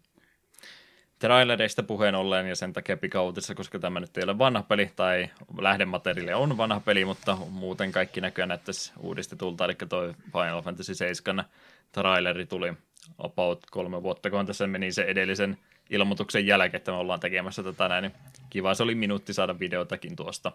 trailereista 1.19 1.83
puheen 1.83 2.15
ollen 2.15 2.47
ja 2.49 2.55
sen 2.55 2.73
takia 2.73 2.97
pikautissa, 2.97 3.55
koska 3.55 3.79
tämä 3.79 3.99
nyt 3.99 4.17
ei 4.17 4.23
ole 4.23 4.37
vanha 4.37 4.63
peli 4.63 4.91
tai 4.95 5.29
lähdemateriaali 5.57 6.33
on 6.33 6.57
vanha 6.57 6.79
peli, 6.79 7.05
mutta 7.05 7.37
muuten 7.49 7.91
kaikki 7.91 8.21
näköjään 8.21 8.49
näyttäisi 8.49 8.93
uudistetulta, 8.99 9.65
eli 9.65 9.75
toi 9.89 10.13
Final 10.31 10.61
Fantasy 10.61 10.95
7 10.95 11.45
traileri 11.91 12.45
tuli 12.45 12.73
about 13.17 13.65
kolme 13.71 14.03
vuotta, 14.03 14.29
kun 14.29 14.45
tässä 14.45 14.67
meni 14.67 14.91
se 14.91 15.03
edellisen 15.03 15.57
ilmoituksen 15.89 16.47
jälkeen, 16.47 16.75
että 16.75 16.91
me 16.91 16.97
ollaan 16.97 17.19
tekemässä 17.19 17.63
tätä 17.63 17.87
näin, 17.87 18.01
niin 18.01 18.13
kiva 18.49 18.73
se 18.73 18.83
oli 18.83 18.95
minuutti 18.95 19.33
saada 19.33 19.59
videotakin 19.59 20.15
tuosta. 20.15 20.51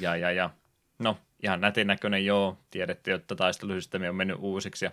Ja, 0.00 0.16
ja, 0.16 0.30
ja. 0.30 0.50
No, 0.98 1.18
ihan 1.42 1.60
nätin 1.60 1.86
näköinen 1.86 2.26
joo, 2.26 2.58
tiedettiin, 2.70 3.16
että 3.16 3.34
taistelusysteemi 3.34 4.08
on 4.08 4.16
mennyt 4.16 4.36
uusiksi 4.40 4.84
ja 4.84 4.90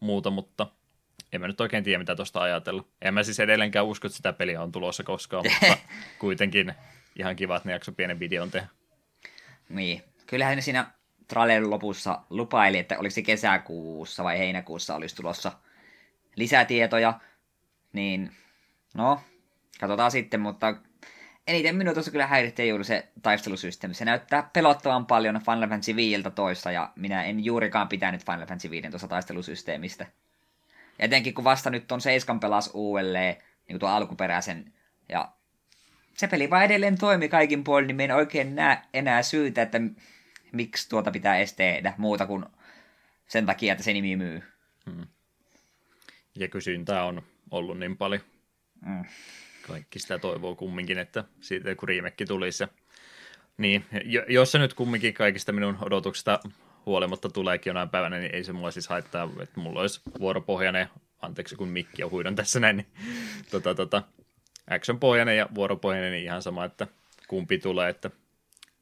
muuta, 0.00 0.30
mutta 0.30 0.66
en 1.32 1.40
mä 1.40 1.46
nyt 1.46 1.60
oikein 1.60 1.84
tiedä, 1.84 1.98
mitä 1.98 2.16
tuosta 2.16 2.40
ajatella. 2.40 2.84
En 3.02 3.14
mä 3.14 3.22
siis 3.22 3.40
edelleenkään 3.40 3.86
usko, 3.86 4.06
että 4.06 4.16
sitä 4.16 4.32
peliä 4.32 4.62
on 4.62 4.72
tulossa 4.72 5.02
koskaan, 5.02 5.44
mutta 5.60 5.76
kuitenkin 6.18 6.74
ihan 7.16 7.36
kiva, 7.36 7.56
että 7.56 7.68
ne 7.68 7.72
jakso 7.72 7.92
pienen 7.92 8.18
videon 8.18 8.50
tehdä. 8.50 8.66
Niin. 9.68 10.02
Kyllähän 10.26 10.56
ne 10.56 10.62
siinä 10.62 10.90
trailerin 11.28 11.70
lopussa 11.70 12.20
lupaili, 12.30 12.78
että 12.78 12.98
olisi 12.98 13.22
kesäkuussa 13.22 14.24
vai 14.24 14.38
heinäkuussa 14.38 14.94
olisi 14.94 15.16
tulossa 15.16 15.52
lisätietoja. 16.36 17.20
Niin, 17.92 18.32
no, 18.94 19.20
katsotaan 19.80 20.10
sitten, 20.10 20.40
mutta 20.40 20.76
eniten 21.46 21.76
minua 21.76 21.94
tuossa 21.94 22.10
kyllä 22.10 22.26
häiritsee 22.26 22.66
juuri 22.66 22.84
se 22.84 23.08
taistelusysteemi. 23.22 23.94
Se 23.94 24.04
näyttää 24.04 24.50
pelottavan 24.52 25.06
paljon 25.06 25.40
Final 25.44 25.68
Fantasy 25.68 25.96
15 25.96 26.70
ja 26.70 26.92
minä 26.96 27.24
en 27.24 27.44
juurikaan 27.44 27.88
pitänyt 27.88 28.26
Final 28.26 28.46
Fantasy 28.46 28.70
15 28.70 29.08
taistelusysteemistä. 29.08 30.06
Ja 30.98 31.04
etenkin 31.04 31.34
kun 31.34 31.44
vasta 31.44 31.70
nyt 31.70 31.92
on 31.92 32.00
Seiskan 32.00 32.40
pelas 32.40 32.70
uudelleen, 32.74 33.34
niin 33.34 33.66
kuin 33.66 33.80
tuo 33.80 33.88
alkuperäisen, 33.88 34.72
ja 35.08 35.32
se 36.14 36.26
peli 36.26 36.50
vaan 36.50 36.64
edelleen 36.64 36.98
toimi 36.98 37.28
kaikin 37.28 37.64
puolin, 37.64 37.86
niin 37.86 38.00
en 38.00 38.16
oikein 38.16 38.54
näe 38.54 38.78
enää 38.94 39.22
syytä, 39.22 39.62
että 39.62 39.80
miksi 40.52 40.88
tuota 40.88 41.10
pitää 41.10 41.36
edes 41.36 41.52
tehdä, 41.52 41.94
muuta 41.98 42.26
kuin 42.26 42.44
sen 43.26 43.46
takia, 43.46 43.72
että 43.72 43.84
se 43.84 43.92
nimi 43.92 44.16
myy. 44.16 44.42
Hmm. 44.90 45.06
Ja 46.34 46.48
kysyntää 46.48 47.04
on 47.04 47.22
ollut 47.50 47.78
niin 47.78 47.96
paljon. 47.96 48.20
Hmm. 48.86 49.04
Kaikki 49.66 49.98
sitä 49.98 50.18
toivoo 50.18 50.54
kumminkin, 50.54 50.98
että 50.98 51.24
siitä 51.40 51.74
kun 51.74 51.88
riimekki 51.88 52.24
tulisi. 52.24 52.62
Ja... 52.62 52.68
Niin, 53.58 53.84
jos 54.28 54.52
se 54.52 54.58
nyt 54.58 54.74
kumminkin 54.74 55.14
kaikista 55.14 55.52
minun 55.52 55.78
odotuksista 55.80 56.40
huolimatta 56.86 57.28
tuleekin 57.28 57.70
jonain 57.70 57.88
päivänä, 57.88 58.18
niin 58.18 58.34
ei 58.34 58.44
se 58.44 58.52
mulla 58.52 58.70
siis 58.70 58.88
haittaa, 58.88 59.28
että 59.42 59.60
mulla 59.60 59.80
olisi 59.80 60.00
vuoropohjainen, 60.20 60.88
anteeksi 61.22 61.56
kun 61.56 61.68
mikki 61.68 62.04
on 62.04 62.10
huidon 62.10 62.34
tässä 62.34 62.60
näin, 62.60 62.76
niin 62.76 62.86
tota, 63.50 63.74
tota, 63.74 64.02
action-pohjainen 64.70 65.36
ja 65.36 65.48
vuoropohjainen, 65.54 66.12
niin 66.12 66.24
ihan 66.24 66.42
sama, 66.42 66.64
että 66.64 66.86
kumpi 67.28 67.58
tulee, 67.58 67.90
että 67.90 68.10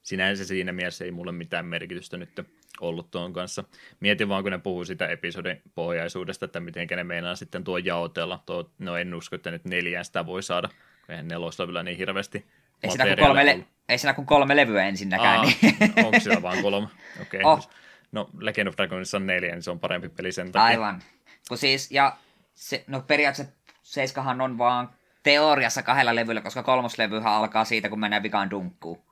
sinänsä 0.03 0.45
siinä 0.45 0.73
mielessä 0.73 1.05
ei 1.05 1.11
mulle 1.11 1.33
mitään 1.33 1.67
merkitystä 1.67 2.17
nyt 2.17 2.41
ollut 2.81 3.11
tuon 3.11 3.33
kanssa. 3.33 3.65
Mietin 4.01 4.29
vaan, 4.29 4.43
kun 4.43 4.53
ne 4.53 4.59
puhuu 4.59 4.85
sitä 4.85 5.07
episodin 5.07 5.63
pohjaisuudesta, 5.75 6.45
että 6.45 6.61
miten 6.61 6.89
ne 6.97 7.05
meinaa 7.05 7.37
sitten 7.37 7.65
tuo 7.65 7.79
jaotella. 7.79 8.43
Tuo, 8.47 8.71
no 8.79 8.97
en 8.97 9.15
usko, 9.15 9.37
että 9.37 9.51
nyt 9.51 9.65
neljään 9.65 10.05
sitä 10.05 10.27
voi 10.27 10.43
saada, 10.43 10.69
eihän 11.09 11.29
neloslevyllä 11.29 11.83
niin 11.83 11.97
hirveästi 11.97 12.47
ei 12.83 12.91
siinä, 12.91 13.05
kuin 13.05 13.19
kolme 13.19 13.47
le- 13.47 13.67
ei 13.89 13.99
siinä 13.99 14.15
kuin 14.15 14.27
kolme 14.27 14.57
levyä 14.57 14.85
ensinnäkään. 14.85 15.39
Aa, 15.39 15.45
niin. 15.45 15.93
Onko 16.05 16.21
siellä 16.21 16.43
vaan 16.43 16.63
kolme? 16.63 16.89
Okei. 17.23 17.41
Okay. 17.41 17.53
Oh. 17.53 17.71
No 18.13 18.31
Legend 18.39 18.69
of 18.69 18.77
Dragonissa 18.77 19.17
on 19.17 19.27
neljä, 19.27 19.53
niin 19.53 19.63
se 19.63 19.71
on 19.71 19.81
parempi 19.81 20.09
peli 20.09 20.33
sen 20.33 20.53
takia. 20.53 20.67
Aivan. 20.67 21.03
Kun 21.49 21.59
siis, 21.59 21.91
ja 21.91 22.17
se, 22.55 22.85
no 22.87 23.01
periaatteessa 23.01 23.55
Seiskahan 23.83 24.41
on 24.41 24.59
vaan 24.59 24.91
teoriassa 25.23 25.83
kahdella 25.83 26.15
levyllä, 26.15 26.41
koska 26.41 26.63
kolmoslevyhän 26.63 27.33
alkaa 27.33 27.65
siitä, 27.65 27.89
kun 27.89 28.01
mennään 28.01 28.23
vikaan 28.23 28.51
dunkkuun. 28.51 29.03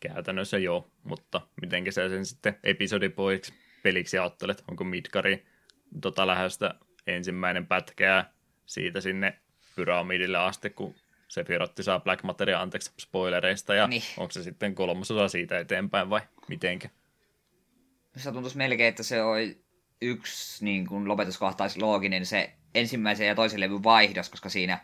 Käytännössä 0.00 0.58
joo, 0.58 0.90
mutta 1.04 1.40
miten 1.60 1.92
sä 1.92 2.08
sen 2.08 2.26
sitten 2.26 2.58
episodipoiksi 2.64 3.54
peliksi 3.82 4.18
ajattelet? 4.18 4.64
Onko 4.70 4.84
Midgari 4.84 5.46
tota 6.00 6.26
lähöstä 6.26 6.74
ensimmäinen 7.06 7.66
pätkää 7.66 8.32
siitä 8.66 9.00
sinne 9.00 9.38
pyramidille 9.76 10.38
asti, 10.38 10.70
kun 10.70 10.94
se 11.28 11.44
Firotti 11.44 11.82
saa 11.82 12.00
Black 12.00 12.22
Materia 12.22 12.60
anteeksi 12.60 12.92
spoilereista, 12.98 13.74
ja 13.74 13.86
niin. 13.86 14.02
onko 14.16 14.32
se 14.32 14.42
sitten 14.42 14.74
kolmasosa 14.74 15.28
siitä 15.28 15.58
eteenpäin 15.58 16.10
vai 16.10 16.20
mitenkä? 16.48 16.88
Se 18.16 18.32
tuntuisi 18.32 18.56
melkein, 18.56 18.88
että 18.88 19.02
se 19.02 19.22
on 19.22 19.38
yksi 20.02 20.64
niin 20.64 20.86
kuin 20.86 21.08
lopetuskohtais 21.08 21.76
looginen 21.76 22.26
se 22.26 22.52
ensimmäisen 22.74 23.26
ja 23.26 23.34
toisen 23.34 23.60
levyn 23.60 23.82
vaihdos, 23.82 24.28
koska 24.28 24.48
siinä 24.48 24.78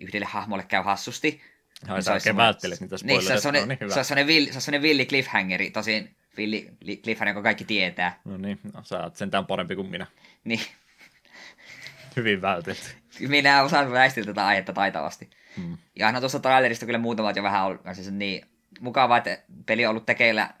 yhdelle 0.00 0.26
hahmolle 0.26 0.64
käy 0.68 0.82
hassusti. 0.82 1.40
Ai, 1.88 2.02
sä 2.02 2.12
oikein 2.12 2.36
välttelet 2.36 2.80
niitä 2.80 2.96
niin, 3.02 3.22
se 3.22 3.48
on, 3.48 3.54
no 3.54 3.66
niin, 3.66 3.78
hyvä. 3.80 3.94
Se 3.94 3.98
on 3.98 4.04
sellainen 4.04 4.26
villi, 4.26 4.52
se 4.52 4.76
on 4.76 4.82
villi 4.82 5.06
cliffhangeri, 5.06 5.70
tosin 5.70 6.16
villi 6.36 6.70
cliffhanger, 7.02 7.34
jonka 7.34 7.42
kaikki 7.42 7.64
tietää. 7.64 8.20
No 8.24 8.36
niin, 8.36 8.60
no, 8.74 8.84
sä 8.84 9.02
oot 9.02 9.16
sentään 9.16 9.46
parempi 9.46 9.76
kuin 9.76 9.90
minä. 9.90 10.06
Niin. 10.44 10.60
Hyvin 12.16 12.42
vältet. 12.42 12.96
Minä 13.28 13.62
osaan 13.62 13.92
väistellä 13.92 14.26
tätä 14.26 14.46
aihetta 14.46 14.72
taitavasti. 14.72 15.30
Hmm. 15.56 15.78
Ja 15.96 16.06
aina 16.06 16.20
tuossa 16.20 16.40
trailerista 16.40 16.86
kyllä 16.86 16.98
muutamat 16.98 17.36
jo 17.36 17.42
vähän 17.42 17.64
ollut 17.64 17.80
siis 17.92 18.10
niin 18.10 18.46
mukavaa, 18.80 19.16
että 19.18 19.38
peli 19.66 19.86
on 19.86 19.90
ollut 19.90 20.06
tekeillä 20.06 20.54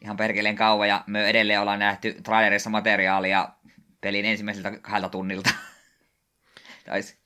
ihan 0.00 0.16
perkeleen 0.16 0.56
kauan 0.56 0.88
ja 0.88 1.04
me 1.06 1.28
edelleen 1.28 1.60
ollaan 1.60 1.78
nähty 1.78 2.16
trailerissa 2.22 2.70
materiaalia 2.70 3.48
pelin 4.00 4.24
ensimmäiseltä 4.24 4.78
kahdelta 4.78 5.08
tunnilta. 5.08 5.50
Taisi 6.86 7.18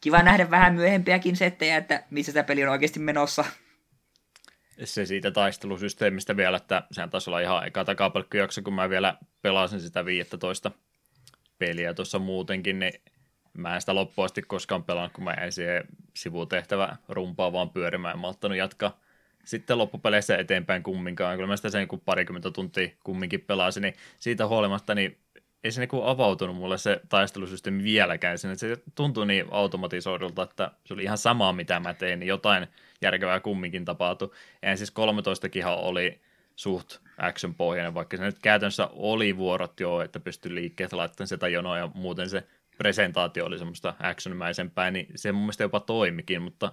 kiva 0.00 0.22
nähdä 0.22 0.50
vähän 0.50 0.74
myöhempiäkin 0.74 1.36
settejä, 1.36 1.76
että 1.76 2.02
missä 2.10 2.32
tämä 2.32 2.44
peli 2.44 2.64
on 2.64 2.70
oikeasti 2.70 3.00
menossa. 3.00 3.44
Se 4.84 5.06
siitä 5.06 5.30
taistelusysteemistä 5.30 6.36
vielä, 6.36 6.56
että 6.56 6.82
sehän 6.92 7.10
taisi 7.10 7.30
olla 7.30 7.40
ihan 7.40 7.66
eka 7.66 7.84
takapalkkijakso, 7.84 8.62
kun 8.62 8.74
mä 8.74 8.90
vielä 8.90 9.16
pelasin 9.42 9.80
sitä 9.80 10.04
15 10.04 10.70
peliä 11.58 11.94
tuossa 11.94 12.18
muutenkin, 12.18 12.78
niin 12.78 12.92
mä 13.54 13.74
en 13.74 13.80
sitä 13.80 13.94
loppuasti 13.94 14.42
koskaan 14.42 14.84
pelannut, 14.84 15.12
kun 15.12 15.24
mä 15.24 15.34
jäin 15.38 15.52
siihen 15.52 15.84
sivutehtävä 16.16 16.96
rumpaa 17.08 17.52
vaan 17.52 17.70
pyörimään, 17.70 18.14
en 18.14 18.20
malttanut 18.20 18.58
jatkaa 18.58 19.00
sitten 19.44 19.78
loppupeleissä 19.78 20.36
eteenpäin 20.36 20.82
kumminkaan. 20.82 21.36
Kyllä 21.36 21.46
mä 21.46 21.56
sitä 21.56 21.70
sen 21.70 21.88
kuin 21.88 22.02
parikymmentä 22.04 22.50
tuntia 22.50 22.88
kumminkin 23.04 23.40
pelasin, 23.40 23.80
niin 23.80 23.94
siitä 24.18 24.46
huolimatta 24.46 24.94
niin 24.94 25.18
ei 25.64 25.72
se 25.72 25.80
niinku 25.80 26.02
avautunut 26.02 26.56
mulle 26.56 26.78
se 26.78 27.00
taistelusysteemi 27.08 27.82
vieläkään. 27.82 28.38
Se 28.38 28.48
tuntui 28.94 29.26
niin 29.26 29.46
automatisoidulta, 29.50 30.42
että 30.42 30.70
se 30.84 30.94
oli 30.94 31.02
ihan 31.02 31.18
sama 31.18 31.52
mitä 31.52 31.80
mä 31.80 31.94
tein, 31.94 32.20
niin 32.20 32.28
jotain 32.28 32.66
järkevää 33.00 33.40
kumminkin 33.40 33.84
tapahtui. 33.84 34.30
Ja 34.62 34.76
siis 34.76 34.90
13 34.90 35.48
oli 35.76 36.20
suht 36.56 36.96
action-pohjainen, 37.18 37.94
vaikka 37.94 38.16
se 38.16 38.24
nyt 38.24 38.38
käytännössä 38.38 38.88
oli 38.92 39.36
vuorot 39.36 39.80
jo, 39.80 40.00
että 40.00 40.20
pystyi 40.20 40.54
liikkeet 40.54 40.92
laittamaan 40.92 41.28
sitä 41.28 41.48
jonoa 41.48 41.78
ja 41.78 41.90
muuten 41.94 42.30
se 42.30 42.46
presentaatio 42.78 43.46
oli 43.46 43.58
semmoista 43.58 43.94
actionmäisempää, 43.98 44.90
niin 44.90 45.06
se 45.14 45.32
mun 45.32 45.42
mielestä 45.42 45.64
jopa 45.64 45.80
toimikin, 45.80 46.42
mutta 46.42 46.72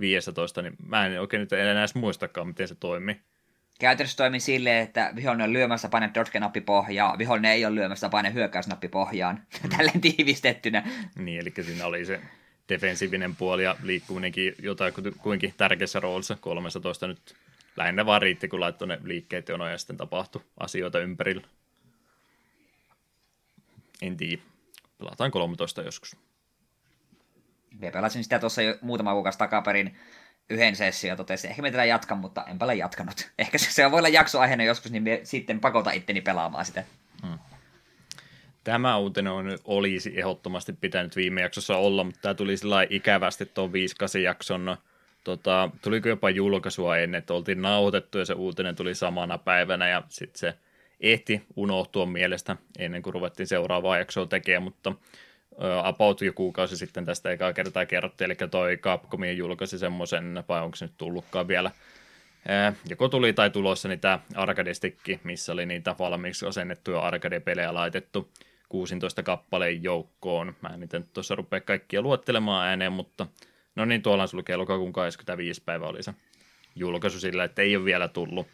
15, 0.00 0.62
niin 0.62 0.76
mä 0.86 1.06
en 1.06 1.20
oikein 1.20 1.40
nyt 1.40 1.52
enää 1.52 1.78
edes 1.78 1.94
muistakaan, 1.94 2.46
miten 2.46 2.68
se 2.68 2.74
toimi. 2.74 3.20
Käytännössä 3.80 4.16
toimii 4.16 4.40
silleen, 4.40 4.82
että 4.82 5.12
vihollinen 5.16 5.44
on 5.44 5.52
lyömässä 5.52 5.88
paine 5.88 6.10
dodge-nappi 6.14 6.60
pohjaan, 6.60 7.18
vihollinen 7.18 7.52
ei 7.52 7.64
ole 7.64 7.74
lyömässä 7.74 8.08
paine 8.08 8.32
hyökkäysnappi 8.32 8.88
pohjaan, 8.88 9.42
mm. 9.62 9.70
tälleen 9.76 10.00
tiivistettynä. 10.00 10.88
Niin, 11.18 11.40
eli 11.40 11.52
siinä 11.64 11.86
oli 11.86 12.04
se 12.04 12.20
defensiivinen 12.68 13.36
puoli 13.36 13.64
ja 13.64 13.76
liikkuminenkin 13.82 14.54
jotain 14.62 14.92
kuinkin 15.22 15.54
tärkeässä 15.56 16.00
roolissa. 16.00 16.36
13 16.40 17.06
nyt 17.06 17.34
lähinnä 17.76 18.06
vaan 18.06 18.22
riitti, 18.22 18.48
kun 18.48 18.60
laittoi 18.60 18.88
ne 18.88 18.98
liikkeet 19.04 19.48
jonoja 19.48 19.72
ja 19.72 19.78
sitten 19.78 19.96
tapahtui 19.96 20.42
asioita 20.60 21.00
ympärillä. 21.00 21.42
En 24.02 24.16
tiedä. 24.16 24.42
Pelataan 24.98 25.30
13 25.30 25.82
joskus. 25.82 26.16
Me 27.78 27.90
pelasin 27.90 28.24
sitä 28.24 28.38
tuossa 28.38 28.62
jo 28.62 28.74
muutama 28.80 29.12
kuukausi 29.12 29.38
takaperin 29.38 29.96
yhden 30.50 30.76
session 30.76 31.08
ja 31.08 31.16
totesin, 31.16 31.50
ehkä 31.50 31.62
me 31.62 31.70
tätä 31.70 31.84
jatkan, 31.84 32.18
mutta 32.18 32.44
enpä 32.44 32.64
ole 32.64 32.74
jatkanut. 32.74 33.30
Ehkä 33.38 33.58
se, 33.58 33.72
se 33.72 33.90
voi 33.90 33.98
olla 33.98 34.08
jaksoaiheena 34.08 34.64
joskus, 34.64 34.92
niin 34.92 35.02
me 35.02 35.20
sitten 35.22 35.60
pakota 35.60 35.90
itteni 35.90 36.20
pelaamaan 36.20 36.64
sitä. 36.64 36.84
Hmm. 37.26 37.38
Tämä 38.64 38.96
uutinen 38.96 39.32
on, 39.32 39.58
olisi 39.64 40.12
ehdottomasti 40.18 40.72
pitänyt 40.72 41.16
viime 41.16 41.40
jaksossa 41.40 41.76
olla, 41.76 42.04
mutta 42.04 42.20
tämä 42.20 42.34
tuli 42.34 42.56
sillä 42.56 42.86
ikävästi 42.90 43.46
tuon 43.46 43.72
5 43.72 44.22
jakson. 44.22 44.76
Tota, 45.24 45.70
tuliko 45.82 46.08
jopa 46.08 46.30
julkaisua 46.30 46.96
ennen, 46.96 47.18
että 47.18 47.34
oltiin 47.34 47.62
nauhoitettu 47.62 48.18
ja 48.18 48.24
se 48.24 48.32
uutinen 48.32 48.76
tuli 48.76 48.94
samana 48.94 49.38
päivänä 49.38 49.88
ja 49.88 50.02
sitten 50.08 50.38
se 50.38 50.54
ehti 51.00 51.42
unohtua 51.56 52.06
mielestä 52.06 52.56
ennen 52.78 53.02
kuin 53.02 53.14
ruvettiin 53.14 53.46
seuraavaa 53.46 53.98
jaksoa 53.98 54.26
tekemään, 54.26 54.62
mutta 54.62 54.92
about 55.84 56.20
jo 56.20 56.32
kuukausi 56.32 56.76
sitten 56.76 57.04
tästä 57.04 57.30
ekaa 57.30 57.52
kertaa 57.52 57.86
kerrottiin, 57.86 58.30
eli 58.30 58.48
toi 58.50 58.76
Capcomin 58.76 59.36
julkaisi 59.36 59.78
semmoisen, 59.78 60.44
vai 60.48 60.62
onko 60.62 60.76
se 60.76 60.84
nyt 60.84 60.94
tullutkaan 60.96 61.48
vielä, 61.48 61.70
joko 62.88 63.08
tuli 63.08 63.32
tai 63.32 63.50
tulossa 63.50 63.88
niitä 63.88 64.18
arcade 64.34 64.72
missä 65.24 65.52
oli 65.52 65.66
niitä 65.66 65.94
valmiiksi 65.98 66.46
asennettuja 66.46 67.00
arcade-pelejä 67.00 67.74
laitettu 67.74 68.32
16 68.68 69.22
kappaleen 69.22 69.82
joukkoon. 69.82 70.56
Mä 70.62 70.68
en 70.68 70.80
niitä 70.80 70.98
nyt 70.98 71.12
tuossa 71.12 71.34
rupea 71.34 71.60
kaikkia 71.60 72.02
luottelemaan 72.02 72.68
ääneen, 72.68 72.92
mutta 72.92 73.26
no 73.76 73.84
niin, 73.84 74.02
tuolla 74.02 74.22
on 74.22 74.28
lukee 74.32 74.56
lokakuun 74.56 74.92
25. 74.92 75.62
päivä 75.64 75.86
oli 75.86 76.02
se 76.02 76.14
julkaisu 76.76 77.20
sillä, 77.20 77.44
että 77.44 77.62
ei 77.62 77.76
ole 77.76 77.84
vielä 77.84 78.08
tullut. 78.08 78.46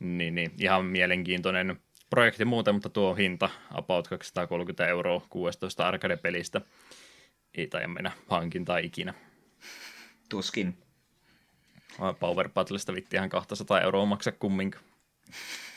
Niin, 0.00 0.34
niin 0.34 0.52
ihan 0.60 0.84
mielenkiintoinen 0.84 1.80
projekti 2.12 2.44
muuten, 2.44 2.74
mutta 2.74 2.88
tuo 2.88 3.14
hinta 3.14 3.50
about 3.70 4.08
230 4.08 4.86
euroa 4.86 5.26
16 5.30 5.88
arcade-pelistä. 5.88 6.60
Ei 7.54 7.66
tai 7.66 7.86
mennä 7.86 8.12
hankintaa 8.28 8.78
ikinä. 8.78 9.14
Tuskin. 10.28 10.78
Power 12.20 12.48
Battlesta 12.48 12.94
vitti 12.94 13.16
ihan 13.16 13.28
200 13.28 13.80
euroa 13.80 14.06
maksaa 14.06 14.32
kumminkin. 14.38 14.80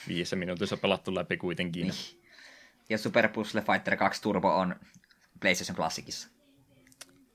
Viisi 0.08 0.36
minuutissa 0.36 0.78
pelattu 0.78 1.16
läpi 1.16 1.38
kuitenkin. 1.38 1.88
Niin. 1.88 2.22
Ja 2.90 2.98
Super 2.98 3.30
Puzzle 3.30 3.62
Fighter 3.62 3.98
2 3.98 4.22
Turbo 4.22 4.56
on 4.56 4.76
PlayStation 5.40 5.76
Classicissa. 5.76 6.30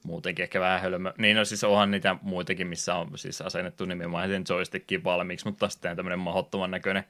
Muutenkin 0.05 0.43
ehkä 0.43 0.61
vähän 0.61 0.81
hölmö. 0.81 1.13
Niin 1.19 1.37
no 1.37 1.45
siis 1.45 1.65
onhan 1.65 1.91
niitä 1.91 2.17
muitakin, 2.23 2.67
missä 2.67 2.95
on 2.95 3.19
siis 3.19 3.41
asennettu 3.41 3.85
nimenomaan 3.85 4.29
sen 4.29 4.45
joystickin 4.49 5.05
valmiiksi, 5.05 5.47
mutta 5.47 5.69
sitten 5.69 5.97
tämmöinen 5.97 6.19
mahdottoman 6.19 6.71
näköinen 6.71 7.05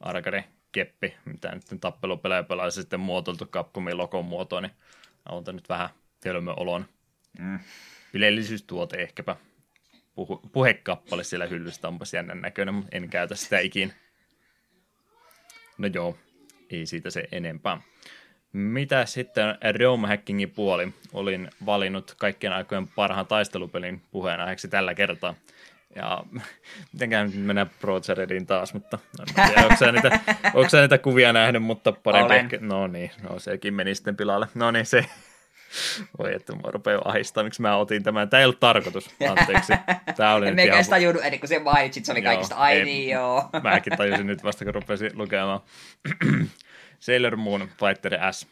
arcade 0.00 0.44
keppi, 0.72 1.14
mitä 1.24 1.54
nyt 1.54 1.80
tappelupelejä 1.80 2.42
pelaa 2.42 2.70
sitten 2.70 3.00
muotoiltu 3.00 3.46
Capcomin 3.46 3.98
logon 3.98 4.24
muotoon, 4.24 4.62
niin 4.62 4.72
on 5.28 5.44
nyt 5.52 5.68
vähän 5.68 5.88
hölmö 6.24 6.52
olon. 6.52 6.84
Mm. 7.38 7.58
Ylellisyystuote 8.12 8.96
ehkäpä. 8.96 9.36
Puhu, 10.14 10.40
puhekappale 10.52 11.24
siellä 11.24 11.46
hyllystä 11.46 11.88
onpas 11.88 12.14
jännän 12.14 12.40
näköinen, 12.40 12.74
mutta 12.74 12.96
en 12.96 13.08
käytä 13.08 13.34
sitä 13.34 13.58
ikin. 13.58 13.92
No 15.78 15.88
joo, 15.94 16.18
ei 16.70 16.86
siitä 16.86 17.10
se 17.10 17.28
enempää. 17.32 17.80
Mitä 18.52 19.06
sitten 19.06 19.58
Realm 19.70 20.04
Hackingin 20.04 20.50
puoli? 20.50 20.94
Olin 21.12 21.50
valinnut 21.66 22.14
kaikkien 22.18 22.52
aikojen 22.52 22.88
parhaan 22.88 23.26
taistelupelin 23.26 24.02
puheenaiheeksi 24.10 24.68
tällä 24.68 24.94
kertaa. 24.94 25.34
Ja 25.96 26.24
mitenkään 26.92 27.26
nyt 27.26 27.44
mennään 27.44 27.70
Pro 27.80 28.00
taas, 28.46 28.74
mutta 28.74 28.98
no, 29.18 29.24
tiedä, 29.34 29.62
onko, 29.62 29.76
sä 29.76 29.92
niitä, 29.92 30.20
onko 30.54 30.68
sä 30.68 30.80
niitä 30.80 30.98
kuvia 30.98 31.32
nähnyt, 31.32 31.62
mutta 31.62 31.92
parempi 31.92 32.34
ehkä, 32.34 32.58
no 32.60 32.86
niin, 32.86 33.10
no 33.22 33.38
sekin 33.38 33.74
meni 33.74 33.94
sitten 33.94 34.16
pilalle. 34.16 34.48
No 34.54 34.70
niin, 34.70 34.86
se, 34.86 35.04
voi 36.18 36.34
että 36.34 36.54
mua 36.54 36.70
rupeaa 36.70 37.02
ahistaa, 37.04 37.44
miksi 37.44 37.62
mä 37.62 37.76
otin 37.76 38.02
tämän. 38.02 38.30
Tämä 38.30 38.40
ei 38.40 38.44
ollut 38.44 38.60
tarkoitus, 38.60 39.10
anteeksi. 39.30 39.72
Tämä 40.16 40.34
oli 40.34 40.52
Meikä 40.54 40.72
ihan... 40.72 40.84
sitä 40.84 40.96
tajunnut 40.96 41.24
ennen 41.24 41.40
kuin 41.40 41.48
se 41.48 41.58
mainitsit, 41.58 42.04
se 42.04 42.12
oli 42.12 42.22
joo, 42.22 42.32
kaikista, 42.32 42.56
ai 42.56 42.76
ei, 42.76 42.84
niin 42.84 43.10
joo. 43.10 43.50
Mäkin 43.62 43.96
tajusin 43.96 44.26
nyt 44.26 44.44
vasta, 44.44 44.64
kun 44.64 44.74
rupesin 44.74 45.10
lukemaan. 45.14 45.60
Sailor 47.00 47.36
Moon 47.36 47.60
Fighter 47.60 48.32
S 48.32 48.46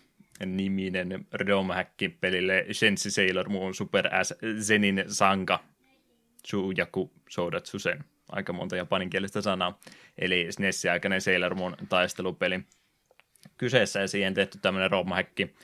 niminen 0.47 1.27
ROM-häkki 1.33 2.09
pelille 2.09 2.67
Shensi 2.73 3.11
Sailor 3.11 3.49
Moon 3.49 3.75
Super 3.75 4.11
S 4.23 4.35
Zenin 4.61 5.05
Sanga 5.09 5.59
Sujaku 6.47 7.13
Soudatsusen. 7.29 8.05
Aika 8.29 8.53
monta 8.53 8.77
japaninkielistä 8.77 9.41
sanaa. 9.41 9.79
Eli 10.19 10.47
SNES-aikainen 10.51 11.21
Sailor 11.21 11.55
Moon 11.55 11.77
taistelupeli. 11.89 12.61
Kyseessä 13.57 14.01
ja 14.01 14.09
siihen 14.09 14.35
tehty 14.35 14.59
tämmöinen 14.63 14.91
ROM-häkki, 14.91 15.55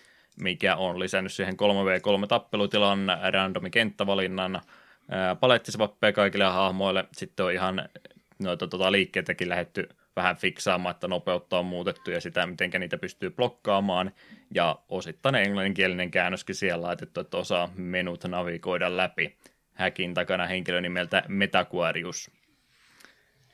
mikä 0.40 0.76
on 0.76 0.98
lisännyt 0.98 1.32
siihen 1.32 1.54
3v3 1.54 2.26
tappelutilan, 2.26 3.06
randomi 3.32 3.70
kenttävalinnan, 3.70 4.60
palettisvappeja 5.40 6.12
kaikille 6.12 6.44
hahmoille. 6.44 7.04
Sitten 7.12 7.46
on 7.46 7.52
ihan 7.52 7.88
noita 8.38 8.66
tota, 8.66 8.92
liikkeitäkin 8.92 9.48
lähetty 9.48 9.88
vähän 10.16 10.36
fiksaamaan, 10.36 10.94
että 10.94 11.08
nopeutta 11.08 11.58
on 11.58 11.66
muutettu 11.66 12.10
ja 12.10 12.20
sitä, 12.20 12.46
miten 12.46 12.70
niitä 12.78 12.98
pystyy 12.98 13.30
blokkaamaan. 13.30 14.12
Ja 14.54 14.78
osittain 14.88 15.34
englanninkielinen 15.34 16.10
käännöskin 16.10 16.54
siellä 16.54 16.86
laitettu, 16.86 17.20
että 17.20 17.36
osaa 17.36 17.70
menut 17.76 18.24
navigoida 18.24 18.96
läpi. 18.96 19.36
Häkin 19.76 20.14
takana 20.14 20.46
henkilö 20.46 20.80
nimeltä 20.80 21.22
Metaquarius. 21.28 22.30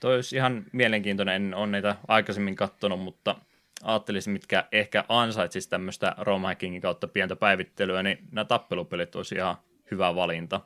Toi 0.00 0.14
olisi 0.14 0.36
ihan 0.36 0.64
mielenkiintoinen, 0.72 1.34
en 1.34 1.54
ole 1.54 1.66
niitä 1.66 1.96
aikaisemmin 2.08 2.56
katsonut, 2.56 3.00
mutta 3.00 3.36
ajattelisin, 3.82 4.32
mitkä 4.32 4.64
ehkä 4.72 5.04
ansaitsisi 5.08 5.70
tämmöistä 5.70 6.14
rom 6.18 6.42
kautta 6.82 7.08
pientä 7.08 7.36
päivittelyä, 7.36 8.02
niin 8.02 8.18
nämä 8.32 8.44
tappelupelit 8.44 9.16
olisi 9.16 9.34
ihan 9.34 9.56
hyvä 9.90 10.14
valinta. 10.14 10.60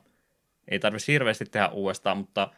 Ei 0.67 0.79
tarvitsisi 0.79 1.13
hirveästi 1.13 1.45
tehdä 1.45 1.67
uudestaan, 1.67 2.17
mutta 2.17 2.49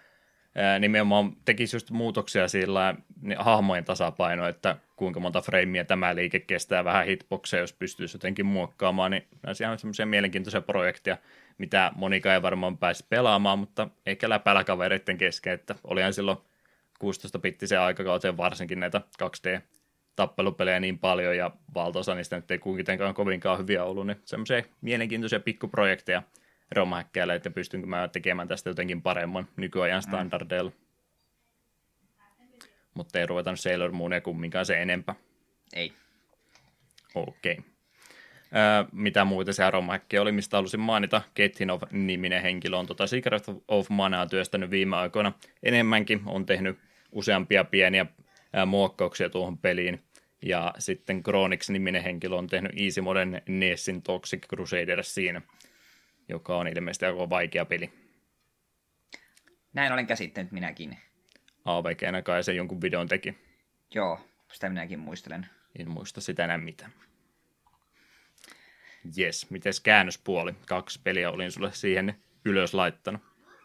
nimenomaan 0.80 1.36
tekisi 1.46 1.76
just 1.76 1.92
muutoksia 1.92 2.48
sillä 2.48 2.96
niin 3.22 3.40
hahmojen 3.40 3.86
tasapaino, 3.86 4.48
että 4.48 4.78
kuinka 5.00 5.20
monta 5.20 5.42
freimiä 5.42 5.84
tämä 5.84 6.16
liike 6.16 6.40
kestää 6.40 6.84
vähän 6.84 7.06
hitboxeja, 7.06 7.62
jos 7.62 7.74
pystyisi 7.74 8.16
jotenkin 8.16 8.46
muokkaamaan, 8.46 9.12
niin 9.12 9.28
nämä 9.44 9.54
ihan 9.62 9.80
semmoisia 9.80 10.06
mielenkiintoisia 10.06 10.62
projekteja, 10.62 11.18
mitä 11.58 11.92
monika 11.96 12.34
ei 12.34 12.42
varmaan 12.42 12.78
pääsi 12.78 13.06
pelaamaan, 13.10 13.60
mutta 13.60 13.88
ehkä 14.06 14.30
läpällä 14.30 14.64
kavereiden 14.64 15.18
kesken, 15.18 15.54
että 15.54 15.76
olihan 15.84 16.14
silloin 16.14 16.38
16-bittisen 17.04 17.80
aikakauteen 17.80 18.38
varsinkin 18.38 18.80
näitä 18.80 19.02
2D-tappelupelejä 19.24 20.80
niin 20.80 21.00
paljon, 21.00 21.38
ja 21.38 21.52
valtaosa 21.74 22.16
niistä 22.16 22.36
nyt 22.36 22.52
ei 22.52 22.60
kuitenkaan 22.60 23.14
kovinkaan 23.14 23.60
hyviä 23.60 23.84
ollut, 23.84 24.08
niin 24.08 24.22
semmoisia 24.26 24.64
mielenkiintoisia 24.82 25.40
pikkuprojekteja 25.40 26.24
romhäkkäillä, 26.72 27.36
että 27.36 27.50
pystynkö 27.50 27.88
mä 27.88 28.08
tekemään 28.08 28.48
tästä 28.48 28.70
jotenkin 28.70 29.02
paremman 29.02 29.48
nykyajan 29.58 30.00
mm. 30.00 30.10
standardeilla. 30.10 30.70
Mm. 30.70 30.89
Mutta 33.00 33.20
ei 33.20 33.26
ruveta 33.26 33.52
nyt 33.52 33.60
Sailor 33.60 33.92
Moonia 33.92 34.22
kumminkaan 34.22 34.66
se 34.66 34.82
enempää. 34.82 35.16
Ei. 35.74 35.94
Okei. 37.16 37.54
Okay. 37.54 37.64
Öö, 38.56 38.90
mitä 38.92 39.26
muuta 39.26 39.54
se 39.54 39.64
Aromäkki 39.64 40.18
oli, 40.18 40.32
mistä 40.32 40.58
halusin 40.58 40.80
mainita. 40.80 41.22
Kethinov-niminen 41.34 42.42
henkilö 42.42 42.78
on 42.78 42.88
tota 42.88 43.08
Secret 43.08 43.44
of 43.68 43.90
Manaa 43.90 44.28
työstänyt 44.28 44.72
viime 44.72 44.96
aikoina 44.96 45.34
enemmänkin. 45.64 46.22
On 46.26 46.46
tehnyt 46.46 46.80
useampia 47.12 47.64
pieniä 47.64 48.06
ää, 48.54 48.66
muokkauksia 48.66 49.30
tuohon 49.30 49.58
peliin. 49.58 50.04
Ja 50.42 50.74
sitten 50.80 51.24
Chronix-niminen 51.24 52.04
henkilö 52.04 52.36
on 52.36 52.48
tehnyt 52.48 52.72
Easy 52.80 53.02
Moden 53.02 53.42
Nessin 53.48 54.02
Toxic 54.02 54.48
Crusader 54.48 55.04
siinä, 55.04 55.42
joka 56.30 56.58
on 56.58 56.68
ilmeisesti 56.68 57.06
aika 57.06 57.30
vaikea 57.30 57.66
peli. 57.66 57.90
Näin 59.74 59.94
olen 59.94 60.08
käsittänyt 60.08 60.52
minäkin. 60.52 60.98
AVG 61.78 62.24
kai 62.24 62.44
se 62.44 62.54
jonkun 62.54 62.82
videon 62.82 63.08
teki. 63.08 63.38
Joo, 63.94 64.20
sitä 64.54 64.70
minäkin 64.70 65.00
muistelen. 65.00 65.48
En 65.80 65.90
muista 65.90 66.22
sitä 66.22 66.44
enää 66.44 66.58
mitään. 66.58 66.92
Jes, 69.16 69.50
mites 69.50 69.80
käännöspuoli? 69.80 70.54
Kaksi 70.68 71.00
peliä 71.04 71.32
olin 71.32 71.52
sulle 71.52 71.74
siihen 71.74 72.16
ylös 72.46 72.74
laittanut. 72.74 73.22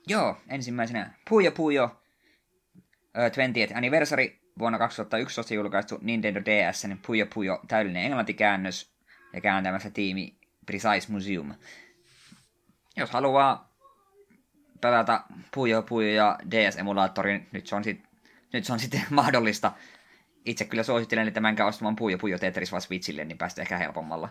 Joo, 0.06 0.36
ensimmäisenä 0.48 1.14
Puyo 1.28 1.52
Puyo 1.52 1.84
uh, 1.84 3.70
20th 3.70 3.76
Anniversary 3.76 4.38
vuonna 4.58 4.78
2011 4.78 5.54
julkaistu 5.54 5.98
Nintendo 6.02 6.40
DSn 6.40 6.98
Puyo 7.06 7.26
Puyo 7.34 7.60
täydellinen 7.68 8.04
englantikäännös 8.04 8.94
ja 9.32 9.40
kääntämässä 9.40 9.90
tiimi 9.90 10.38
Precise 10.66 11.12
Museum. 11.12 11.54
Jos 12.96 13.10
haluaa 13.10 13.73
pelata 14.80 15.24
Puyo 15.54 15.82
Puyo 15.82 16.08
ja 16.08 16.38
DS-emulaattorin, 16.50 17.48
nyt 17.52 17.66
se 17.66 17.76
on, 17.76 17.84
sit, 17.84 18.02
nyt 18.52 18.64
se 18.64 18.72
on 18.72 18.80
sitten 18.80 19.02
mahdollista. 19.10 19.72
Itse 20.44 20.64
kyllä 20.64 20.82
suosittelen, 20.82 21.28
että 21.28 21.40
menkää 21.40 21.66
ostamaan 21.66 21.96
Puyo 21.96 22.18
Puyo 22.18 22.38
Tetris 22.38 22.72
vaan 22.72 22.82
Switchille, 22.82 23.24
niin 23.24 23.38
päästä 23.38 23.62
ehkä 23.62 23.78
helpommalla. 23.78 24.28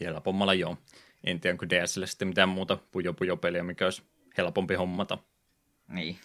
Helpommalla 0.00 0.54
joo. 0.54 0.76
En 1.24 1.40
tiedä, 1.40 1.54
onko 1.54 1.66
DSlle 1.68 2.06
sitten 2.06 2.28
mitään 2.28 2.48
muuta 2.48 2.78
Puyo 2.92 3.12
Puyo 3.12 3.36
peliä, 3.36 3.62
mikä 3.62 3.84
olisi 3.84 4.02
helpompi 4.38 4.74
hommata. 4.74 5.18
Niin. 5.88 6.18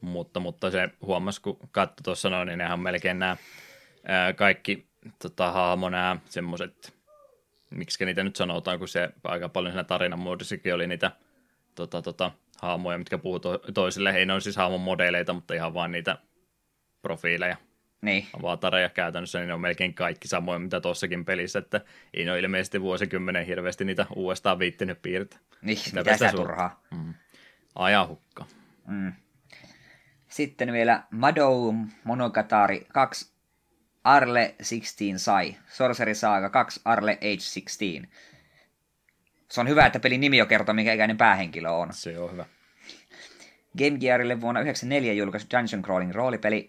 Mutta, 0.00 0.40
mutta 0.40 0.70
se 0.70 0.88
huomasi, 1.02 1.40
kun 1.40 1.58
katsoi 1.70 2.02
tuossa 2.04 2.30
noin, 2.30 2.46
niin 2.46 2.58
nehän 2.58 2.72
on 2.72 2.80
melkein 2.80 3.18
nämä 3.18 3.36
ää, 4.04 4.32
kaikki 4.32 4.86
tota, 5.22 5.52
hahmo 5.52 5.88
nämä 5.88 6.16
semmoiset, 6.24 6.94
miksi 7.70 8.04
niitä 8.04 8.24
nyt 8.24 8.36
sanotaan, 8.36 8.78
kun 8.78 8.88
se 8.88 9.08
aika 9.24 9.48
paljon 9.48 9.72
siinä 9.72 9.84
tarinan 9.84 10.18
muodossakin 10.18 10.74
oli 10.74 10.86
niitä 10.86 11.12
tota, 11.74 12.02
tota, 12.02 12.30
hahmoja, 12.62 12.98
mitkä 12.98 13.18
puhuu 13.18 13.40
to- 13.40 13.62
toisille. 13.74 14.10
Ei 14.10 14.26
ne 14.26 14.32
ole 14.32 14.40
siis 14.40 14.56
hahmon 14.56 14.80
modeleita, 14.80 15.32
mutta 15.32 15.54
ihan 15.54 15.74
vaan 15.74 15.92
niitä 15.92 16.18
profiileja. 17.02 17.56
Niin. 18.02 18.26
Avatareja 18.38 18.88
käytännössä, 18.88 19.38
niin 19.38 19.48
ne 19.48 19.54
on 19.54 19.60
melkein 19.60 19.94
kaikki 19.94 20.28
samoin, 20.28 20.62
mitä 20.62 20.80
tuossakin 20.80 21.24
pelissä, 21.24 21.58
että 21.58 21.80
ei 22.14 22.24
ne 22.24 22.30
ole 22.30 22.38
ilmeisesti 22.40 22.80
vuosikymmenen 22.80 23.46
hirveästi 23.46 23.84
niitä 23.84 24.06
uudestaan 24.16 24.58
viittinyt 24.58 25.02
piirtää. 25.02 25.38
Niin, 25.62 25.78
Mitä 25.86 26.00
mitä 26.00 26.16
sä 26.16 26.32
turhaa. 26.32 26.82
Mm. 26.90 27.14
Ajahukka. 27.74 28.46
Mm. 28.86 29.12
Sitten 30.28 30.72
vielä 30.72 31.02
Madou 31.10 31.74
Monogatari 32.04 32.86
2 32.88 33.32
Arle 34.04 34.54
16 34.58 35.18
Sai. 35.18 35.56
Sorcery 35.68 36.14
Saga 36.14 36.50
2 36.50 36.80
Arle 36.84 37.12
Age 37.12 37.36
16. 37.36 38.08
Se 39.50 39.60
on 39.60 39.68
hyvä, 39.68 39.86
että 39.86 40.00
pelin 40.00 40.20
nimi 40.20 40.36
jo 40.36 40.46
kertoo, 40.46 40.74
mikä 40.74 40.92
ikäinen 40.92 41.16
päähenkilö 41.16 41.70
on. 41.70 41.92
Se 41.92 42.18
on 42.18 42.32
hyvä. 42.32 42.44
Game 43.78 43.98
Gearille 43.98 44.40
vuonna 44.40 44.60
1994 44.60 45.12
julkaistu 45.12 45.56
Dungeon 45.56 45.82
Crawling 45.82 46.12
roolipeli. 46.12 46.68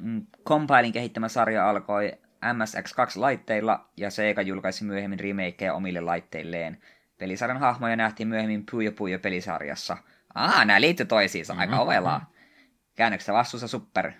Mm, 0.00 0.26
Compilin 0.46 0.92
kehittämä 0.92 1.28
sarja 1.28 1.70
alkoi 1.70 2.12
MSX2-laitteilla 2.44 3.90
ja 3.96 4.10
Sega 4.10 4.42
julkaisi 4.42 4.84
myöhemmin 4.84 5.20
remakeja 5.20 5.74
omille 5.74 6.00
laitteilleen. 6.00 6.82
Pelisarjan 7.18 7.60
hahmoja 7.60 7.96
nähtiin 7.96 8.28
myöhemmin 8.28 8.66
Puyo 8.70 8.92
Puyo 8.92 9.18
pelisarjassa. 9.18 9.96
Ah, 10.34 10.66
nämä 10.66 10.80
liittyy 10.80 11.06
toisiinsa, 11.06 11.54
aika 11.58 11.72
Mhm, 11.72 11.82
ovelaa. 11.82 12.32
Käännöksessä 12.96 13.32
vastuussa 13.32 13.68
Super. 13.68 14.12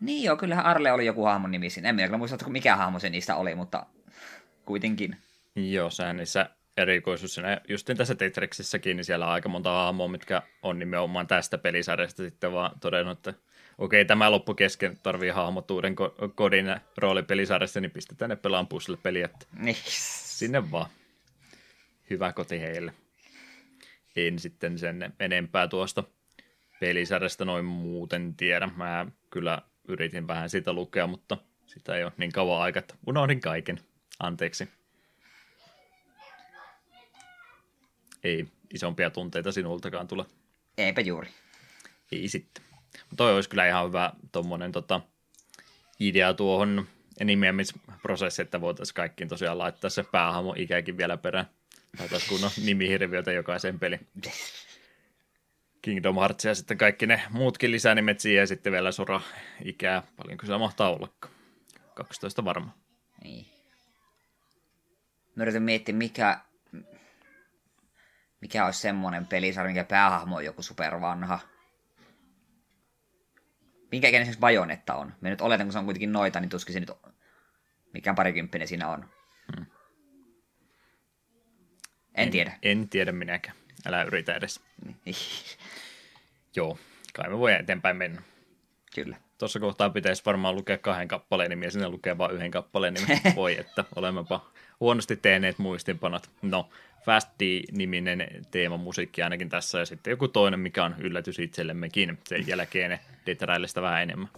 Niin 0.00 0.24
joo, 0.24 0.36
kyllähän 0.36 0.66
Arle 0.66 0.92
oli 0.92 1.06
joku 1.06 1.24
hahmon 1.24 1.50
nimi 1.50 1.70
siinä. 1.70 1.88
En 1.88 1.94
minä 1.94 2.08
kyllä 2.08 2.18
muista, 2.18 2.48
mikä 2.48 2.76
hahmo 2.76 2.98
se 2.98 3.10
niistä 3.10 3.36
oli, 3.36 3.54
mutta 3.54 3.86
kuitenkin. 4.64 5.16
Joo, 5.56 5.90
sehän 5.90 6.16
niissä 6.16 6.50
erikoisuus 6.76 7.34
siinä, 7.34 7.60
justin 7.68 7.96
tässä 7.96 8.14
Tetriksissäkin, 8.14 8.96
niin 8.96 9.04
siellä 9.04 9.26
on 9.26 9.32
aika 9.32 9.48
monta 9.48 9.70
hahmoa, 9.72 10.08
mitkä 10.08 10.42
on 10.62 10.78
nimenomaan 10.78 11.26
tästä 11.26 11.58
pelisarjasta 11.58 12.22
sitten 12.22 12.52
vaan 12.52 12.80
todennut, 12.80 13.18
että 13.18 13.34
okei, 13.78 14.04
tämä 14.04 14.30
loppu 14.30 14.54
kesken, 14.54 14.98
tarvii 15.02 15.30
hahmot 15.30 15.70
uuden 15.70 15.94
ko- 16.00 16.28
kodin 16.34 16.76
roolipelisarjasta, 16.98 17.80
niin 17.80 17.90
pistetään 17.90 18.28
ne 18.28 18.36
pelaan 18.36 18.66
puzzle-peliä, 18.66 19.24
että 19.24 19.46
Niin. 19.58 19.76
sinne 19.86 20.70
vaan. 20.70 20.86
Hyvä 22.10 22.32
koti 22.32 22.60
heille. 22.60 22.92
En 24.16 24.38
sitten 24.38 24.78
sen 24.78 25.12
enempää 25.20 25.68
tuosta 25.68 26.04
pelisarjasta 26.80 27.44
noin 27.44 27.64
muuten 27.64 28.34
tiedä. 28.36 28.68
Mä 28.76 29.06
kyllä 29.30 29.62
yritin 29.88 30.28
vähän 30.28 30.50
sitä 30.50 30.72
lukea, 30.72 31.06
mutta 31.06 31.36
sitä 31.66 31.96
ei 31.96 32.04
ole 32.04 32.12
niin 32.16 32.32
kauan 32.32 32.62
aikaa, 32.62 32.80
että 32.80 32.94
unohdin 33.06 33.40
kaiken. 33.40 33.80
Anteeksi. 34.20 34.68
Ei 38.24 38.46
isompia 38.74 39.10
tunteita 39.10 39.52
sinultakaan 39.52 40.08
tule. 40.08 40.24
Eipä 40.78 41.00
juuri. 41.00 41.28
Ei 42.12 42.28
sitten. 42.28 42.64
Mutta 42.92 43.16
toi 43.16 43.34
olisi 43.34 43.48
kyllä 43.48 43.68
ihan 43.68 43.86
hyvä 43.86 44.12
tommonen 44.32 44.72
tota, 44.72 45.00
idea 46.00 46.34
tuohon 46.34 46.86
nimeämisprosessi, 47.24 48.42
että 48.42 48.60
voitaisiin 48.60 48.94
kaikkiin 48.94 49.28
tosiaan 49.28 49.58
laittaa 49.58 49.90
se 49.90 50.02
päähahmo 50.02 50.54
ikäkin 50.56 50.96
vielä 50.96 51.16
perään. 51.16 51.46
Laitaisiin 51.98 52.28
kunnon 52.28 52.50
nimihirviötä 52.64 53.32
jokaisen 53.32 53.78
peli. 53.78 54.00
Kingdom 55.82 56.16
Hearts 56.16 56.44
ja 56.44 56.54
sitten 56.54 56.78
kaikki 56.78 57.06
ne 57.06 57.22
muutkin 57.30 57.70
lisänimet 57.70 58.20
siihen 58.20 58.40
ja 58.40 58.46
sitten 58.46 58.72
vielä 58.72 58.92
sora 58.92 59.20
ikää. 59.64 60.02
Paljonko 60.16 60.46
se 60.46 60.58
mahtaa 60.58 60.90
ollakaan? 60.90 61.34
12 61.94 62.44
varmaan. 62.44 62.74
Niin. 63.24 63.46
Mä 65.34 65.42
yritän 65.42 65.62
miettiä, 65.62 65.94
mikä, 65.94 66.40
mikä 68.42 68.64
olisi 68.64 68.80
semmoinen 68.80 69.26
pelisarja, 69.26 69.68
mikä 69.68 69.84
päähahmo 69.84 70.36
on 70.36 70.44
joku 70.44 70.62
supervanha. 70.62 71.38
Minkä 73.90 74.08
ikäinen 74.08 74.22
esimerkiksi 74.22 74.40
Bajonetta 74.40 74.94
on? 74.94 75.14
Mä 75.20 75.28
nyt 75.28 75.40
oletan, 75.40 75.66
kun 75.66 75.72
se 75.72 75.78
on 75.78 75.84
kuitenkin 75.84 76.12
noita, 76.12 76.40
niin 76.40 76.48
tuskin 76.48 76.72
se 76.72 76.80
nyt 76.80 76.90
mikään 77.92 78.16
parikymppinen 78.16 78.68
siinä 78.68 78.88
on. 78.88 79.10
Hmm. 79.56 79.66
En, 82.14 82.30
tiedä. 82.30 82.58
En 82.62 82.88
tiedä 82.88 83.12
minäkään. 83.12 83.56
Älä 83.86 84.02
yritä 84.02 84.34
edes. 84.34 84.60
Niin. 84.84 84.96
Joo, 86.56 86.78
kai 87.12 87.30
me 87.30 87.38
voi 87.38 87.52
eteenpäin 87.52 87.96
mennä. 87.96 88.22
Kyllä. 88.94 89.16
Tuossa 89.42 89.60
kohtaa 89.60 89.90
pitäisi 89.90 90.22
varmaan 90.26 90.54
lukea 90.56 90.78
kahden 90.78 91.08
kappaleen 91.08 91.50
nimiä, 91.50 91.70
sinne 91.70 91.88
lukee 91.88 92.18
vain 92.18 92.34
yhden 92.34 92.50
kappaleen 92.50 92.94
nimi. 92.94 93.20
Voi, 93.36 93.58
että 93.58 93.84
olemmepa 93.96 94.46
huonosti 94.80 95.16
tehneet 95.16 95.58
muistinpanot. 95.58 96.30
No, 96.42 96.68
Fast 97.04 97.28
D-niminen 97.40 98.46
teemamusiikki 98.50 99.22
ainakin 99.22 99.48
tässä, 99.48 99.78
ja 99.78 99.86
sitten 99.86 100.10
joku 100.10 100.28
toinen, 100.28 100.60
mikä 100.60 100.84
on 100.84 100.94
yllätys 100.98 101.38
itsellemmekin. 101.38 102.18
Sen 102.28 102.46
jälkeen 102.46 102.98
Detrailista 103.26 103.82
vähän 103.82 104.02
enemmän. 104.02 104.28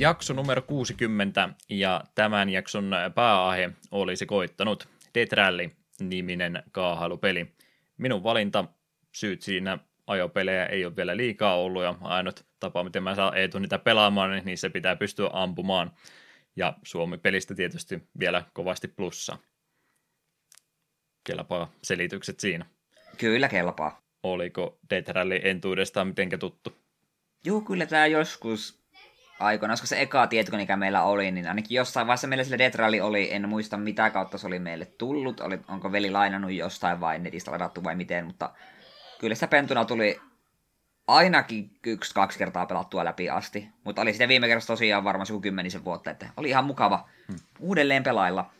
Jakso 0.00 0.34
numero 0.34 0.62
60 0.62 1.48
ja 1.68 2.04
tämän 2.14 2.48
jakson 2.48 2.90
pääaihe 3.14 3.70
olisi 3.90 4.26
koittanut 4.26 4.88
Death 5.14 5.32
Rally-niminen 5.32 6.62
kaahailupeli. 6.72 7.52
Minun 7.98 8.22
valinta, 8.22 8.64
syyt 9.14 9.42
siinä 9.42 9.78
ajopelejä 10.06 10.66
ei 10.66 10.84
ole 10.84 10.96
vielä 10.96 11.16
liikaa 11.16 11.56
ollut 11.56 11.82
ja 11.82 11.94
ainut 12.00 12.46
tapa, 12.60 12.84
miten 12.84 13.02
mä 13.02 13.14
saan 13.14 13.36
Eetu 13.36 13.58
niitä 13.58 13.78
pelaamaan, 13.78 14.42
niin 14.44 14.58
se 14.58 14.68
pitää 14.68 14.96
pystyä 14.96 15.30
ampumaan. 15.32 15.90
Ja 16.56 16.74
Suomi-pelistä 16.82 17.54
tietysti 17.54 18.02
vielä 18.18 18.42
kovasti 18.52 18.88
plussa. 18.88 19.38
Kelpaa 21.24 21.72
selitykset 21.82 22.40
siinä. 22.40 22.66
Kyllä 23.18 23.48
kelpaa. 23.48 24.02
Oliko 24.22 24.78
Death 24.90 25.10
Rally 25.10 25.40
entuudestaan 25.42 26.06
mitenkä 26.06 26.38
tuttu? 26.38 26.76
Joo, 27.44 27.60
kyllä 27.60 27.86
tämä 27.86 28.06
joskus 28.06 28.81
aikoina, 29.42 29.72
koska 29.72 29.86
se 29.86 30.00
eka 30.00 30.26
tietokone, 30.26 30.62
mikä 30.62 30.76
meillä 30.76 31.02
oli, 31.02 31.30
niin 31.30 31.48
ainakin 31.48 31.74
jossain 31.74 32.06
vaiheessa 32.06 32.26
meillä 32.26 32.44
sille 32.44 32.58
Death 32.58 32.76
Rally 32.76 33.00
oli, 33.00 33.34
en 33.34 33.48
muista 33.48 33.76
mitä 33.76 34.10
kautta 34.10 34.38
se 34.38 34.46
oli 34.46 34.58
meille 34.58 34.84
tullut, 34.84 35.40
oli, 35.40 35.60
onko 35.68 35.92
veli 35.92 36.10
lainannut 36.10 36.52
jostain 36.52 37.00
vai 37.00 37.18
netistä 37.18 37.50
ladattu 37.50 37.84
vai 37.84 37.96
miten, 37.96 38.26
mutta 38.26 38.50
kyllä 39.20 39.34
sitä 39.34 39.48
pentuna 39.48 39.84
tuli 39.84 40.20
ainakin 41.06 41.70
yksi-kaksi 41.86 42.38
kertaa 42.38 42.66
pelattua 42.66 43.04
läpi 43.04 43.30
asti. 43.30 43.68
Mutta 43.84 44.02
oli 44.02 44.12
sitten 44.12 44.28
viime 44.28 44.46
kerrassa 44.46 44.72
tosiaan 44.72 45.04
varmaan 45.04 45.26
joku 45.28 45.40
kymmenisen 45.40 45.84
vuotta, 45.84 46.10
että 46.10 46.28
oli 46.36 46.48
ihan 46.48 46.64
mukava 46.64 47.08
hmm. 47.28 47.38
uudelleen 47.60 48.02
pelailla. 48.02 48.50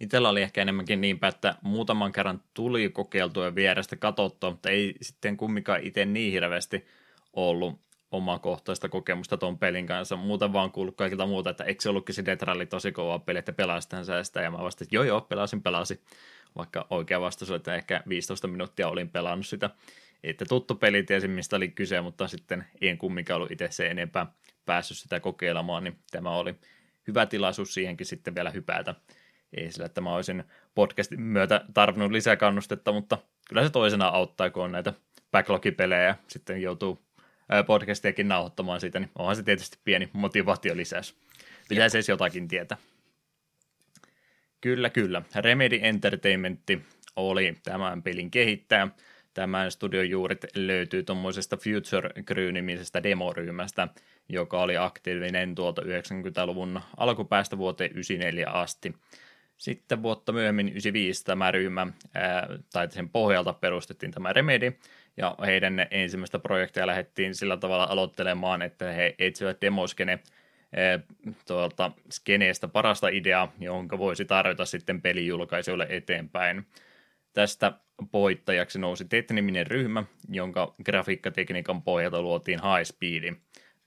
Itsellä 0.00 0.28
oli 0.28 0.42
ehkä 0.42 0.62
enemmänkin 0.62 1.00
niinpä, 1.00 1.28
että 1.28 1.54
muutaman 1.62 2.12
kerran 2.12 2.42
tuli 2.54 2.88
kokeiltua 2.88 3.54
vierestä 3.54 3.96
katsottua, 3.96 4.50
mutta 4.50 4.70
ei 4.70 4.94
sitten 5.02 5.36
kumminkaan 5.36 5.80
itse 5.82 6.04
niin 6.04 6.32
hirveästi 6.32 6.86
ollut 7.32 7.85
omakohtaista 8.10 8.88
kokemusta 8.88 9.36
tuon 9.36 9.58
pelin 9.58 9.86
kanssa. 9.86 10.16
Muuten 10.16 10.52
vaan 10.52 10.72
kuullut 10.72 10.96
kaikilta 10.96 11.26
muuta, 11.26 11.50
että 11.50 11.64
eikö 11.64 11.82
se 11.82 11.88
ollutkin 11.88 12.14
se 12.14 12.24
Detralli 12.24 12.66
tosi 12.66 12.92
kova 12.92 13.18
peli, 13.18 13.38
että 13.38 13.52
pelasitaan 13.52 14.04
sitä. 14.24 14.42
Ja 14.42 14.50
mä 14.50 14.58
vastasin, 14.58 14.86
että 14.86 14.96
joo 14.96 15.04
joo, 15.04 15.20
pelasin, 15.20 15.62
pelasin. 15.62 16.00
Vaikka 16.56 16.86
oikea 16.90 17.20
vastaus 17.20 17.50
oli, 17.50 17.56
että 17.56 17.74
ehkä 17.74 18.02
15 18.08 18.48
minuuttia 18.48 18.88
olin 18.88 19.08
pelannut 19.08 19.46
sitä. 19.46 19.70
Että 20.24 20.44
tuttu 20.48 20.74
peli, 20.74 21.02
tiesin 21.02 21.30
mistä 21.30 21.56
oli 21.56 21.68
kyse, 21.68 22.00
mutta 22.00 22.28
sitten 22.28 22.66
en 22.80 22.98
kumminkaan 22.98 23.36
ollut 23.36 23.50
itse 23.50 23.68
se 23.70 23.86
enempää 23.86 24.26
päässyt 24.66 24.98
sitä 24.98 25.20
kokeilemaan, 25.20 25.84
niin 25.84 25.98
tämä 26.10 26.30
oli 26.30 26.54
hyvä 27.06 27.26
tilaisuus 27.26 27.74
siihenkin 27.74 28.06
sitten 28.06 28.34
vielä 28.34 28.50
hypätä. 28.50 28.94
Ei 29.52 29.72
sillä, 29.72 29.86
että 29.86 30.00
mä 30.00 30.14
olisin 30.14 30.44
podcastin 30.74 31.20
myötä 31.20 31.64
tarvinnut 31.74 32.12
lisää 32.12 32.36
kannustetta, 32.36 32.92
mutta 32.92 33.18
kyllä 33.48 33.62
se 33.62 33.70
toisena 33.70 34.06
auttaa, 34.08 34.50
kun 34.50 34.64
on 34.64 34.72
näitä 34.72 34.92
backlogipelejä 35.32 36.16
sitten 36.28 36.62
joutuu 36.62 37.05
podcastiakin 37.66 38.28
nauhoittamaan 38.28 38.80
siitä, 38.80 39.00
niin 39.00 39.10
onhan 39.18 39.36
se 39.36 39.42
tietysti 39.42 39.78
pieni 39.84 40.10
motivaatiolisäys. 40.12 41.16
Pitäisi 41.68 41.96
edes 41.96 42.08
jotakin 42.08 42.48
tietää. 42.48 42.78
Kyllä, 44.60 44.90
kyllä. 44.90 45.22
Remedy 45.34 45.78
Entertainment 45.82 46.60
oli 47.16 47.54
tämän 47.62 48.02
pelin 48.02 48.30
kehittäjä. 48.30 48.88
Tämän 49.34 49.70
studion 49.70 50.10
juuret 50.10 50.46
löytyy 50.54 51.02
tuommoisesta 51.02 51.56
Future 51.56 52.10
Crew-nimisestä 52.22 53.02
demoryhmästä, 53.02 53.88
joka 54.28 54.60
oli 54.60 54.76
aktiivinen 54.76 55.54
tuolta 55.54 55.82
90-luvun 55.82 56.80
alkupäästä 56.96 57.58
vuoteen 57.58 57.90
94 57.90 58.50
asti. 58.50 58.94
Sitten 59.56 60.02
vuotta 60.02 60.32
myöhemmin 60.32 60.68
95 60.68 61.24
tämä 61.24 61.50
ryhmä, 61.50 61.86
ää, 62.14 62.48
tai 62.72 62.90
sen 62.90 63.08
pohjalta 63.08 63.52
perustettiin 63.52 64.12
tämä 64.12 64.32
Remedy, 64.32 64.72
ja 65.16 65.34
heidän 65.46 65.86
ensimmäistä 65.90 66.38
projektia 66.38 66.86
lähdettiin 66.86 67.34
sillä 67.34 67.56
tavalla 67.56 67.86
aloittelemaan, 67.90 68.62
että 68.62 68.92
he 68.92 69.14
etsivät 69.18 69.60
demoskene 69.60 70.18
tuolta 71.46 71.92
skeneestä 72.10 72.68
parasta 72.68 73.08
ideaa, 73.08 73.52
jonka 73.60 73.98
voisi 73.98 74.24
tarjota 74.24 74.64
sitten 74.64 75.02
pelijulkaisijoille 75.02 75.86
eteenpäin. 75.90 76.66
Tästä 77.32 77.72
voittajaksi 78.12 78.78
nousi 78.78 79.04
TET-niminen 79.04 79.66
ryhmä, 79.66 80.04
jonka 80.28 80.74
grafiikkatekniikan 80.84 81.82
pohjalta 81.82 82.22
luotiin 82.22 82.60
High 82.62 82.84
Speed. 82.84 83.34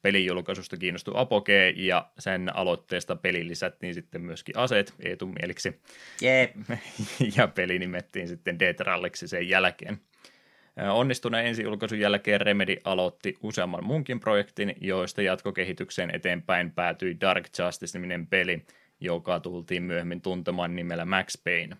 Pelijulkaisusta 0.01 0.77
kiinnostui 0.77 1.13
Apogee 1.17 1.73
ja 1.75 2.09
sen 2.19 2.55
aloitteesta 2.55 3.15
peli 3.15 3.47
lisättiin 3.47 3.93
sitten 3.93 4.21
myöskin 4.21 4.57
aseet 4.57 4.93
etumieliksi. 4.99 5.81
Jep. 6.21 6.55
ja 7.37 7.47
peli 7.47 7.79
nimettiin 7.79 8.27
sitten 8.27 8.59
Death 8.59 8.81
Ralliksi 8.81 9.27
sen 9.27 9.49
jälkeen. 9.49 9.99
Onnistuneen 10.87 11.45
ensi-julkaisun 11.45 11.99
jälkeen 11.99 12.41
Remedy 12.41 12.75
aloitti 12.83 13.37
useamman 13.43 13.83
muunkin 13.83 14.19
projektin, 14.19 14.75
joista 14.81 15.21
jatkokehitykseen 15.21 16.15
eteenpäin 16.15 16.71
päätyi 16.71 17.17
Dark 17.21 17.45
Justice-niminen 17.59 18.27
peli, 18.27 18.65
joka 18.99 19.39
tultiin 19.39 19.83
myöhemmin 19.83 20.21
tuntemaan 20.21 20.75
nimellä 20.75 21.05
Max 21.05 21.43
Payne. 21.43 21.77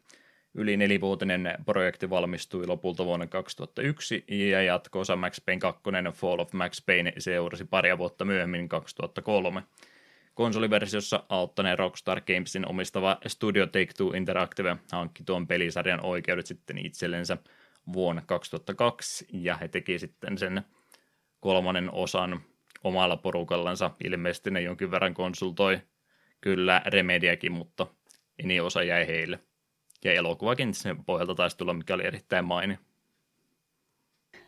Yli 0.53 0.77
nelivuotinen 0.77 1.53
projekti 1.65 2.09
valmistui 2.09 2.67
lopulta 2.67 3.05
vuonna 3.05 3.27
2001 3.27 4.23
ja 4.27 4.63
jatkoosa 4.63 5.15
Max 5.15 5.45
Payne 5.45 5.59
2 5.59 5.81
Fall 6.13 6.39
of 6.39 6.53
Max 6.53 6.85
Payne 6.85 7.13
seurasi 7.17 7.65
paria 7.65 7.97
vuotta 7.97 8.25
myöhemmin 8.25 8.69
2003. 8.69 9.63
Konsoliversiossa 10.33 11.23
auttaneen 11.29 11.79
Rockstar 11.79 12.21
Gamesin 12.21 12.67
omistava 12.67 13.17
Studio 13.27 13.65
Take-Two 13.65 14.17
Interactive 14.17 14.77
hankki 14.91 15.23
tuon 15.23 15.47
pelisarjan 15.47 16.05
oikeudet 16.05 16.45
sitten 16.45 16.85
itsellensä– 16.85 17.37
vuonna 17.93 18.21
2002, 18.25 19.25
ja 19.33 19.55
he 19.55 19.67
teki 19.67 19.99
sitten 19.99 20.37
sen 20.37 20.61
kolmannen 21.39 21.93
osan 21.93 22.41
omalla 22.83 23.17
porukallansa. 23.17 23.91
Ilmeisesti 24.03 24.51
ne 24.51 24.61
jonkin 24.61 24.91
verran 24.91 25.13
konsultoi 25.13 25.81
kyllä 26.41 26.81
Remediakin, 26.85 27.51
mutta 27.51 27.87
eni 28.43 28.59
osa 28.59 28.83
jäi 28.83 29.07
heille. 29.07 29.39
Ja 30.03 30.13
elokuvakin 30.13 30.73
sen 30.73 31.05
pohjalta 31.05 31.35
taisi 31.35 31.57
tulla, 31.57 31.73
mikä 31.73 31.93
oli 31.93 32.05
erittäin 32.05 32.45
maini. 32.45 32.79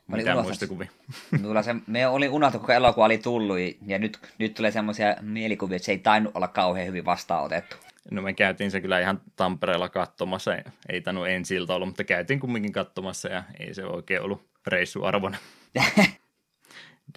Mitä 0.07 0.41
muistikuvia? 0.41 0.89
Se, 1.63 1.75
me 1.87 2.07
oli 2.07 2.29
unohtu, 2.29 2.59
kun 2.59 2.71
elokuva 2.71 3.05
oli 3.05 3.17
tullut, 3.17 3.57
ja 3.87 3.99
nyt, 3.99 4.19
nyt 4.37 4.53
tulee 4.53 4.71
semmoisia 4.71 5.15
mielikuvia, 5.21 5.75
että 5.75 5.85
se 5.85 5.91
ei 5.91 5.97
tainnut 5.97 6.35
olla 6.35 6.47
kauhean 6.47 6.87
hyvin 6.87 7.05
vastaanotettu. 7.05 7.75
No 8.11 8.21
me 8.21 8.33
käytiin 8.33 8.71
se 8.71 8.81
kyllä 8.81 8.99
ihan 8.99 9.21
Tampereella 9.35 9.89
katsomassa, 9.89 10.51
ei 10.89 11.01
tainnut 11.01 11.27
ensiltä 11.27 11.73
ollut, 11.73 11.87
mutta 11.87 12.03
käytiin 12.03 12.39
kumminkin 12.39 12.71
katsomassa 12.71 13.29
ja 13.29 13.43
ei 13.59 13.73
se 13.73 13.85
oikein 13.85 14.21
ollut 14.21 14.49
reissuarvona. 14.67 15.37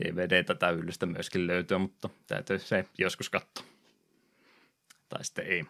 DVD 0.03 0.45
tätä 0.45 0.71
yllystä 0.71 1.07
myöskin 1.07 1.47
löytyy, 1.47 1.79
mutta 1.79 2.09
täytyy 2.27 2.59
se 2.59 2.85
joskus 2.99 3.31
katsoa. 3.31 3.65
Tai 5.09 5.25
sitten 5.25 5.47
ei. 5.47 5.65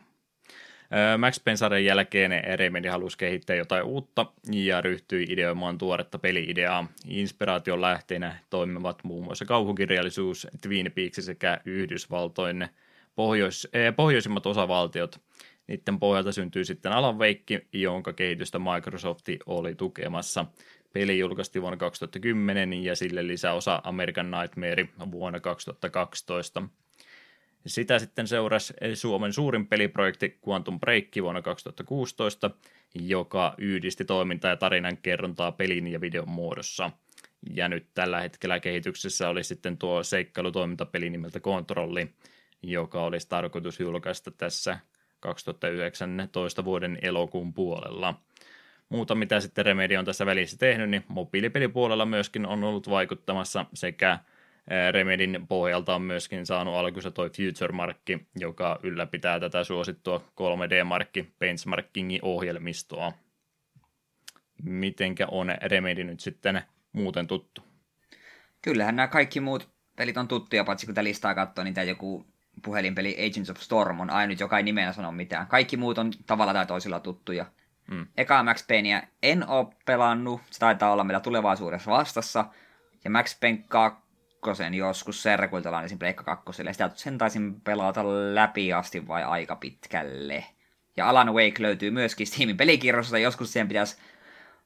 Max 1.19 1.45
Pensaren 1.45 1.85
jälkeen 1.85 2.31
Remedy 2.59 2.89
halusi 2.89 3.19
kehittää 3.19 3.57
jotain 3.57 3.85
uutta 3.85 4.27
ja 4.53 4.81
ryhtyi 4.81 5.27
ideoimaan 5.28 5.78
tuoretta 5.78 6.19
peliideaa. 6.19 6.86
Inspiraation 7.09 7.81
lähteenä 7.81 8.39
toimivat 8.51 9.05
muun 9.05 9.24
muassa 9.24 9.45
kauhukirjallisuus, 9.45 10.47
Twin 10.61 10.93
Peaks 10.95 11.16
sekä 11.20 11.61
Yhdysvaltoinen– 11.65 12.69
pohjois, 13.15 13.69
eh, 13.73 13.97
pohjoisimmat 13.97 14.47
osavaltiot. 14.47 15.20
Niiden 15.66 15.99
pohjalta 15.99 16.32
syntyi 16.32 16.65
sitten 16.65 16.93
Alan 16.93 17.19
Wake, 17.19 17.66
jonka 17.73 18.12
kehitystä 18.12 18.59
Microsoft 18.59 19.27
oli 19.47 19.74
tukemassa. 19.74 20.47
Peli 20.93 21.19
julkaistiin 21.19 21.62
vuonna 21.62 21.77
2010 21.77 22.73
ja 22.73 22.97
sille 22.97 23.27
lisäosa 23.27 23.81
American 23.85 24.31
Nightmare 24.31 24.89
vuonna 25.11 25.41
2012. 25.41 26.62
Sitä 27.66 27.99
sitten 27.99 28.28
seurasi 28.28 28.74
Suomen 28.95 29.32
suurin 29.32 29.66
peliprojekti 29.66 30.39
Quantum 30.49 30.81
Break 30.81 31.05
vuonna 31.23 31.43
2016, 31.43 32.51
joka 32.95 33.55
yhdisti 33.59 34.05
toimintaa 34.05 34.51
ja 34.51 34.57
tarinan 34.57 34.97
kerrontaa 34.97 35.53
pelin 35.53 35.89
ja 35.89 36.01
videon 36.01 36.28
muodossa. 36.28 36.91
Ja 37.55 37.69
nyt 37.69 37.86
tällä 37.95 38.20
hetkellä 38.20 38.61
kehityksessä 38.61 39.28
oli 39.28 39.45
sitten 39.45 39.78
tuo 39.78 40.03
seikkailutoimintapeli 40.03 41.11
nimeltä 41.11 41.41
Kontrolli, 41.41 42.09
joka 42.70 43.03
olisi 43.03 43.28
tarkoitus 43.28 43.81
julkaista 43.81 44.31
tässä 44.31 44.78
2019 45.20 46.65
vuoden 46.65 46.99
elokuun 47.03 47.55
puolella. 47.55 48.15
Muuta, 48.89 49.15
mitä 49.15 49.41
sitten 49.41 49.65
Remedy 49.66 49.97
on 49.97 50.05
tässä 50.05 50.27
välissä 50.27 50.57
tehnyt, 50.57 50.91
niin 50.91 51.05
mobiilipelipuolella 51.09 52.07
myöskin 52.07 52.47
on 52.47 52.65
ollut 52.65 52.91
vaikuttamassa 52.91 53.66
sekä 53.74 54.19
Remedin 54.91 55.47
pohjalta 55.49 55.95
on 55.95 56.03
myöskin 56.03 56.47
saanut 56.47 56.74
alkunsa 56.74 57.11
toi 57.11 57.31
Future-markki, 57.31 58.27
joka 58.36 58.81
ylläpitää 58.82 59.41
tätä 59.41 59.65
suosittua 59.65 60.19
3D-markki 60.19 61.35
benchmarkingin 61.39 62.20
ohjelmistoa. 62.23 63.12
Mitenkä 64.62 65.27
on 65.31 65.55
Remedy 65.62 66.05
nyt 66.05 66.20
sitten 66.20 66.62
muuten 66.93 67.27
tuttu? 67.27 67.62
Kyllähän 68.62 68.97
nämä 68.97 69.09
kaikki 69.09 69.41
muut 69.41 69.69
pelit 69.97 70.16
on 70.16 70.28
tuttuja, 70.28 70.65
paitsi 70.65 70.86
kun 70.86 70.95
tätä 70.95 71.05
listaa 71.05 71.35
katsoo, 71.35 71.65
niin 71.65 71.74
tämä 71.74 71.85
joku 71.85 72.27
puhelinpeli 72.62 73.16
Agents 73.26 73.51
of 73.51 73.59
Storm 73.59 74.01
on 74.01 74.10
ainut, 74.10 74.40
joka 74.40 74.56
ei 74.56 74.62
nimeä 74.62 74.93
sano 74.93 75.12
mitään. 75.12 75.47
Kaikki 75.47 75.76
muut 75.76 75.98
on 75.98 76.12
tavalla 76.26 76.52
tai 76.52 76.66
toisella 76.66 77.01
tuttuja. 77.01 77.47
Mm. 77.90 78.06
Eka 78.16 78.43
Max 78.43 78.66
Payneä 78.66 79.09
en 79.22 79.48
oo 79.48 79.74
pelannut, 79.85 80.40
se 80.51 80.59
taitaa 80.59 80.93
olla 80.93 81.05
meillä 81.05 81.20
tulevaisuudessa 81.20 81.90
vastassa. 81.90 82.44
Ja 83.05 83.10
Max 83.10 83.40
Payne 83.40 83.64
2 83.68 84.05
joskus 84.76 85.22
Serkuilta 85.22 85.72
lainasin 85.72 85.98
Pleikka 85.98 86.24
kakkoselle. 86.24 86.72
Sitä 86.72 86.90
sen 86.94 87.18
taisin 87.18 87.60
pelata 87.60 88.05
läpi 88.35 88.72
asti 88.72 89.09
vai 89.09 89.24
aika 89.24 89.56
pitkälle. 89.56 90.44
Ja 90.97 91.09
Alan 91.09 91.35
Wake 91.35 91.62
löytyy 91.62 91.90
myöskin 91.90 92.26
Steamin 92.26 92.56
pelikirjoista. 92.56 93.18
Joskus 93.18 93.52
siihen 93.52 93.68
pitäisi 93.68 93.97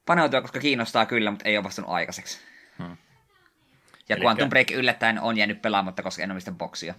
paneutua, 0.07 0.41
koska 0.41 0.61
kiinnostaa 0.61 1.07
kyllä, 1.07 1.31
mutta 1.31 1.49
ei 1.49 1.57
ole 1.57 1.65
vastannut 1.65 1.95
aikaiseksi. 1.95 2.39
Hmm. 2.79 2.87
Ja 2.87 4.17
Elikkä... 4.17 4.25
Quantum 4.25 4.49
Break 4.49 4.71
yllättäen 4.71 5.21
on 5.21 5.37
jäänyt 5.37 5.63
pelaamatta, 5.63 6.03
koska 6.03 6.23
en 6.23 6.31
omista 6.31 6.53
boksia. 6.53 6.95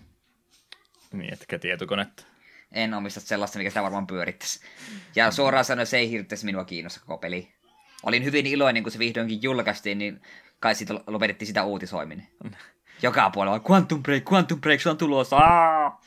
Niin, 1.14 1.34
etkä 1.34 1.60
tietokonetta. 1.60 2.24
En 2.72 2.94
omista 2.94 3.20
sellaista, 3.20 3.58
mikä 3.58 3.70
sitä 3.70 3.84
varmaan 3.84 4.08
pyörittäisi. 4.08 4.60
Ja 5.16 5.32
suoraan 5.32 5.66
sanoen 5.66 5.88
se 5.88 5.98
ei 5.98 6.10
hirttäisi 6.10 6.46
minua 6.46 6.66
kiinnosta 6.66 7.00
koko 7.00 7.18
peli. 7.18 7.52
Olin 8.04 8.24
hyvin 8.24 8.46
iloinen, 8.46 8.84
kun 8.84 8.92
se 8.92 9.00
vihdoinkin 9.00 9.44
julkaistiin, 9.44 9.98
niin 9.98 10.22
kai 10.60 10.76
siitä 10.76 10.94
lopetettiin 11.08 11.48
sitä 11.48 11.64
uutisoiminen. 11.64 12.28
Joka 13.02 13.30
puolella, 13.30 13.62
Quantum 13.70 14.04
Break, 14.04 14.32
Quantum 14.32 14.62
Break, 14.62 14.82
se 14.82 14.90
on 14.90 14.98
tulossa. 14.98 15.36
Aa! 15.36 16.02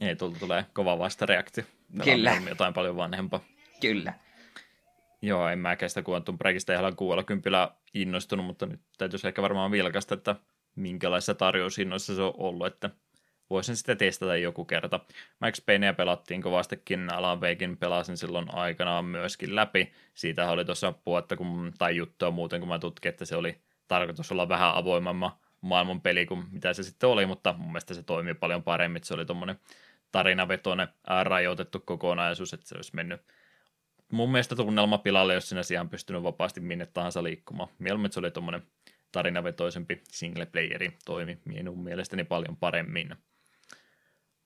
Ei, 0.00 0.16
tulta 0.16 0.38
tulee 0.38 0.66
kova 0.72 0.98
vastareaktio. 0.98 1.64
Kyllä. 2.04 2.36
jotain 2.48 2.74
paljon 2.74 2.96
vanhempaa. 2.96 3.40
Kyllä. 3.80 4.14
Joo, 5.22 5.48
en 5.48 5.58
mä 5.58 5.76
kestä 5.76 6.02
Quantum 6.08 6.38
Breakista 6.38 6.72
ihan 6.72 6.96
kuulla 6.96 7.24
kympillä 7.24 7.70
innostunut, 7.94 8.46
mutta 8.46 8.66
nyt 8.66 8.80
täytyisi 8.98 9.28
ehkä 9.28 9.42
varmaan 9.42 9.70
vilkasta, 9.70 10.14
että 10.14 10.36
minkälaisessa 10.76 11.34
tarjoushinnoissa 11.34 12.14
se 12.14 12.22
on 12.22 12.34
ollut, 12.36 12.66
että 12.66 12.90
voisin 13.50 13.76
sitä 13.76 13.96
testata 13.96 14.36
joku 14.36 14.64
kerta. 14.64 15.00
Max 15.40 15.64
Payneä 15.66 15.92
pelattiin 15.92 16.42
kovastikin, 16.42 17.14
Alan 17.14 17.40
Wakein 17.40 17.76
pelasin 17.76 18.16
silloin 18.16 18.54
aikanaan 18.54 19.04
myöskin 19.04 19.56
läpi. 19.56 19.92
Siitä 20.14 20.50
oli 20.50 20.64
tuossa 20.64 20.92
puolta, 20.92 21.36
kun, 21.36 21.72
tai 21.78 21.96
juttua 21.96 22.30
muuten, 22.30 22.60
kun 22.60 22.68
mä 22.68 22.78
tutkin, 22.78 23.08
että 23.08 23.24
se 23.24 23.36
oli 23.36 23.60
tarkoitus 23.88 24.32
olla 24.32 24.48
vähän 24.48 24.74
avoimemman 24.74 25.32
maailman 25.60 26.00
peli 26.00 26.26
kuin 26.26 26.44
mitä 26.50 26.72
se 26.72 26.82
sitten 26.82 27.08
oli, 27.08 27.26
mutta 27.26 27.54
mun 27.58 27.68
mielestä 27.68 27.94
se 27.94 28.02
toimii 28.02 28.34
paljon 28.34 28.62
paremmin, 28.62 29.04
se 29.04 29.14
oli 29.14 29.26
tuommoinen 29.26 29.58
tarinavetoinen 30.12 30.88
rajoitettu 31.22 31.80
kokonaisuus, 31.80 32.52
että 32.52 32.68
se 32.68 32.74
olisi 32.74 32.94
mennyt 32.94 33.20
mun 34.12 34.32
mielestä 34.32 34.56
tunnelma 34.56 34.98
pilalle, 34.98 35.34
jos 35.34 35.48
sinä 35.48 35.62
siihen 35.62 35.88
pystynyt 35.88 36.22
vapaasti 36.22 36.60
minne 36.60 36.86
tahansa 36.86 37.22
liikkumaan. 37.22 37.68
Mieluummin 37.78 38.12
se 38.12 38.20
oli 38.20 38.30
tuommoinen 38.30 38.62
tarinavetoisempi 39.12 40.00
single 40.08 40.46
playeri 40.46 40.96
toimi 41.04 41.38
minun 41.44 41.84
mielestäni 41.84 42.24
paljon 42.24 42.56
paremmin. 42.56 43.16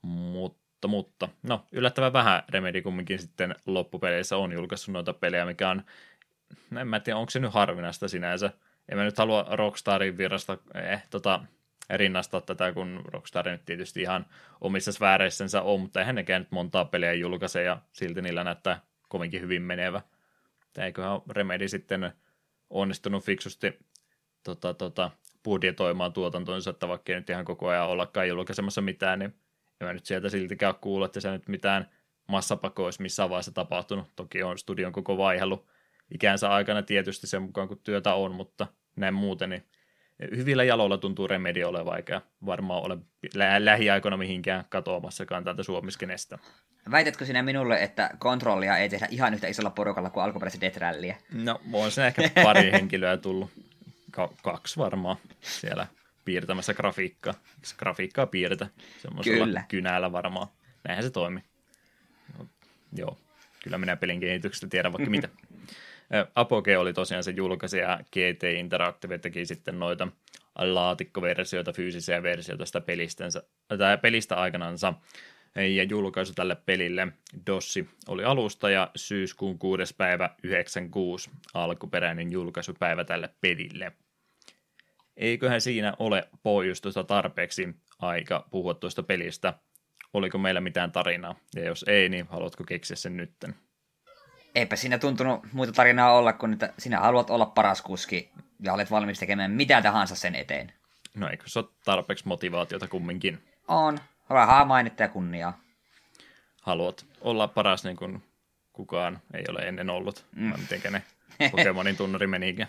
Mutta, 0.05 0.89
mutta, 0.89 1.29
no 1.43 1.67
yllättävän 1.73 2.13
vähän 2.13 2.43
Remedy 2.49 2.83
kumminkin 2.83 3.19
sitten 3.19 3.55
loppupeleissä 3.67 4.37
on 4.37 4.53
julkaissut 4.53 4.93
noita 4.93 5.13
pelejä, 5.13 5.45
mikä 5.45 5.71
on, 5.71 5.83
no 6.71 6.81
en 6.81 6.89
mä 6.89 7.01
tiedä, 7.01 7.19
onko 7.19 7.31
se 7.31 7.41
nyt 7.41 7.55
harvinaista 7.55 8.09
sinänsä. 8.09 8.51
En 8.89 8.99
mä 8.99 9.05
nyt 9.05 9.19
halua 9.19 9.47
Rockstarin 9.51 10.19
virrasta 10.19 10.59
eh, 10.75 11.03
tota, 11.11 11.41
rinnastaa 11.91 12.41
tätä, 12.41 12.73
kun 12.73 13.03
Rockstar 13.05 13.49
nyt 13.49 13.65
tietysti 13.65 14.01
ihan 14.01 14.27
omissa 14.61 14.93
sfääreissänsä 14.93 15.63
on, 15.63 15.81
mutta 15.81 16.01
eihän 16.01 16.15
nekään 16.15 16.43
nyt 16.43 16.53
montaa 16.53 16.85
peliä 16.85 17.13
julkaise 17.13 17.63
ja 17.63 17.79
silti 17.93 18.23
niillä 18.23 18.45
näyttää 18.45 18.81
kovinkin 19.09 19.41
hyvin 19.41 19.63
menevä. 19.63 20.01
Eiköhän 20.79 21.21
Remedy 21.31 21.69
sitten 21.69 22.13
onnistunut 22.71 23.25
fiksusti 23.25 23.79
tota, 24.43 24.75
tota, 24.75 25.11
budjetoimaan 25.45 26.13
tuotantonsa, 26.13 26.71
että 26.71 26.89
vaikka 26.89 27.13
ei 27.13 27.19
nyt 27.19 27.31
ihan 27.31 27.45
koko 27.45 27.69
ajan 27.69 27.89
ollakaan 27.89 28.29
julkaisemassa 28.29 28.81
mitään, 28.81 29.19
niin 29.19 29.35
en 29.81 29.87
mä 29.87 29.93
nyt 29.93 30.07
sieltä 30.07 30.29
siltikään 30.29 30.75
kuullut, 30.81 31.07
että 31.07 31.21
se 31.21 31.31
nyt 31.31 31.49
mitään 31.49 31.91
massapako 32.29 32.85
olisi 32.85 33.03
missään 33.03 33.31
vaiheessa 33.31 33.53
tapahtunut. 33.53 34.07
Toki 34.17 34.43
on 34.43 34.59
studion 34.59 34.93
koko 34.93 35.19
vaihellut 35.19 35.67
ikänsä 36.15 36.51
aikana 36.51 36.83
tietysti 36.83 37.27
sen 37.27 37.43
mukaan, 37.43 37.69
kun 37.69 37.81
työtä 37.83 38.15
on, 38.15 38.35
mutta 38.35 38.67
näin 38.97 39.15
muuten, 39.15 39.51
niin 39.51 39.65
hyvillä 40.37 40.65
jaloilla 40.65 40.99
tuntuu 40.99 41.29
Remedi 41.29 41.65
olevan, 41.65 41.97
eikä 41.97 42.21
varmaan 42.47 42.83
ole 42.83 42.99
lä- 43.35 43.65
lähiaikoina 43.65 44.17
mihinkään 44.17 44.65
katoamassakaan 44.69 45.45
täältä 45.45 45.63
suomiskenestä. 45.63 46.39
Väitätkö 46.91 47.25
sinä 47.25 47.43
minulle, 47.43 47.83
että 47.83 48.11
kontrollia 48.19 48.79
ei 48.79 48.89
tehdä 48.89 49.09
ihan 49.11 49.35
yhtä 49.35 49.47
isolla 49.47 49.71
porukalla 49.71 50.11
kuin 50.11 50.25
alkuperäisen 50.25 50.61
Death 50.61 50.79
Rallyä? 50.79 51.17
No, 51.33 51.61
on 51.73 51.91
se 51.91 52.07
ehkä 52.07 52.31
pari 52.43 52.73
henkilöä 52.73 53.17
tullut. 53.17 53.51
Ka- 54.11 54.33
kaksi 54.43 54.77
varmaan 54.77 55.17
siellä 55.41 55.87
piirtämässä 56.25 56.75
grafiikkaa. 56.75 57.35
Grafiikkaa 57.79 58.27
piirtä 58.27 58.67
semmoisella 59.03 59.45
kyllä. 59.45 59.65
kynällä 59.69 60.13
varmaan. 60.13 60.49
Näinhän 60.85 61.05
se 61.05 61.11
toimi. 61.11 61.41
No, 62.39 62.47
joo, 62.97 63.19
kyllä 63.63 63.79
minä 63.79 63.97
pelin 63.97 64.21
kehityksestä 64.21 64.67
tiedän 64.67 64.93
vaikka 64.93 65.11
mitä. 65.11 65.29
Apoge 66.35 66.79
oli 66.79 66.93
tosiaan 66.93 67.25
se 67.25 67.31
julkaisija, 67.31 68.01
GT 68.13 68.43
Interactive 68.59 69.19
teki 69.19 69.47
sitten 69.47 69.79
noita 69.79 70.09
laatikkoversioita, 70.59 71.73
fyysisiä 71.73 72.23
versioita 72.23 72.67
sitä 72.67 72.81
pelistänsä, 72.81 73.43
tai 73.79 73.99
pelistä 73.99 74.37
aikanansa. 74.37 74.95
Ja 75.75 75.83
julkaisu 75.83 76.33
tälle 76.35 76.57
pelille 76.67 77.09
Dossi 77.47 77.89
oli 78.09 78.25
alusta 78.25 78.71
ja 78.71 78.91
syyskuun 78.97 79.59
6. 79.59 79.95
päivä 79.95 80.31
96 80.43 81.31
alkuperäinen 81.55 82.33
julkaisupäivä 82.33 83.05
tälle 83.05 83.31
pelille. 83.41 83.93
Eiköhän 85.17 85.61
siinä 85.61 85.95
ole 85.99 86.29
pohjustusta 86.43 87.05
tarpeeksi 87.05 87.69
aika 87.99 88.47
puhua 88.51 88.75
tuosta 88.75 89.03
pelistä. 89.03 89.55
Oliko 90.13 90.39
meillä 90.39 90.61
mitään 90.61 90.93
tarinaa? 90.93 91.35
Ja 91.55 91.65
jos 91.65 91.85
ei, 91.89 92.09
niin 92.09 92.27
haluatko 92.31 92.65
keksiä 92.65 92.97
sen 92.97 93.17
nytten? 93.17 93.55
eipä 94.55 94.77
siinä 94.77 94.99
tuntunut 94.99 95.53
muita 95.53 95.73
tarinaa 95.73 96.13
olla, 96.13 96.33
kun 96.33 96.53
että 96.53 96.73
sinä 96.79 97.01
haluat 97.01 97.31
olla 97.31 97.47
paras 97.47 97.83
kuski 97.83 98.31
ja 98.61 98.73
olet 98.73 98.91
valmis 98.91 99.19
tekemään 99.19 99.51
mitä 99.51 99.83
tahansa 99.83 100.17
sen 100.17 100.35
eteen. 100.35 100.73
No 101.15 101.29
eikö 101.29 101.45
se 101.47 101.59
ole 101.59 101.69
tarpeeksi 101.85 102.29
motivaatiota 102.29 102.89
kumminkin? 102.89 103.39
On. 103.69 103.99
Rahaa, 104.29 104.65
mainetta 104.65 105.03
ja 105.03 105.09
kunniaa. 105.09 105.61
Haluat 106.63 107.07
olla 107.21 107.49
paras 107.49 107.85
niin 107.85 107.97
kuin 107.97 108.23
kukaan 108.73 109.21
ei 109.35 109.45
ole 109.49 109.61
ennen 109.61 109.91
ollut. 109.91 110.27
Mm. 110.37 110.53
Mitenkä 110.61 110.91
ne 110.91 111.03
Pokemonin 111.51 111.97
tunnari 111.97 112.27
menikään. 112.27 112.69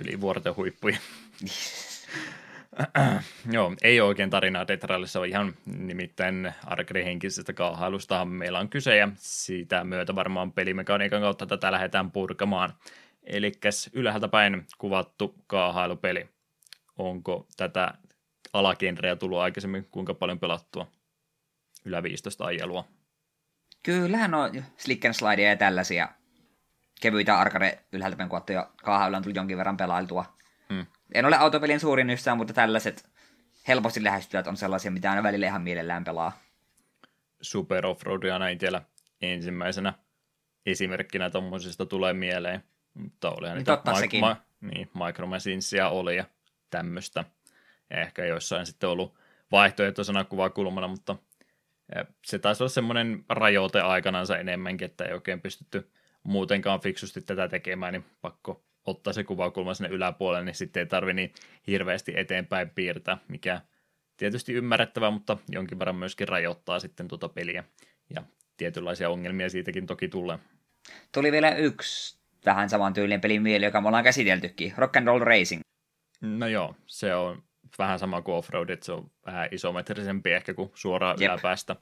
Yli 0.00 0.20
vuorten 0.20 0.56
huippuja. 0.56 0.98
Joo, 3.52 3.74
ei 3.82 4.00
ole 4.00 4.08
oikein 4.08 4.30
tarinaa 4.30 4.68
Detralissa, 4.68 5.20
on 5.20 5.26
ihan 5.26 5.54
nimittäin 5.66 6.52
arcade-henkisestä 6.66 7.52
kaahailusta 7.52 8.24
meillä 8.24 8.58
on 8.58 8.68
kyse, 8.68 8.96
ja 8.96 9.08
siitä 9.16 9.84
myötä 9.84 10.14
varmaan 10.14 10.52
pelimekaniikan 10.52 11.20
kautta 11.20 11.46
tätä 11.46 11.72
lähdetään 11.72 12.10
purkamaan. 12.10 12.72
Eli 13.22 13.52
ylhäältä 13.92 14.28
päin 14.28 14.66
kuvattu 14.78 15.34
kaahailupeli. 15.46 16.28
Onko 16.98 17.46
tätä 17.56 17.94
alagenreä 18.52 19.16
tullut 19.16 19.38
aikaisemmin 19.38 19.86
kuinka 19.90 20.14
paljon 20.14 20.38
pelattua? 20.38 20.86
Ylä 21.84 22.02
15 22.02 22.44
ajelua. 22.44 22.84
Kyllähän 23.82 24.34
on 24.34 24.64
slick 24.76 25.04
and 25.04 25.14
slide 25.14 25.42
ja 25.42 25.56
tällaisia 25.56 26.08
kevyitä 27.00 27.38
arcade 27.38 27.78
ylhäältä 27.92 28.26
kuvattuja 28.26 28.70
kaahailuja 28.82 29.16
on 29.16 29.22
tullut 29.22 29.36
jonkin 29.36 29.58
verran 29.58 29.76
pelailtua. 29.76 30.24
Hmm. 30.68 30.86
En 31.14 31.24
ole 31.24 31.36
autopelin 31.36 31.80
suurin 31.80 32.10
ystävä, 32.10 32.34
mutta 32.34 32.52
tällaiset 32.52 33.08
helposti 33.68 34.04
lähestyvät 34.04 34.46
on 34.46 34.56
sellaisia, 34.56 34.90
mitä 34.90 35.10
aina 35.10 35.22
välillä 35.22 35.46
ihan 35.46 35.62
mielellään 35.62 36.04
pelaa. 36.04 36.32
Super 37.40 37.86
Offroadia 37.86 38.38
näin 38.38 38.58
tiellä 38.58 38.82
ensimmäisenä 39.22 39.92
esimerkkinä 40.66 41.30
tuommoisesta 41.30 41.86
tulee 41.86 42.12
mieleen. 42.12 42.64
Mutta 42.94 43.30
olihan 43.30 43.58
niitä 43.58 43.72
Totta 43.72 43.90
ma- 43.90 43.98
sekin. 43.98 44.20
Ma- 44.20 44.36
niin, 44.60 44.90
Micro 45.06 45.26
Machinesia 45.26 45.88
oli 45.88 46.16
ja 46.16 46.24
tämmöistä. 46.70 47.24
Ehkä 47.90 48.24
joissain 48.24 48.66
sitten 48.66 48.88
ollut 48.88 49.14
vaihtoehtoisena 49.52 50.24
kuvakulmana, 50.24 50.88
mutta 50.88 51.16
se 52.24 52.38
taisi 52.38 52.62
olla 52.62 52.70
semmoinen 52.70 53.24
rajoite 53.28 53.80
aikanansa 53.80 54.38
enemmänkin, 54.38 54.84
että 54.84 55.04
ei 55.04 55.12
oikein 55.12 55.40
pystytty 55.40 55.90
muutenkaan 56.22 56.80
fiksusti 56.80 57.20
tätä 57.20 57.48
tekemään, 57.48 57.92
niin 57.92 58.04
pakko 58.20 58.64
ottaa 58.86 59.12
se 59.12 59.24
kuvakulma 59.24 59.74
sinne 59.74 59.90
yläpuolelle, 59.90 60.44
niin 60.44 60.54
sitten 60.54 60.80
ei 60.80 60.86
tarvi 60.86 61.14
niin 61.14 61.32
hirveästi 61.66 62.12
eteenpäin 62.16 62.70
piirtää, 62.70 63.18
mikä 63.28 63.60
tietysti 64.16 64.52
ymmärrettävä, 64.52 65.10
mutta 65.10 65.38
jonkin 65.48 65.78
verran 65.78 65.96
myöskin 65.96 66.28
rajoittaa 66.28 66.80
sitten 66.80 67.08
tuota 67.08 67.28
peliä. 67.28 67.64
Ja 68.14 68.22
tietynlaisia 68.56 69.10
ongelmia 69.10 69.50
siitäkin 69.50 69.86
toki 69.86 70.08
tulee. 70.08 70.38
Tuli 71.12 71.32
vielä 71.32 71.54
yksi 71.54 72.20
vähän 72.46 72.70
saman 72.70 72.92
tyylinen 72.92 73.20
pelin 73.20 73.42
mieli, 73.42 73.64
joka 73.64 73.80
me 73.80 73.88
ollaan 73.88 74.04
käsiteltykin. 74.04 74.74
Rock 74.76 74.96
and 74.96 75.06
Roll 75.06 75.24
Racing. 75.24 75.60
No 76.20 76.46
joo, 76.46 76.76
se 76.86 77.14
on 77.14 77.42
vähän 77.78 77.98
sama 77.98 78.22
kuin 78.22 78.34
offroad, 78.34 78.70
että 78.70 78.86
se 78.86 78.92
on 78.92 79.10
vähän 79.26 79.48
isometrisempi 79.50 80.32
ehkä 80.32 80.54
kuin 80.54 80.70
suoraan 80.74 81.16
Jep. 81.20 81.30
yläpäästä. 81.30 81.76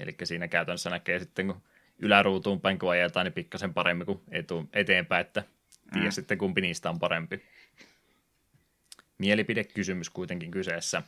Eli 0.00 0.16
siinä 0.24 0.48
käytännössä 0.48 0.90
näkee 0.90 1.18
sitten, 1.18 1.46
kun 1.46 1.62
yläruutuun 1.98 2.60
päin 2.60 2.78
kun 2.78 2.90
ajetaan, 2.90 3.26
niin 3.26 3.32
pikkasen 3.32 3.74
paremmin 3.74 4.06
kuin 4.06 4.20
etu, 4.30 4.68
eteenpäin, 4.72 5.20
että 5.26 5.42
Tiedä 5.92 6.06
mm. 6.06 6.12
sitten 6.12 6.38
kumpi 6.38 6.60
niistä 6.60 6.90
on 6.90 6.98
parempi. 6.98 7.42
Mielipidekysymys 9.18 10.10
kuitenkin 10.10 10.50
kyseessä. 10.50 11.02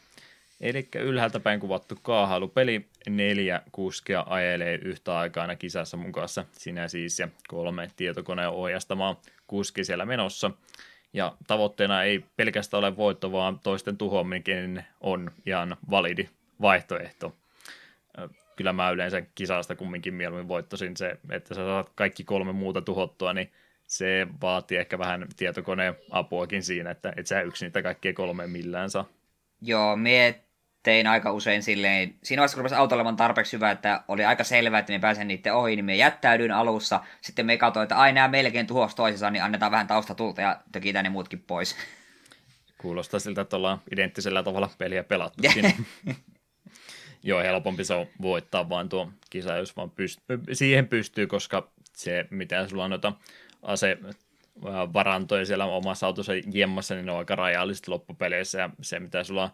Eli 0.61 0.89
ylhäältä 0.95 1.41
päin 1.41 1.61
kuvattu 1.61 1.99
kaahailupeli. 2.03 2.87
Neljä 3.09 3.63
kuskia 3.73 4.25
ajelee 4.27 4.75
yhtä 4.75 5.19
aikaa 5.19 5.43
aina 5.43 5.57
kisassa 5.57 5.97
mun 5.97 6.13
kanssa. 6.13 6.45
Sinä 6.53 6.89
siis 6.89 7.19
ja 7.19 7.29
kolme 7.49 7.91
tietokoneen 7.97 8.49
ohjastamaa 8.49 9.21
kuski 9.47 9.85
siellä 9.85 10.07
menossa. 10.07 10.51
Ja 11.13 11.37
tavoitteena 11.47 12.03
ei 12.03 12.25
pelkästään 12.37 12.79
ole 12.79 12.97
voitto, 12.97 13.33
vaan 13.33 13.59
toisten 13.59 13.97
tuhoaminen 13.97 14.85
on 15.01 15.31
ihan 15.47 15.77
validi 15.91 16.29
vaihtoehto. 16.61 17.37
Kyllä 18.59 18.73
mä 18.73 18.91
yleensä 18.91 19.23
kisasta 19.35 19.77
kumminkin 19.77 20.15
mieluummin 20.15 20.49
voittosin 20.49 20.97
se, 20.97 21.19
että 21.31 21.55
sä 21.55 21.65
saat 21.65 21.91
kaikki 21.95 22.25
kolme 22.25 22.53
muuta 22.53 22.83
tuhottua, 22.83 23.33
niin 23.33 23.53
se 23.87 24.27
vaatii 24.43 24.79
ehkä 24.79 24.99
vähän 24.99 25.27
tietokoneen 25.37 25.95
apuakin 26.11 26.63
siinä, 26.63 26.91
että 26.91 27.13
et 27.17 27.27
sä 27.27 27.41
yksin 27.41 27.67
niitä 27.67 27.83
kaikkia 27.83 28.13
kolme 28.13 28.47
millään 28.47 28.91
saa. 28.91 29.09
Joo, 29.61 29.97
mie 29.97 30.45
tein 30.83 31.07
aika 31.07 31.33
usein 31.33 31.63
silleen, 31.63 32.15
siinä 32.23 32.41
vaiheessa 32.41 32.57
kun 32.57 32.61
rupesi 32.61 32.75
auto 32.75 32.95
olemaan 32.95 33.17
tarpeeksi 33.17 33.57
hyvä, 33.57 33.71
että 33.71 34.03
oli 34.09 34.25
aika 34.25 34.45
selvää, 34.45 34.81
että 34.81 34.93
me 34.93 34.99
pääsen 34.99 35.29
niiden 35.29 35.55
ohi, 35.55 35.77
niin 35.77 35.85
me 35.85 35.97
jättäydyin 35.97 36.53
alussa. 36.53 37.01
Sitten 37.21 37.47
me 37.47 37.57
katsoin, 37.57 37.83
että 37.83 37.97
ai 37.97 38.13
nämä 38.13 38.29
melkein 38.29 38.67
tuhos 38.67 38.95
toisessa, 38.95 39.31
niin 39.31 39.43
annetaan 39.43 39.73
vähän 39.73 39.87
taustatulta 39.87 40.41
ja 40.41 40.61
tökitään 40.73 41.05
ne 41.05 41.11
muutkin 41.11 41.41
pois. 41.41 41.77
Kuulostaa 42.79 43.21
siltä, 43.21 43.41
että 43.41 43.57
ollaan 43.57 43.83
identtisellä 43.93 44.43
tavalla 44.43 44.71
peliä 44.79 45.05
pelattukin. 45.05 45.65
Joo, 47.23 47.41
helpompi 47.41 47.85
se 47.85 47.95
on 47.95 48.07
voittaa 48.23 48.69
vaan 48.69 48.89
tuo 48.89 49.13
kisa, 49.31 49.57
jos 49.57 49.77
vaan 49.77 49.91
pyst- 49.91 50.53
siihen 50.53 50.89
pystyy, 50.89 51.27
koska 51.27 51.71
se, 51.93 52.27
mitä 52.31 52.69
sulla 52.69 52.85
on 52.85 52.91
noita 52.91 53.13
ase 53.63 53.99
varantoja 54.93 55.45
siellä 55.45 55.65
omassa 55.65 56.07
autossa 56.07 56.33
jemmassa, 56.53 56.95
niin 56.95 57.07
ne 57.07 57.13
on 57.13 57.19
aika 57.19 57.37
rajallisesti 57.37 57.91
loppupeleissä, 57.91 58.59
ja 58.59 58.71
se, 58.81 59.01
mitä 59.01 59.25
sulla 59.25 59.51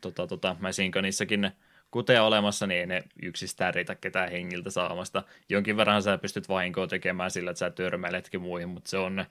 tota, 0.00 0.26
tota, 0.26 0.56
Masinkanissakin 0.60 1.50
kuteja 1.90 2.22
olemassa, 2.22 2.66
niin 2.66 2.80
ei 2.80 2.86
ne 2.86 3.04
yksistään 3.22 3.74
riitä 3.74 3.94
ketään 3.94 4.30
hengiltä 4.30 4.70
saamasta. 4.70 5.22
Jonkin 5.48 5.76
verran 5.76 6.02
sä 6.02 6.18
pystyt 6.18 6.48
vahinkoa 6.48 6.86
tekemään 6.86 7.30
sillä, 7.30 7.50
että 7.50 7.58
sä 7.58 7.70
törmäiletkin 7.70 8.42
muihin, 8.42 8.68
mutta 8.68 8.90
se 8.90 8.98
on, 8.98 9.24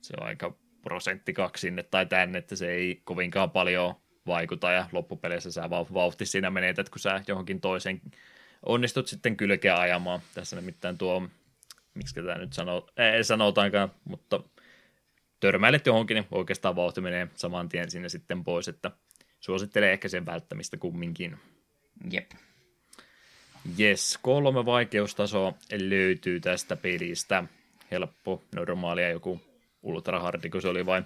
se 0.00 0.14
on 0.20 0.26
aika 0.26 0.54
prosentti 0.82 1.32
kaksi 1.32 1.60
sinne 1.60 1.82
tai 1.82 2.06
tänne, 2.06 2.38
että 2.38 2.56
se 2.56 2.70
ei 2.70 3.00
kovinkaan 3.04 3.50
paljon 3.50 3.94
vaikuta 4.30 4.72
ja 4.72 4.86
loppupeleissä 4.92 5.52
sä 5.52 5.70
vauhti 5.70 6.26
siinä 6.26 6.50
menetät, 6.50 6.88
kun 6.88 7.00
sä 7.00 7.22
johonkin 7.28 7.60
toiseen 7.60 8.00
onnistut 8.66 9.06
sitten 9.06 9.36
kylkeä 9.36 9.78
ajamaan. 9.78 10.20
Tässä 10.34 10.56
nimittäin 10.56 10.98
tuo, 10.98 11.28
miksi 11.94 12.14
tämä 12.14 12.38
nyt 12.38 12.52
sanoo, 12.52 12.88
ei 12.96 13.24
sanotaankaan, 13.24 13.92
mutta 14.04 14.40
törmäilet 15.40 15.86
johonkin, 15.86 16.14
niin 16.14 16.26
oikeastaan 16.30 16.76
vauhti 16.76 17.00
menee 17.00 17.28
saman 17.34 17.68
tien 17.68 17.90
sinne 17.90 18.08
sitten 18.08 18.44
pois, 18.44 18.68
että 18.68 18.90
suosittelen 19.40 19.90
ehkä 19.90 20.08
sen 20.08 20.26
välttämistä 20.26 20.76
kumminkin. 20.76 21.38
Jep. 22.10 22.30
Yes, 23.80 24.18
kolme 24.22 24.66
vaikeustasoa 24.66 25.52
löytyy 25.88 26.40
tästä 26.40 26.76
pelistä. 26.76 27.44
Helppo, 27.90 28.42
normaalia, 28.54 29.10
joku 29.10 29.40
ultrahardi, 29.82 30.50
kun 30.50 30.62
se 30.62 30.68
oli 30.68 30.86
vain 30.86 31.04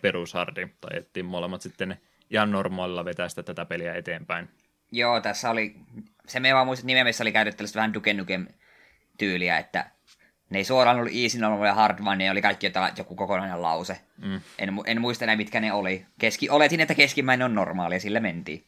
perushardi. 0.00 0.68
Tai 0.80 0.98
ettiin 0.98 1.26
molemmat 1.26 1.62
sitten 1.62 2.00
ihan 2.30 2.50
normaalilla 2.50 3.04
vetää 3.04 3.28
sitä 3.28 3.42
tätä 3.42 3.64
peliä 3.64 3.94
eteenpäin. 3.94 4.48
Joo, 4.92 5.20
tässä 5.20 5.50
oli, 5.50 5.76
se 6.26 6.40
me 6.40 6.54
vaan 6.54 6.66
muistin 6.66 6.86
nimessä 6.86 7.24
oli 7.24 7.32
käytetty 7.32 7.64
vähän 7.74 7.94
Duke 7.94 8.14
Nukem 8.14 8.46
tyyliä, 9.18 9.58
että 9.58 9.90
ne 10.50 10.58
ei 10.58 10.64
suoraan 10.64 10.96
ollut 10.96 11.12
easy, 11.14 11.38
normal 11.38 11.66
ja 11.66 11.74
hard, 11.74 12.04
vaan 12.04 12.18
ne 12.18 12.30
oli 12.30 12.42
kaikki 12.42 12.72
joku 12.98 13.14
kokonainen 13.14 13.62
lause. 13.62 14.00
Mm. 14.16 14.40
En, 14.58 14.70
en 14.86 15.00
muista 15.00 15.24
enää, 15.24 15.36
mitkä 15.36 15.60
ne 15.60 15.72
oli. 15.72 16.06
Keski, 16.18 16.50
oletin, 16.50 16.80
että 16.80 16.94
keskimmäinen 16.94 17.44
on 17.44 17.54
normaali 17.54 17.94
ja 17.94 18.00
sille 18.00 18.20
mentiin. 18.20 18.64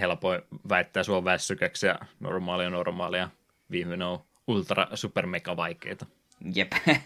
Helppo 0.00 0.28
väittää 0.68 1.02
sua 1.02 1.24
väsykäksi 1.24 1.86
ja 1.86 1.98
normaalia 2.20 2.70
normaalia. 2.70 3.28
Viimeinen 3.70 4.06
on 4.06 4.24
ultra 4.46 4.88
super 4.94 5.26
mega 5.26 5.56
vaikeita. 5.56 6.06
Jep. 6.54 6.72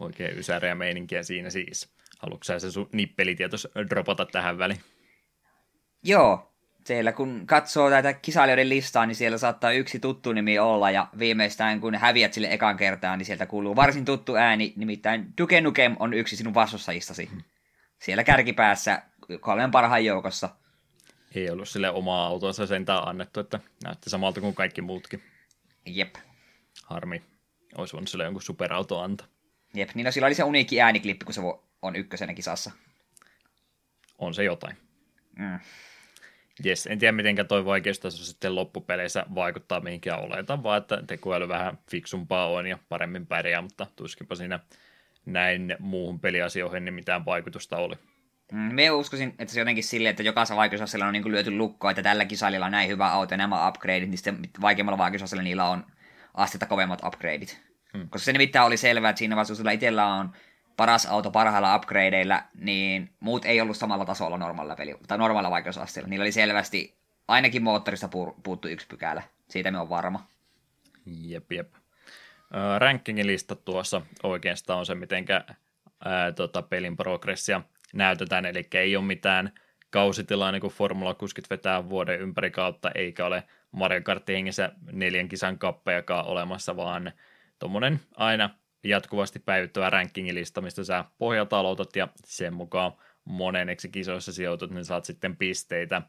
Oikein 0.00 0.38
ysäriä 0.38 0.74
meininkiä 0.74 1.22
siinä 1.22 1.50
siis. 1.50 1.92
Haluatko 2.22 2.44
sä 2.44 2.58
se 2.58 2.70
sun 2.70 2.88
nippelitietos 2.92 3.68
dropata 3.90 4.26
tähän 4.26 4.58
väliin? 4.58 4.80
Joo, 6.02 6.52
siellä 6.84 7.12
kun 7.12 7.42
katsoo 7.46 7.90
tätä 7.90 8.12
kisailijoiden 8.12 8.68
listaa, 8.68 9.06
niin 9.06 9.14
siellä 9.16 9.38
saattaa 9.38 9.72
yksi 9.72 9.98
tuttu 9.98 10.32
nimi 10.32 10.58
olla, 10.58 10.90
ja 10.90 11.08
viimeistään 11.18 11.80
kun 11.80 11.94
häviät 11.94 12.32
sille 12.32 12.52
ekan 12.52 12.76
kertaan, 12.76 13.18
niin 13.18 13.26
sieltä 13.26 13.46
kuuluu 13.46 13.76
varsin 13.76 14.04
tuttu 14.04 14.36
ääni, 14.36 14.72
nimittäin 14.76 15.32
Duke 15.40 15.60
Nukem 15.60 15.96
on 15.98 16.14
yksi 16.14 16.36
sinun 16.36 16.54
vastussajistasi. 16.54 17.30
Siellä 17.98 18.24
kärkipäässä 18.24 19.02
kolmen 19.40 19.70
parhaan 19.70 20.04
joukossa. 20.04 20.48
Ei 21.34 21.50
ollut 21.50 21.68
sille 21.68 21.90
omaa 21.90 22.26
autonsa 22.26 22.66
sentään 22.66 23.08
annettu, 23.08 23.40
että 23.40 23.60
näytti 23.84 24.10
samalta 24.10 24.40
kuin 24.40 24.54
kaikki 24.54 24.82
muutkin. 24.82 25.22
Jep. 25.86 26.14
Harmi. 26.84 27.22
Olisi 27.78 27.92
voinut 27.92 28.08
sille 28.08 28.24
jonkun 28.24 28.42
superauto 28.42 29.00
antaa. 29.00 29.26
Jep, 29.74 29.90
niin 29.94 30.04
no 30.04 30.10
sillä 30.10 30.26
oli 30.26 30.34
se 30.34 30.44
uniikki 30.44 30.80
ääniklippi, 30.80 31.24
kun 31.24 31.34
se 31.34 31.40
on 31.82 31.96
ykkösenä 31.96 32.34
kisassa. 32.34 32.70
On 34.18 34.34
se 34.34 34.44
jotain. 34.44 34.76
Mm. 35.38 35.58
Jes, 36.64 36.86
en 36.86 36.98
tiedä 36.98 37.12
miten 37.12 37.46
toi 37.48 37.64
vaikeustaso 37.64 38.24
sitten 38.24 38.54
loppupeleissä 38.54 39.26
vaikuttaa 39.34 39.80
mihinkään 39.80 40.20
oletan, 40.20 40.62
vaan 40.62 40.78
että 40.78 41.02
tekoäly 41.06 41.48
vähän 41.48 41.78
fiksumpaa 41.90 42.46
on 42.46 42.66
ja 42.66 42.78
paremmin 42.88 43.26
pärjää, 43.26 43.62
mutta 43.62 43.86
tuskinpa 43.96 44.34
siinä 44.34 44.60
näin 45.26 45.76
muuhun 45.78 46.20
peliasioihin 46.20 46.84
niin 46.84 46.94
mitään 46.94 47.24
vaikutusta 47.24 47.76
oli. 47.76 47.94
Mm, 48.52 48.74
me 48.74 48.90
uskoisin, 48.90 49.34
että 49.38 49.54
se 49.54 49.60
jotenkin 49.60 49.84
silleen, 49.84 50.10
että 50.10 50.22
jokaisella 50.22 50.58
vaikeusasteella 50.58 51.06
on 51.06 51.12
niin 51.12 51.22
kuin 51.22 51.32
lyöty 51.32 51.50
lukko, 51.50 51.90
että 51.90 52.02
tällä 52.02 52.24
kisaililla 52.24 52.66
on 52.66 52.72
näin 52.72 52.88
hyvä 52.88 53.12
auto 53.12 53.34
ja 53.34 53.38
nämä 53.38 53.68
upgradeit, 53.68 54.10
niin 54.10 54.18
sitten 54.18 54.38
vaikeimmalla 54.60 54.98
vaikeusasteella 54.98 55.42
niillä 55.42 55.64
on 55.64 55.86
astetta 56.34 56.66
kovemmat 56.66 57.02
upgradeit. 57.04 57.60
Hmm. 57.92 58.08
Koska 58.08 58.24
se 58.24 58.32
nimittäin 58.32 58.66
oli 58.66 58.76
selvää, 58.76 59.10
että 59.10 59.18
siinä 59.18 59.36
vaiheessa, 59.36 59.62
kun 59.62 59.72
itsellä 59.72 60.06
on 60.06 60.32
paras 60.76 61.06
auto 61.06 61.30
parhailla 61.30 61.76
upgradeilla, 61.76 62.42
niin 62.54 63.10
muut 63.20 63.44
ei 63.44 63.60
ollut 63.60 63.76
samalla 63.76 64.04
tasolla 64.04 64.38
normaalilla 64.38 64.76
peli, 64.76 64.96
tai 65.08 65.18
normaalilla 65.18 65.50
vaikeusasteella. 65.50 66.08
Niillä 66.08 66.22
oli 66.22 66.32
selvästi, 66.32 66.94
ainakin 67.28 67.62
moottorista 67.62 68.08
puuttu 68.42 68.68
yksi 68.68 68.86
pykälä. 68.86 69.22
Siitä 69.48 69.70
me 69.70 69.78
on 69.78 69.88
varma. 69.88 70.26
Jep, 71.06 71.52
jep. 71.52 71.72
Rankingin 72.78 73.26
lista 73.26 73.56
tuossa 73.56 74.02
oikeastaan 74.22 74.78
on 74.78 74.86
se, 74.86 74.94
miten 74.94 75.24
tota, 76.36 76.62
pelin 76.62 76.96
progressia 76.96 77.60
näytetään, 77.92 78.46
eli 78.46 78.68
ei 78.74 78.96
ole 78.96 79.04
mitään 79.04 79.52
kausitilaa, 79.90 80.52
niin 80.52 80.60
kuin 80.60 80.72
Formula 80.72 81.14
60 81.14 81.54
vetää 81.54 81.88
vuoden 81.88 82.20
ympäri 82.20 82.50
kautta, 82.50 82.90
eikä 82.94 83.26
ole 83.26 83.42
Mario 83.72 84.00
Kartin 84.02 84.34
hengessä 84.34 84.72
neljän 84.92 85.28
kisan 85.28 85.58
kappejakaan 85.58 86.26
olemassa, 86.26 86.76
vaan 86.76 87.12
tuommoinen 87.58 88.00
aina 88.16 88.50
jatkuvasti 88.84 89.38
päivittävä 89.38 89.90
rankingilista, 89.90 90.60
mistä 90.60 90.84
sä 90.84 91.04
pohjalta 91.18 91.58
aloitat 91.58 91.96
ja 91.96 92.08
sen 92.24 92.54
mukaan 92.54 92.92
moneneksi 93.24 93.88
kisoissa 93.88 94.32
sijoitut, 94.32 94.70
niin 94.70 94.84
saat 94.84 95.04
sitten 95.04 95.36
pisteitä 95.36 96.02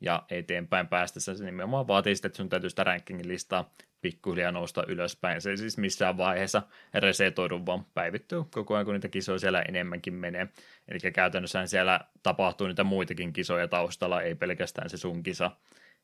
ja 0.00 0.22
eteenpäin 0.30 0.88
päästessä 0.88 1.34
se 1.34 1.44
nimenomaan 1.44 1.88
vaatii 1.88 2.16
sitten, 2.16 2.28
että 2.28 2.36
sun 2.36 2.48
täytyy 2.48 2.70
sitä 2.70 2.84
rankinglistaa 2.84 3.70
pikkuhiljaa 4.00 4.52
nousta 4.52 4.84
ylöspäin. 4.88 5.40
Se 5.40 5.50
ei 5.50 5.56
siis 5.56 5.78
missään 5.78 6.16
vaiheessa 6.16 6.62
resetoidu, 6.94 7.66
vaan 7.66 7.84
päivittyy 7.94 8.44
koko 8.50 8.74
ajan, 8.74 8.84
kun 8.84 8.94
niitä 8.94 9.08
kisoja 9.08 9.38
siellä 9.38 9.62
enemmänkin 9.62 10.14
menee. 10.14 10.48
Eli 10.88 11.12
käytännössä 11.12 11.66
siellä 11.66 12.00
tapahtuu 12.22 12.66
niitä 12.66 12.84
muitakin 12.84 13.32
kisoja 13.32 13.68
taustalla, 13.68 14.22
ei 14.22 14.34
pelkästään 14.34 14.90
se 14.90 14.96
sun 14.96 15.22
kisa, 15.22 15.50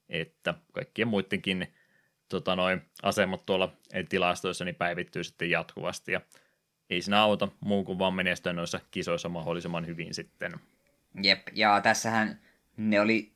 että 0.09 0.55
kaikkien 0.73 1.09
muidenkin 1.09 1.75
tota, 2.35 2.57
noin 2.57 2.83
asemat 3.03 3.47
tuolla 3.47 3.73
tilastoissa 4.09 4.65
niin 4.65 4.75
päivittyy 4.75 5.25
sitten 5.25 5.51
jatkuvasti 5.51 6.13
ja 6.13 6.21
ei 6.91 7.03
siinä 7.03 7.23
auta 7.23 7.49
muu 7.61 7.85
kuin 7.85 7.99
vaan 7.99 8.15
menestyä 8.15 8.53
noissa 8.53 8.81
kisoissa 8.91 9.29
mahdollisimman 9.29 9.87
hyvin 9.87 10.15
sitten. 10.15 10.53
Jep, 11.23 11.49
ja 11.53 11.81
tässähän 11.81 12.39
ne 12.77 13.01
oli 13.01 13.33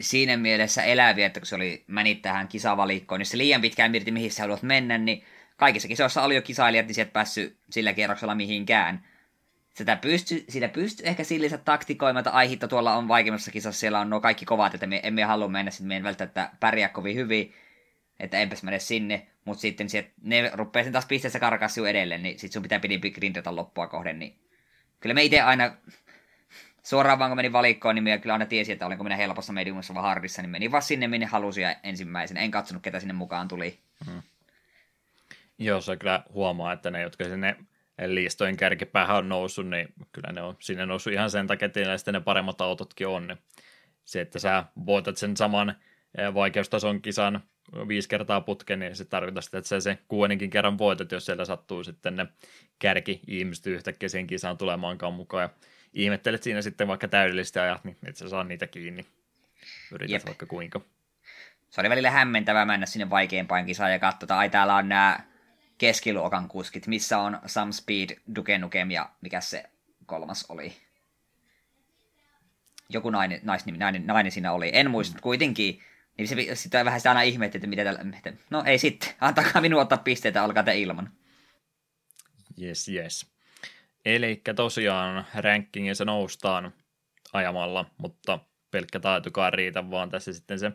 siinä 0.00 0.36
mielessä 0.36 0.82
eläviä, 0.82 1.26
että 1.26 1.40
kun 1.40 1.46
se 1.46 1.54
oli 1.54 1.84
menit 1.86 2.22
tähän 2.22 2.48
kisavalikkoon, 2.48 3.18
niin 3.18 3.26
se 3.26 3.38
liian 3.38 3.60
pitkään 3.60 3.90
mietti, 3.90 4.10
mihin 4.10 4.32
sä 4.32 4.42
haluat 4.42 4.62
mennä, 4.62 4.98
niin 4.98 5.24
kaikissa 5.56 5.88
kisoissa 5.88 6.22
oli 6.22 6.34
jo 6.34 6.42
kisailijat, 6.42 6.86
niin 6.86 6.94
sieltä 6.94 7.12
päässyt 7.12 7.56
sillä 7.70 7.92
kierroksella 7.92 8.34
mihinkään. 8.34 9.04
Sitä 9.74 9.96
pysty, 9.96 10.44
sitä 10.48 10.68
pysty 10.68 11.02
ehkä 11.06 11.24
sillä 11.24 11.58
taktikoimaan, 11.58 12.20
että 12.20 12.30
ai 12.30 12.48
hitto, 12.48 12.68
tuolla 12.68 12.94
on 12.94 13.08
vaikeimmassa 13.08 13.50
kisassa, 13.50 13.80
siellä 13.80 14.00
on 14.00 14.10
nuo 14.10 14.20
kaikki 14.20 14.44
kovat, 14.44 14.74
että 14.74 14.86
me 14.86 15.00
emme 15.02 15.24
halua 15.24 15.48
mennä, 15.48 15.70
sitten 15.70 15.88
me 15.88 15.96
en 15.96 16.02
välttämättä 16.02 16.50
pärjää 16.60 16.88
kovin 16.88 17.16
hyvin 17.16 17.54
että 18.24 18.38
enpäs 18.38 18.62
mene 18.62 18.78
sinne, 18.78 19.26
mutta 19.44 19.60
sitten 19.60 19.88
sieltä, 19.88 20.10
ne 20.22 20.50
rupeaa 20.54 20.84
sen 20.84 20.92
taas 20.92 21.06
pisteessä 21.06 21.40
karkassu 21.40 21.84
edelleen, 21.84 22.22
niin 22.22 22.38
sitten 22.38 22.52
sun 22.52 22.62
pitää 22.62 22.80
pidi 22.80 23.10
grindata 23.10 23.56
loppua 23.56 23.86
kohden, 23.86 24.18
niin 24.18 24.38
kyllä 25.00 25.14
me 25.14 25.22
itse 25.22 25.40
aina 25.40 25.76
suoraan 26.82 27.18
vaan 27.18 27.30
kun 27.30 27.36
menin 27.36 27.52
valikkoon, 27.52 27.94
niin 27.94 28.02
minä 28.02 28.18
kyllä 28.18 28.32
aina 28.32 28.46
tiesin, 28.46 28.72
että 28.72 28.86
olenko 28.86 29.04
minä 29.04 29.16
helpossa 29.16 29.52
mediumissa 29.52 29.94
vai 29.94 30.02
hardissa, 30.02 30.42
niin 30.42 30.50
menin 30.50 30.72
vaan 30.72 30.82
sinne, 30.82 31.08
minne 31.08 31.26
halusin 31.26 31.62
ja 31.62 31.76
ensimmäisenä. 31.82 32.40
En 32.40 32.50
katsonut, 32.50 32.82
ketä 32.82 33.00
sinne 33.00 33.14
mukaan 33.14 33.48
tuli. 33.48 33.78
Hmm. 34.06 34.22
Joo, 35.58 35.80
se 35.80 35.96
kyllä 35.96 36.22
huomaa, 36.32 36.72
että 36.72 36.90
ne, 36.90 37.02
jotka 37.02 37.24
sinne 37.24 37.56
listojen 38.06 38.56
kärkipäähän 38.56 39.16
on 39.16 39.28
noussut, 39.28 39.68
niin 39.68 39.88
kyllä 40.12 40.32
ne 40.32 40.42
on 40.42 40.56
sinne 40.58 40.86
noussut 40.86 41.12
ihan 41.12 41.30
sen 41.30 41.46
takia, 41.46 41.66
että 41.66 41.96
sitten 41.96 42.14
ne 42.14 42.20
paremmat 42.20 42.60
autotkin 42.60 43.06
on. 43.06 43.26
Niin 43.26 43.38
se, 44.04 44.20
että 44.20 44.38
sä 44.38 44.64
voitat 44.86 45.16
sen 45.16 45.36
saman 45.36 45.76
vaikeustason 46.34 47.02
kisan 47.02 47.42
viisi 47.88 48.08
kertaa 48.08 48.40
putken, 48.40 48.78
niin 48.78 48.96
se 48.96 49.04
tarkoittaa 49.04 49.42
sitä, 49.42 49.58
että 49.58 49.68
sä 49.68 49.80
se 49.80 49.98
kuudenkin 50.08 50.50
kerran 50.50 50.78
voitat, 50.78 51.12
jos 51.12 51.26
siellä 51.26 51.44
sattuu 51.44 51.84
sitten 51.84 52.16
ne 52.16 52.26
kärki-ihmiset 52.78 53.66
yhtäkkiä 53.66 54.08
sen 54.08 54.26
kisaan 54.26 54.58
tulemaankaan 54.58 55.14
mukaan. 55.14 55.42
Ja 55.42 55.48
ihmettelet 55.92 56.42
siinä 56.42 56.62
sitten 56.62 56.88
vaikka 56.88 57.08
täydellistä 57.08 57.62
ajat, 57.62 57.84
niin 57.84 57.96
et 58.06 58.16
sä 58.16 58.28
saa 58.28 58.44
niitä 58.44 58.66
kiinni. 58.66 59.06
Yrität 59.92 60.12
Jep. 60.12 60.26
vaikka 60.26 60.46
kuinka. 60.46 60.80
Se 61.70 61.80
oli 61.80 61.90
välillä 61.90 62.10
hämmentävää 62.10 62.64
mennä 62.64 62.86
sinne 62.86 63.10
vaikeimpaan 63.10 63.66
kisaan 63.66 63.92
ja 63.92 63.98
katsoa, 63.98 64.38
ai 64.38 64.50
täällä 64.50 64.76
on 64.76 64.88
nämä 64.88 65.20
keskiluokan 65.78 66.48
kuskit, 66.48 66.86
missä 66.86 67.18
on 67.18 67.38
Some 67.46 67.72
Speed, 67.72 68.16
Duke 68.36 68.58
Nukem 68.58 68.90
ja 68.90 69.10
mikä 69.20 69.40
se 69.40 69.64
kolmas 70.06 70.46
oli. 70.48 70.72
Joku 72.88 73.10
nainen, 73.10 73.40
naisnimi, 73.42 73.78
nainen, 73.78 74.06
nainen 74.06 74.32
siinä 74.32 74.52
oli. 74.52 74.70
En 74.72 74.90
muista, 74.90 75.14
mm. 75.16 75.20
kuitenkin. 75.20 75.82
Niin 76.18 76.28
se 76.28 76.54
sitä 76.54 76.84
vähän 76.84 77.00
sitä 77.00 77.10
aina 77.10 77.22
ihmetti, 77.22 77.58
että 77.58 77.68
mitä 77.68 77.84
tällä... 77.84 78.00
No 78.50 78.62
ei 78.66 78.78
sitten, 78.78 79.08
antakaa 79.20 79.62
minun 79.62 79.80
ottaa 79.80 79.98
pisteitä, 79.98 80.44
olkaa 80.44 80.62
te 80.62 80.78
ilman. 80.78 81.10
Yes, 82.62 82.88
yes. 82.88 83.26
Eli 84.04 84.42
tosiaan 84.56 85.26
rankingissa 85.34 86.04
noustaan 86.04 86.72
ajamalla, 87.32 87.86
mutta 87.98 88.38
pelkkä 88.70 89.00
taitokaan 89.00 89.52
riitä, 89.52 89.90
vaan 89.90 90.10
tässä 90.10 90.32
sitten 90.32 90.58
se 90.58 90.72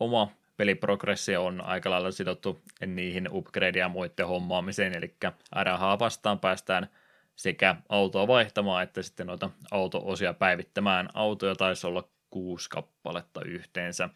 oma 0.00 0.32
peliprogressio 0.56 1.44
on 1.44 1.60
aika 1.60 1.90
lailla 1.90 2.10
sidottu 2.10 2.60
niihin 2.86 3.28
upgradeja 3.32 3.84
ja 3.84 3.88
muiden 3.88 4.26
hommaamiseen, 4.26 4.96
eli 4.96 5.14
rahaa 5.52 5.98
vastaan 5.98 6.38
päästään 6.40 6.88
sekä 7.36 7.76
autoa 7.88 8.26
vaihtamaan 8.26 8.82
että 8.82 9.02
sitten 9.02 9.26
noita 9.26 9.50
auto-osia 9.70 10.34
päivittämään. 10.34 11.08
Autoja 11.14 11.54
taisi 11.54 11.86
olla 11.86 12.08
kuusi 12.30 12.70
kappaletta 12.70 13.44
yhteensä 13.44 14.08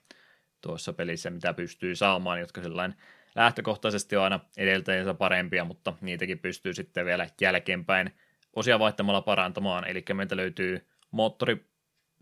tuossa 0.64 0.92
pelissä, 0.92 1.30
mitä 1.30 1.54
pystyy 1.54 1.96
saamaan, 1.96 2.40
jotka 2.40 2.62
sellainen 2.62 2.98
lähtökohtaisesti 3.34 4.16
on 4.16 4.24
aina 4.24 4.40
edeltäjänsä 4.56 5.14
parempia, 5.14 5.64
mutta 5.64 5.92
niitäkin 6.00 6.38
pystyy 6.38 6.74
sitten 6.74 7.06
vielä 7.06 7.26
jälkeenpäin 7.40 8.10
osia 8.56 8.78
vaihtamalla 8.78 9.22
parantamaan. 9.22 9.88
Eli 9.88 10.04
meiltä 10.14 10.36
löytyy 10.36 10.86
moottori, 11.10 11.64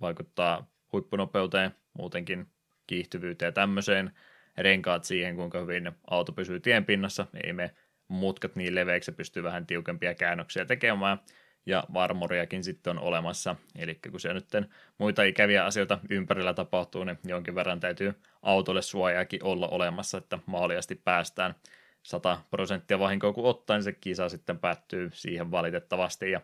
vaikuttaa 0.00 0.70
huippunopeuteen, 0.92 1.70
muutenkin 1.98 2.46
kiihtyvyyteen 2.86 3.48
ja 3.48 3.52
tämmöiseen, 3.52 4.12
renkaat 4.58 5.04
siihen, 5.04 5.36
kuinka 5.36 5.60
hyvin 5.60 5.92
auto 6.10 6.32
pysyy 6.32 6.60
tien 6.60 6.84
pinnassa, 6.84 7.26
ei 7.44 7.52
me 7.52 7.74
mutkat 8.08 8.56
niin 8.56 8.74
leveiksi, 8.74 9.12
pystyy 9.12 9.42
vähän 9.42 9.66
tiukempia 9.66 10.14
käännöksiä 10.14 10.64
tekemään, 10.64 11.18
ja 11.66 11.84
varmoriakin 11.92 12.64
sitten 12.64 12.90
on 12.90 13.04
olemassa, 13.04 13.56
eli 13.76 13.98
kun 14.10 14.20
se 14.20 14.34
nyt 14.34 14.48
muita 14.98 15.22
ikäviä 15.22 15.64
asioita 15.64 15.98
ympärillä 16.10 16.54
tapahtuu, 16.54 17.04
niin 17.04 17.18
jonkin 17.24 17.54
verran 17.54 17.80
täytyy 17.80 18.14
autolle 18.42 18.82
suojaakin 18.82 19.44
olla 19.44 19.68
olemassa, 19.68 20.18
että 20.18 20.38
maaliasti 20.46 20.94
päästään 20.94 21.54
100 22.02 22.40
prosenttia 22.50 22.98
vahinkoa 22.98 23.32
kun 23.32 23.44
ottaa, 23.44 23.76
niin 23.76 23.84
se 23.84 23.92
kisa 23.92 24.28
sitten 24.28 24.58
päättyy 24.58 25.10
siihen 25.14 25.50
valitettavasti, 25.50 26.30
ja 26.30 26.40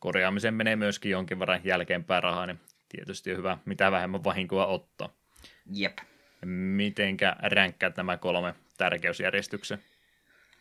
korjaamiseen 0.00 0.54
menee 0.54 0.76
myöskin 0.76 1.10
jonkin 1.10 1.38
verran 1.38 1.60
jälkeenpäin 1.64 2.22
rahaa, 2.22 2.46
niin 2.46 2.60
tietysti 2.88 3.30
on 3.30 3.36
hyvä 3.36 3.58
mitä 3.64 3.92
vähemmän 3.92 4.24
vahinkoa 4.24 4.66
ottaa. 4.66 5.08
Jep. 5.72 5.98
Mitenkä 6.44 7.36
ränkkäät 7.42 7.96
nämä 7.96 8.16
kolme 8.16 8.54
tärkeysjärjestyksen? 8.78 9.78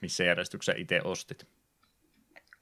Missä 0.02 0.24
järjestyksessä 0.24 0.80
itse 0.82 1.02
ostit? 1.04 1.48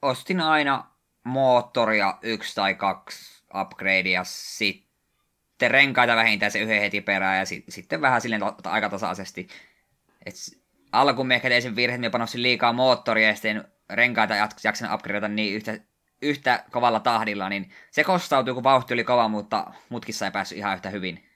Ostin 0.02 0.40
aina 0.40 0.90
moottoria 1.24 2.18
yksi 2.22 2.54
tai 2.54 2.74
kaksi 2.74 3.44
upgradea, 3.60 4.24
sitten 4.24 5.70
renkaita 5.70 6.16
vähintään 6.16 6.52
se 6.52 6.58
yhden 6.58 6.80
heti 6.80 7.00
perään 7.00 7.38
ja 7.38 7.44
sit, 7.44 7.64
sitten 7.68 8.00
vähän 8.00 8.20
silleen 8.20 8.42
aika 8.64 8.88
tasaisesti. 8.88 9.48
Et 10.26 10.34
alkuun 10.92 11.26
me 11.26 11.34
ehkä 11.34 11.48
tein 11.48 11.62
sen 11.62 11.76
virhe, 11.76 11.94
että 11.94 12.00
me 12.00 12.10
panostin 12.10 12.42
liikaa 12.42 12.72
moottoria 12.72 13.28
ja 13.28 13.34
sitten 13.34 13.64
renkaita 13.90 14.34
jaksan 14.64 14.94
upgradeata 14.94 15.28
niin 15.28 15.54
yhtä, 15.54 15.78
yhtä 16.22 16.64
kovalla 16.70 17.00
tahdilla, 17.00 17.48
niin 17.48 17.70
se 17.90 18.04
kostautui, 18.04 18.54
kun 18.54 18.62
vauhti 18.62 18.94
oli 18.94 19.04
kova, 19.04 19.28
mutta 19.28 19.72
mutkissa 19.88 20.24
ei 20.24 20.32
päässyt 20.32 20.58
ihan 20.58 20.74
yhtä 20.74 20.90
hyvin. 20.90 21.26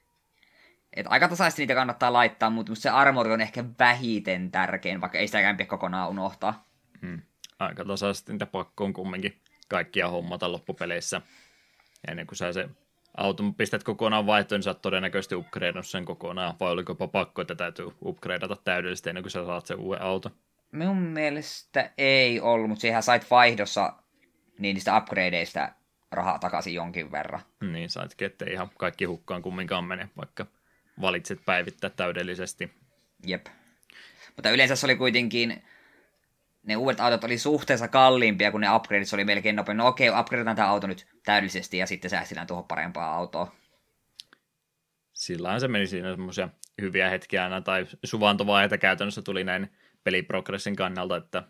Et 0.92 1.06
aika 1.08 1.28
tasaisesti 1.28 1.62
niitä 1.62 1.74
kannattaa 1.74 2.12
laittaa, 2.12 2.50
mutta 2.50 2.74
se 2.74 2.90
armori 2.90 3.32
on 3.32 3.40
ehkä 3.40 3.64
vähiten 3.78 4.50
tärkein, 4.50 5.00
vaikka 5.00 5.18
ei 5.18 5.26
sitäkään 5.26 5.56
pidä 5.56 5.66
kokonaan 5.66 6.10
unohtaa. 6.10 6.64
Hmm. 7.00 7.22
Aika 7.58 7.84
tasaisesti 7.84 8.32
niitä 8.32 8.46
pakko 8.46 8.84
on 8.84 8.92
kumminkin 8.92 9.40
kaikkia 9.68 10.08
hommata 10.08 10.52
loppupeleissä. 10.52 11.20
Ja 12.06 12.10
ennen 12.10 12.26
kuin 12.26 12.36
sä 12.36 12.52
se 12.52 12.68
auton 13.16 13.54
pistät 13.54 13.84
kokonaan 13.84 14.26
vaihtoon, 14.26 14.58
niin 14.58 14.64
sä 14.64 14.70
oot 14.70 14.82
todennäköisesti 14.82 15.34
upgradeannut 15.34 15.86
sen 15.86 16.04
kokonaan. 16.04 16.54
Vai 16.60 16.70
oliko 16.70 16.94
pakko, 16.94 17.42
että 17.42 17.54
täytyy 17.54 17.92
upgradeata 18.04 18.56
täydellisesti 18.56 19.08
ennen 19.08 19.22
kuin 19.22 19.30
sä 19.30 19.46
saat 19.46 19.66
sen 19.66 19.78
uuden 19.78 20.02
auto? 20.02 20.30
Minun 20.72 20.96
mielestä 20.96 21.90
ei 21.98 22.40
ollut, 22.40 22.68
mutta 22.68 22.80
siihen 22.80 23.02
sait 23.02 23.30
vaihdossa 23.30 23.92
niin 24.58 24.74
niistä 24.74 24.96
upgradeista 24.96 25.68
rahaa 26.12 26.38
takaisin 26.38 26.74
jonkin 26.74 27.12
verran. 27.12 27.40
Niin, 27.60 27.90
saitkin, 27.90 28.26
ettei 28.26 28.52
ihan 28.52 28.70
kaikki 28.78 29.04
hukkaan 29.04 29.42
kumminkaan 29.42 29.84
mene, 29.84 30.08
vaikka 30.16 30.46
valitset 31.00 31.40
päivittää 31.46 31.90
täydellisesti. 31.90 32.72
Jep. 33.26 33.46
Mutta 34.36 34.50
yleensä 34.50 34.76
se 34.76 34.86
oli 34.86 34.96
kuitenkin, 34.96 35.62
ne 36.64 36.76
uudet 36.76 37.00
autot 37.00 37.24
oli 37.24 37.38
suhteessa 37.38 37.88
kalliimpia, 37.88 38.50
kun 38.50 38.60
ne 38.60 38.76
upgradeit 38.76 39.12
oli 39.12 39.24
melkein 39.24 39.56
nopein. 39.56 39.78
No 39.78 39.86
okei, 39.86 40.10
upgradetaan 40.20 40.56
tämä 40.56 40.68
auto 40.68 40.86
nyt 40.86 41.06
täydellisesti 41.24 41.78
ja 41.78 41.86
sitten 41.86 42.10
säästetään 42.10 42.46
tuohon 42.46 42.64
parempaa 42.64 43.14
autoa. 43.14 43.54
Sillähän 45.12 45.60
se 45.60 45.68
meni 45.68 45.86
siinä 45.86 46.10
semmoisia 46.10 46.48
hyviä 46.80 47.10
hetkiä 47.10 47.44
aina, 47.44 47.60
tai 47.60 47.86
suvantovaiheita 48.04 48.78
käytännössä 48.78 49.22
tuli 49.22 49.44
näin 49.44 49.72
peliprogressin 50.04 50.76
kannalta, 50.76 51.16
että 51.16 51.42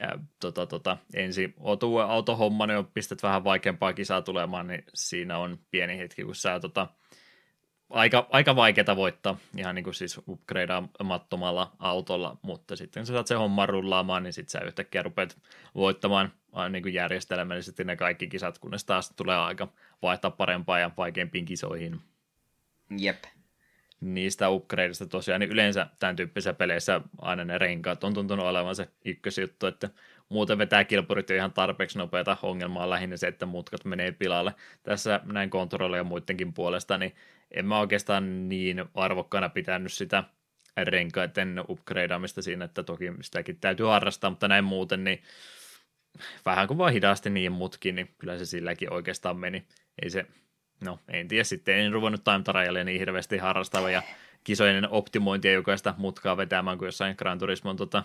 ja, 0.00 0.18
tota, 0.40 0.66
tota, 0.66 0.96
ensin 1.14 1.54
oot 1.58 1.82
uuden 1.82 2.06
autohomman, 2.06 2.68
niin 2.68 2.86
pistät 2.86 3.22
vähän 3.22 3.44
vaikeampaa 3.44 3.92
kisaa 3.92 4.22
tulemaan, 4.22 4.66
niin 4.66 4.84
siinä 4.94 5.38
on 5.38 5.58
pieni 5.70 5.98
hetki, 5.98 6.24
kun 6.24 6.34
sä 6.34 6.60
tota, 6.60 6.86
aika, 7.90 8.26
aika 8.30 8.56
vaikeaa 8.56 8.96
voittaa, 8.96 9.38
ihan 9.56 9.74
niin 9.74 9.84
kuin 9.84 9.94
siis 9.94 10.20
upgradeamattomalla 10.28 11.72
autolla, 11.78 12.36
mutta 12.42 12.76
sitten 12.76 13.00
kun 13.00 13.06
sä 13.06 13.12
saat 13.12 13.26
sen 13.26 13.38
homman 13.38 13.68
rullaamaan, 13.68 14.22
niin 14.22 14.32
sitten 14.32 14.60
sä 14.60 14.66
yhtäkkiä 14.66 15.02
rupeat 15.02 15.38
voittamaan 15.74 16.32
niin 16.70 16.82
kuin 16.82 16.94
järjestelmällisesti 16.94 17.84
ne 17.84 17.96
kaikki 17.96 18.26
kisat, 18.26 18.58
kunnes 18.58 18.84
taas 18.84 19.12
tulee 19.16 19.36
aika 19.36 19.68
vaihtaa 20.02 20.30
parempaa 20.30 20.78
ja 20.78 20.90
vaikeampiin 20.96 21.44
kisoihin. 21.44 22.00
Jep. 22.98 23.24
Niistä 24.00 24.48
upgradeista 24.48 25.06
tosiaan, 25.06 25.40
niin 25.40 25.50
yleensä 25.50 25.86
tämän 25.98 26.16
tyyppisissä 26.16 26.54
peleissä 26.54 27.00
aina 27.18 27.44
ne 27.44 27.58
renkaat 27.58 28.04
on 28.04 28.14
tuntunut 28.14 28.46
olevan 28.46 28.76
se 28.76 28.88
ykkösjuttu, 29.04 29.66
että 29.66 29.90
muuten 30.28 30.58
vetää 30.58 30.84
kilpurit 30.84 31.30
jo 31.30 31.36
ihan 31.36 31.52
tarpeeksi 31.52 31.98
nopeata 31.98 32.36
ongelmaa 32.42 32.90
lähinnä 32.90 33.16
se, 33.16 33.26
että 33.26 33.46
mutkat 33.46 33.84
menee 33.84 34.12
pilalle. 34.12 34.54
Tässä 34.82 35.20
näin 35.24 35.50
kontrollia 35.50 36.04
muidenkin 36.04 36.52
puolesta, 36.52 36.98
niin 36.98 37.14
en 37.50 37.66
mä 37.66 37.80
oikeastaan 37.80 38.48
niin 38.48 38.84
arvokkaana 38.94 39.48
pitänyt 39.48 39.92
sitä 39.92 40.24
renkaiden 40.76 41.64
upgradeamista 41.68 42.42
siinä, 42.42 42.64
että 42.64 42.82
toki 42.82 43.12
sitäkin 43.20 43.60
täytyy 43.60 43.86
harrastaa, 43.86 44.30
mutta 44.30 44.48
näin 44.48 44.64
muuten, 44.64 45.04
niin 45.04 45.22
vähän 46.46 46.68
kuin 46.68 46.78
vaan 46.78 46.92
hidasti 46.92 47.30
niin 47.30 47.52
mutkin, 47.52 47.94
niin 47.94 48.14
kyllä 48.18 48.38
se 48.38 48.46
silläkin 48.46 48.92
oikeastaan 48.92 49.36
meni. 49.36 49.66
Ei 50.02 50.10
se, 50.10 50.26
no 50.84 50.98
en 51.08 51.28
tiedä 51.28 51.44
sitten, 51.44 51.78
en 51.78 51.92
ruvennut 51.92 52.24
time 52.24 52.84
niin 52.84 52.98
hirveästi 52.98 53.38
harrastava 53.38 53.90
ja 53.90 54.02
kisojen 54.44 54.88
optimointia 54.88 55.52
jokaista 55.52 55.94
mutkaa 55.98 56.36
vetämään 56.36 56.78
kuin 56.78 56.86
jossain 56.86 57.14
Gran 57.18 57.38
Turismon 57.38 57.76
tota, 57.76 58.04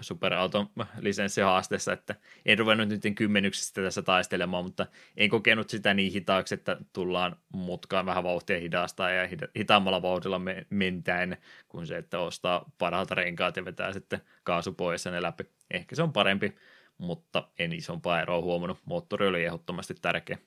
superauton 0.00 0.70
lisenssihaasteessa, 0.98 1.92
että 1.92 2.14
en 2.46 2.58
ruvennut 2.58 2.88
nyt 2.88 3.02
kymmenyksistä 3.14 3.82
tässä 3.82 4.02
taistelemaan, 4.02 4.64
mutta 4.64 4.86
en 5.16 5.30
kokenut 5.30 5.70
sitä 5.70 5.94
niin 5.94 6.12
hitaaksi, 6.12 6.54
että 6.54 6.76
tullaan 6.92 7.36
mutkaan 7.52 8.06
vähän 8.06 8.24
vauhtia 8.24 8.58
hidastaa 8.58 9.10
ja 9.10 9.28
hitaammalla 9.58 10.02
vauhdilla 10.02 10.38
me- 10.38 10.66
mentäen 10.70 11.36
kuin 11.68 11.86
se, 11.86 11.96
että 11.96 12.18
ostaa 12.18 12.70
parhaalta 12.78 13.14
renkaat 13.14 13.56
ja 13.56 13.64
vetää 13.64 13.92
sitten 13.92 14.20
kaasu 14.44 14.72
pois 14.72 15.04
ja 15.04 15.10
ne 15.10 15.22
läpi. 15.22 15.44
Ehkä 15.70 15.96
se 15.96 16.02
on 16.02 16.12
parempi, 16.12 16.54
mutta 16.98 17.48
en 17.58 17.72
isompaa 17.72 18.22
eroa 18.22 18.40
huomannut. 18.40 18.78
Moottori 18.84 19.26
oli 19.26 19.44
ehdottomasti 19.44 19.94
tärkeä. 19.94 20.38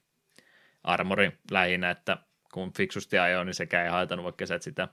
Armori 0.84 1.32
lähinnä, 1.52 1.90
että 1.90 2.18
kun 2.53 2.73
fiksusti 2.73 3.18
ajoin, 3.18 3.45
niin 3.45 3.53
sekä 3.53 3.84
ei 3.84 3.90
haitannut, 3.90 4.23
vaikka 4.23 4.45
sä 4.45 4.56
et 4.56 4.61
sitä 4.61 4.88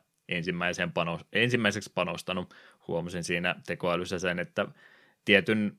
panos, 0.95 1.21
ensimmäiseksi 1.33 1.93
panostanut. 1.95 2.55
Huomasin 2.89 3.25
siinä 3.25 3.55
tekoälyssä 3.67 4.19
sen, 4.19 4.39
että 4.39 4.67
tietyn 5.25 5.77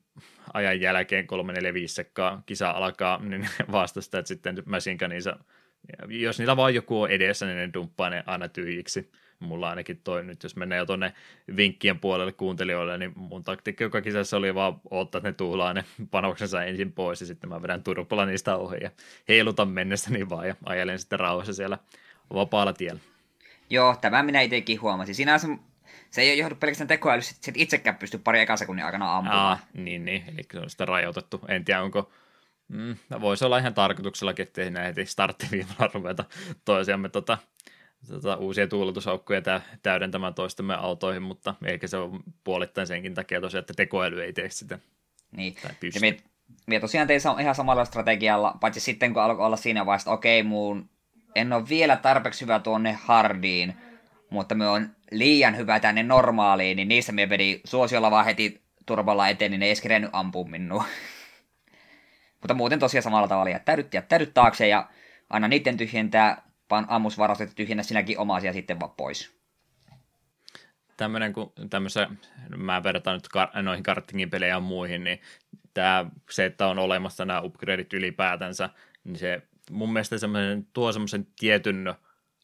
ajan 0.54 0.80
jälkeen 0.80 1.26
345 1.26 1.94
sekkaa 1.94 2.42
kisa 2.46 2.70
alkaa, 2.70 3.18
niin 3.22 3.48
vastustajat 3.72 4.26
sitten 4.26 4.62
Machine 4.66 4.98
jos 6.08 6.38
niillä 6.38 6.56
vaan 6.56 6.74
joku 6.74 7.02
on 7.02 7.10
edessä, 7.10 7.46
niin 7.46 7.58
ne 7.58 7.70
dumppaa 7.74 8.10
ne 8.10 8.22
aina 8.26 8.48
tyhjiksi. 8.48 9.10
Mulla 9.40 9.70
ainakin 9.70 10.00
toi 10.04 10.24
nyt, 10.24 10.42
jos 10.42 10.56
menee 10.56 10.78
jo 10.78 10.86
tuonne 10.86 11.12
vinkkien 11.56 11.98
puolelle 11.98 12.32
kuuntelijoille, 12.32 12.98
niin 12.98 13.12
mun 13.16 13.44
taktiikka 13.44 13.84
joka 13.84 14.00
kisassa 14.00 14.36
oli 14.36 14.54
vaan 14.54 14.80
ottaa, 14.90 15.18
että 15.18 15.28
ne 15.28 15.32
tuhlaa 15.32 15.72
ne 15.72 15.84
panoksensa 16.10 16.64
ensin 16.64 16.92
pois 16.92 17.20
ja 17.20 17.26
sitten 17.26 17.50
mä 17.50 17.62
vedän 17.62 17.82
turpalla 17.82 18.26
niistä 18.26 18.56
ohi 18.56 18.76
ja 18.82 18.90
heilutan 19.28 19.68
mennessä 19.68 20.10
niin 20.10 20.30
vaan 20.30 20.48
ja 20.48 20.54
ajelen 20.64 20.98
sitten 20.98 21.20
rauhassa 21.20 21.52
siellä 21.52 21.78
vapaalla 22.34 22.72
tiellä. 22.72 23.00
Joo, 23.70 23.96
tämä 24.00 24.22
minä 24.22 24.40
itsekin 24.40 24.80
huomasin. 24.80 25.14
Sinänsä 25.14 25.48
se 26.10 26.22
ei 26.22 26.38
johdu 26.38 26.54
pelkästään 26.54 26.88
tekoälystä, 26.88 27.34
että 27.48 27.60
itsekään 27.62 27.96
pysty 27.96 28.18
pari 28.18 28.40
ekan 28.40 28.58
sekunnin 28.58 28.84
aikana 28.84 29.16
ampumaan. 29.16 29.46
Aa, 29.46 29.58
niin, 29.72 30.04
niin, 30.04 30.24
eli 30.28 30.42
se 30.52 30.58
on 30.58 30.70
sitä 30.70 30.84
rajoitettu. 30.84 31.40
En 31.48 31.64
tiedä, 31.64 31.82
onko 31.82 32.10
Mm, 32.70 32.96
voisi 33.20 33.44
olla 33.44 33.58
ihan 33.58 33.74
tarkoituksella, 33.74 34.34
että 34.38 34.62
ei 34.62 34.70
heti 34.86 35.06
starttiviivalla 35.06 35.90
ruveta 35.94 36.24
toisiamme 36.64 37.08
tota, 37.08 37.38
tota, 38.08 38.36
uusia 38.36 38.66
tuuletusaukkoja 38.66 39.42
tä, 39.42 39.60
täydentämään 39.82 40.34
toistemme 40.34 40.74
autoihin, 40.74 41.22
mutta 41.22 41.54
ehkä 41.64 41.86
se 41.86 41.96
on 41.96 42.22
puolittain 42.44 42.86
senkin 42.86 43.14
takia 43.14 43.40
tosiaan, 43.40 43.60
että 43.60 43.74
tekoäly 43.76 44.22
ei 44.22 44.32
tee 44.32 44.50
sitä. 44.50 44.78
Niin, 45.36 45.54
tai 45.62 45.70
ja 45.94 46.00
me, 46.00 46.16
me 46.66 46.80
tosiaan 46.80 47.06
tein 47.06 47.20
ihan 47.40 47.54
samalla 47.54 47.84
strategialla, 47.84 48.56
paitsi 48.60 48.80
sitten 48.80 49.12
kun 49.12 49.22
alkoi 49.22 49.46
olla 49.46 49.56
siinä 49.56 49.86
vaiheessa, 49.86 50.10
että 50.10 50.14
okei, 50.14 50.42
muun 50.42 50.88
en 51.34 51.52
ole 51.52 51.68
vielä 51.68 51.96
tarpeeksi 51.96 52.40
hyvä 52.40 52.58
tuonne 52.58 52.92
hardiin, 52.92 53.74
mutta 54.30 54.54
me 54.54 54.68
on 54.68 54.90
liian 55.10 55.56
hyvä 55.56 55.80
tänne 55.80 56.02
normaaliin, 56.02 56.76
niin 56.76 56.88
niissä 56.88 57.12
me 57.12 57.28
vedin 57.28 57.60
suosiolla 57.64 58.10
vaan 58.10 58.24
heti 58.24 58.62
turvalla 58.86 59.28
eteen, 59.28 59.50
niin 59.50 59.58
ne 59.58 59.66
ei 59.66 59.70
edes 59.70 59.80
kerennyt 59.80 60.10
ampua 60.12 60.44
minua. 60.44 60.84
mutta 62.40 62.54
muuten 62.54 62.78
tosiaan 62.78 63.02
samalla 63.02 63.28
tavalla 63.28 63.50
jättäydyt, 63.50 63.94
jättäydyt 63.94 64.34
taakse 64.34 64.68
ja 64.68 64.88
aina 65.30 65.48
niiden 65.48 65.76
tyhjentää, 65.76 66.42
vaan 66.70 66.86
ammusvarastot 66.88 67.54
tyhjennä 67.54 67.82
sinäkin 67.82 68.18
oma 68.18 68.36
asia 68.36 68.52
sitten 68.52 68.80
vaan 68.80 68.94
pois. 68.96 69.40
Tämmöinen, 70.96 71.32
kun 71.32 71.52
tämmöisen, 71.70 72.18
mä 72.56 72.82
vertaan 72.82 73.16
nyt 73.16 73.28
kar- 73.36 73.62
noihin 73.62 73.82
karttingin 73.82 74.30
pelejä 74.30 74.54
ja 74.54 74.60
muihin, 74.60 75.04
niin 75.04 75.20
tämä, 75.74 76.06
se, 76.30 76.44
että 76.44 76.66
on 76.66 76.78
olemassa 76.78 77.24
nämä 77.24 77.40
upgradeit 77.40 77.92
ylipäätänsä, 77.92 78.70
niin 79.04 79.16
se 79.18 79.42
mun 79.70 79.92
mielestä 79.92 80.18
semmoinen, 80.18 80.66
tuo 80.72 80.92
semmoisen 80.92 81.26
tietyn 81.38 81.94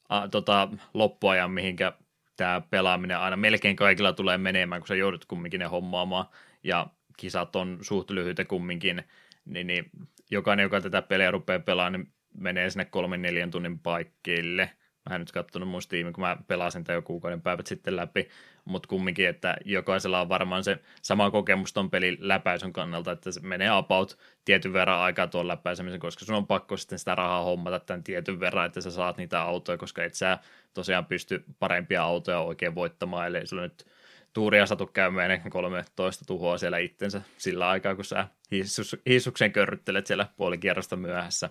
a, 0.08 0.28
tota, 0.28 0.68
loppuajan, 0.94 1.50
mihinkä 1.50 1.92
tämä 2.36 2.62
pelaaminen 2.70 3.18
aina 3.18 3.36
melkein 3.36 3.76
kaikilla 3.76 4.12
tulee 4.12 4.38
menemään, 4.38 4.80
kun 4.80 4.88
sä 4.88 4.94
joudut 4.94 5.24
kumminkin 5.24 5.60
ne 5.60 5.66
hommaamaan, 5.66 6.26
ja 6.64 6.86
kisat 7.16 7.56
on 7.56 7.78
suht 7.80 8.10
lyhyitä 8.10 8.44
kumminkin, 8.44 9.04
niin, 9.44 9.66
niin 9.66 9.90
jokainen, 10.30 10.62
joka 10.62 10.80
tätä 10.80 11.02
peliä 11.02 11.30
rupeaa 11.30 11.58
pelaamaan, 11.58 11.92
niin 11.92 12.12
menee 12.38 12.70
sinne 12.70 12.84
kolmen 12.84 13.22
neljän 13.22 13.50
tunnin 13.50 13.78
paikkeille. 13.78 14.70
Mä 15.10 15.14
en 15.14 15.20
nyt 15.20 15.32
katsonut 15.32 15.68
mun 15.68 15.80
kun 16.14 16.24
mä 16.24 16.36
pelasin 16.48 16.84
tämän 16.84 16.96
jo 16.96 17.02
kuukauden 17.02 17.42
päivät 17.42 17.66
sitten 17.66 17.96
läpi, 17.96 18.28
mutta 18.66 18.88
kumminkin, 18.88 19.28
että 19.28 19.56
jokaisella 19.64 20.20
on 20.20 20.28
varmaan 20.28 20.64
se 20.64 20.78
sama 21.02 21.30
kokemus 21.30 21.72
ton 21.72 21.90
pelin 21.90 22.16
läpäisyn 22.20 22.72
kannalta, 22.72 23.12
että 23.12 23.32
se 23.32 23.40
menee 23.40 23.68
about 23.68 24.18
tietyn 24.44 24.72
verran 24.72 25.00
aikaa 25.00 25.26
tuon 25.26 25.48
läpäisemisen, 25.48 26.00
koska 26.00 26.24
sun 26.24 26.34
on 26.34 26.46
pakko 26.46 26.76
sitten 26.76 26.98
sitä 26.98 27.14
rahaa 27.14 27.42
hommata 27.42 27.80
tämän 27.80 28.02
tietyn 28.02 28.40
verran, 28.40 28.66
että 28.66 28.80
sä 28.80 28.90
saat 28.90 29.16
niitä 29.16 29.40
autoja, 29.40 29.78
koska 29.78 30.04
et 30.04 30.14
sä 30.14 30.38
tosiaan 30.74 31.06
pysty 31.06 31.44
parempia 31.58 32.02
autoja 32.02 32.40
oikein 32.40 32.74
voittamaan, 32.74 33.26
eli 33.26 33.46
sulla 33.46 33.62
nyt 33.62 33.86
tuuria 34.32 34.66
satu 34.66 34.86
käymään 34.86 35.30
ennen 35.30 35.50
13 35.50 36.24
tuhoa 36.24 36.58
siellä 36.58 36.78
itsensä 36.78 37.22
sillä 37.38 37.68
aikaa, 37.68 37.94
kun 37.94 38.04
sä 38.04 38.28
hissus, 38.50 38.96
hissuksen 39.08 39.52
körryttelet 39.52 40.06
siellä 40.06 40.26
puolikierrosta 40.36 40.96
myöhässä. 40.96 41.50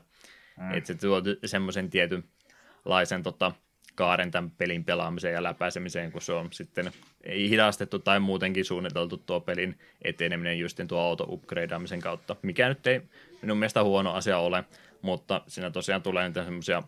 Mm. 0.57 0.73
Että 0.73 0.87
se 0.87 0.95
tuo 0.95 1.21
semmoisen 1.45 1.89
tietynlaisen 1.89 3.23
tota, 3.23 3.51
kaaren 3.95 4.31
tämän 4.31 4.51
pelin 4.51 4.85
pelaamiseen 4.85 5.33
ja 5.33 5.43
läpäisemiseen, 5.43 6.11
kun 6.11 6.21
se 6.21 6.33
on 6.33 6.47
sitten 6.53 6.91
ei 7.23 7.49
hidastettu 7.49 7.99
tai 7.99 8.19
muutenkin 8.19 8.65
suunniteltu 8.65 9.17
tuo 9.17 9.39
pelin 9.39 9.79
eteneminen 10.01 10.59
just 10.59 10.79
tuo 10.87 10.99
auto 10.99 11.25
upgradeaamisen 11.29 12.01
kautta, 12.01 12.35
mikä 12.41 12.69
nyt 12.69 12.87
ei 12.87 13.01
minun 13.41 13.57
mielestä 13.57 13.83
huono 13.83 14.13
asia 14.13 14.37
ole, 14.37 14.63
mutta 15.01 15.41
siinä 15.47 15.71
tosiaan 15.71 16.01
tulee 16.01 16.27
niitä 16.27 16.43
semmoisia 16.43 16.83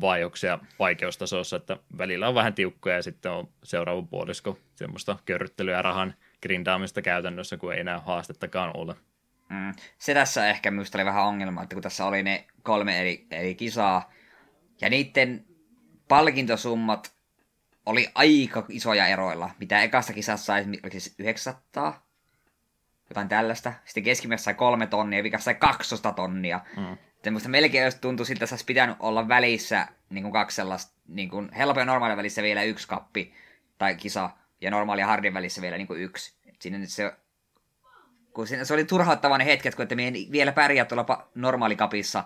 vaiheuksia 0.00 0.58
vaikeustasossa, 0.78 1.56
että 1.56 1.76
välillä 1.98 2.28
on 2.28 2.34
vähän 2.34 2.54
tiukkoja 2.54 2.96
ja 2.96 3.02
sitten 3.02 3.32
on 3.32 3.48
seuraava 3.64 4.02
puolisko 4.02 4.58
semmoista 4.74 5.18
körryttelyä 5.24 5.82
rahan 5.82 6.14
grindaamista 6.42 7.02
käytännössä, 7.02 7.56
kun 7.56 7.74
ei 7.74 7.80
enää 7.80 7.98
haastettakaan 7.98 8.70
ole. 8.74 8.94
Mm. 9.48 9.74
Se 9.98 10.14
tässä 10.14 10.48
ehkä 10.48 10.70
minusta 10.70 10.98
oli 10.98 11.04
vähän 11.04 11.24
ongelma, 11.24 11.62
että 11.62 11.74
kun 11.74 11.82
tässä 11.82 12.04
oli 12.04 12.22
ne 12.22 12.44
kolme 12.62 13.00
eri, 13.00 13.26
eri 13.30 13.54
kisaa, 13.54 14.12
ja 14.80 14.90
niiden 14.90 15.44
palkintosummat 16.08 17.12
oli 17.86 18.08
aika 18.14 18.64
isoja 18.68 19.06
eroilla. 19.06 19.50
Mitä 19.60 19.82
ekasta 19.82 20.12
kisassa 20.12 20.44
sai, 20.44 20.64
oliko 20.68 20.90
siis 20.90 21.14
900? 21.18 22.08
Jotain 23.10 23.28
tällaista. 23.28 23.72
Sitten 23.84 24.02
keskimäärässä 24.02 24.44
sai 24.44 24.54
kolme 24.54 24.86
tonnia, 24.86 25.22
vikassa 25.22 25.44
sai 25.44 25.54
200 25.54 26.12
tonnia. 26.12 26.60
Mm. 26.76 26.96
Tämmöistä 27.22 27.48
melkein 27.48 27.84
jos 27.84 27.94
tuntui 27.94 28.26
siltä, 28.26 28.44
että 28.44 28.56
pitänyt 28.66 28.96
olla 29.00 29.28
välissä 29.28 29.88
niin 30.10 30.22
kuin 30.22 30.32
kaksi 30.32 30.56
sellaista, 30.56 30.92
niin 31.08 31.30
kuin 31.30 31.52
helppo 31.52 31.80
ja 31.80 31.86
normaali 31.86 32.16
välissä 32.16 32.42
vielä 32.42 32.62
yksi 32.62 32.88
kappi 32.88 33.34
tai 33.78 33.94
kisa, 33.94 34.30
ja 34.60 34.70
normaali 34.70 35.00
ja 35.00 35.06
hardin 35.06 35.34
välissä 35.34 35.62
vielä 35.62 35.76
niin 35.76 35.86
kuin 35.86 36.00
yksi. 36.00 36.34
Et 36.46 36.62
siinä 36.62 36.78
nyt 36.78 36.88
se, 36.90 37.12
kun 38.34 38.46
siinä, 38.46 38.64
se 38.64 38.74
oli 38.74 38.84
turhauttava 38.84 39.38
ne 39.38 39.44
hetket, 39.44 39.74
kun 39.74 39.82
että 39.82 39.94
me 39.94 40.12
vielä 40.30 40.52
pärjää 40.52 40.84
tuolla 40.84 41.28
normaalikapissa, 41.34 42.24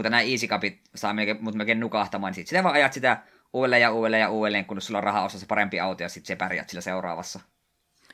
mutta 0.00 0.10
nämä 0.10 0.22
easy 0.22 0.46
kapit 0.46 0.80
saa 0.94 1.14
melkein, 1.14 1.38
mut 1.40 1.54
melkein 1.54 1.80
nukahtamaan, 1.80 2.30
niin 2.30 2.34
sitten 2.34 2.48
sitä 2.48 2.64
vaan 2.64 2.74
ajat 2.74 2.92
sitä 2.92 3.22
uudelleen 3.52 3.82
ja 3.82 3.92
uudelleen 3.92 4.20
ja 4.20 4.30
uudelleen, 4.30 4.64
kun 4.64 4.80
sulla 4.80 4.98
on 4.98 5.04
rahaa 5.04 5.24
ostaa 5.24 5.40
se 5.40 5.46
parempi 5.46 5.80
auto 5.80 6.02
ja 6.02 6.08
sitten 6.08 6.26
se 6.26 6.36
pärjät 6.36 6.68
sillä 6.68 6.80
seuraavassa. 6.80 7.40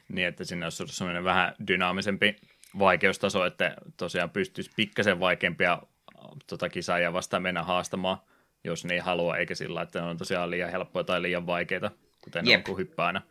Niin, 0.08 0.28
että 0.28 0.44
sinne 0.44 0.66
olisi 0.66 0.84
sellainen 0.86 1.24
vähän 1.24 1.54
dynaamisempi 1.68 2.36
vaikeustaso, 2.78 3.44
että 3.44 3.76
tosiaan 3.96 4.30
pystyisi 4.30 4.70
pikkasen 4.76 5.20
vaikeampia 5.20 5.82
tota 6.46 6.68
kisaajia 6.68 7.12
vastaan 7.12 7.42
mennä 7.42 7.62
haastamaan, 7.62 8.18
jos 8.64 8.84
ne 8.84 8.94
ei 8.94 9.00
halua, 9.00 9.36
eikä 9.36 9.54
sillä, 9.54 9.82
että 9.82 10.00
ne 10.00 10.06
on 10.06 10.16
tosiaan 10.16 10.50
liian 10.50 10.70
helppoja 10.70 11.04
tai 11.04 11.22
liian 11.22 11.46
vaikeita, 11.46 11.90
kuten 12.24 12.46
Jep. 12.46 12.58
on, 12.58 12.64
kun 12.64 12.78
hyppää 12.78 13.06
aina 13.06 13.22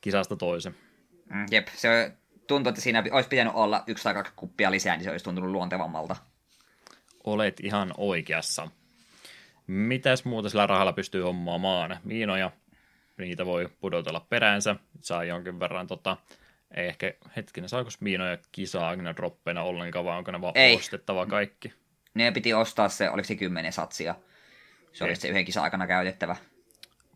kisasta 0.00 0.36
toisen. 0.36 0.74
Mm, 1.30 1.46
jep, 1.50 1.68
se 1.68 2.12
tuntuu, 2.46 2.68
että 2.68 2.80
siinä 2.80 3.04
olisi 3.12 3.28
pitänyt 3.28 3.52
olla 3.56 3.84
yksi 3.86 4.04
tai 4.04 4.14
kaksi 4.14 4.32
kuppia 4.36 4.70
lisää, 4.70 4.96
niin 4.96 5.04
se 5.04 5.10
olisi 5.10 5.24
tuntunut 5.24 5.50
luontevammalta. 5.50 6.16
Olet 7.24 7.60
ihan 7.60 7.94
oikeassa. 7.96 8.68
Mitäs 9.66 10.24
muuta 10.24 10.48
sillä 10.48 10.66
rahalla 10.66 10.92
pystyy 10.92 11.22
hommaamaan? 11.22 11.98
Miinoja, 12.04 12.50
niitä 13.18 13.46
voi 13.46 13.68
pudotella 13.80 14.26
peräänsä, 14.30 14.76
saa 15.00 15.24
jonkin 15.24 15.60
verran 15.60 15.86
tota, 15.86 16.16
ei 16.74 16.86
ehkä 16.86 17.14
hetkinen, 17.36 17.68
saako 17.68 17.90
miinoja 18.00 18.38
kisaa 18.52 18.88
aina 18.88 19.16
droppeina 19.16 19.62
ollenkaan, 19.62 20.04
vai 20.04 20.18
onko 20.18 20.30
ne 20.30 20.40
vaan 20.40 20.52
ei. 20.56 20.76
ostettava 20.76 21.26
kaikki? 21.26 21.72
Ne 22.14 22.32
piti 22.32 22.54
ostaa 22.54 22.88
se, 22.88 23.10
oliko 23.10 23.26
se 23.26 23.34
kymmenen 23.34 23.72
satsia. 23.72 24.14
Se 24.92 25.04
oli 25.04 25.16
se 25.16 25.28
yhden 25.28 25.44
kisan 25.44 25.62
aikana 25.62 25.86
käytettävä. 25.86 26.36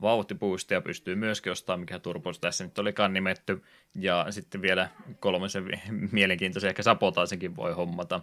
Vauhtipuistia 0.03 0.81
pystyy 0.81 1.15
myöskin 1.15 1.53
ostamaan, 1.53 1.81
mikä 1.81 1.99
turbos 1.99 2.39
tässä 2.39 2.65
nyt 2.65 2.79
olikaan 2.79 3.13
nimetty. 3.13 3.63
Ja 3.95 4.27
sitten 4.31 4.63
vielä 4.63 4.89
kolmisen 5.21 5.65
mielenkiintoisen, 6.13 6.69
ehkä 6.69 6.83
sapotaisenkin 6.83 7.57
voi 7.57 7.73
hommata 7.73 8.21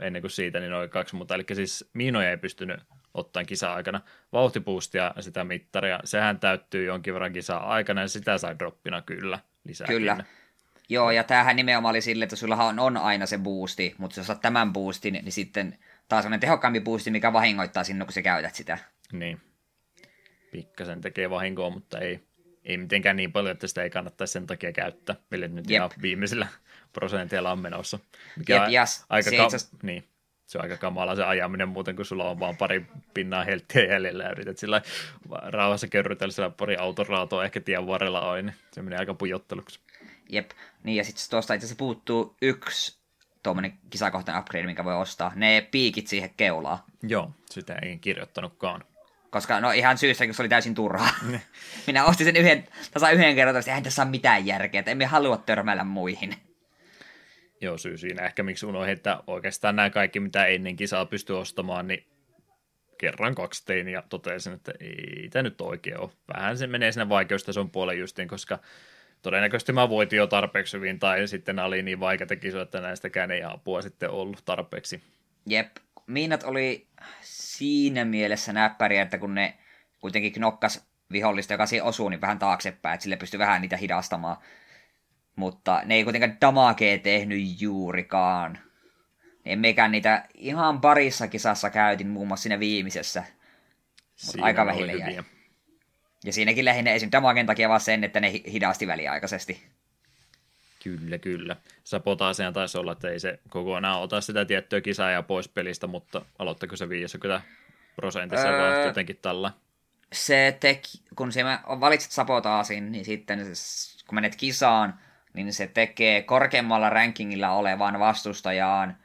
ennen 0.00 0.22
kuin 0.22 0.30
siitä, 0.30 0.60
niin 0.60 0.70
noin 0.70 0.90
kaksi 0.90 1.16
muuta. 1.16 1.34
Eli 1.34 1.44
siis 1.52 1.90
miinoja 1.92 2.30
ei 2.30 2.36
pystynyt 2.36 2.80
ottaen 3.14 3.46
kisa-aikana. 3.46 4.00
Vauhtipuustia 4.32 5.14
sitä 5.20 5.44
mittaria, 5.44 6.00
sehän 6.04 6.40
täyttyy 6.40 6.84
jonkin 6.84 7.14
verran 7.14 7.32
kisa-aikana 7.32 8.00
ja 8.00 8.08
sitä 8.08 8.38
sai 8.38 8.58
droppina 8.58 9.02
kyllä 9.02 9.38
lisää. 9.64 9.86
Kyllä. 9.86 10.24
Joo, 10.88 11.10
ja 11.10 11.24
tämähän 11.24 11.56
nimenomaan 11.56 11.92
oli 11.92 12.00
sille, 12.00 12.24
että 12.24 12.36
sulla 12.36 12.56
on, 12.56 12.78
on 12.78 12.96
aina 12.96 13.26
se 13.26 13.38
boosti, 13.38 13.94
mutta 13.98 14.20
jos 14.20 14.26
saat 14.26 14.40
tämän 14.40 14.72
boostin, 14.72 15.14
niin 15.14 15.32
sitten 15.32 15.78
taas 16.08 16.26
on 16.26 16.40
tehokkaampi 16.40 16.80
boosti, 16.80 17.10
mikä 17.10 17.32
vahingoittaa 17.32 17.84
sinne, 17.84 18.04
kun 18.04 18.12
sä 18.12 18.22
käytät 18.22 18.54
sitä. 18.54 18.78
Niin. 19.12 19.40
Pikkasen 20.52 21.00
tekee 21.00 21.30
vahinkoa, 21.30 21.70
mutta 21.70 21.98
ei, 21.98 22.20
ei 22.64 22.76
mitenkään 22.76 23.16
niin 23.16 23.32
paljon, 23.32 23.52
että 23.52 23.66
sitä 23.66 23.82
ei 23.82 23.90
kannattaisi 23.90 24.32
sen 24.32 24.46
takia 24.46 24.72
käyttää, 24.72 25.16
millä 25.30 25.48
nyt 25.48 25.70
Jep. 25.70 25.76
ihan 25.76 25.90
viimeisillä 26.02 26.46
prosentilla 27.00 27.52
on 27.52 27.58
menossa. 27.58 27.98
Mikä 28.36 28.54
Jep, 28.54 28.72
yes. 28.72 29.04
aika 29.08 29.30
se, 29.30 29.36
ka- 29.36 29.44
itse... 29.44 29.56
niin, 29.82 30.04
se 30.46 30.58
on 30.58 30.62
aika 30.62 30.76
kamala 30.76 31.16
se 31.16 31.24
ajaminen 31.24 31.68
muuten, 31.68 31.96
kun 31.96 32.04
sulla 32.04 32.30
on 32.30 32.40
vaan 32.40 32.56
pari 32.56 32.86
pinnaa 33.14 33.44
helttiä 33.44 33.84
jäljellä 33.84 34.24
ja 34.24 34.30
yrität 34.30 34.58
sillä 34.58 34.82
rauhassa 35.30 35.88
kerrytellä 35.88 36.32
sillä 36.32 36.50
pari 36.50 36.76
autoraatoa 36.76 37.44
ehkä 37.44 37.60
tien 37.60 37.86
varrella 37.86 38.30
on, 38.30 38.46
niin 38.46 38.54
se 38.72 38.82
menee 38.82 38.98
aika 38.98 39.14
pujotteluksi. 39.14 39.80
Jep, 40.28 40.50
niin 40.82 40.96
ja 40.96 41.04
sitten 41.04 41.24
tuosta 41.30 41.54
itse 41.54 41.64
asiassa 41.64 41.78
puuttuu 41.78 42.36
yksi 42.42 42.98
tuommoinen 43.42 43.78
kisakohtainen 43.90 44.40
upgrade, 44.40 44.66
minkä 44.66 44.84
voi 44.84 44.94
ostaa. 44.94 45.32
Ne 45.34 45.68
piikit 45.70 46.06
siihen 46.06 46.30
keulaan. 46.36 46.78
Joo, 47.02 47.30
sitä 47.50 47.74
ei 47.82 47.98
kirjoittanutkaan. 47.98 48.84
Koska 49.30 49.60
no 49.60 49.70
ihan 49.70 49.98
syystä, 49.98 50.24
kun 50.24 50.34
se 50.34 50.42
oli 50.42 50.48
täysin 50.48 50.74
turhaa. 50.74 51.10
Minä 51.86 52.04
ostin 52.04 52.26
sen 52.26 52.36
yhden, 52.36 52.68
tasa 52.92 53.10
yhden 53.10 53.34
kerran, 53.34 53.56
että 53.56 53.70
eihän 53.70 53.82
tässä 53.82 54.02
ole 54.02 54.10
mitään 54.10 54.46
järkeä, 54.46 54.78
että 54.78 54.90
emme 54.90 55.04
halua 55.04 55.36
törmäillä 55.36 55.84
muihin. 55.84 56.36
Joo, 57.60 57.78
syy 57.78 57.98
siinä 57.98 58.26
ehkä 58.26 58.42
miksi 58.42 58.66
unohdin, 58.66 58.92
että 58.92 59.22
oikeastaan 59.26 59.76
nämä 59.76 59.90
kaikki, 59.90 60.20
mitä 60.20 60.46
ennen 60.46 60.76
kisaa 60.76 61.06
pystyy 61.06 61.38
ostamaan, 61.38 61.88
niin 61.88 62.06
kerran 62.98 63.34
kaksi 63.34 63.66
tein 63.66 63.88
ja 63.88 64.02
totesin, 64.08 64.52
että 64.52 64.72
ei 64.80 65.28
tämä 65.30 65.42
nyt 65.42 65.60
oikein 65.60 66.00
ole. 66.00 66.10
Vähän 66.34 66.58
se 66.58 66.66
menee 66.66 66.92
sinne 66.92 67.08
vaikeustason 67.08 67.70
puolelle 67.70 68.00
justiin, 68.00 68.28
koska 68.28 68.58
todennäköisesti 69.22 69.72
mä 69.72 69.88
voitin 69.88 70.16
jo 70.16 70.26
tarpeeksi 70.26 70.76
hyvin, 70.76 70.98
tai 70.98 71.28
sitten 71.28 71.58
oli 71.58 71.82
niin 71.82 72.00
vaikeita 72.00 72.36
kisoja, 72.36 72.62
että 72.62 72.80
näistäkään 72.80 73.30
ei 73.30 73.42
apua 73.42 73.82
sitten 73.82 74.10
ollut 74.10 74.42
tarpeeksi. 74.44 75.02
Jep, 75.46 75.76
miinat 76.06 76.42
oli 76.42 76.86
siinä 77.20 78.04
mielessä 78.04 78.52
näppäriä, 78.52 79.02
että 79.02 79.18
kun 79.18 79.34
ne 79.34 79.58
kuitenkin 80.00 80.32
knokkas 80.32 80.86
vihollista, 81.12 81.52
joka 81.52 81.66
siihen 81.66 81.86
osuu, 81.86 82.08
niin 82.08 82.20
vähän 82.20 82.38
taaksepäin, 82.38 82.94
että 82.94 83.02
sille 83.02 83.16
pystyy 83.16 83.38
vähän 83.38 83.62
niitä 83.62 83.76
hidastamaan. 83.76 84.36
Mutta 85.36 85.82
ne 85.84 85.94
ei 85.94 86.04
kuitenkaan 86.04 86.36
damagea 86.40 86.98
tehnyt 86.98 87.60
juurikaan. 87.60 88.58
En 89.44 89.58
mekään 89.58 89.92
niitä 89.92 90.28
ihan 90.34 90.80
parissa 90.80 91.28
kisassa 91.28 91.70
käytin, 91.70 92.08
muun 92.08 92.28
muassa 92.28 92.42
siinä 92.42 92.60
viimeisessä. 92.60 93.24
Mutta 94.26 94.44
aika 94.44 94.66
vähille 94.66 94.92
jäi. 94.92 95.24
Ja 96.24 96.32
siinäkin 96.32 96.64
lähinnä 96.64 96.90
esim. 96.90 97.08
damagen 97.12 97.46
takia 97.46 97.68
vaan 97.68 97.80
sen, 97.80 98.04
että 98.04 98.20
ne 98.20 98.32
hidasti 98.32 98.86
väliaikaisesti. 98.86 99.66
Kyllä, 100.82 101.18
kyllä. 101.18 101.56
Sapotaaseen 101.84 102.52
taisi 102.52 102.78
olla, 102.78 102.92
että 102.92 103.08
ei 103.08 103.20
se 103.20 103.38
kokonaan 103.48 104.00
ota 104.00 104.20
sitä 104.20 104.44
tiettyä 104.44 104.80
kisaa 104.80 105.22
pois 105.22 105.48
pelistä, 105.48 105.86
mutta 105.86 106.24
aloittako 106.38 106.76
se 106.76 106.88
50 106.88 107.46
prosentissa 107.96 108.48
öö, 108.48 108.86
jotenkin 108.86 109.18
tällä? 109.22 109.52
Se 110.12 110.56
teki, 110.60 111.02
kun 111.16 111.32
se 111.32 111.44
valitset 111.80 112.12
sapotaasin, 112.12 112.92
niin 112.92 113.04
sitten 113.04 113.38
kun 114.06 114.14
menet 114.14 114.36
kisaan, 114.36 115.00
niin 115.44 115.52
se 115.52 115.66
tekee 115.66 116.22
korkeammalla 116.22 116.90
rankingilla 116.90 117.50
olevan 117.50 117.98
vastustajaan 117.98 118.96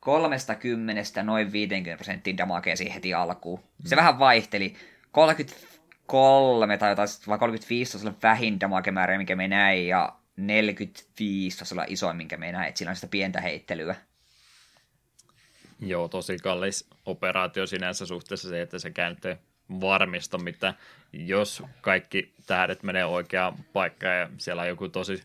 30 0.00 1.22
noin 1.22 1.52
50 1.52 1.96
prosenttia 1.96 2.36
damagea 2.36 2.76
siihen 2.76 2.94
heti 2.94 3.14
alkuun. 3.14 3.60
Se 3.84 3.94
mm. 3.94 3.98
vähän 3.98 4.18
vaihteli. 4.18 4.74
33 5.12 6.78
tai 6.78 6.90
jotain, 6.90 7.08
vai 7.28 7.38
35 7.38 8.06
on 8.06 8.16
vähin 8.22 8.60
damagemäärä, 8.60 9.18
mikä 9.18 9.36
me 9.36 9.48
näin, 9.48 9.86
ja 9.86 10.12
45 10.36 11.58
taisi 11.58 11.74
olla 11.74 11.84
isoin, 11.88 12.16
minkä 12.16 12.36
me 12.36 12.52
näin, 12.52 12.68
että 12.68 12.78
siinä 12.78 12.90
on 12.90 12.96
sitä 12.96 13.06
pientä 13.06 13.40
heittelyä. 13.40 13.94
Joo, 15.80 16.08
tosi 16.08 16.36
kallis 16.38 16.88
operaatio 17.06 17.66
sinänsä 17.66 18.06
suhteessa 18.06 18.48
se, 18.48 18.62
että 18.62 18.78
se 18.78 18.90
kääntyy 18.90 19.36
varmista, 19.80 20.38
mitä 20.38 20.74
jos 21.12 21.62
kaikki 21.80 22.34
tähdet 22.46 22.82
menee 22.82 23.04
oikeaan 23.04 23.64
paikkaan 23.72 24.18
ja 24.18 24.28
siellä 24.38 24.62
on 24.62 24.68
joku 24.68 24.88
tosi 24.88 25.22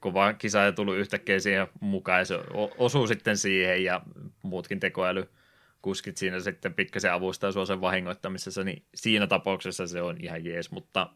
kova 0.00 0.32
kisa 0.32 0.58
ja 0.58 0.72
tullut 0.72 0.96
yhtäkkiä 0.96 1.40
siihen 1.40 1.66
mukaan 1.80 2.18
ja 2.18 2.24
se 2.24 2.38
osuu 2.78 3.06
sitten 3.06 3.36
siihen 3.36 3.84
ja 3.84 4.00
muutkin 4.42 4.80
tekoäly 4.80 5.28
kuskit 5.82 6.16
siinä 6.16 6.40
sitten 6.40 6.74
pikkasen 6.74 7.12
avustaa 7.12 7.52
sua 7.52 7.66
sen 7.66 7.80
vahingoittamisessa, 7.80 8.64
niin 8.64 8.82
siinä 8.94 9.26
tapauksessa 9.26 9.86
se 9.86 10.02
on 10.02 10.16
ihan 10.20 10.44
jees, 10.44 10.70
mutta 10.70 11.10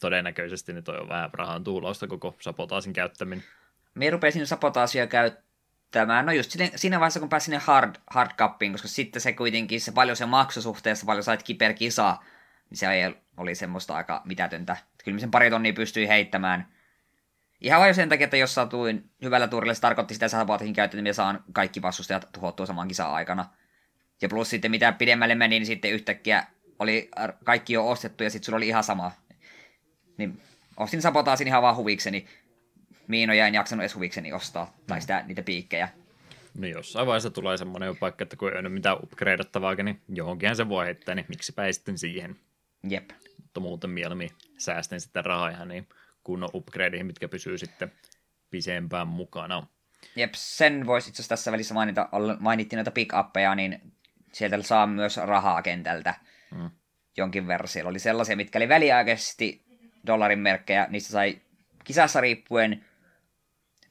todennäköisesti 0.00 0.72
niin 0.72 0.84
toi 0.84 0.98
on 0.98 1.08
vähän 1.08 1.30
rahan 1.32 1.64
tuulausta 1.64 2.06
koko 2.06 2.36
sapotaasin 2.40 2.92
käyttäminen. 2.92 3.44
Me 3.94 4.10
rupesin 4.10 4.46
sapotaasia 4.46 5.06
käyttämään, 5.06 6.26
no 6.26 6.32
just 6.32 6.56
siinä 6.76 7.00
vaiheessa, 7.00 7.20
kun 7.20 7.28
pääsin 7.28 7.44
sinne 7.44 7.58
hard, 7.58 7.94
hard 8.10 8.30
cupiin, 8.38 8.72
koska 8.72 8.88
sitten 8.88 9.22
se 9.22 9.32
kuitenkin, 9.32 9.80
se 9.80 9.92
paljon 9.92 10.16
se 10.16 10.26
maksusuhteessa, 10.26 11.06
paljon 11.06 11.24
sait 11.24 11.42
kiper 11.42 11.74
kisaa, 11.74 12.24
niin 12.70 12.78
se 12.78 13.14
oli 13.36 13.54
semmoista 13.54 13.96
aika 13.96 14.22
mitätöntä. 14.24 14.76
Kyllä 15.04 15.18
sen 15.18 15.30
pari 15.30 15.50
tonnia 15.50 15.72
pystyi 15.72 16.08
heittämään. 16.08 16.75
Ihan 17.60 17.80
vain 17.80 17.94
sen 17.94 18.08
takia, 18.08 18.24
että 18.24 18.36
jos 18.36 18.54
satuin 18.54 19.10
hyvällä 19.22 19.48
tuurilla, 19.48 19.74
se 19.74 19.80
tarkoitti 19.80 20.14
sitä, 20.14 20.26
että 20.26 20.38
sapotaasin 20.38 20.72
käyttämään, 20.72 21.04
niin 21.04 21.14
saan 21.14 21.44
kaikki 21.52 21.82
vastustajat 21.82 22.28
tuhottua 22.32 22.66
saman 22.66 22.88
kisan 22.88 23.10
aikana. 23.10 23.44
Ja 24.22 24.28
plus 24.28 24.50
sitten 24.50 24.70
mitä 24.70 24.92
pidemmälle 24.92 25.34
meni, 25.34 25.58
niin 25.58 25.66
sitten 25.66 25.90
yhtäkkiä 25.90 26.46
oli 26.78 27.10
kaikki 27.44 27.72
jo 27.72 27.88
ostettu 27.88 28.24
ja 28.24 28.30
sitten 28.30 28.46
sulla 28.46 28.56
oli 28.56 28.68
ihan 28.68 28.84
sama 28.84 29.12
niin 30.18 30.42
ostin 30.76 31.02
sabotaasin 31.02 31.46
ihan 31.46 31.62
vaan 31.62 31.76
huvikseni. 31.76 32.26
Miinoja 33.06 33.46
en 33.46 33.54
jaksanut 33.54 33.82
edes 33.82 33.94
huvikseni 33.94 34.32
ostaa, 34.32 34.76
tai 34.86 35.00
sitä, 35.00 35.24
niitä 35.26 35.42
piikkejä. 35.42 35.88
No 36.58 36.66
jossain 36.66 37.06
vaiheessa 37.06 37.30
tulee 37.30 37.56
semmoinen 37.56 37.96
paikka, 37.96 38.22
että 38.22 38.36
kun 38.36 38.52
ei 38.52 38.60
ole 38.60 38.68
mitään 38.68 38.96
upgradeattavaakin, 39.02 39.84
niin 39.84 40.00
johonkin 40.08 40.56
se 40.56 40.68
voi 40.68 40.84
heittää, 40.84 41.14
niin 41.14 41.26
miksipä 41.28 41.64
ei 41.64 41.72
sitten 41.72 41.98
siihen. 41.98 42.36
Jep. 42.88 43.10
Mutta 43.42 43.60
muuten 43.60 43.90
mieluummin 43.90 44.30
säästän 44.58 45.00
sitten 45.00 45.24
rahaa 45.24 45.48
ihan 45.48 45.68
niin 45.68 45.88
kunnon 46.26 46.50
upgradeihin, 46.54 47.06
mitkä 47.06 47.28
pysyy 47.28 47.58
sitten 47.58 47.92
pisempään 48.50 49.08
mukana. 49.08 49.66
Jep, 50.16 50.34
sen 50.34 50.86
voisi 50.86 51.08
itse 51.08 51.20
asiassa 51.20 51.28
tässä 51.28 51.52
välissä 51.52 51.74
mainita, 51.74 52.08
mainittiin 52.40 52.76
noita 52.76 52.90
pick 52.90 53.12
niin 53.56 53.92
sieltä 54.32 54.62
saa 54.62 54.86
myös 54.86 55.16
rahaa 55.16 55.62
kentältä. 55.62 56.14
Hmm. 56.54 56.70
Jonkin 57.16 57.46
verran 57.46 57.68
siellä 57.68 57.88
oli 57.88 57.98
sellaisia, 57.98 58.36
mitkä 58.36 58.58
oli 58.58 58.68
väliaikaisesti 58.68 59.64
dollarin 60.06 60.38
merkkejä, 60.38 60.86
niistä 60.90 61.10
sai 61.10 61.40
kisassa 61.84 62.20
riippuen 62.20 62.84
50-120, 63.84 63.88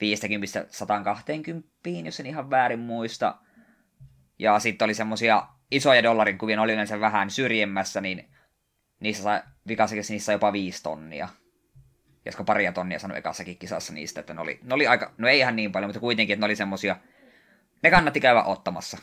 jos 2.05 2.19
en 2.19 2.25
ihan 2.25 2.49
väärin 2.49 2.79
muista. 2.79 3.37
Ja 4.39 4.59
sitten 4.59 4.85
oli 4.85 4.93
semmosia 4.93 5.47
isoja 5.71 6.03
dollarin 6.03 6.37
kuvia, 6.37 6.61
oli 6.61 6.73
yleensä 6.73 6.99
vähän 6.99 7.29
syrjemmässä, 7.29 8.01
niin 8.01 8.29
niissä 8.99 9.23
sai, 9.23 9.41
vikassakin 9.67 10.03
niissä 10.09 10.31
jopa 10.31 10.53
viisi 10.53 10.83
tonnia. 10.83 11.27
Josko 12.25 12.43
paria 12.43 12.71
tonnia 12.71 12.99
sanoi 12.99 13.17
ekassakin 13.17 13.57
kisassa 13.57 13.93
niistä, 13.93 14.19
että 14.19 14.33
ne 14.33 14.41
oli, 14.41 14.59
ne 14.63 14.73
oli 14.73 14.87
aika, 14.87 15.13
no 15.17 15.27
ei 15.27 15.39
ihan 15.39 15.55
niin 15.55 15.71
paljon, 15.71 15.89
mutta 15.89 15.99
kuitenkin, 15.99 16.33
että 16.33 16.41
ne 16.41 16.45
oli 16.45 16.55
semmosia, 16.55 16.95
ne 17.83 17.91
kannatti 17.91 18.19
käydä 18.19 18.43
ottamassa. 18.43 18.97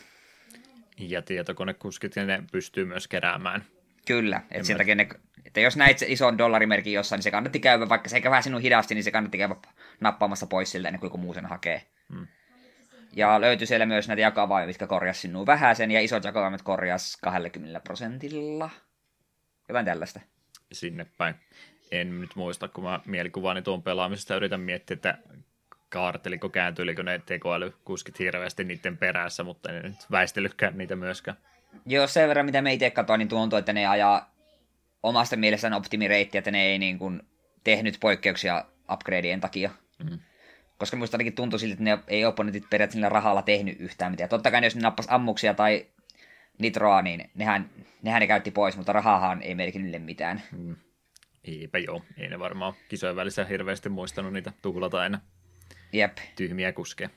Ja 0.97 1.21
tietokonekuskit, 1.21 2.15
ne 2.15 2.43
pystyy 2.51 2.85
myös 2.85 3.07
keräämään. 3.07 3.65
Kyllä, 4.07 4.41
että 4.51 4.67
sen 4.67 4.77
takia 4.77 4.95
ne 4.95 5.07
että 5.45 5.61
jos 5.61 5.77
näit 5.77 5.99
se 5.99 6.05
ison 6.09 6.37
dollarimerkin 6.37 6.93
jossain, 6.93 7.17
niin 7.17 7.23
se 7.23 7.31
kannatti 7.31 7.59
käydä, 7.59 7.89
vaikka 7.89 8.09
se 8.09 8.15
eikä 8.15 8.29
vähän 8.29 8.43
sinun 8.43 8.61
hidasti, 8.61 8.95
niin 8.95 9.03
se 9.03 9.11
kannatti 9.11 9.37
käydä 9.37 9.55
nappaamassa 9.99 10.47
pois 10.47 10.71
siltä 10.71 10.87
ennen 10.87 10.99
kuin 10.99 11.07
joku 11.07 11.17
muu 11.17 11.33
sen 11.33 11.45
hakee. 11.45 11.81
Hmm. 12.13 12.27
Ja 13.15 13.41
löytyi 13.41 13.67
siellä 13.67 13.85
myös 13.85 14.07
näitä 14.07 14.21
jakavaimia, 14.21 14.67
mitkä 14.67 14.87
korjasi 14.87 15.21
sinua 15.21 15.45
vähäisen, 15.45 15.91
ja 15.91 16.01
isot 16.01 16.23
jakavaimet 16.23 16.61
korjas 16.61 17.17
20 17.21 17.79
prosentilla. 17.79 18.69
Jotain 19.67 19.85
tällaista. 19.85 20.19
Sinne 20.71 21.05
päin. 21.17 21.35
En 21.93 22.21
nyt 22.21 22.35
muista, 22.35 22.67
kun 22.67 22.83
mä 22.83 22.99
mielikuvaani 23.05 23.61
tuon 23.61 23.83
pelaamisesta 23.83 24.35
yritän 24.35 24.59
miettiä, 24.61 24.95
että 24.95 25.17
kaarteliko, 25.89 26.49
kääntyilikö 26.49 27.03
ne 27.03 27.21
tekoälykuskit 27.25 28.19
hirveästi 28.19 28.63
niiden 28.63 28.97
perässä, 28.97 29.43
mutta 29.43 29.71
en 29.71 29.83
nyt 29.83 29.95
väistelykään 30.11 30.77
niitä 30.77 30.95
myöskään. 30.95 31.37
Joo, 31.85 32.07
sen 32.07 32.27
verran 32.27 32.45
mitä 32.45 32.61
me 32.61 32.73
itse 32.73 32.89
katsoin, 32.89 33.19
niin 33.19 33.27
tuntuu, 33.27 33.59
että 33.59 33.73
ne 33.73 33.87
ajaa 33.87 34.35
omasta 35.03 35.35
mielestään 35.35 35.73
optimireitti, 35.73 36.37
että 36.37 36.51
ne 36.51 36.63
ei 36.65 36.79
niin 36.79 36.99
kuin 36.99 37.21
tehnyt 37.63 37.97
poikkeuksia 37.99 38.65
upgradeien 38.91 39.41
takia. 39.41 39.69
Mm. 40.03 40.19
Koska 40.77 40.97
minusta 40.97 41.15
ainakin 41.15 41.33
tuntui 41.33 41.59
siltä, 41.59 41.73
että 41.73 41.83
ne 41.83 41.99
ei 42.07 42.25
opponentit 42.25 42.69
periaatteessa 42.69 42.97
niillä 42.97 43.09
rahalla 43.09 43.41
tehnyt 43.41 43.79
yhtään 43.79 44.11
mitään. 44.11 44.29
Totta 44.29 44.51
kai 44.51 44.63
jos 44.63 44.75
ne 44.75 44.81
nappas 44.81 45.07
ammuksia 45.09 45.53
tai 45.53 45.85
nitroa, 46.57 47.01
niin 47.01 47.31
nehän, 47.35 47.69
nehän 48.01 48.19
ne 48.19 48.27
käytti 48.27 48.51
pois, 48.51 48.77
mutta 48.77 48.93
rahahan 48.93 49.41
ei 49.41 49.55
merkin 49.55 49.83
niille 49.83 49.99
mitään. 49.99 50.41
Mm. 50.51 50.75
Eipä 51.43 51.77
joo, 51.77 52.01
ei 52.17 52.29
ne 52.29 52.39
varmaan 52.39 52.73
kisojen 52.89 53.15
välissä 53.15 53.45
hirveästi 53.45 53.89
muistanut 53.89 54.33
niitä 54.33 54.53
tuhlata 54.61 54.99
aina. 54.99 55.21
Jep. 55.93 56.17
Tyhmiä 56.35 56.73
kuskeja. 56.73 57.09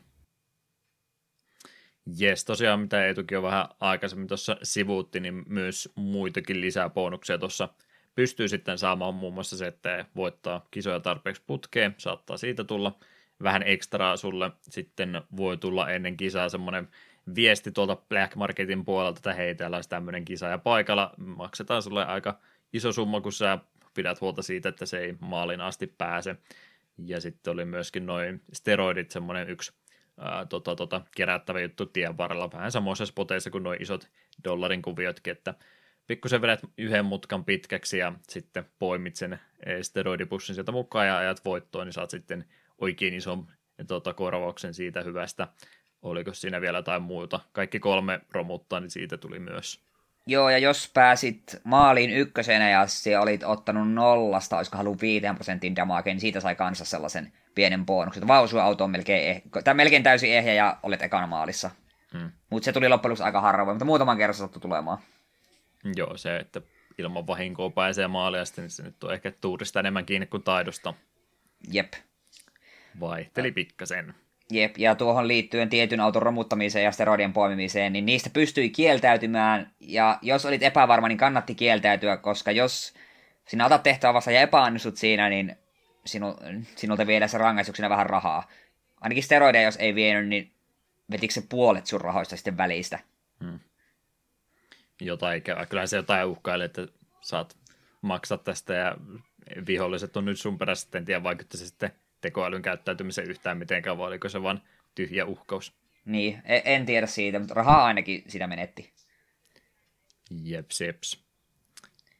Jes, 2.19 2.45
tosiaan 2.45 2.81
mitä 2.81 3.07
Eetukin 3.07 3.39
on 3.39 3.45
vähän 3.45 3.69
aikaisemmin 3.81 4.29
tuossa 4.29 4.57
sivuutti, 4.63 5.21
niin 5.21 5.45
myös 5.47 5.93
muitakin 5.95 6.61
lisää 6.61 6.91
bonuksia 6.91 7.39
tuossa 7.39 7.69
pystyy 8.15 8.49
sitten 8.49 8.79
saamaan 8.79 9.15
muun 9.15 9.35
muassa 9.35 9.57
se, 9.57 9.67
että 9.67 10.05
voittaa 10.17 10.67
kisoja 10.71 11.01
tarpeeksi 11.01 11.43
putkeen, 11.47 11.95
saattaa 11.99 12.37
siitä 12.37 12.65
tulla 12.65 12.99
vähän 13.43 13.63
ekstraa 13.63 14.17
sulle, 14.17 14.51
sitten 14.63 15.23
voi 15.37 15.57
tulla 15.57 15.91
ennen 15.91 16.17
kisaa 16.17 16.49
semmoinen 16.49 16.89
viesti 17.35 17.73
tuolta 17.73 17.97
Black 17.97 18.35
Marketin 18.35 18.85
puolelta, 18.85 19.19
että 19.19 19.35
hei, 19.35 19.55
täällä 19.55 19.77
olisi 19.77 19.89
tämmöinen 19.89 20.25
kisa 20.25 20.47
ja 20.47 20.59
paikalla 20.59 21.15
maksetaan 21.17 21.83
sulle 21.83 22.05
aika 22.05 22.39
iso 22.73 22.93
summa, 22.93 23.21
kun 23.21 23.33
sä 23.33 23.59
pidät 23.97 24.21
huolta 24.21 24.43
siitä, 24.43 24.69
että 24.69 24.87
se 24.87 24.99
ei 24.99 25.15
maalin 25.21 25.61
asti 25.61 25.87
pääse. 25.87 26.37
Ja 26.99 27.21
sitten 27.21 27.53
oli 27.53 27.65
myöskin 27.65 28.07
noin 28.07 28.43
steroidit, 28.53 29.11
semmoinen 29.11 29.51
yksi 29.51 29.73
ää, 30.19 30.47
tota, 30.47 30.77
tota, 30.77 31.01
kerättävä 31.17 31.61
juttu 31.61 31.87
tien 31.87 32.19
varrella, 32.19 32.53
vähän 32.53 32.73
samoissa 32.73 33.07
spoteissa 33.07 33.51
kuin 33.51 33.65
nuo 33.65 33.73
isot 33.81 34.09
dollarin 34.45 34.83
kuviotkin, 34.83 35.31
että 35.31 35.55
pikkusen 36.07 36.43
vedät 36.43 36.61
yhden 36.79 37.05
mutkan 37.05 37.45
pitkäksi 37.45 37.99
ja 37.99 38.13
sitten 38.29 38.65
poimit 38.79 39.17
sen 39.17 39.41
steroidipussin 39.83 40.55
sieltä 40.55 40.73
mukaan 40.73 41.07
ja 41.07 41.19
ajat 41.19 41.45
voittoon, 41.45 41.87
niin 41.87 41.93
saat 41.93 42.11
sitten 42.11 42.45
oikein 42.79 43.15
ison 43.15 43.47
tota, 43.87 44.15
korvauksen 44.15 44.75
siitä 44.75 45.03
hyvästä. 45.03 45.49
Oliko 46.03 46.35
siinä 46.35 46.61
vielä 46.61 46.79
jotain 46.79 47.03
muuta? 47.03 47.41
Kaikki 47.53 47.79
kolme 47.79 48.21
romuttaa, 48.31 48.81
niin 48.81 48.91
siitä 48.91 49.17
tuli 49.17 49.39
myös. 49.39 49.87
Joo, 50.27 50.51
ja 50.51 50.59
jos 50.59 50.91
pääsit 50.95 51.43
maaliin 51.65 52.11
ykkösenä 52.11 52.71
ja 52.71 52.87
se 52.87 53.19
olit 53.19 53.43
ottanut 53.43 53.93
nollasta, 53.93 54.57
olisiko 54.57 54.77
halu 54.77 54.97
5 55.01 55.27
prosentin 55.35 55.77
damage, 55.77 56.11
niin 56.11 56.21
siitä 56.21 56.41
sai 56.41 56.55
kanssa 56.55 56.85
sellaisen 56.85 57.33
pienen 57.55 57.87
bonuksen. 57.87 58.29
Vausu 58.29 58.59
auto 58.59 58.85
on 58.85 58.91
melkein, 58.91 59.37
eh- 59.37 59.63
tai 59.65 59.75
melkein 59.75 60.03
täysin 60.03 60.33
ehjä 60.33 60.55
ja 60.55 60.79
olet 60.83 61.03
ekana 61.03 61.27
maalissa. 61.27 61.71
Hmm. 62.13 62.31
Mutta 62.51 62.65
se 62.65 62.73
tuli 62.73 62.89
loppujen 62.89 63.11
lopuksi 63.11 63.23
aika 63.23 63.41
harvoin, 63.41 63.75
mutta 63.75 63.85
muutaman 63.85 64.17
kerran 64.17 64.35
sattui 64.35 64.61
tulemaan. 64.61 64.99
Joo, 65.97 66.17
se, 66.17 66.37
että 66.37 66.61
ilman 66.99 67.27
vahinkoa 67.27 67.71
pääsee 67.71 68.09
maaliasti, 68.09 68.61
niin 68.61 68.71
se 68.71 68.83
nyt 68.83 69.05
on 69.05 69.15
ehkä 69.15 69.33
tuurista 69.41 69.81
enemmän 69.81 70.07
kiinni 70.07 70.27
kuin 70.27 70.43
taidosta. 70.43 70.95
Jep. 71.73 71.93
Vaihteli 73.01 73.53
pikkasen. 73.53 74.15
Jep, 74.51 74.79
ja 74.79 74.95
tuohon 74.95 75.29
liittyen 75.29 75.69
tietyn 75.69 76.01
auton 76.01 76.23
romuttamiseen 76.23 76.85
ja 76.85 76.93
steroidien 76.93 77.33
poimimiseen, 77.33 77.93
niin 77.93 78.07
niistä 78.07 78.31
pystyi 78.31 78.71
kieltäytymään, 78.71 79.71
ja 79.81 80.19
jos 80.23 80.47
olit 80.47 80.63
epävarma, 80.63 81.09
niin 81.09 81.19
kannatti 81.19 81.55
kieltäytyä, 81.55 82.17
koska 82.17 82.53
jos 82.53 82.95
sinä 83.49 83.67
otat 83.67 83.83
tehtävä 83.83 84.15
vasta 84.15 84.31
ja 84.31 84.41
epäonnistut 84.41 84.97
siinä, 84.97 85.29
niin 85.29 85.57
sinu, 86.05 86.37
sinulta 86.77 87.07
viedään 87.07 87.29
se 87.29 87.39
rangaistuksena 87.39 87.89
vähän 87.89 88.07
rahaa. 88.07 88.49
Ainakin 89.01 89.23
steroideja, 89.23 89.65
jos 89.65 89.77
ei 89.77 89.95
vienyt, 89.95 90.29
niin 90.29 90.53
vetikö 91.11 91.35
se 91.35 91.43
puolet 91.49 91.87
sun 91.87 92.01
rahoista 92.01 92.37
sitten 92.37 92.57
välistä. 92.57 92.99
Hmm. 93.45 93.61
Jotain, 95.01 95.43
kyllä 95.69 95.87
se 95.87 95.97
jotain 95.97 96.27
uhkaili, 96.27 96.65
että 96.65 96.89
saat 97.21 97.57
maksaa 98.03 98.39
tästä 98.39 98.75
ja 98.75 98.97
viholliset 99.67 100.17
on 100.17 100.25
nyt 100.25 100.41
sun 100.41 100.59
perässä, 100.59 100.89
en 100.95 101.05
tiedä 101.05 101.23
vaikutti 101.23 101.57
se 101.57 101.67
sitten 101.67 101.93
tekoälyn 102.27 102.63
käyttäytymisen 102.63 103.31
yhtään 103.31 103.59
mitenkään, 103.59 103.99
vai 103.99 104.09
oliko 104.09 104.29
se 104.29 104.43
vain 104.43 104.61
tyhjä 104.95 105.25
uhkaus. 105.25 105.73
Niin, 106.05 106.43
e- 106.45 106.63
en 106.65 106.87
tiedä 106.87 107.07
siitä, 107.07 107.39
mutta 107.39 107.55
rahaa 107.55 107.85
ainakin 107.85 108.23
sitä 108.29 108.47
menetti. 108.47 108.93
Jeps, 110.43 110.81
jeps. 110.81 111.25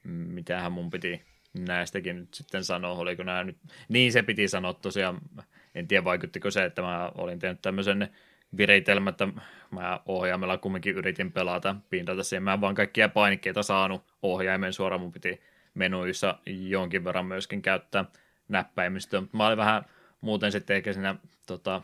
Mitähän 0.05 0.73
mun 0.73 0.91
piti 0.91 1.23
näistäkin 1.55 2.17
nyt 2.17 2.35
sitten 2.35 2.65
sanoa, 2.65 2.93
oliko 2.93 3.23
nämä 3.23 3.45
nyt... 3.45 3.59
Niin 3.89 4.13
se 4.13 4.23
piti 4.23 4.49
sanoa 4.49 4.75
tosiaan, 4.75 5.19
en 5.75 5.89
tiedä 5.89 6.05
vaikuttiko 6.05 6.51
se, 6.51 6.65
että 6.65 6.83
mä 6.83 7.13
olin 7.15 7.39
tehnyt 7.39 7.63
tämmöisen 7.63 8.09
viritelmä, 8.57 9.11
että 9.11 9.29
mä 9.71 10.01
ohjaimella 10.07 10.59
kumminkin 10.59 10.97
yritin 10.97 11.33
pelata, 11.33 11.77
pintata 11.91 12.23
siihen. 12.23 12.43
Mä 12.43 12.53
en 12.53 12.61
vaan 12.61 12.75
kaikkia 12.75 13.09
painikkeita 13.09 13.63
saanut 13.63 14.05
ohjaimen 14.23 14.73
suoraan, 14.73 15.01
mun 15.01 15.13
piti 15.13 15.41
menuissa 15.75 16.39
jonkin 16.47 17.05
verran 17.05 17.27
myöskin 17.27 17.63
käyttää 17.63 18.05
näppäimistöä, 18.49 19.21
mutta 19.21 19.37
mä 19.37 19.47
olin 19.47 19.59
vähän 19.59 19.85
muuten 20.27 20.53
sitten 20.53 20.77
ehkä 20.77 20.93
siinä 20.93 21.15
tota, 21.47 21.83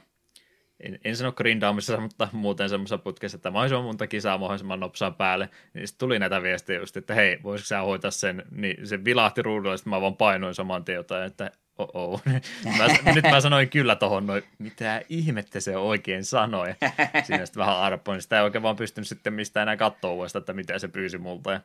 en, 0.81 0.99
en 1.05 1.17
sano 1.17 1.33
grindaamisessa, 1.33 2.01
mutta 2.01 2.29
muuten 2.33 2.69
semmoisessa 2.69 2.99
putkessa, 2.99 3.37
että 3.37 3.51
mahdollisimman 3.51 3.85
monta 3.85 4.07
kisaa 4.07 4.39
mahdollisimman 4.39 4.81
nopsaa 4.81 5.11
päälle, 5.11 5.49
niin 5.75 5.89
sitten 5.89 5.99
tuli 6.07 6.19
näitä 6.19 6.43
viestejä 6.43 6.81
just, 6.81 6.97
että 6.97 7.15
hei, 7.15 7.39
voisiko 7.43 7.67
sä 7.67 7.81
hoitaa 7.81 8.11
sen, 8.11 8.43
niin 8.51 8.87
se 8.87 9.05
vilahti 9.05 9.43
ruudulla, 9.43 9.77
sitten 9.77 9.91
mä 9.91 10.01
vaan 10.01 10.17
painoin 10.17 10.55
saman 10.55 10.85
tien 10.85 10.97
jotain, 10.97 11.27
että 11.27 11.51
oh 11.79 12.23
mä, 12.79 13.13
nyt 13.15 13.25
mä 13.31 13.41
sanoin 13.41 13.69
kyllä 13.69 13.97
tohon 13.97 14.27
noin, 14.27 14.43
mitä 14.59 15.03
ihmettä 15.09 15.61
se 15.61 15.77
oikein 15.77 16.25
sanoi. 16.25 16.75
Siinä 17.25 17.47
sitten 17.47 17.61
vähän 17.61 17.77
arpoin, 17.77 18.23
sitä 18.23 18.37
ei 18.37 18.43
oikein 18.43 18.63
vaan 18.63 18.77
pystynyt 18.77 19.09
sitten 19.09 19.33
mistään 19.33 19.63
enää 19.63 19.77
katsoa 19.77 20.13
uudestaan, 20.13 20.41
että 20.41 20.53
mitä 20.53 20.79
se 20.79 20.89
pyysi 20.89 21.19
multa. 21.19 21.53
Ja 21.53 21.61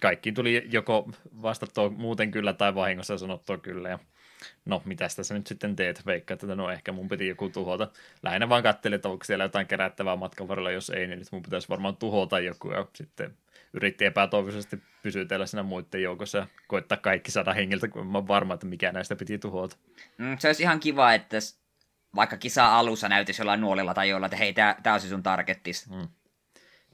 kaikki 0.00 0.32
tuli 0.32 0.68
joko 0.70 1.10
vastattua 1.42 1.90
muuten 1.90 2.30
kyllä 2.30 2.52
tai 2.52 2.74
vahingossa 2.74 3.18
sanottua 3.18 3.58
kyllä. 3.58 3.88
Ja 3.88 3.98
no, 4.64 4.82
mitä 4.84 5.08
tässä 5.16 5.34
nyt 5.34 5.46
sitten 5.46 5.76
teet? 5.76 6.06
Veikka, 6.06 6.34
että 6.34 6.54
no 6.54 6.70
ehkä 6.70 6.92
mun 6.92 7.08
piti 7.08 7.28
joku 7.28 7.48
tuhota. 7.48 7.88
Lähinnä 8.22 8.48
vaan 8.48 8.62
katselin, 8.62 8.96
että 8.96 9.08
onko 9.08 9.24
siellä 9.24 9.44
jotain 9.44 9.66
kerättävää 9.66 10.16
matkan 10.16 10.48
varrella, 10.48 10.70
jos 10.70 10.90
ei, 10.90 11.06
niin 11.06 11.18
nyt 11.18 11.32
mun 11.32 11.42
pitäisi 11.42 11.68
varmaan 11.68 11.96
tuhota 11.96 12.40
joku. 12.40 12.70
Ja 12.70 12.86
sitten 12.94 13.36
yritti 13.72 14.04
epätoivoisesti 14.04 14.82
pysytellä 15.02 15.46
siinä 15.46 15.62
muiden 15.62 16.02
joukossa 16.02 16.38
ja 16.38 16.46
koittaa 16.66 16.98
kaikki 16.98 17.30
saada 17.30 17.52
hengiltä, 17.52 17.88
kun 17.88 18.06
mä 18.06 18.26
varma, 18.26 18.54
että 18.54 18.66
mikä 18.66 18.92
näistä 18.92 19.16
piti 19.16 19.38
tuhota. 19.38 19.76
Mm, 20.18 20.38
se 20.38 20.48
olisi 20.48 20.62
ihan 20.62 20.80
kiva, 20.80 21.14
että 21.14 21.36
vaikka 22.14 22.36
kisa 22.36 22.78
alussa 22.78 23.08
näytisi 23.08 23.42
jollain 23.42 23.60
nuolilla 23.60 23.94
tai 23.94 24.08
jollain, 24.08 24.28
että 24.28 24.36
hei, 24.36 24.52
tämä 24.52 24.94
on 24.94 25.00
se 25.00 25.08
sun 25.08 25.22
targettis. 25.22 25.90
Mm 25.90 26.08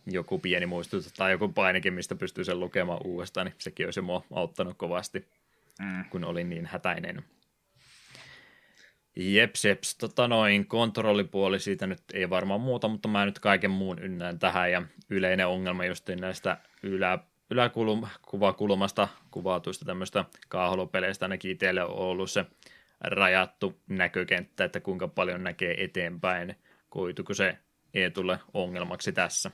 joku 0.06 0.38
pieni 0.38 0.66
muistutus 0.66 1.12
tai 1.12 1.30
joku 1.30 1.48
painikin, 1.48 1.94
mistä 1.94 2.14
pystyy 2.14 2.44
sen 2.44 2.60
lukemaan 2.60 3.00
uudestaan, 3.04 3.46
niin 3.46 3.54
sekin 3.58 3.86
olisi 3.86 4.00
mua 4.00 4.24
auttanut 4.32 4.76
kovasti, 4.76 5.28
mm. 5.80 6.04
kun 6.10 6.24
olin 6.24 6.50
niin 6.50 6.66
hätäinen. 6.66 7.24
Jeps, 9.16 9.64
jeps, 9.64 9.96
tota 9.96 10.28
noin, 10.28 10.66
kontrollipuoli 10.66 11.60
siitä 11.60 11.86
nyt 11.86 12.02
ei 12.14 12.30
varmaan 12.30 12.60
muuta, 12.60 12.88
mutta 12.88 13.08
mä 13.08 13.24
nyt 13.24 13.38
kaiken 13.38 13.70
muun 13.70 13.98
ynnään 13.98 14.38
tähän 14.38 14.72
ja 14.72 14.82
yleinen 15.10 15.46
ongelma 15.46 15.84
just 15.84 16.08
näistä 16.20 16.56
ylä, 16.82 17.18
yläkuvakulmasta 17.50 19.08
kuvatuista 19.30 19.84
tämmöistä 19.84 20.24
kaaholopeleistä 20.48 21.24
ainakin 21.24 21.50
itselle 21.50 21.84
on 21.84 21.96
ollut 21.96 22.30
se 22.30 22.44
rajattu 23.00 23.80
näkökenttä, 23.88 24.64
että 24.64 24.80
kuinka 24.80 25.08
paljon 25.08 25.44
näkee 25.44 25.84
eteenpäin. 25.84 26.56
Koituko 26.88 27.34
se 27.34 27.58
ei 27.94 28.10
tule 28.10 28.38
ongelmaksi 28.54 29.12
tässä? 29.12 29.50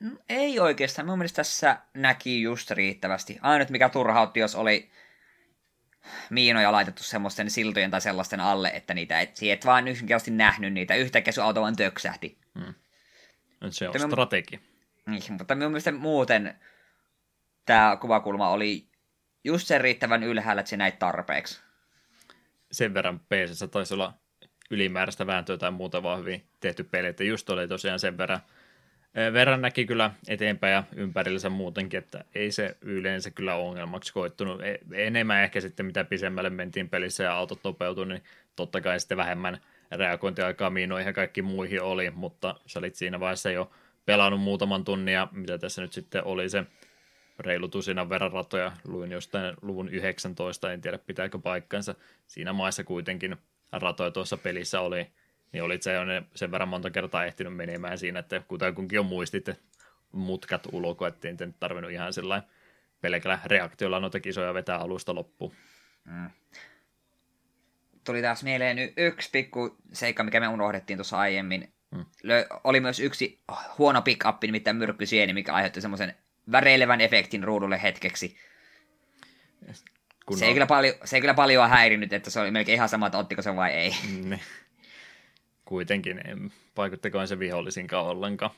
No, 0.00 0.10
ei 0.28 0.60
oikeastaan. 0.60 1.06
Mun 1.06 1.18
mielestä 1.18 1.36
tässä 1.36 1.78
näki 1.94 2.42
just 2.42 2.70
riittävästi. 2.70 3.38
Ainut 3.42 3.70
mikä 3.70 3.88
turhautti, 3.88 4.40
jos 4.40 4.54
oli 4.54 4.90
miinoja 6.30 6.72
laitettu 6.72 7.02
semmoisten 7.02 7.50
siltojen 7.50 7.90
tai 7.90 8.00
sellaisten 8.00 8.40
alle, 8.40 8.68
että 8.68 8.94
niitä 8.94 9.20
et, 9.20 9.38
et 9.42 9.66
vaan 9.66 9.88
yksinkertaisesti 9.88 10.30
nähnyt 10.30 10.72
niitä. 10.72 10.94
Yhtäkkiä 10.94 11.32
sun 11.32 11.44
auto 11.44 11.60
vaan 11.60 11.76
töksähti. 11.76 12.38
Hmm. 12.58 12.74
Se 13.70 13.88
on 13.88 13.94
mutta 13.94 14.08
strategi. 14.08 14.60
Niin, 15.06 15.22
mutta 15.28 15.54
mun 15.54 15.64
mielestä 15.64 15.92
muuten 15.92 16.54
tämä 17.66 17.98
kuvakulma 18.00 18.48
oli 18.48 18.86
just 19.44 19.66
sen 19.66 19.80
riittävän 19.80 20.22
ylhäällä, 20.22 20.60
että 20.60 20.70
se 20.70 20.76
näit 20.76 20.98
tarpeeksi. 20.98 21.60
Sen 22.72 22.94
verran 22.94 23.20
PC 23.20 23.70
taisi 23.70 23.94
olla 23.94 24.14
ylimääräistä 24.70 25.26
vääntöä 25.26 25.56
tai 25.56 25.70
muuta 25.70 26.02
vaan 26.02 26.20
hyvin 26.20 26.46
tehty 26.60 26.84
peli, 26.84 27.06
että 27.06 27.24
just 27.24 27.50
oli 27.50 27.68
tosiaan 27.68 28.00
sen 28.00 28.18
verran– 28.18 28.40
verran 29.32 29.62
näki 29.62 29.86
kyllä 29.86 30.10
eteenpäin 30.28 30.72
ja 30.72 30.84
ympärillensä 30.96 31.50
muutenkin, 31.50 31.98
että 31.98 32.24
ei 32.34 32.50
se 32.50 32.76
yleensä 32.80 33.30
kyllä 33.30 33.54
ongelmaksi 33.54 34.12
koittunut. 34.12 34.62
E, 34.62 34.78
enemmän 34.92 35.42
ehkä 35.42 35.60
sitten 35.60 35.86
mitä 35.86 36.04
pisemmälle 36.04 36.50
mentiin 36.50 36.88
pelissä 36.88 37.24
ja 37.24 37.34
autot 37.34 37.60
nopeutui, 37.64 38.06
niin 38.06 38.22
totta 38.56 38.80
kai 38.80 39.00
sitten 39.00 39.18
vähemmän 39.18 39.60
reagointiaikaa 39.92 40.70
miinoihin 40.70 41.06
ja 41.06 41.12
kaikki 41.12 41.42
muihin 41.42 41.82
oli, 41.82 42.10
mutta 42.10 42.54
sä 42.66 42.78
olit 42.78 42.94
siinä 42.94 43.20
vaiheessa 43.20 43.50
jo 43.50 43.70
pelannut 44.04 44.40
muutaman 44.40 44.84
tunnin 44.84 45.14
ja 45.14 45.28
mitä 45.32 45.58
tässä 45.58 45.82
nyt 45.82 45.92
sitten 45.92 46.24
oli 46.24 46.48
se 46.48 46.64
reilu 47.38 47.68
tusinan 47.68 48.08
verran 48.08 48.32
ratoja, 48.32 48.72
luin 48.84 49.12
jostain 49.12 49.54
luvun 49.62 49.88
19, 49.88 50.72
en 50.72 50.80
tiedä 50.80 50.98
pitääkö 50.98 51.38
paikkansa. 51.38 51.94
Siinä 52.26 52.52
maissa 52.52 52.84
kuitenkin 52.84 53.36
ratoja 53.72 54.10
tuossa 54.10 54.36
pelissä 54.36 54.80
oli 54.80 55.06
niin 55.52 55.62
olit 55.62 55.82
se 55.82 55.92
sen 56.34 56.50
verran 56.50 56.68
monta 56.68 56.90
kertaa 56.90 57.24
ehtinyt 57.24 57.56
menemään 57.56 57.98
siinä, 57.98 58.18
että 58.18 58.42
kutakunkin 58.48 59.00
on 59.00 59.06
muistit 59.06 59.46
mutkat 60.12 60.66
ulkoa, 60.72 61.08
ettei 61.08 61.34
nyt 61.40 61.60
tarvinnut 61.60 61.90
ihan 61.90 62.12
sellainen 62.12 62.48
pelkällä 63.00 63.38
reaktiolla 63.44 64.00
noita 64.00 64.20
kisoja 64.20 64.54
vetää 64.54 64.78
alusta 64.78 65.14
loppuun. 65.14 65.54
Mm. 66.04 66.30
Tuli 68.04 68.22
taas 68.22 68.44
mieleen 68.44 68.78
yksi 68.96 69.28
pikku 69.32 69.76
seikka, 69.92 70.24
mikä 70.24 70.40
me 70.40 70.48
unohdettiin 70.48 70.96
tuossa 70.96 71.18
aiemmin. 71.18 71.72
Mm. 71.90 72.00
Lö- 72.00 72.60
oli 72.64 72.80
myös 72.80 73.00
yksi 73.00 73.40
huono 73.78 74.02
pick-up, 74.02 74.42
nimittäin 74.42 74.76
myrkkysieni, 74.76 75.32
mikä 75.32 75.52
aiheutti 75.52 75.80
semmoisen 75.80 76.14
väreilevän 76.52 77.00
efektin 77.00 77.44
ruudulle 77.44 77.82
hetkeksi. 77.82 78.36
Kun 80.26 80.38
se, 80.38 80.44
on... 80.44 80.48
ei 80.48 80.54
kyllä 80.54 80.66
paljon, 80.66 80.94
se 81.04 81.16
ei 81.16 81.20
kyllä 81.20 81.34
paljon 81.34 81.70
häirinyt, 81.70 82.12
että 82.12 82.30
se 82.30 82.40
oli 82.40 82.50
melkein 82.50 82.74
ihan 82.74 82.88
sama, 82.88 83.06
että 83.06 83.18
ottiko 83.18 83.42
se 83.42 83.56
vai 83.56 83.72
ei. 83.72 83.96
Mm 84.08 84.38
kuitenkin, 85.66 86.20
vaikuttiko 86.76 87.26
se 87.26 87.38
vihollisinkaan 87.38 88.06
ollenkaan. 88.06 88.50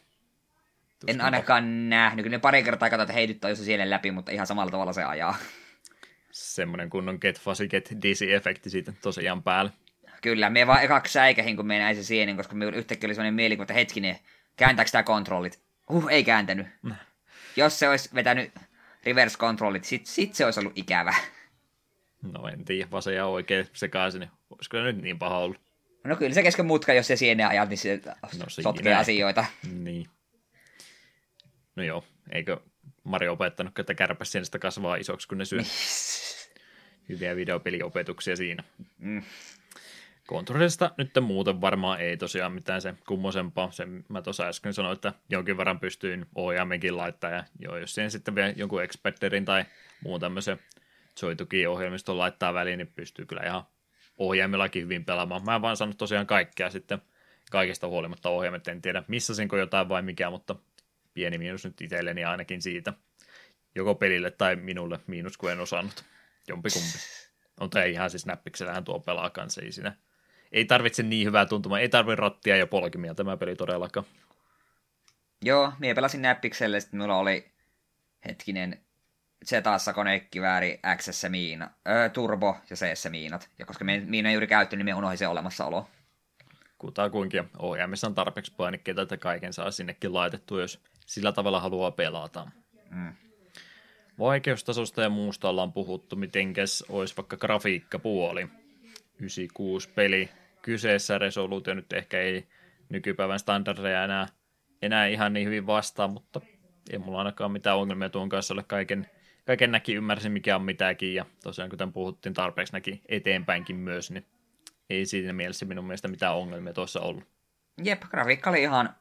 Tuskin 1.00 1.14
en 1.14 1.20
ainakaan 1.20 1.88
nähnyt. 1.88 2.22
Kyllä 2.22 2.36
ne 2.36 2.40
pari 2.40 2.62
kertaa 2.62 2.90
katsoin, 2.90 3.04
että 3.04 3.12
heityttää 3.12 3.50
jos 3.50 3.64
siellä 3.64 3.90
läpi, 3.90 4.10
mutta 4.10 4.32
ihan 4.32 4.46
samalla 4.46 4.70
tavalla 4.70 4.92
se 4.92 5.04
ajaa. 5.04 5.36
Semmoinen 6.30 6.90
kunnon 6.90 7.18
get 7.20 7.40
fuzzy, 7.40 7.68
get 7.68 7.90
dizzy-efekti 7.92 8.70
siitä 8.70 8.92
tosiaan 9.02 9.42
päällä. 9.42 9.70
Kyllä, 10.22 10.50
me 10.50 10.66
vaan 10.66 10.82
ekaksi 10.82 11.12
säikähin, 11.12 11.56
kun 11.56 11.66
me 11.66 11.78
näin 11.78 11.96
se 11.96 12.04
sienen, 12.04 12.36
koska 12.36 12.54
me 12.54 12.64
yhtäkkiä 12.64 13.08
oli 13.08 13.14
sellainen 13.14 13.34
mielikuva, 13.34 13.62
että 13.62 13.74
hetkinen, 13.74 14.18
kääntääkö 14.56 14.90
tämä 14.90 15.02
kontrollit? 15.02 15.60
Huh, 15.88 16.08
ei 16.10 16.24
kääntänyt. 16.24 16.66
Jos 17.56 17.78
se 17.78 17.88
olisi 17.88 18.10
vetänyt 18.14 18.52
reverse 19.04 19.38
kontrollit, 19.38 19.84
sit, 19.84 20.06
sit 20.06 20.34
se 20.34 20.44
olisi 20.44 20.60
ollut 20.60 20.78
ikävä. 20.78 21.14
No 22.22 22.48
en 22.48 22.64
tiedä, 22.64 22.90
vasen 22.90 23.14
ja 23.14 23.26
oikein 23.26 23.68
sekaisin, 23.72 24.20
niin 24.20 24.30
olisiko 24.50 24.76
se 24.76 24.82
nyt 24.82 25.02
niin 25.02 25.18
paha 25.18 25.38
ollut? 25.38 25.67
No 26.04 26.16
kyllä 26.16 26.34
se 26.34 26.42
kesken 26.42 26.66
mutka, 26.66 26.92
jos 26.92 27.06
se 27.06 27.16
siene 27.16 27.44
ajat, 27.44 27.68
niin 27.68 27.78
se 27.78 28.00
no, 28.38 28.44
sotkee 28.48 28.94
asioita. 28.94 29.44
Niin. 29.72 30.06
No 31.76 31.82
joo, 31.82 32.04
eikö 32.32 32.60
Mario 33.04 33.32
opettanut, 33.32 33.78
että 33.78 33.94
kärpäs 33.94 34.32
sienestä 34.32 34.58
kasvaa 34.58 34.96
isoksi, 34.96 35.28
kun 35.28 35.38
ne 35.38 35.44
syö? 35.44 35.62
Hyviä 37.08 37.36
videopeliopetuksia 37.36 38.36
siinä. 38.36 38.64
Mm. 38.98 39.22
Kontrollista 40.26 40.90
nyt 40.96 41.10
muuten 41.20 41.60
varmaan 41.60 42.00
ei 42.00 42.16
tosiaan 42.16 42.52
mitään 42.52 42.82
se 42.82 42.94
kummosempaa. 43.06 43.70
Se, 43.70 43.86
mä 44.08 44.22
tuossa 44.22 44.44
äsken 44.44 44.74
sanoin, 44.74 44.94
että 44.94 45.12
jonkin 45.30 45.56
verran 45.56 45.80
pystyin 45.80 46.26
ohjaamenkin 46.34 46.96
laittaa. 46.96 47.30
Ja 47.30 47.44
joo, 47.58 47.76
jos 47.76 47.94
siihen 47.94 48.10
sitten 48.10 48.34
vielä 48.34 48.52
jonkun 48.56 48.82
experterin 48.82 49.44
tai 49.44 49.64
muun 50.04 50.20
tämmöisen 50.20 50.58
Joy-tuki-ohjelmiston 51.22 52.18
laittaa 52.18 52.54
väliin, 52.54 52.78
niin 52.78 52.92
pystyy 52.94 53.26
kyllä 53.26 53.42
ihan 53.46 53.62
ohjaimillakin 54.18 54.82
hyvin 54.82 55.04
pelaamaan. 55.04 55.44
Mä 55.44 55.54
en 55.54 55.62
vaan 55.62 55.76
sanonut 55.76 55.98
tosiaan 55.98 56.26
kaikkea 56.26 56.70
sitten 56.70 57.02
kaikesta 57.50 57.86
huolimatta 57.86 58.28
ohjaimet. 58.28 58.68
En 58.68 58.82
tiedä 58.82 59.02
missasinko 59.08 59.56
jotain 59.56 59.88
vai 59.88 60.02
mikä, 60.02 60.30
mutta 60.30 60.56
pieni 61.14 61.38
miinus 61.38 61.64
nyt 61.64 61.80
itselleni 61.80 62.24
ainakin 62.24 62.62
siitä. 62.62 62.92
Joko 63.74 63.94
pelille 63.94 64.30
tai 64.30 64.56
minulle 64.56 65.00
miinus, 65.06 65.36
kun 65.36 65.52
en 65.52 65.60
osannut. 65.60 66.04
Jompikumpi. 66.48 66.98
On 67.60 67.70
tämä 67.70 67.84
ihan 67.84 68.10
siis 68.10 68.26
näppiksellähän 68.26 68.84
tuo 68.84 69.00
pelaa 69.00 69.30
kanssa, 69.30 69.62
ei 69.62 69.72
siinä. 69.72 69.96
Ei 70.52 70.64
tarvitse 70.64 71.02
niin 71.02 71.26
hyvää 71.26 71.46
tuntumaa, 71.46 71.80
ei 71.80 71.88
tarvitse 71.88 72.16
rattia 72.16 72.56
ja 72.56 72.66
polkimia 72.66 73.14
tämä 73.14 73.36
peli 73.36 73.56
todellakaan. 73.56 74.06
Joo, 75.42 75.72
minä 75.78 75.94
pelasin 75.94 76.22
näppikselle, 76.22 76.80
sitten 76.80 76.98
minulla 76.98 77.18
oli 77.18 77.50
hetkinen 78.24 78.80
Zetassa 79.44 79.92
konekivääri, 79.92 80.80
X 80.96 81.08
miina, 81.28 81.70
öö, 81.88 82.08
turbo 82.08 82.56
ja 82.70 82.76
c 82.76 83.10
miinat. 83.10 83.48
Ja 83.58 83.66
koska 83.66 83.84
me 83.84 84.02
miina 84.06 84.32
juuri 84.32 84.46
käytti, 84.46 84.76
niin 84.76 84.84
me 84.84 84.94
unohdin 84.94 85.18
se 85.18 85.28
olemassaolo. 85.28 85.88
Kutakuinkin 86.78 87.50
ohjaamissa 87.58 88.06
on 88.06 88.14
tarpeeksi 88.14 88.52
painikkeita, 88.56 89.02
että 89.02 89.16
kaiken 89.16 89.52
saa 89.52 89.70
sinnekin 89.70 90.14
laitettu, 90.14 90.58
jos 90.58 90.80
sillä 91.06 91.32
tavalla 91.32 91.60
haluaa 91.60 91.90
pelata. 91.90 92.50
Mm. 92.90 93.12
Vaikeustasosta 94.18 95.02
ja 95.02 95.08
muusta 95.08 95.48
ollaan 95.48 95.72
puhuttu, 95.72 96.16
mitenkäs 96.16 96.84
olisi 96.88 97.16
vaikka 97.16 97.36
grafiikkapuoli. 97.36 98.48
96 99.18 99.88
peli 99.88 100.28
kyseessä, 100.62 101.18
resoluutio 101.18 101.74
nyt 101.74 101.92
ehkä 101.92 102.20
ei 102.20 102.48
nykypäivän 102.88 103.38
standardeja 103.38 104.04
enää, 104.04 104.26
enää 104.82 105.06
ihan 105.06 105.32
niin 105.32 105.46
hyvin 105.46 105.66
vastaa, 105.66 106.08
mutta 106.08 106.40
ei 106.90 106.98
mulla 106.98 107.18
ainakaan 107.18 107.52
mitään 107.52 107.76
ongelmia 107.76 108.08
tuon 108.08 108.28
kanssa 108.28 108.54
ole 108.54 108.62
kaiken, 108.62 109.10
kaiken 109.48 109.72
näki 109.72 109.94
ymmärsin 109.94 110.32
mikä 110.32 110.56
on 110.56 110.62
mitäkin 110.62 111.14
ja 111.14 111.24
tosiaan 111.42 111.70
kuten 111.70 111.92
puhuttiin 111.92 112.34
tarpeeksi 112.34 112.72
näki 112.72 113.02
eteenpäinkin 113.08 113.76
myös, 113.76 114.10
niin 114.10 114.26
ei 114.90 115.06
siinä 115.06 115.32
mielessä 115.32 115.66
minun 115.66 115.84
mielestä 115.84 116.08
mitään 116.08 116.34
ongelmia 116.34 116.72
tuossa 116.72 117.00
ollut. 117.00 117.24
Jep, 117.84 118.02
grafiikka 118.02 118.50
oli 118.50 118.62
ihan 118.62 118.96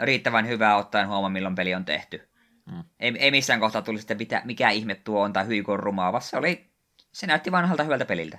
riittävän 0.00 0.48
hyvää 0.48 0.76
ottaen 0.76 1.08
huomioon 1.08 1.32
milloin 1.32 1.54
peli 1.54 1.74
on 1.74 1.84
tehty. 1.84 2.28
Mm. 2.66 2.84
Ei, 3.00 3.12
ei 3.18 3.30
missään 3.30 3.60
kohtaa 3.60 3.82
tuli 3.82 3.98
sitten 3.98 4.16
mitä, 4.18 4.42
mikä 4.44 4.70
ihme 4.70 4.94
tuo 4.94 5.22
on 5.22 5.32
tai 5.32 5.46
hyikon 5.46 5.80
rumaava. 5.80 6.20
Se, 6.20 6.36
oli, 6.36 6.70
se 7.12 7.26
näytti 7.26 7.52
vanhalta 7.52 7.84
hyvältä 7.84 8.04
peliltä. 8.04 8.38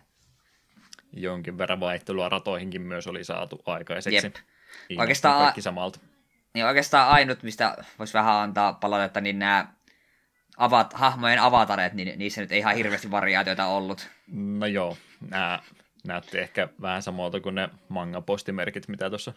Jonkin 1.14 1.58
verran 1.58 1.80
vaihtelua 1.80 2.30
ratoihinkin 2.30 2.82
myös 2.82 3.08
oli 3.08 3.24
saatu 3.24 3.62
aikaiseksi. 3.66 4.28
Jep. 4.28 4.36
Oikeastaan, 4.98 5.44
kaikki 5.44 5.62
samalta. 5.62 6.00
Niin 6.54 6.66
oikeastaan 6.66 7.10
ainut, 7.10 7.44
mistä 7.44 7.78
voisi 8.00 8.14
vähän 8.14 8.36
antaa 8.36 8.74
palautetta, 8.74 9.22
niin 9.22 9.40
nämä 9.40 9.68
avat, 10.62 10.94
hahmojen 10.94 11.40
avatareet, 11.40 11.94
niin 11.94 12.20
niissä 12.20 12.42
nyt 12.42 12.52
ei 12.52 12.60
ihan 12.60 12.76
hirveästi 12.76 13.12
variaatioita 13.12 13.66
ollut. 13.66 14.10
No 14.32 14.66
joo, 14.66 14.98
nämä 15.30 15.60
näytti 16.04 16.40
ehkä 16.40 16.68
vähän 16.82 17.02
samalta 17.02 17.40
kuin 17.40 17.56
ne 17.56 17.70
manga-postimerkit, 17.90 18.88
mitä 18.88 19.10
tuossa 19.10 19.34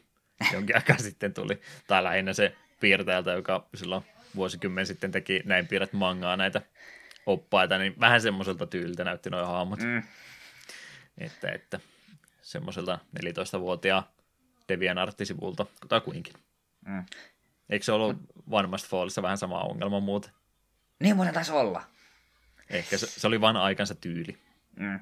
jonkin 0.53 0.77
aikaa 0.77 0.99
sitten 0.99 1.35
tuli. 1.35 1.61
Tai 1.87 2.05
lähinnä 2.05 2.33
se 2.33 2.57
piirtäjältä, 2.81 3.33
joka 3.33 3.67
silloin 3.75 4.05
vuosikymmen 4.37 4.87
sitten 4.87 5.13
teki 5.13 5.43
näin 5.45 5.67
piirret 5.67 5.93
mangaa 5.93 6.37
näitä 6.37 6.63
oppaita, 7.27 7.79
niin 7.79 7.95
vähän 8.01 8.21
semmoiselta 8.21 8.67
tyyliltä 8.67 9.05
näytti 9.05 9.31
noin 9.31 9.47
hahmot. 9.47 9.81
Mm. 9.81 10.03
Että, 11.19 11.51
että 11.51 11.81
semmoiselta 12.43 12.99
14-vuotiaan 13.19 14.03
Devian 14.69 14.99
arttisivulta, 14.99 15.67
kuinkin. 16.05 16.35
Mm. 16.87 17.05
Eikö 17.71 17.85
se 17.85 17.93
ollut 17.93 18.17
One 18.51 18.69
Must 18.69 18.89
Fallissa 18.89 19.23
vähän 19.23 19.39
sama 19.39 19.61
ongelma 19.61 20.01
muuten? 20.01 20.31
Niin 21.05 21.17
muuten 21.17 21.35
taisi 21.35 21.53
olla. 21.53 21.85
Ehkä 22.71 22.99
se, 22.99 23.07
se 23.07 23.27
oli 23.27 23.41
vain 23.41 23.57
aikansa 23.57 23.95
tyyli. 23.95 24.39
Mm. 24.77 25.01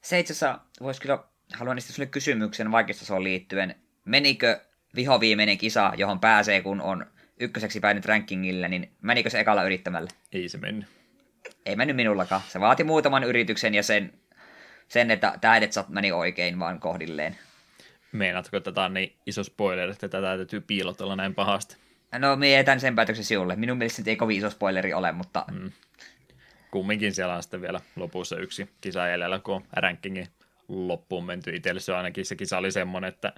Se 0.00 0.18
itse 0.18 0.32
asiassa 0.32 0.60
voisi 0.80 1.00
kyllä, 1.00 1.24
haluan 1.54 1.78
esittää 1.78 1.94
sinulle 1.94 2.10
kysymyksen 2.10 2.72
vaikeustasoon 2.72 3.24
liittyen. 3.24 3.74
Menikö 4.04 4.60
vihoviimeinen 4.94 5.58
kisa, 5.58 5.92
johon 5.96 6.20
pääsee, 6.20 6.62
kun 6.62 6.80
on 6.80 7.06
ykköseksi 7.40 7.80
päin 7.80 8.04
rankingille, 8.04 8.68
niin 8.68 8.92
menikö 9.02 9.30
se 9.30 9.40
ekalla 9.40 9.64
yrittämällä? 9.64 10.10
Ei 10.32 10.48
se 10.48 10.58
mennyt. 10.58 10.88
Ei 11.66 11.76
mennyt 11.76 11.96
minullakaan. 11.96 12.42
Se 12.48 12.60
vaati 12.60 12.84
muutaman 12.84 13.24
yrityksen 13.24 13.74
ja 13.74 13.82
sen, 13.82 14.12
sen 14.88 15.10
että 15.10 15.38
tähdet 15.40 15.72
meni 15.88 16.12
oikein 16.12 16.58
vaan 16.58 16.80
kohdilleen. 16.80 17.38
Meinaatko, 18.12 18.56
että 18.56 18.72
tämä 18.72 18.84
on 18.84 18.94
niin 18.94 19.16
iso 19.26 19.44
spoiler, 19.44 19.90
että 19.90 20.08
tätä 20.08 20.36
täytyy 20.36 20.60
piilotella 20.60 21.16
näin 21.16 21.34
pahasti? 21.34 21.85
No, 22.18 22.36
me 22.36 22.50
jätän 22.50 22.80
sen 22.80 22.94
päätöksen 22.94 23.24
sinulle. 23.24 23.56
Minun 23.56 23.78
mielestä 23.78 24.02
ei 24.06 24.16
kovin 24.16 24.38
iso 24.38 24.50
spoileri 24.50 24.94
ole, 24.94 25.12
mutta... 25.12 25.44
Mm. 25.52 25.72
Kumminkin 26.70 27.14
siellä 27.14 27.34
on 27.34 27.42
sitten 27.42 27.60
vielä 27.60 27.80
lopussa 27.96 28.36
yksi 28.36 28.70
kisa 28.80 29.08
jäljellä, 29.08 29.38
kun 29.38 29.64
rankingin 29.72 30.28
loppuun 30.68 31.24
menty. 31.24 31.50
Itselle 31.50 31.80
se 31.80 31.94
ainakin 31.94 32.24
se 32.24 32.36
kisa 32.36 32.58
oli 32.58 32.72
semmoinen, 32.72 33.08
että 33.08 33.32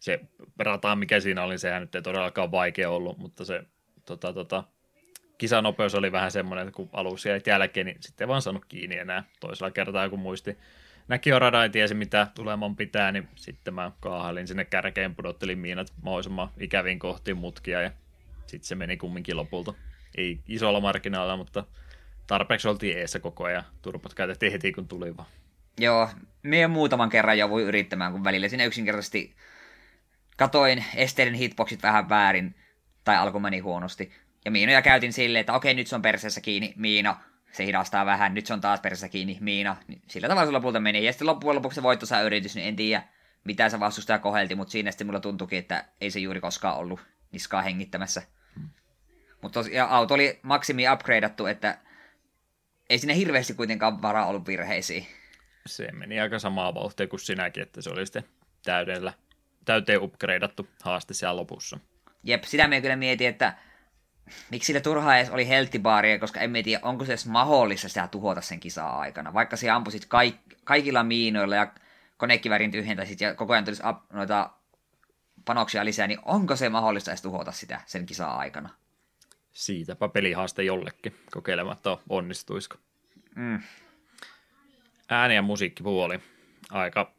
se 0.00 0.20
rata, 0.58 0.96
mikä 0.96 1.20
siinä 1.20 1.42
oli, 1.42 1.58
sehän 1.58 1.82
nyt 1.82 1.94
ei 1.94 2.02
todellakaan 2.02 2.50
vaikea 2.50 2.90
ollut, 2.90 3.18
mutta 3.18 3.44
se 3.44 3.62
tota, 4.06 4.32
tota, 4.32 4.64
kisanopeus 5.38 5.94
oli 5.94 6.12
vähän 6.12 6.30
semmoinen, 6.30 6.68
että 6.68 6.76
kun 6.76 6.90
alussa 6.92 7.28
jäi 7.28 7.40
jälkeen, 7.46 7.86
niin 7.86 7.96
sitten 8.00 8.24
ei 8.24 8.28
vaan 8.28 8.42
saanut 8.42 8.64
kiinni 8.64 8.98
enää 8.98 9.24
toisella 9.40 9.70
kertaa, 9.70 10.08
kun 10.08 10.18
muisti 10.18 10.58
näki 11.08 11.30
jo 11.30 11.38
radan 11.38 11.62
ja 11.62 11.68
tiesi 11.68 11.94
mitä 11.94 12.26
tuleman 12.34 12.76
pitää, 12.76 13.12
niin 13.12 13.28
sitten 13.34 13.74
mä 13.74 13.92
kaahalin 14.00 14.46
sinne 14.48 14.64
kärkeen, 14.64 15.14
pudottelin 15.14 15.58
miinat 15.58 15.92
mahdollisimman 16.02 16.50
ikäviin 16.60 16.98
kohtiin 16.98 17.36
mutkia 17.36 17.80
ja 17.80 17.90
sitten 18.54 18.68
se 18.68 18.74
meni 18.74 18.96
kumminkin 18.96 19.36
lopulta. 19.36 19.74
Ei 20.16 20.40
isolla 20.48 20.80
marginaalilla, 20.80 21.36
mutta 21.36 21.64
tarpeeksi 22.26 22.68
oltiin 22.68 22.98
eessä 22.98 23.20
koko 23.20 23.44
ajan. 23.44 23.64
Turpat 23.82 24.14
käytettiin 24.14 24.52
heti 24.52 24.72
kun 24.72 24.88
tuli 24.88 25.16
vaan. 25.16 25.28
Joo, 25.78 26.08
me 26.42 26.66
muutaman 26.66 27.10
kerran 27.10 27.38
jo 27.38 27.50
voi 27.50 27.62
yrittämään, 27.62 28.12
kun 28.12 28.24
välillä 28.24 28.48
sinne 28.48 28.64
yksinkertaisesti 28.64 29.34
katoin 30.36 30.84
esteiden 30.94 31.34
hitboxit 31.34 31.82
vähän 31.82 32.08
väärin, 32.08 32.54
tai 33.04 33.16
alkoi 33.16 33.40
meni 33.40 33.58
huonosti. 33.58 34.12
Ja 34.44 34.50
miinoja 34.50 34.82
käytin 34.82 35.12
silleen, 35.12 35.40
että 35.40 35.52
okei, 35.52 35.74
nyt 35.74 35.86
se 35.86 35.94
on 35.94 36.02
perseessä 36.02 36.40
kiinni, 36.40 36.74
miina, 36.76 37.20
se 37.52 37.66
hidastaa 37.66 38.06
vähän, 38.06 38.34
nyt 38.34 38.46
se 38.46 38.52
on 38.54 38.60
taas 38.60 38.80
perseessä 38.80 39.08
kiinni, 39.08 39.38
miina. 39.40 39.76
Sillä 40.08 40.28
tavalla 40.28 40.46
se 40.46 40.52
lopulta 40.52 40.80
meni. 40.80 41.04
Ja 41.04 41.12
sitten 41.12 41.26
loppujen 41.26 41.56
lopuksi 41.56 41.74
se 41.74 41.82
voittosa 41.82 42.22
yritys, 42.22 42.54
niin 42.54 42.68
en 42.68 42.76
tiedä, 42.76 43.02
mitä 43.44 43.68
se 43.68 43.80
vastustaja 43.80 44.18
kohelti, 44.18 44.54
mutta 44.54 44.72
siinä 44.72 44.90
sitten 44.90 45.06
mulla 45.06 45.20
tuntuikin, 45.20 45.58
että 45.58 45.84
ei 46.00 46.10
se 46.10 46.20
juuri 46.20 46.40
koskaan 46.40 46.76
ollut 46.76 47.00
niskaa 47.32 47.62
hengittämässä. 47.62 48.22
Mutta 49.44 49.60
auto 49.88 50.14
oli 50.14 50.40
maksimi 50.42 50.90
upgradeattu, 50.92 51.46
että 51.46 51.78
ei 52.90 52.98
sinne 52.98 53.16
hirveästi 53.16 53.54
kuitenkaan 53.54 54.02
varaa 54.02 54.26
ollut 54.26 54.46
virheisiin. 54.46 55.06
Se 55.66 55.92
meni 55.92 56.20
aika 56.20 56.38
samaa 56.38 56.74
vauhtia 56.74 57.06
kuin 57.06 57.20
sinäkin, 57.20 57.62
että 57.62 57.82
se 57.82 57.90
oli 57.90 58.06
sitten 58.06 58.24
täydellä 58.64 59.12
täyteen 59.64 60.02
upgradeattu 60.02 60.68
haaste 60.82 61.14
siellä 61.14 61.36
lopussa. 61.36 61.78
Jep, 62.22 62.44
sitä 62.44 62.68
me 62.68 62.80
kyllä 62.80 62.96
mietin, 62.96 63.28
että 63.28 63.54
miksi 64.50 64.66
sille 64.66 64.80
turhaa 64.80 65.16
edes 65.16 65.30
oli 65.30 65.48
helttibaaria, 65.48 66.18
koska 66.18 66.40
en 66.40 66.52
tiedä, 66.64 66.80
onko 66.82 67.04
se 67.04 67.12
edes 67.12 67.26
mahdollista 67.26 67.88
sitä 67.88 68.08
tuhota 68.08 68.40
sen 68.40 68.60
kisaa 68.60 68.98
aikana. 68.98 69.34
Vaikka 69.34 69.56
se 69.56 69.70
ampusit 69.70 70.04
kaik- 70.04 70.56
kaikilla 70.64 71.02
miinoilla 71.02 71.56
ja 71.56 71.72
konekivärin 72.16 72.70
tyhjentäisit 72.70 73.20
ja 73.20 73.34
koko 73.34 73.52
ajan 73.52 73.64
tulisi 73.64 73.82
noita 74.12 74.50
panoksia 75.44 75.84
lisää, 75.84 76.06
niin 76.06 76.20
onko 76.24 76.56
se 76.56 76.68
mahdollista 76.68 77.10
edes 77.10 77.22
tuhota 77.22 77.52
sitä 77.52 77.80
sen 77.86 78.06
kisaa 78.06 78.38
aikana? 78.38 78.83
Siitäpä 79.54 80.08
pelihaaste 80.08 80.62
jollekin, 80.62 81.16
kokeilematta 81.30 81.98
onnistuisiko. 82.08 82.76
Mm. 83.34 83.60
Ääni- 85.08 85.34
ja 85.34 85.42
musiikkipuoli. 85.42 86.20
Aika 86.70 87.12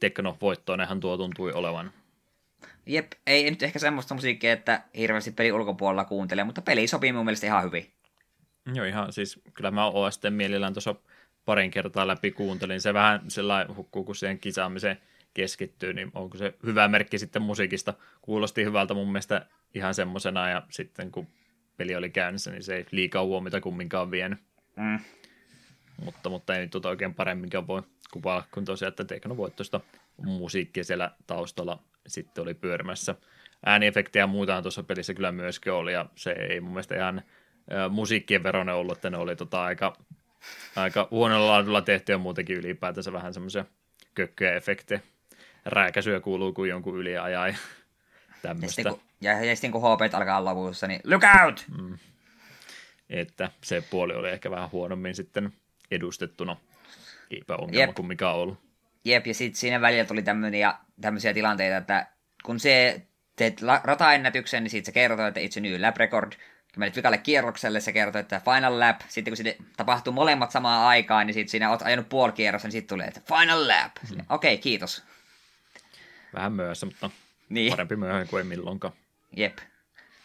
teknovoittoinenhan 0.00 1.00
tuo 1.00 1.16
tuntui 1.16 1.52
olevan. 1.52 1.92
Jep, 2.86 3.12
ei 3.26 3.50
nyt 3.50 3.62
ehkä 3.62 3.78
semmoista 3.78 4.14
musiikkia, 4.14 4.52
että 4.52 4.82
hirveästi 4.96 5.30
peli 5.30 5.52
ulkopuolella 5.52 6.04
kuuntelee, 6.04 6.44
mutta 6.44 6.62
peli 6.62 6.86
sopii 6.86 7.12
mun 7.12 7.24
mielestä 7.24 7.46
ihan 7.46 7.64
hyvin. 7.64 7.90
Joo, 8.74 8.86
ihan 8.86 9.12
siis 9.12 9.40
kyllä 9.54 9.70
mä 9.70 9.86
oon 9.86 10.12
sitten 10.12 10.32
mielellään 10.32 10.74
tuossa 10.74 10.94
parin 11.44 11.70
kertaa 11.70 12.06
läpi 12.06 12.30
kuuntelin. 12.30 12.80
Se 12.80 12.94
vähän 12.94 13.20
sellainen 13.28 13.76
hukkuu, 13.76 14.04
kun 14.04 14.16
siihen 14.16 14.38
kisaamiseen 14.38 15.00
keskittyy, 15.34 15.92
niin 15.92 16.10
onko 16.14 16.38
se 16.38 16.54
hyvä 16.66 16.88
merkki 16.88 17.18
sitten 17.18 17.42
musiikista. 17.42 17.94
Kuulosti 18.22 18.64
hyvältä 18.64 18.94
mun 18.94 19.12
mielestä 19.12 19.46
ihan 19.74 19.94
semmosena, 19.94 20.48
ja 20.48 20.62
sitten 20.70 21.10
kun 21.10 21.26
peli 21.80 21.96
oli 21.96 22.10
käynnissä, 22.10 22.50
niin 22.50 22.62
se 22.62 22.76
ei 22.76 22.86
liikaa 22.90 23.24
huomiota 23.24 23.60
kumminkaan 23.60 24.10
vienyt. 24.10 24.38
Mm. 24.76 24.98
Mutta, 26.04 26.28
mutta 26.28 26.54
ei 26.54 26.60
nyt 26.60 26.70
tuota 26.70 26.88
oikein 26.88 27.14
paremminkaan 27.14 27.66
voi 27.66 27.82
kuvailla 28.12 28.44
kuin 28.50 28.64
tosiaan, 28.64 28.88
että 28.88 29.04
teknovoittoista 29.04 29.80
musiikkia 30.16 30.84
siellä 30.84 31.10
taustalla 31.26 31.82
sitten 32.06 32.42
oli 32.42 32.54
pyörimässä. 32.54 33.14
Ääniefektejä 33.66 34.22
ja 34.22 34.26
muutaan 34.26 34.62
tuossa 34.62 34.82
pelissä 34.82 35.14
kyllä 35.14 35.32
myöskin 35.32 35.72
oli, 35.72 35.92
ja 35.92 36.06
se 36.14 36.30
ei 36.32 36.60
mun 36.60 36.72
mielestä 36.72 36.96
ihan 36.96 37.22
musiikkien 37.90 38.42
veronen 38.42 38.74
ollut, 38.74 38.98
että 38.98 39.10
ne 39.10 39.16
oli 39.16 39.36
tota 39.36 39.62
aika, 39.62 39.96
aika 40.76 41.08
huonolla 41.10 41.46
laadulla 41.46 41.82
tehty 41.82 42.12
ja 42.12 42.18
muutenkin 42.18 42.56
ylipäätänsä 42.56 43.12
vähän 43.12 43.34
semmoisia 43.34 43.64
kökköjä 44.14 44.54
efektejä. 44.54 45.00
Rääkäisyä 45.64 46.20
kuuluu 46.20 46.52
kuin 46.52 46.70
jonkun 46.70 46.98
yli 46.98 47.18
ajaa 47.18 47.48
ja 47.48 47.54
tämmöistä. 48.42 48.82
Ja, 48.82 48.94
ja, 49.20 49.44
ja 49.44 49.56
sitten 49.56 49.70
kun 49.72 49.82
HP 49.82 50.14
alkaa 50.14 50.44
lopussa, 50.44 50.86
niin 50.86 51.00
look 51.04 51.22
out! 51.44 51.64
Mm. 51.78 51.98
Että 53.10 53.50
se 53.64 53.80
puoli 53.90 54.14
oli 54.14 54.30
ehkä 54.30 54.50
vähän 54.50 54.70
huonommin 54.72 55.14
sitten 55.14 55.52
edustettuna. 55.90 56.56
Eipä 57.30 57.56
ongelma 57.56 57.80
Jep. 57.80 57.94
kuin 57.94 58.06
mikä 58.06 58.30
on 58.30 58.36
ollut. 58.36 58.58
Jep, 59.04 59.26
ja 59.26 59.34
sitten 59.34 59.60
siinä 59.60 59.80
välillä 59.80 60.04
tuli 60.04 60.22
tämmöisiä, 60.22 60.74
tämmöisiä 61.00 61.34
tilanteita, 61.34 61.76
että 61.76 62.06
kun 62.44 62.60
se 62.60 63.02
teet 63.36 63.62
rataennätyksen, 63.84 64.62
niin 64.62 64.70
sitten 64.70 64.86
se 64.86 64.92
kertoo, 64.92 65.26
että 65.26 65.40
it's 65.40 65.58
a 65.58 65.60
new 65.60 65.80
lap 65.80 65.96
record. 65.96 66.32
Kun 66.32 66.80
menet 66.80 66.96
vikalle 66.96 67.18
kierrokselle, 67.18 67.80
se 67.80 67.92
kertoo, 67.92 68.20
että 68.20 68.40
final 68.44 68.80
lap. 68.80 69.00
Sitten 69.08 69.32
kun 69.32 69.36
sitten 69.36 69.66
tapahtuu 69.76 70.12
molemmat 70.12 70.50
samaan 70.50 70.86
aikaan, 70.86 71.26
niin 71.26 71.34
sitten 71.34 71.50
siinä 71.50 71.70
oot 71.70 71.82
ajanut 71.82 72.08
puoli 72.08 72.32
kierrosta, 72.32 72.68
niin 72.68 72.72
sitten 72.72 72.88
tulee, 72.96 73.06
että 73.06 73.20
final 73.34 73.68
lap. 73.68 73.92
Mm. 74.10 74.24
Okei, 74.28 74.54
okay, 74.54 74.62
kiitos. 74.62 75.02
Vähän 76.34 76.52
myöhässä, 76.52 76.86
mutta 76.86 77.10
niin. 77.50 77.72
parempi 77.72 77.96
myöhään 77.96 78.28
kuin 78.28 78.38
ei 78.38 78.44
milloinkaan. 78.44 78.94
Jep. 79.36 79.58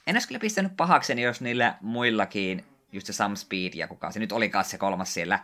En 0.07 0.15
olisi 0.15 0.27
kyllä 0.27 0.39
pistänyt 0.39 0.77
pahakseni, 0.77 1.21
jos 1.21 1.41
niillä 1.41 1.77
muillakin 1.81 2.65
just 2.91 3.07
se 3.07 3.13
Sam 3.13 3.35
Speed 3.35 3.73
ja 3.73 3.87
kuka 3.87 4.11
se 4.11 4.19
nyt 4.19 4.31
olikaan 4.31 4.65
se 4.65 4.77
kolmas 4.77 5.13
siellä, 5.13 5.39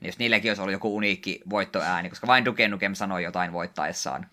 niin 0.00 0.08
jos 0.08 0.18
niilläkin 0.18 0.50
olisi 0.50 0.62
ollut 0.62 0.72
joku 0.72 0.96
uniikki 0.96 1.40
voittoääni, 1.50 2.08
koska 2.08 2.26
vain 2.26 2.44
Duke 2.44 2.68
Nukem 2.68 2.94
sanoi 2.94 3.22
jotain 3.22 3.52
voittaessaan. 3.52 4.30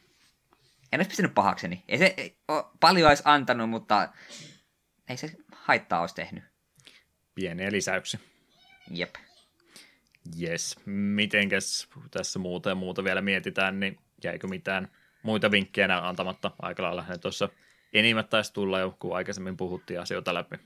En 0.92 1.00
olisi 1.00 1.10
pistänyt 1.10 1.34
pahakseni. 1.36 1.84
Ei 1.88 1.98
se 1.98 2.14
ei, 2.18 2.38
paljon 2.80 3.10
olisi 3.10 3.24
antanut, 3.26 3.70
mutta 3.70 4.10
ei 5.10 5.18
se 5.18 5.32
haittaa 5.52 6.02
olisi 6.02 6.16
tehnyt. 6.16 6.44
Pieniä 7.36 7.72
lisäyksiä. 7.72 8.20
Jep. 8.92 9.16
Yes. 10.42 10.80
Mitenkäs 10.86 11.88
tässä 12.12 12.40
muuta 12.40 12.70
ja 12.70 12.76
muuta 12.76 13.04
vielä 13.04 13.22
mietitään, 13.22 13.80
niin 13.80 14.00
jäikö 14.24 14.48
mitään 14.48 14.88
muita 15.24 15.52
vinkkejä 15.52 15.86
enää 15.86 16.08
antamatta? 16.08 16.52
Aika 16.62 16.84
lailla 16.84 17.06
ne 17.10 17.18
tuossa 17.18 17.50
enimmät 17.94 18.30
taisi 18.30 18.54
tulla 18.54 18.80
jo, 18.80 18.96
kun 19.00 19.16
aikaisemmin 19.16 19.58
puhuttiin 19.58 20.00
asioita 20.00 20.34
läpi. 20.34 20.60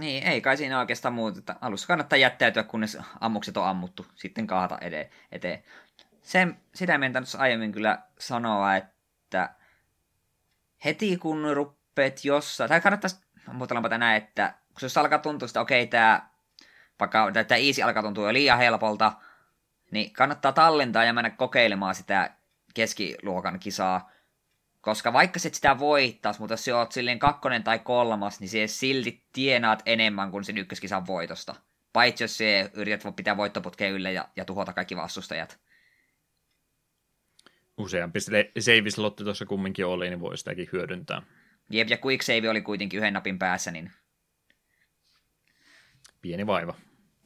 Niin, 0.00 0.22
ei 0.22 0.40
kai 0.40 0.56
siinä 0.56 0.78
oikeastaan 0.78 1.14
muuta. 1.14 1.54
Alussa 1.60 1.86
kannattaa 1.86 2.16
jättäytyä, 2.16 2.62
kunnes 2.62 2.98
ammukset 3.20 3.56
on 3.56 3.66
ammuttu. 3.66 4.06
Sitten 4.14 4.46
kaata 4.46 4.78
eteen. 4.80 5.10
eteen. 5.32 5.62
Sen, 6.22 6.60
sitä 6.74 6.94
en 6.94 7.12
aiemmin 7.38 7.72
kyllä 7.72 7.98
sanoa, 8.18 8.76
että 8.76 9.50
heti 10.84 11.16
kun 11.16 11.46
ruppeet 11.54 12.24
jossain, 12.24 12.68
tai 12.68 12.80
kannattaisi, 12.80 13.20
muotoillaanpa 13.52 13.88
tänään, 13.88 14.16
että 14.16 14.54
kun 14.68 14.78
jos 14.82 14.98
alkaa 14.98 15.18
tuntua 15.18 15.46
että 15.46 15.60
okei, 15.60 15.82
okay, 15.82 15.90
tämä, 15.90 16.28
vaikka 17.00 17.32
tämä 17.32 17.58
easy 17.58 17.82
alkaa 17.82 18.02
tuntua 18.02 18.26
jo 18.26 18.32
liian 18.32 18.58
helpolta, 18.58 19.12
niin 19.90 20.12
kannattaa 20.12 20.52
tallentaa 20.52 21.04
ja 21.04 21.12
mennä 21.12 21.30
kokeilemaan 21.30 21.94
sitä 21.94 22.30
keskiluokan 22.74 23.60
kisaa, 23.60 24.10
koska 24.80 25.12
vaikka 25.12 25.38
se 25.38 25.50
sitä 25.52 25.78
voittas, 25.78 26.38
mutta 26.38 26.52
jos 26.52 26.64
sä 26.64 26.78
oot 26.78 26.92
silleen 26.92 27.18
kakkonen 27.18 27.62
tai 27.62 27.78
kolmas, 27.78 28.40
niin 28.40 28.48
se 28.48 28.66
silti 28.66 29.24
tienaat 29.32 29.82
enemmän 29.86 30.30
kuin 30.30 30.44
sen 30.44 30.58
ykköskisan 30.58 31.06
voitosta. 31.06 31.54
Paitsi 31.92 32.24
jos 32.24 32.36
se 32.36 32.70
yrität 32.74 33.16
pitää 33.16 33.36
voittoputkeen 33.36 33.92
yllä 33.92 34.10
ja, 34.10 34.28
ja 34.36 34.44
tuhota 34.44 34.72
kaikki 34.72 34.96
vastustajat. 34.96 35.60
Useampi 37.76 38.20
save-slotti 38.58 39.24
tuossa 39.24 39.46
kumminkin 39.46 39.86
oli, 39.86 40.08
niin 40.08 40.20
voi 40.20 40.38
sitäkin 40.38 40.68
hyödyntää. 40.72 41.22
Jep, 41.70 41.88
ja 41.88 41.98
quick 42.04 42.22
save 42.22 42.50
oli 42.50 42.60
kuitenkin 42.60 42.98
yhden 42.98 43.12
napin 43.12 43.38
päässä, 43.38 43.70
niin... 43.70 43.90
Pieni 46.22 46.46
vaiva. 46.46 46.74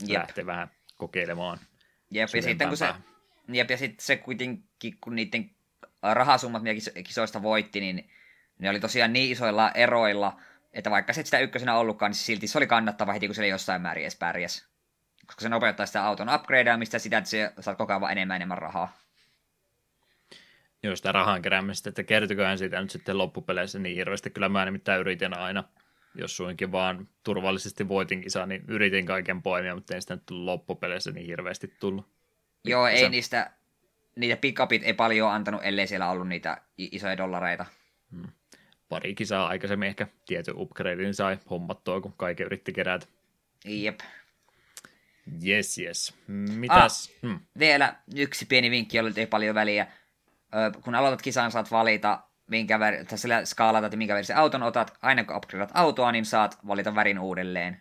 Jep. 0.07 0.23
Lähtee 0.23 0.47
vähän 0.47 0.71
kokeilemaan. 0.97 1.59
Jep, 2.11 2.29
ja 2.35 2.43
sitten 2.43 2.69
kun 2.69 2.77
se, 2.77 2.95
jep, 3.49 3.71
ja 3.71 3.77
sitten 3.77 4.07
se 4.07 4.16
kuitenkin, 4.16 4.99
kun 5.01 5.15
niiden 5.15 5.51
rahasummat, 6.03 6.62
mitä 6.62 7.03
kisoista 7.05 7.43
voitti, 7.43 7.81
niin 7.81 8.11
ne 8.59 8.71
oli 8.71 8.81
tosiaan 8.81 9.12
niin 9.12 9.33
isoilla 9.33 9.71
eroilla, 9.71 10.41
että 10.73 10.91
vaikka 10.91 11.12
se 11.12 11.23
sitä 11.23 11.39
ykkösenä 11.39 11.77
ollutkaan, 11.77 12.11
niin 12.11 12.16
silti 12.16 12.47
se 12.47 12.59
oli 12.59 12.66
kannattava 12.66 13.12
heti, 13.12 13.27
kun 13.27 13.35
se 13.35 13.49
jossain 13.49 13.83
määrin 13.83 14.03
edes 14.03 14.16
pärjäs. 14.16 14.69
Koska 15.27 15.43
se 15.43 15.49
nopeuttaa 15.49 15.87
sitä 15.87 16.05
auton 16.05 16.35
upgradeamista 16.35 16.99
sitä, 16.99 17.19
että 17.19 17.31
se 17.31 17.53
saat 17.61 17.79
koko 17.79 17.93
ajan 17.93 18.12
enemmän 18.12 18.37
enemmän 18.37 18.59
rahaa. 18.59 18.97
Joo, 20.83 20.97
sitä 20.97 21.12
rahan 21.12 21.43
keräämistä, 21.43 21.89
että 21.89 22.03
kertyköhän 22.03 22.59
siitä 22.59 22.81
nyt 22.81 22.91
sitten 22.91 23.19
loppupeleissä 23.19 23.79
niin 23.79 23.97
hirveästi. 23.97 24.31
Kyllä 24.31 24.49
mä 24.49 24.65
nimittäin 24.65 25.01
yritin 25.01 25.39
aina, 25.39 25.65
jos 26.15 26.37
suinkin 26.37 26.73
vaan 26.73 27.09
turvallisesti 27.23 27.89
voitin 27.89 28.21
kisaa, 28.21 28.47
niin 28.47 28.65
yritin 28.69 29.07
kaiken 29.07 29.43
poimia, 29.43 29.75
mutta 29.75 29.95
ei 29.95 30.01
sitä 30.01 30.15
nyt 30.15 30.31
loppupeleissä 30.31 31.11
niin 31.11 31.27
hirveästi 31.27 31.75
tullut. 31.81 32.14
Joo, 32.65 32.86
ei 32.86 33.09
niistä 33.09 33.51
niitä 34.16 34.36
pickupit 34.36 34.82
ei 34.85 34.95
paljon 34.95 35.31
antanut, 35.31 35.61
ellei 35.65 35.86
siellä 35.86 36.11
ollut 36.11 36.28
niitä 36.28 36.61
isoja 36.78 37.16
dollareita. 37.16 37.66
Hmm. 38.11 38.28
Pari 38.89 39.15
kisaa 39.15 39.47
aikaisemmin 39.47 39.89
ehkä 39.89 40.07
tietyn 40.27 40.55
upgradein 40.57 41.15
sai 41.15 41.39
hommattua, 41.51 42.01
kun 42.01 42.15
kaikki 42.16 42.43
yritti 42.43 42.73
kerätä. 42.73 43.07
Jep. 43.65 44.01
Yes, 45.47 45.78
yes. 45.78 46.15
Mitäs? 46.27 47.12
Ah, 47.15 47.31
hmm. 47.31 47.41
Vielä 47.59 47.97
yksi 48.16 48.47
pieni 48.47 48.70
vinkki, 48.70 48.97
jolla 48.97 49.11
ei 49.16 49.27
paljon 49.27 49.55
väliä. 49.55 49.86
Ö, 50.55 50.81
kun 50.81 50.95
aloitat 50.95 51.23
kisan, 51.23 51.51
saat 51.51 51.70
valita, 51.70 52.20
minkä 52.47 52.78
väri, 52.78 53.05
tässä 53.05 53.45
skaalata, 53.45 53.86
että 53.86 53.97
minkä 53.97 54.15
värisen 54.15 54.36
auton 54.36 54.62
otat. 54.62 54.99
Aina 55.03 55.24
kun 55.24 55.36
upgradeat 55.36 55.70
autoa, 55.74 56.12
niin 56.12 56.24
saat 56.24 56.59
valita 56.66 56.95
värin 56.95 57.19
uudelleen. 57.19 57.81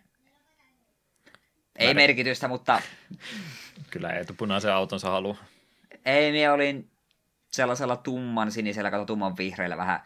Ei 1.75 1.87
Väri. 1.87 1.95
merkitystä, 1.95 2.47
mutta... 2.47 2.81
Kyllä 3.89 4.09
ei 4.09 4.23
punaisen 4.37 4.73
autonsa 4.73 5.09
halua. 5.09 5.37
Ei, 6.05 6.31
minä 6.31 6.53
olin 6.53 6.91
sellaisella 7.51 7.97
tumman 7.97 8.51
sinisellä, 8.51 8.91
kato 8.91 9.05
tumman 9.05 9.37
vihreillä 9.37 9.77
vähän. 9.77 9.99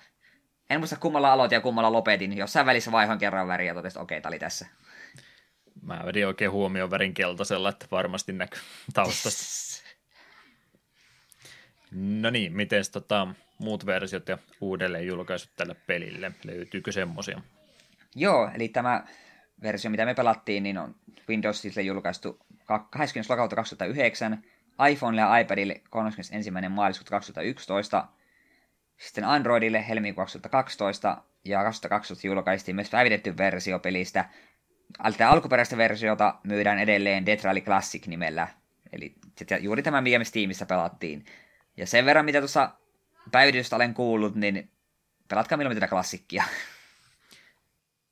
En 0.69 0.80
muista 0.80 0.98
kummalla 0.98 1.34
aloitin 1.34 1.56
ja 1.56 1.61
kummalla 1.61 1.91
lopetin. 1.91 2.38
Jossain 2.38 2.65
välissä 2.65 2.91
vaihoin 2.91 3.19
kerran 3.19 3.48
väriä 3.48 3.68
ja 3.68 3.73
totesin, 3.73 3.98
että 3.98 4.03
okei, 4.03 4.18
okay, 4.18 4.30
oli 4.30 4.39
tässä. 4.39 4.68
Mä 5.81 6.02
vedin 6.06 6.27
oikein 6.27 6.52
huomioon 6.52 6.91
värin 6.91 7.14
keltaisella, 7.14 7.69
että 7.69 7.85
varmasti 7.91 8.34
näkyy 8.34 8.60
taustasta. 8.94 9.44
no 11.91 12.30
niin, 12.30 12.53
miten 12.53 12.84
tota, 12.91 13.27
muut 13.57 13.85
versiot 13.85 14.27
ja 14.27 14.38
uudelleen 14.61 15.07
julkaisut 15.07 15.52
tälle 15.56 15.76
pelille? 15.88 16.31
Löytyykö 16.44 16.91
semmosia? 16.91 17.41
Joo, 18.15 18.52
eli 18.56 18.68
tämä 18.68 19.03
versio, 19.62 19.92
mitä 19.92 20.06
me 20.06 20.14
pelattiin, 20.14 20.64
niin 20.64 20.78
on 20.78 20.96
Windowsille 21.30 21.82
julkaistu 21.82 22.40
20. 22.66 23.34
lokakuuta 23.34 23.56
2009, 23.56 24.44
iPhonelle 24.92 25.22
ja 25.22 25.38
iPadille 25.38 25.82
31. 25.90 26.52
maaliskuuta 26.70 27.10
2011, 27.10 28.08
sitten 28.98 29.24
Androidille 29.24 29.88
helmikuun 29.88 30.26
2012 30.26 31.24
ja 31.46 31.64
2012 31.64 32.28
julkaistiin 32.28 32.76
myös 32.76 32.90
päivitetty 32.90 33.38
versio 33.38 33.80
pelistä. 33.80 34.30
Tätä 35.04 35.30
alkuperäistä 35.30 35.78
versiota 35.78 36.36
myydään 36.44 36.80
edelleen 36.80 37.26
Death 37.26 37.44
Rally 37.44 37.62
Classic 37.62 38.08
nimellä, 38.08 38.48
eli 38.94 39.16
juuri 39.60 39.84
tämä 39.84 40.02
mikä 40.02 40.20
me 40.20 40.26
pelattiin. 40.68 41.26
Ja 41.78 41.88
sen 41.88 42.06
verran, 42.06 42.26
mitä 42.26 42.40
tuossa 42.40 42.72
päivitystä 43.32 43.76
olen 43.76 43.94
kuullut, 43.94 44.36
niin 44.36 44.70
pelatkaa 45.28 45.58
milloin 45.58 45.78
tätä 45.78 45.88
klassikkia. 45.88 46.44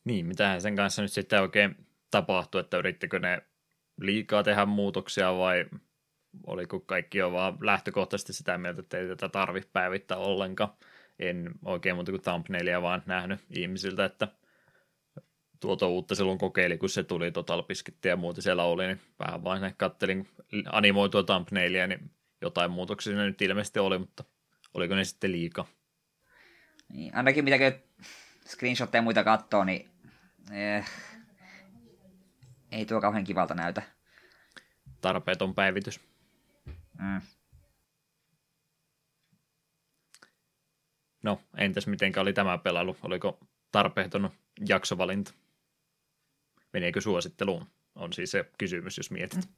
Niin, 0.05 0.25
mitähän 0.25 0.61
sen 0.61 0.75
kanssa 0.75 1.01
nyt 1.01 1.11
sitten 1.11 1.41
oikein 1.41 1.75
tapahtui, 2.11 2.61
että 2.61 2.77
yrittikö 2.77 3.19
ne 3.19 3.41
liikaa 4.01 4.43
tehdä 4.43 4.65
muutoksia 4.65 5.37
vai 5.37 5.65
oliko 6.47 6.79
kaikki 6.79 7.17
jo 7.17 7.31
vaan 7.31 7.57
lähtökohtaisesti 7.61 8.33
sitä 8.33 8.57
mieltä, 8.57 8.79
että 8.79 8.97
ei 8.97 9.07
tätä 9.07 9.29
tarvitse 9.29 9.69
päivittää 9.73 10.17
ollenkaan. 10.17 10.73
En 11.19 11.51
oikein 11.65 11.95
muuta 11.95 12.11
kuin 12.11 12.21
thumbnailia 12.21 12.81
vaan 12.81 13.03
nähnyt 13.05 13.39
ihmisiltä, 13.49 14.05
että 14.05 14.27
tuota 15.59 15.87
uutta 15.87 16.15
silloin 16.15 16.37
kokeili, 16.37 16.77
kun 16.77 16.89
se 16.89 17.03
tuli 17.03 17.31
Total 17.31 17.63
Biscuitia 17.63 18.11
ja 18.11 18.15
muuta 18.15 18.41
siellä 18.41 18.63
oli, 18.63 18.87
niin 18.87 19.01
vähän 19.19 19.43
vain 19.43 19.75
kattelin 19.77 20.27
animoitua 20.71 21.23
thumbnailia, 21.23 21.87
niin 21.87 22.11
jotain 22.41 22.71
muutoksia 22.71 23.11
siinä 23.11 23.25
nyt 23.25 23.41
ilmeisesti 23.41 23.79
oli, 23.79 23.97
mutta 23.99 24.23
oliko 24.73 24.95
ne 24.95 25.03
sitten 25.03 25.31
liikaa? 25.31 25.67
Niin, 26.89 27.15
ainakin 27.15 27.43
mitä 27.43 27.79
screenshotteja 28.47 28.99
ja 28.99 29.03
muita 29.03 29.23
katsoo, 29.23 29.63
niin 29.63 29.94
eh, 30.51 30.85
ei 32.71 32.85
tuo 32.85 33.01
kauhean 33.01 33.23
kivalta 33.23 33.53
näytä. 33.53 33.81
Tarpeeton 35.01 35.55
päivitys. 35.55 35.99
Mm. 36.99 37.21
No, 41.23 41.41
entäs 41.57 41.87
miten 41.87 42.19
oli 42.19 42.33
tämä 42.33 42.57
pelailu? 42.57 42.97
Oliko 43.03 43.39
tarpeeton 43.71 44.29
jaksovalinta? 44.67 45.33
Meneekö 46.73 47.01
suositteluun? 47.01 47.67
On 47.95 48.13
siis 48.13 48.31
se 48.31 48.45
kysymys, 48.57 48.97
jos 48.97 49.11
mietit. 49.11 49.49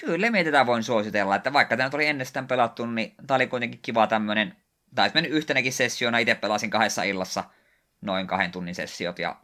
Kyllä, 0.00 0.30
mietitään 0.30 0.66
voin 0.66 0.82
suositella, 0.82 1.36
että 1.36 1.52
vaikka 1.52 1.76
tämä 1.76 1.90
oli 1.92 2.06
ennestään 2.06 2.46
pelattu, 2.46 2.86
niin 2.86 3.14
tämä 3.26 3.36
oli 3.36 3.46
kuitenkin 3.46 3.80
kiva 3.82 4.06
tämmöinen, 4.06 4.56
tai 4.94 5.10
mennyt 5.14 5.32
yhtenäkin 5.32 5.72
sessiona, 5.72 6.18
itse 6.18 6.34
pelasin 6.34 6.70
kahdessa 6.70 7.02
illassa 7.02 7.44
noin 8.00 8.26
kahden 8.26 8.52
tunnin 8.52 8.74
sessiot, 8.74 9.18
ja 9.18 9.40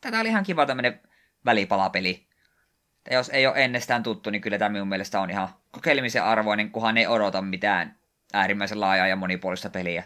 tätä 0.00 0.20
oli 0.20 0.28
ihan 0.28 0.44
kiva 0.44 0.66
tämmöinen 0.66 1.00
välipalapeli. 1.44 2.26
Ja 3.10 3.16
jos 3.16 3.28
ei 3.28 3.46
ole 3.46 3.64
ennestään 3.64 4.02
tuttu, 4.02 4.30
niin 4.30 4.40
kyllä 4.40 4.58
tämä 4.58 4.68
minun 4.68 4.88
mielestä 4.88 5.20
on 5.20 5.30
ihan 5.30 5.48
kokeilemisen 5.70 6.24
arvoinen, 6.24 6.70
kunhan 6.70 6.98
ei 6.98 7.06
odota 7.06 7.42
mitään 7.42 7.98
äärimmäisen 8.32 8.80
laajaa 8.80 9.06
ja 9.06 9.16
monipuolista 9.16 9.70
peliä. 9.70 10.04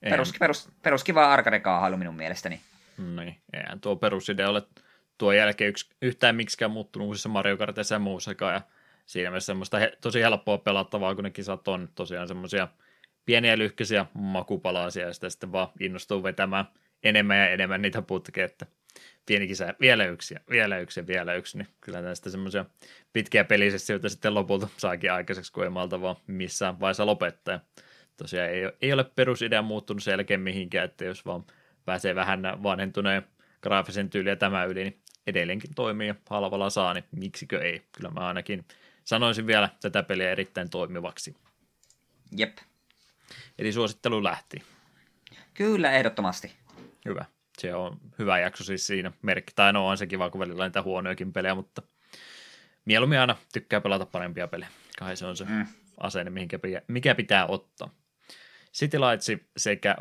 Perus, 0.00 0.34
perus, 0.38 0.68
perus 0.82 1.04
kiva 1.04 1.32
arcade 1.32 1.62
minun 1.96 2.14
mielestäni. 2.14 2.60
Niin, 2.98 3.36
eihän 3.52 3.80
tuo 3.80 3.96
perusidea 3.96 4.48
ole 4.48 4.62
tuo 5.18 5.32
jälkeen 5.32 5.68
yksi, 5.68 5.90
yhtään 6.02 6.36
miksikään 6.36 6.70
muuttunut 6.70 7.08
uusissa 7.08 7.28
Mario 7.28 7.56
Kartissa 7.56 7.94
ja 7.94 7.98
muussakaan. 7.98 8.54
Ja 8.54 8.60
siinä 9.06 9.30
mielessä 9.30 9.46
semmoista 9.46 9.78
he, 9.78 9.92
tosi 10.00 10.20
helppoa 10.20 10.58
pelattavaa, 10.58 11.14
kun 11.14 11.24
ne 11.24 11.30
kisat 11.30 11.68
on 11.68 11.88
tosiaan 11.94 12.28
semmoisia 12.28 12.68
pieniä 13.24 13.58
lyhkäisiä 13.58 14.06
makupalaisia, 14.14 15.06
ja 15.06 15.12
sitä 15.12 15.30
sitten 15.30 15.52
vaan 15.52 15.68
innostuu 15.80 16.22
vetämään 16.22 16.64
enemmän 17.04 17.38
ja 17.38 17.48
enemmän 17.48 17.82
niitä 17.82 18.02
putkeja, 18.02 18.44
että 18.44 18.66
pieni 19.26 19.46
kisa, 19.46 19.74
vielä 19.80 20.04
yksi, 20.04 20.34
vielä 20.50 20.78
yksi 20.78 21.00
ja 21.00 21.06
vielä 21.06 21.34
yksi, 21.34 21.58
niin 21.58 21.68
kyllä 21.80 22.02
tästä 22.02 22.30
semmoisia 22.30 22.64
pitkiä 23.12 23.46
joita 23.88 24.08
sitten 24.08 24.34
lopulta 24.34 24.68
saakin 24.76 25.12
aikaiseksi, 25.12 25.52
kun 25.52 25.64
ei 25.64 25.70
malta 25.70 26.00
vaan 26.00 26.16
missään 26.26 26.80
vaiheessa 26.80 27.06
lopettaa. 27.06 27.60
Tosiaan 28.16 28.50
ei, 28.50 28.62
ei 28.82 28.92
ole 28.92 29.04
perusidea 29.04 29.62
muuttunut 29.62 30.02
selkeä 30.02 30.38
mihinkään, 30.38 30.84
että 30.84 31.04
jos 31.04 31.26
vaan 31.26 31.44
pääsee 31.84 32.14
vähän 32.14 32.42
vanhentuneen 32.62 33.22
graafisen 33.62 34.10
tyyliä 34.10 34.36
tämä 34.36 34.64
yli, 34.64 34.82
niin 34.82 35.00
edelleenkin 35.26 35.74
toimii 35.74 36.14
halvalla 36.30 36.70
saa, 36.70 36.94
niin 36.94 37.04
miksikö 37.10 37.62
ei. 37.62 37.82
Kyllä 37.92 38.10
mä 38.10 38.20
ainakin 38.20 38.64
sanoisin 39.04 39.46
vielä 39.46 39.68
tätä 39.80 40.02
peliä 40.02 40.30
erittäin 40.30 40.70
toimivaksi. 40.70 41.36
Jep. 42.36 42.58
Eli 43.58 43.72
suosittelu 43.72 44.24
lähti. 44.24 44.62
Kyllä, 45.54 45.92
ehdottomasti. 45.92 46.63
Hyvä. 47.04 47.24
Se 47.58 47.74
on 47.74 48.00
hyvä 48.18 48.38
jakso 48.38 48.64
siis 48.64 48.86
siinä 48.86 49.12
merkki. 49.22 49.52
Tai 49.56 49.72
no 49.72 49.88
on 49.88 49.98
se 49.98 50.06
kiva, 50.06 50.30
kun 50.30 50.40
välillä 50.40 50.64
niitä 50.64 50.82
huonojakin 50.82 51.32
pelejä, 51.32 51.54
mutta 51.54 51.82
mieluummin 52.84 53.18
aina 53.18 53.36
tykkää 53.52 53.80
pelata 53.80 54.06
parempia 54.06 54.48
pelejä. 54.48 54.70
Kai 54.98 55.16
se 55.16 55.26
on 55.26 55.36
se 55.36 55.44
mm. 55.44 55.66
asenne, 56.00 56.30
mihinkä, 56.30 56.58
mikä 56.88 57.14
pitää 57.14 57.46
ottaa. 57.46 57.90
City 58.72 59.00
Lights 59.00 59.30
sekä 59.56 59.96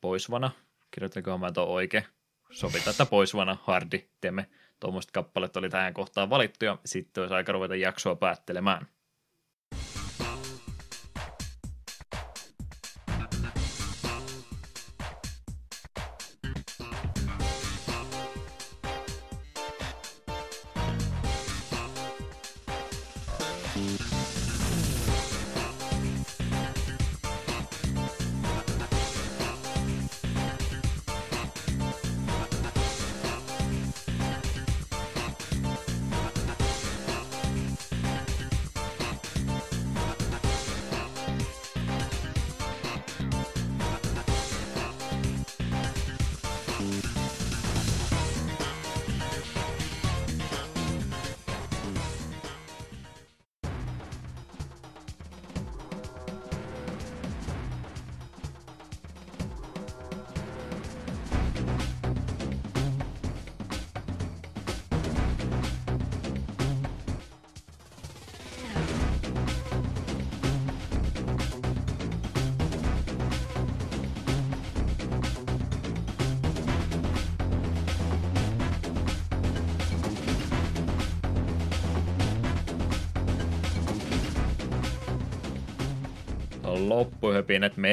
Poisvana, 0.00 0.50
kirjoitanko 0.90 1.38
mä 1.38 1.52
tuon 1.52 1.68
oikein, 1.68 2.04
sovitaan, 2.50 2.90
että 2.90 3.06
Poisvana, 3.06 3.56
Hardi, 3.62 4.04
teemme 4.20 4.46
tuommoiset 4.80 5.10
kappalet 5.10 5.56
oli 5.56 5.68
tähän 5.68 5.94
kohtaan 5.94 6.30
valittu 6.30 6.64
ja 6.64 6.78
sitten 6.84 7.22
olisi 7.22 7.34
aika 7.34 7.52
ruveta 7.52 7.76
jaksoa 7.76 8.16
päättelemään. 8.16 8.86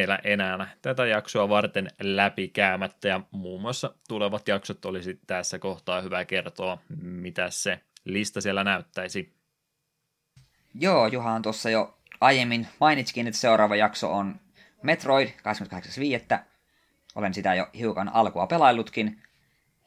Meillä 0.07 0.21
enää 0.23 0.75
tätä 0.81 1.05
jaksoa 1.05 1.49
varten 1.49 1.88
läpikäämättä 2.01 3.07
ja 3.07 3.21
muun 3.31 3.61
muassa 3.61 3.93
tulevat 4.07 4.47
jaksot 4.47 4.85
olisi 4.85 5.19
tässä 5.27 5.59
kohtaa 5.59 6.01
hyvä 6.01 6.25
kertoa, 6.25 6.77
mitä 7.01 7.49
se 7.49 7.79
lista 8.05 8.41
siellä 8.41 8.63
näyttäisi. 8.63 9.34
Joo, 10.73 11.07
Juha 11.07 11.31
on 11.31 11.41
tuossa 11.41 11.69
jo 11.69 11.97
aiemmin 12.21 12.67
mainitsikin, 12.79 13.27
että 13.27 13.39
seuraava 13.39 13.75
jakso 13.75 14.13
on 14.13 14.39
Metroid 14.84 15.27
28.5. 15.27 16.39
Olen 17.15 17.34
sitä 17.34 17.55
jo 17.55 17.67
hiukan 17.77 18.09
alkua 18.09 18.47
pelaillutkin. 18.47 19.23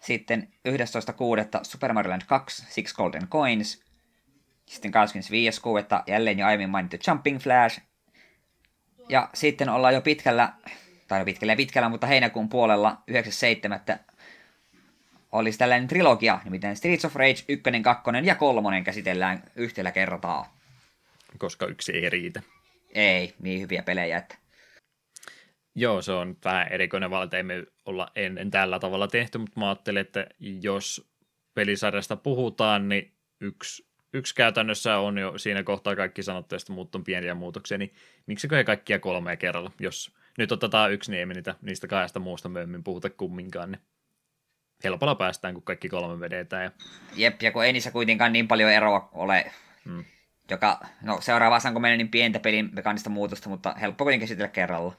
Sitten 0.00 0.48
11.6. 0.68 1.60
Super 1.62 1.92
Mario 1.92 2.10
Land 2.10 2.22
2, 2.26 2.66
Six 2.68 2.94
Golden 2.94 3.28
Coins. 3.28 3.84
Sitten 4.66 4.92
25.6. 4.94 6.02
jälleen 6.06 6.38
jo 6.38 6.46
aiemmin 6.46 6.70
mainittu 6.70 6.96
Jumping 7.06 7.38
Flash, 7.38 7.80
ja 9.10 9.28
sitten 9.34 9.68
ollaan 9.68 9.94
jo 9.94 10.00
pitkällä, 10.00 10.52
tai 11.08 11.20
jo 11.20 11.24
pitkällä 11.24 11.52
ja 11.52 11.56
pitkällä, 11.56 11.88
mutta 11.88 12.06
heinäkuun 12.06 12.48
puolella 12.48 13.02
9.7. 13.10 13.98
olisi 15.32 15.58
tällainen 15.58 15.88
trilogia, 15.88 16.40
nimittäin 16.44 16.76
Streets 16.76 17.04
of 17.04 17.16
Rage 17.16 17.44
1, 17.48 17.62
2 17.82 18.10
ja 18.24 18.34
3 18.34 18.82
käsitellään 18.82 19.42
yhdellä 19.56 19.92
kertaa. 19.92 20.56
Koska 21.38 21.66
yksi 21.66 21.92
ei 21.92 22.10
riitä. 22.10 22.42
Ei, 22.94 23.34
niin 23.38 23.60
hyviä 23.60 23.82
pelejä, 23.82 24.18
että... 24.18 24.36
Joo, 25.74 26.02
se 26.02 26.12
on 26.12 26.36
vähän 26.44 26.68
erikoinen 26.70 27.10
valta, 27.10 27.36
ei 27.36 27.42
me 27.42 27.64
olla 27.84 28.08
ennen 28.16 28.50
tällä 28.50 28.78
tavalla 28.78 29.08
tehty, 29.08 29.38
mutta 29.38 29.60
mä 29.60 29.68
ajattelin, 29.68 30.00
että 30.00 30.26
jos 30.38 31.10
pelisarjasta 31.54 32.16
puhutaan, 32.16 32.88
niin 32.88 33.14
yksi 33.40 33.89
yksi 34.12 34.34
käytännössä 34.34 34.98
on 34.98 35.18
jo 35.18 35.38
siinä 35.38 35.62
kohtaa 35.62 35.96
kaikki 35.96 36.22
sanottu, 36.22 36.54
ja 36.54 36.74
muut 36.74 36.94
on 36.94 37.04
pieniä 37.04 37.34
muutoksia, 37.34 37.78
niin 37.78 37.94
miksikö 38.26 38.56
he 38.56 38.64
kaikkia 38.64 38.98
kolmea 38.98 39.36
kerralla, 39.36 39.72
jos 39.80 40.12
nyt 40.38 40.52
otetaan 40.52 40.92
yksi 40.92 41.10
niemi, 41.10 41.34
niitä, 41.34 41.54
niistä 41.62 41.86
kahdesta 41.86 42.20
muusta 42.20 42.48
myöhemmin 42.48 42.84
puhuta 42.84 43.10
kumminkaan, 43.10 43.70
niin 43.70 43.80
helpolla 44.84 45.14
päästään, 45.14 45.54
kun 45.54 45.62
kaikki 45.62 45.88
kolme 45.88 46.20
vedetään. 46.20 46.64
Ja... 46.64 46.70
Jep, 47.16 47.42
ja 47.42 47.52
kun 47.52 47.64
ei 47.64 47.72
niissä 47.72 47.90
kuitenkaan 47.90 48.32
niin 48.32 48.48
paljon 48.48 48.70
eroa 48.70 49.08
ole, 49.12 49.52
hmm. 49.84 50.04
joka, 50.50 50.80
no 51.02 51.20
seuraava 51.20 51.60
saanko 51.60 51.80
meillä 51.80 51.96
niin 51.96 52.08
pientä 52.08 52.40
pelin 52.40 52.70
mekanista 52.72 53.10
muutosta, 53.10 53.48
mutta 53.48 53.74
helppo 53.80 54.04
kuitenkin 54.04 54.26
käsitellä 54.28 54.48
kerralla. 54.48 54.96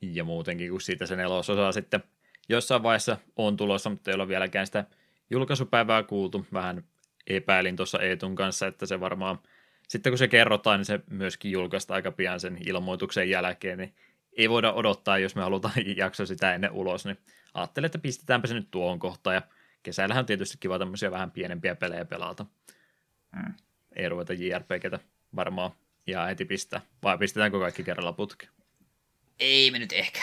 Ja 0.00 0.24
muutenkin, 0.24 0.70
kun 0.70 0.80
siitä 0.80 1.06
se 1.06 1.16
nelososa 1.16 1.72
sitten 1.72 2.02
jossain 2.48 2.82
vaiheessa 2.82 3.16
on 3.36 3.56
tulossa, 3.56 3.90
mutta 3.90 4.10
ei 4.10 4.14
ole 4.14 4.28
vieläkään 4.28 4.66
sitä 4.66 4.84
julkaisupäivää 5.30 6.02
kuultu, 6.02 6.46
vähän 6.52 6.84
epäilin 7.28 7.76
tuossa 7.76 8.00
Eetun 8.00 8.34
kanssa, 8.34 8.66
että 8.66 8.86
se 8.86 9.00
varmaan, 9.00 9.38
sitten 9.88 10.12
kun 10.12 10.18
se 10.18 10.28
kerrotaan, 10.28 10.78
niin 10.78 10.84
se 10.84 11.00
myöskin 11.10 11.50
julkaista 11.50 11.94
aika 11.94 12.12
pian 12.12 12.40
sen 12.40 12.58
ilmoituksen 12.66 13.30
jälkeen, 13.30 13.78
niin 13.78 13.94
ei 14.32 14.50
voida 14.50 14.72
odottaa, 14.72 15.18
jos 15.18 15.36
me 15.36 15.42
halutaan 15.42 15.74
jakso 15.96 16.26
sitä 16.26 16.54
ennen 16.54 16.72
ulos, 16.72 17.04
niin 17.04 17.18
ajattelin, 17.54 17.86
että 17.86 17.98
pistetäänpä 17.98 18.48
se 18.48 18.54
nyt 18.54 18.70
tuohon 18.70 18.98
kohtaan, 18.98 19.34
ja 19.34 19.42
kesällähän 19.82 20.22
on 20.22 20.26
tietysti 20.26 20.56
kiva 20.60 20.78
tämmöisiä 20.78 21.10
vähän 21.10 21.30
pienempiä 21.30 21.74
pelejä 21.74 22.04
pelata. 22.04 22.46
Mm. 23.36 23.54
Ei 23.96 24.08
ruveta 24.08 24.32
JRPGtä 24.32 24.98
varmaan 25.36 25.70
ja 26.06 26.24
heti 26.24 26.44
pistää, 26.44 26.80
vai 27.02 27.18
pistetäänkö 27.18 27.58
kaikki 27.58 27.84
kerralla 27.84 28.12
putki? 28.12 28.48
Ei 29.40 29.70
me 29.70 29.78
nyt 29.78 29.92
ehkä. 29.92 30.20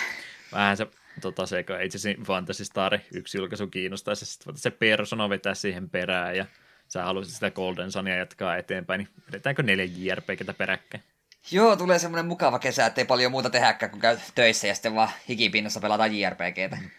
Vähän 0.52 0.78
se, 0.78 0.88
tota, 1.22 1.46
se 1.46 1.66
itse 1.84 1.98
asiassa 1.98 2.24
Fantasy 2.26 2.66
Star 2.66 3.00
yksi 3.14 3.38
julkaisu 3.38 3.68
kiinnostaisi, 3.68 4.26
sitten 4.26 4.58
se 4.58 4.72
persona 4.72 5.30
vetää 5.30 5.54
siihen 5.54 5.90
perään, 5.90 6.38
ja 6.38 6.46
sä 6.88 7.04
haluaisit 7.04 7.34
sitä 7.34 7.52
Golden 7.52 7.92
Sunia 7.92 8.16
jatkaa 8.16 8.58
eteenpäin, 8.58 8.98
niin 8.98 9.10
vedetäänkö 9.28 9.64
neljä 9.64 9.86
JRPGtä 9.96 10.54
peräkkäin? 10.54 11.04
Joo, 11.52 11.76
tulee 11.76 12.00
semmoinen 12.00 12.26
mukava 12.26 12.60
kesä, 12.60 12.86
ettei 12.86 13.06
paljon 13.06 13.32
muuta 13.32 13.50
tehdäkään, 13.50 13.92
kun 13.92 14.02
käy 14.02 14.18
töissä 14.36 14.68
ja 14.68 14.74
sitten 14.76 14.96
vaan 14.96 15.10
hikipinnassa 15.30 15.80
pelataan 15.80 16.20
JRPGtä. 16.20 16.78
Mm. 16.82 16.90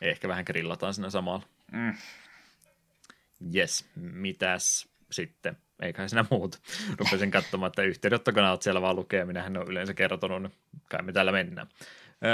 Ehkä 0.00 0.28
vähän 0.28 0.44
grillataan 0.46 0.94
siinä 0.94 1.10
samalla. 1.10 1.46
Mm. 1.72 1.94
Yes, 3.54 3.84
mitäs 3.96 4.88
sitten? 5.10 5.56
Eiköhän 5.82 6.08
siinä 6.08 6.24
muuta. 6.30 6.58
Rupesin 6.96 7.30
katsomaan, 7.30 7.68
että 7.68 7.82
yhteydenottokanavat 7.82 8.62
siellä 8.62 8.82
vaan 8.82 8.96
lukee, 8.96 9.24
minähän 9.24 9.56
on 9.56 9.68
yleensä 9.68 9.94
kertonut, 9.94 10.42
niin 10.42 10.52
kai 10.88 11.02
me 11.02 11.12
täällä 11.12 11.32
mennään. 11.32 11.66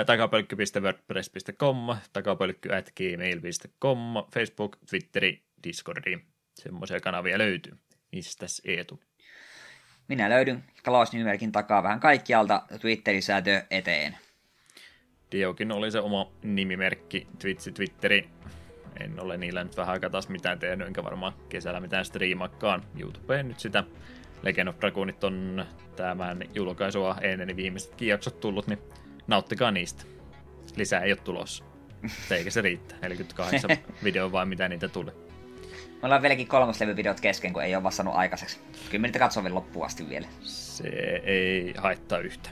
takapölkky.wordpress.com, 0.06 1.76
takapölkky 2.12 2.74
at 2.74 2.92
gmail.com, 2.96 3.98
Facebook, 4.34 4.76
Twitteri, 4.90 5.42
Discordi, 5.64 6.18
semmoisia 6.54 7.00
kanavia 7.00 7.38
löytyy. 7.38 7.72
Mistäs 8.12 8.62
Eetu? 8.64 9.00
Minä 10.08 10.30
löydyn 10.30 10.64
Klaus-nimerkin 10.84 11.52
takaa 11.52 11.82
vähän 11.82 12.00
kaikkialta 12.00 12.62
Twitterissä 12.80 13.42
eteen. 13.70 14.16
Diokin 15.32 15.72
oli 15.72 15.90
se 15.90 16.00
oma 16.00 16.32
nimimerkki, 16.42 17.26
Twitchi, 17.38 17.72
Twitteri. 17.72 18.28
En 19.00 19.20
ole 19.20 19.36
niillä 19.36 19.64
nyt 19.64 19.76
vähän 19.76 19.92
aikaa 19.92 20.10
taas 20.10 20.28
mitään 20.28 20.58
tehnyt, 20.58 20.86
enkä 20.86 21.04
varmaan 21.04 21.32
kesällä 21.48 21.80
mitään 21.80 22.04
striimakkaan. 22.04 22.84
YouTubeen 23.00 23.48
nyt 23.48 23.60
sitä 23.60 23.84
Legend 24.42 24.68
of 24.68 24.80
Dragoonit 24.80 25.24
on 25.24 25.66
tämän 25.96 26.42
julkaisua 26.54 27.16
ennen 27.20 27.56
viimeiset 27.56 28.00
jaksot 28.00 28.40
tullut, 28.40 28.66
niin 28.66 28.78
nauttikaa 29.26 29.70
niistä. 29.70 30.04
Lisää 30.76 31.00
ei 31.00 31.12
ole 31.12 31.20
tulossa. 31.24 31.64
Eikä 32.30 32.50
se 32.50 32.60
riittää. 32.60 32.98
48 33.02 33.70
video 34.04 34.32
vai 34.32 34.46
mitä 34.46 34.68
niitä 34.68 34.88
tulee. 34.88 35.31
Me 36.02 36.06
ollaan 36.06 36.22
vieläkin 36.22 36.46
kolmoslevyvideot 36.48 37.20
kesken, 37.20 37.52
kun 37.52 37.62
ei 37.62 37.74
ole 37.74 37.82
vastannut 37.82 38.14
aikaiseksi. 38.14 38.58
Kyllä 38.90 39.02
niitä 39.06 39.18
katsoo 39.18 39.42
vielä 39.42 39.54
loppuun 39.54 39.86
asti 39.86 40.08
vielä. 40.08 40.26
Se 40.40 40.88
ei 41.24 41.74
haittaa 41.76 42.18
yhtä. 42.18 42.50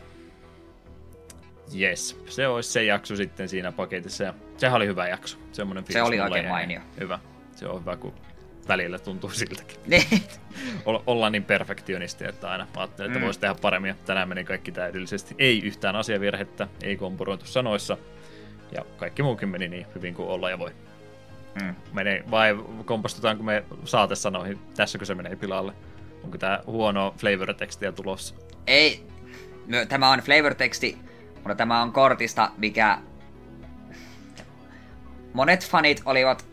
Yes, 1.81 2.20
se 2.28 2.48
olisi 2.48 2.70
se 2.72 2.85
jakso 2.85 3.16
sitten 3.16 3.48
siinä 3.48 3.72
paketissa. 3.72 4.24
Ja 4.24 4.35
sehän 4.56 4.77
oli 4.77 4.86
hyvä 4.86 5.09
jakso. 5.09 5.39
Semmoinen 5.52 5.85
se 5.90 6.02
oli 6.02 6.20
oikein 6.20 6.48
mainio. 6.48 6.81
Hyvä. 7.01 7.18
Se 7.56 7.66
on 7.66 7.81
hyvä, 7.81 7.97
kun 7.97 8.14
välillä 8.68 8.98
tuntuu 8.98 9.31
siltäkin. 9.31 9.77
Niin. 9.86 10.22
Olla- 10.86 11.02
ollaan 11.06 11.32
niin 11.32 11.44
perfektionisti, 11.44 12.24
että 12.24 12.51
aina 12.51 12.66
ajattelin, 12.77 13.10
että 13.10 13.18
Mm. 13.18 13.24
voisi 13.24 13.40
tehdä 13.40 13.55
paremmin. 13.62 13.89
ja 13.89 13.94
Tänään 14.06 14.28
meni 14.28 14.44
kaikki 14.44 14.72
täydellisesti. 14.72 15.35
Ei 15.39 15.62
yhtään 15.64 15.97
asiavirhettä, 15.97 16.68
ei 16.82 16.97
kompuroitu 16.97 17.47
sanoissa. 17.47 17.97
Ja 18.77 18.85
kaikki 18.97 19.22
muukin 19.22 19.48
meni 19.48 19.68
niin 19.68 19.86
hyvin 19.94 20.14
kuin 20.14 20.28
olla 20.28 20.51
ja 20.51 20.59
voi. 20.59 20.70
Mm. 21.62 21.74
Menee, 21.93 22.24
vai 22.31 22.64
kompastutaanko 22.85 23.43
me 23.43 23.64
saatesanoihin? 23.85 24.59
Tässäkö 24.77 25.05
se 25.05 25.14
menee 25.14 25.36
pilalle? 25.36 25.72
Onko 26.24 26.39
tää 26.39 26.62
huono 26.66 27.14
flavor-tekstiä 27.18 27.93
tulossa? 27.93 28.35
Ei, 28.66 29.06
Mö- 29.66 29.86
tämä 29.89 30.10
on 30.10 30.20
flavor-teksti, 30.20 30.98
mutta 31.35 31.55
tämä 31.55 31.82
on 31.82 31.93
kortista, 31.93 32.51
mikä 32.56 32.98
monet 35.32 35.68
fanit 35.68 36.02
olivat 36.05 36.47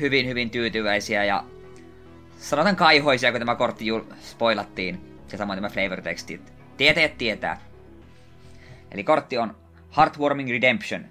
hyvin 0.00 0.28
hyvin 0.28 0.50
tyytyväisiä 0.50 1.24
ja 1.24 1.44
sanotaan 2.38 2.76
kaihoisia, 2.76 3.30
kun 3.30 3.40
tämä 3.40 3.54
kortti 3.54 3.90
jul- 3.92 4.14
spoilattiin. 4.20 5.18
Ja 5.32 5.38
samoin 5.38 5.56
tämä 5.56 5.68
flavor-teksti. 5.68 6.40
Tietäjät 6.76 7.18
tietää. 7.18 7.60
Eli 8.90 9.04
kortti 9.04 9.38
on 9.38 9.56
Heartwarming 9.96 10.50
Redemption. 10.50 11.04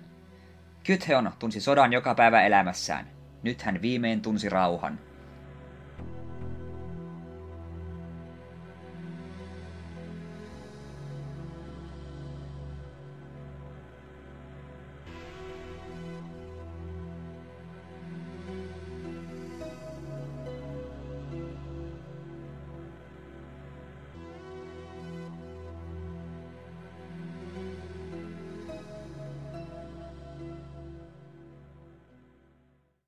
Kytheon 0.84 1.32
tunsi 1.40 1.62
sodan 1.62 1.94
joka 1.94 2.16
päivä 2.16 2.42
elämässään. 2.42 3.13
Nyt 3.44 3.62
hän 3.62 3.82
viimein 3.82 4.22
tunsi 4.22 4.50
rauhan. 4.50 5.00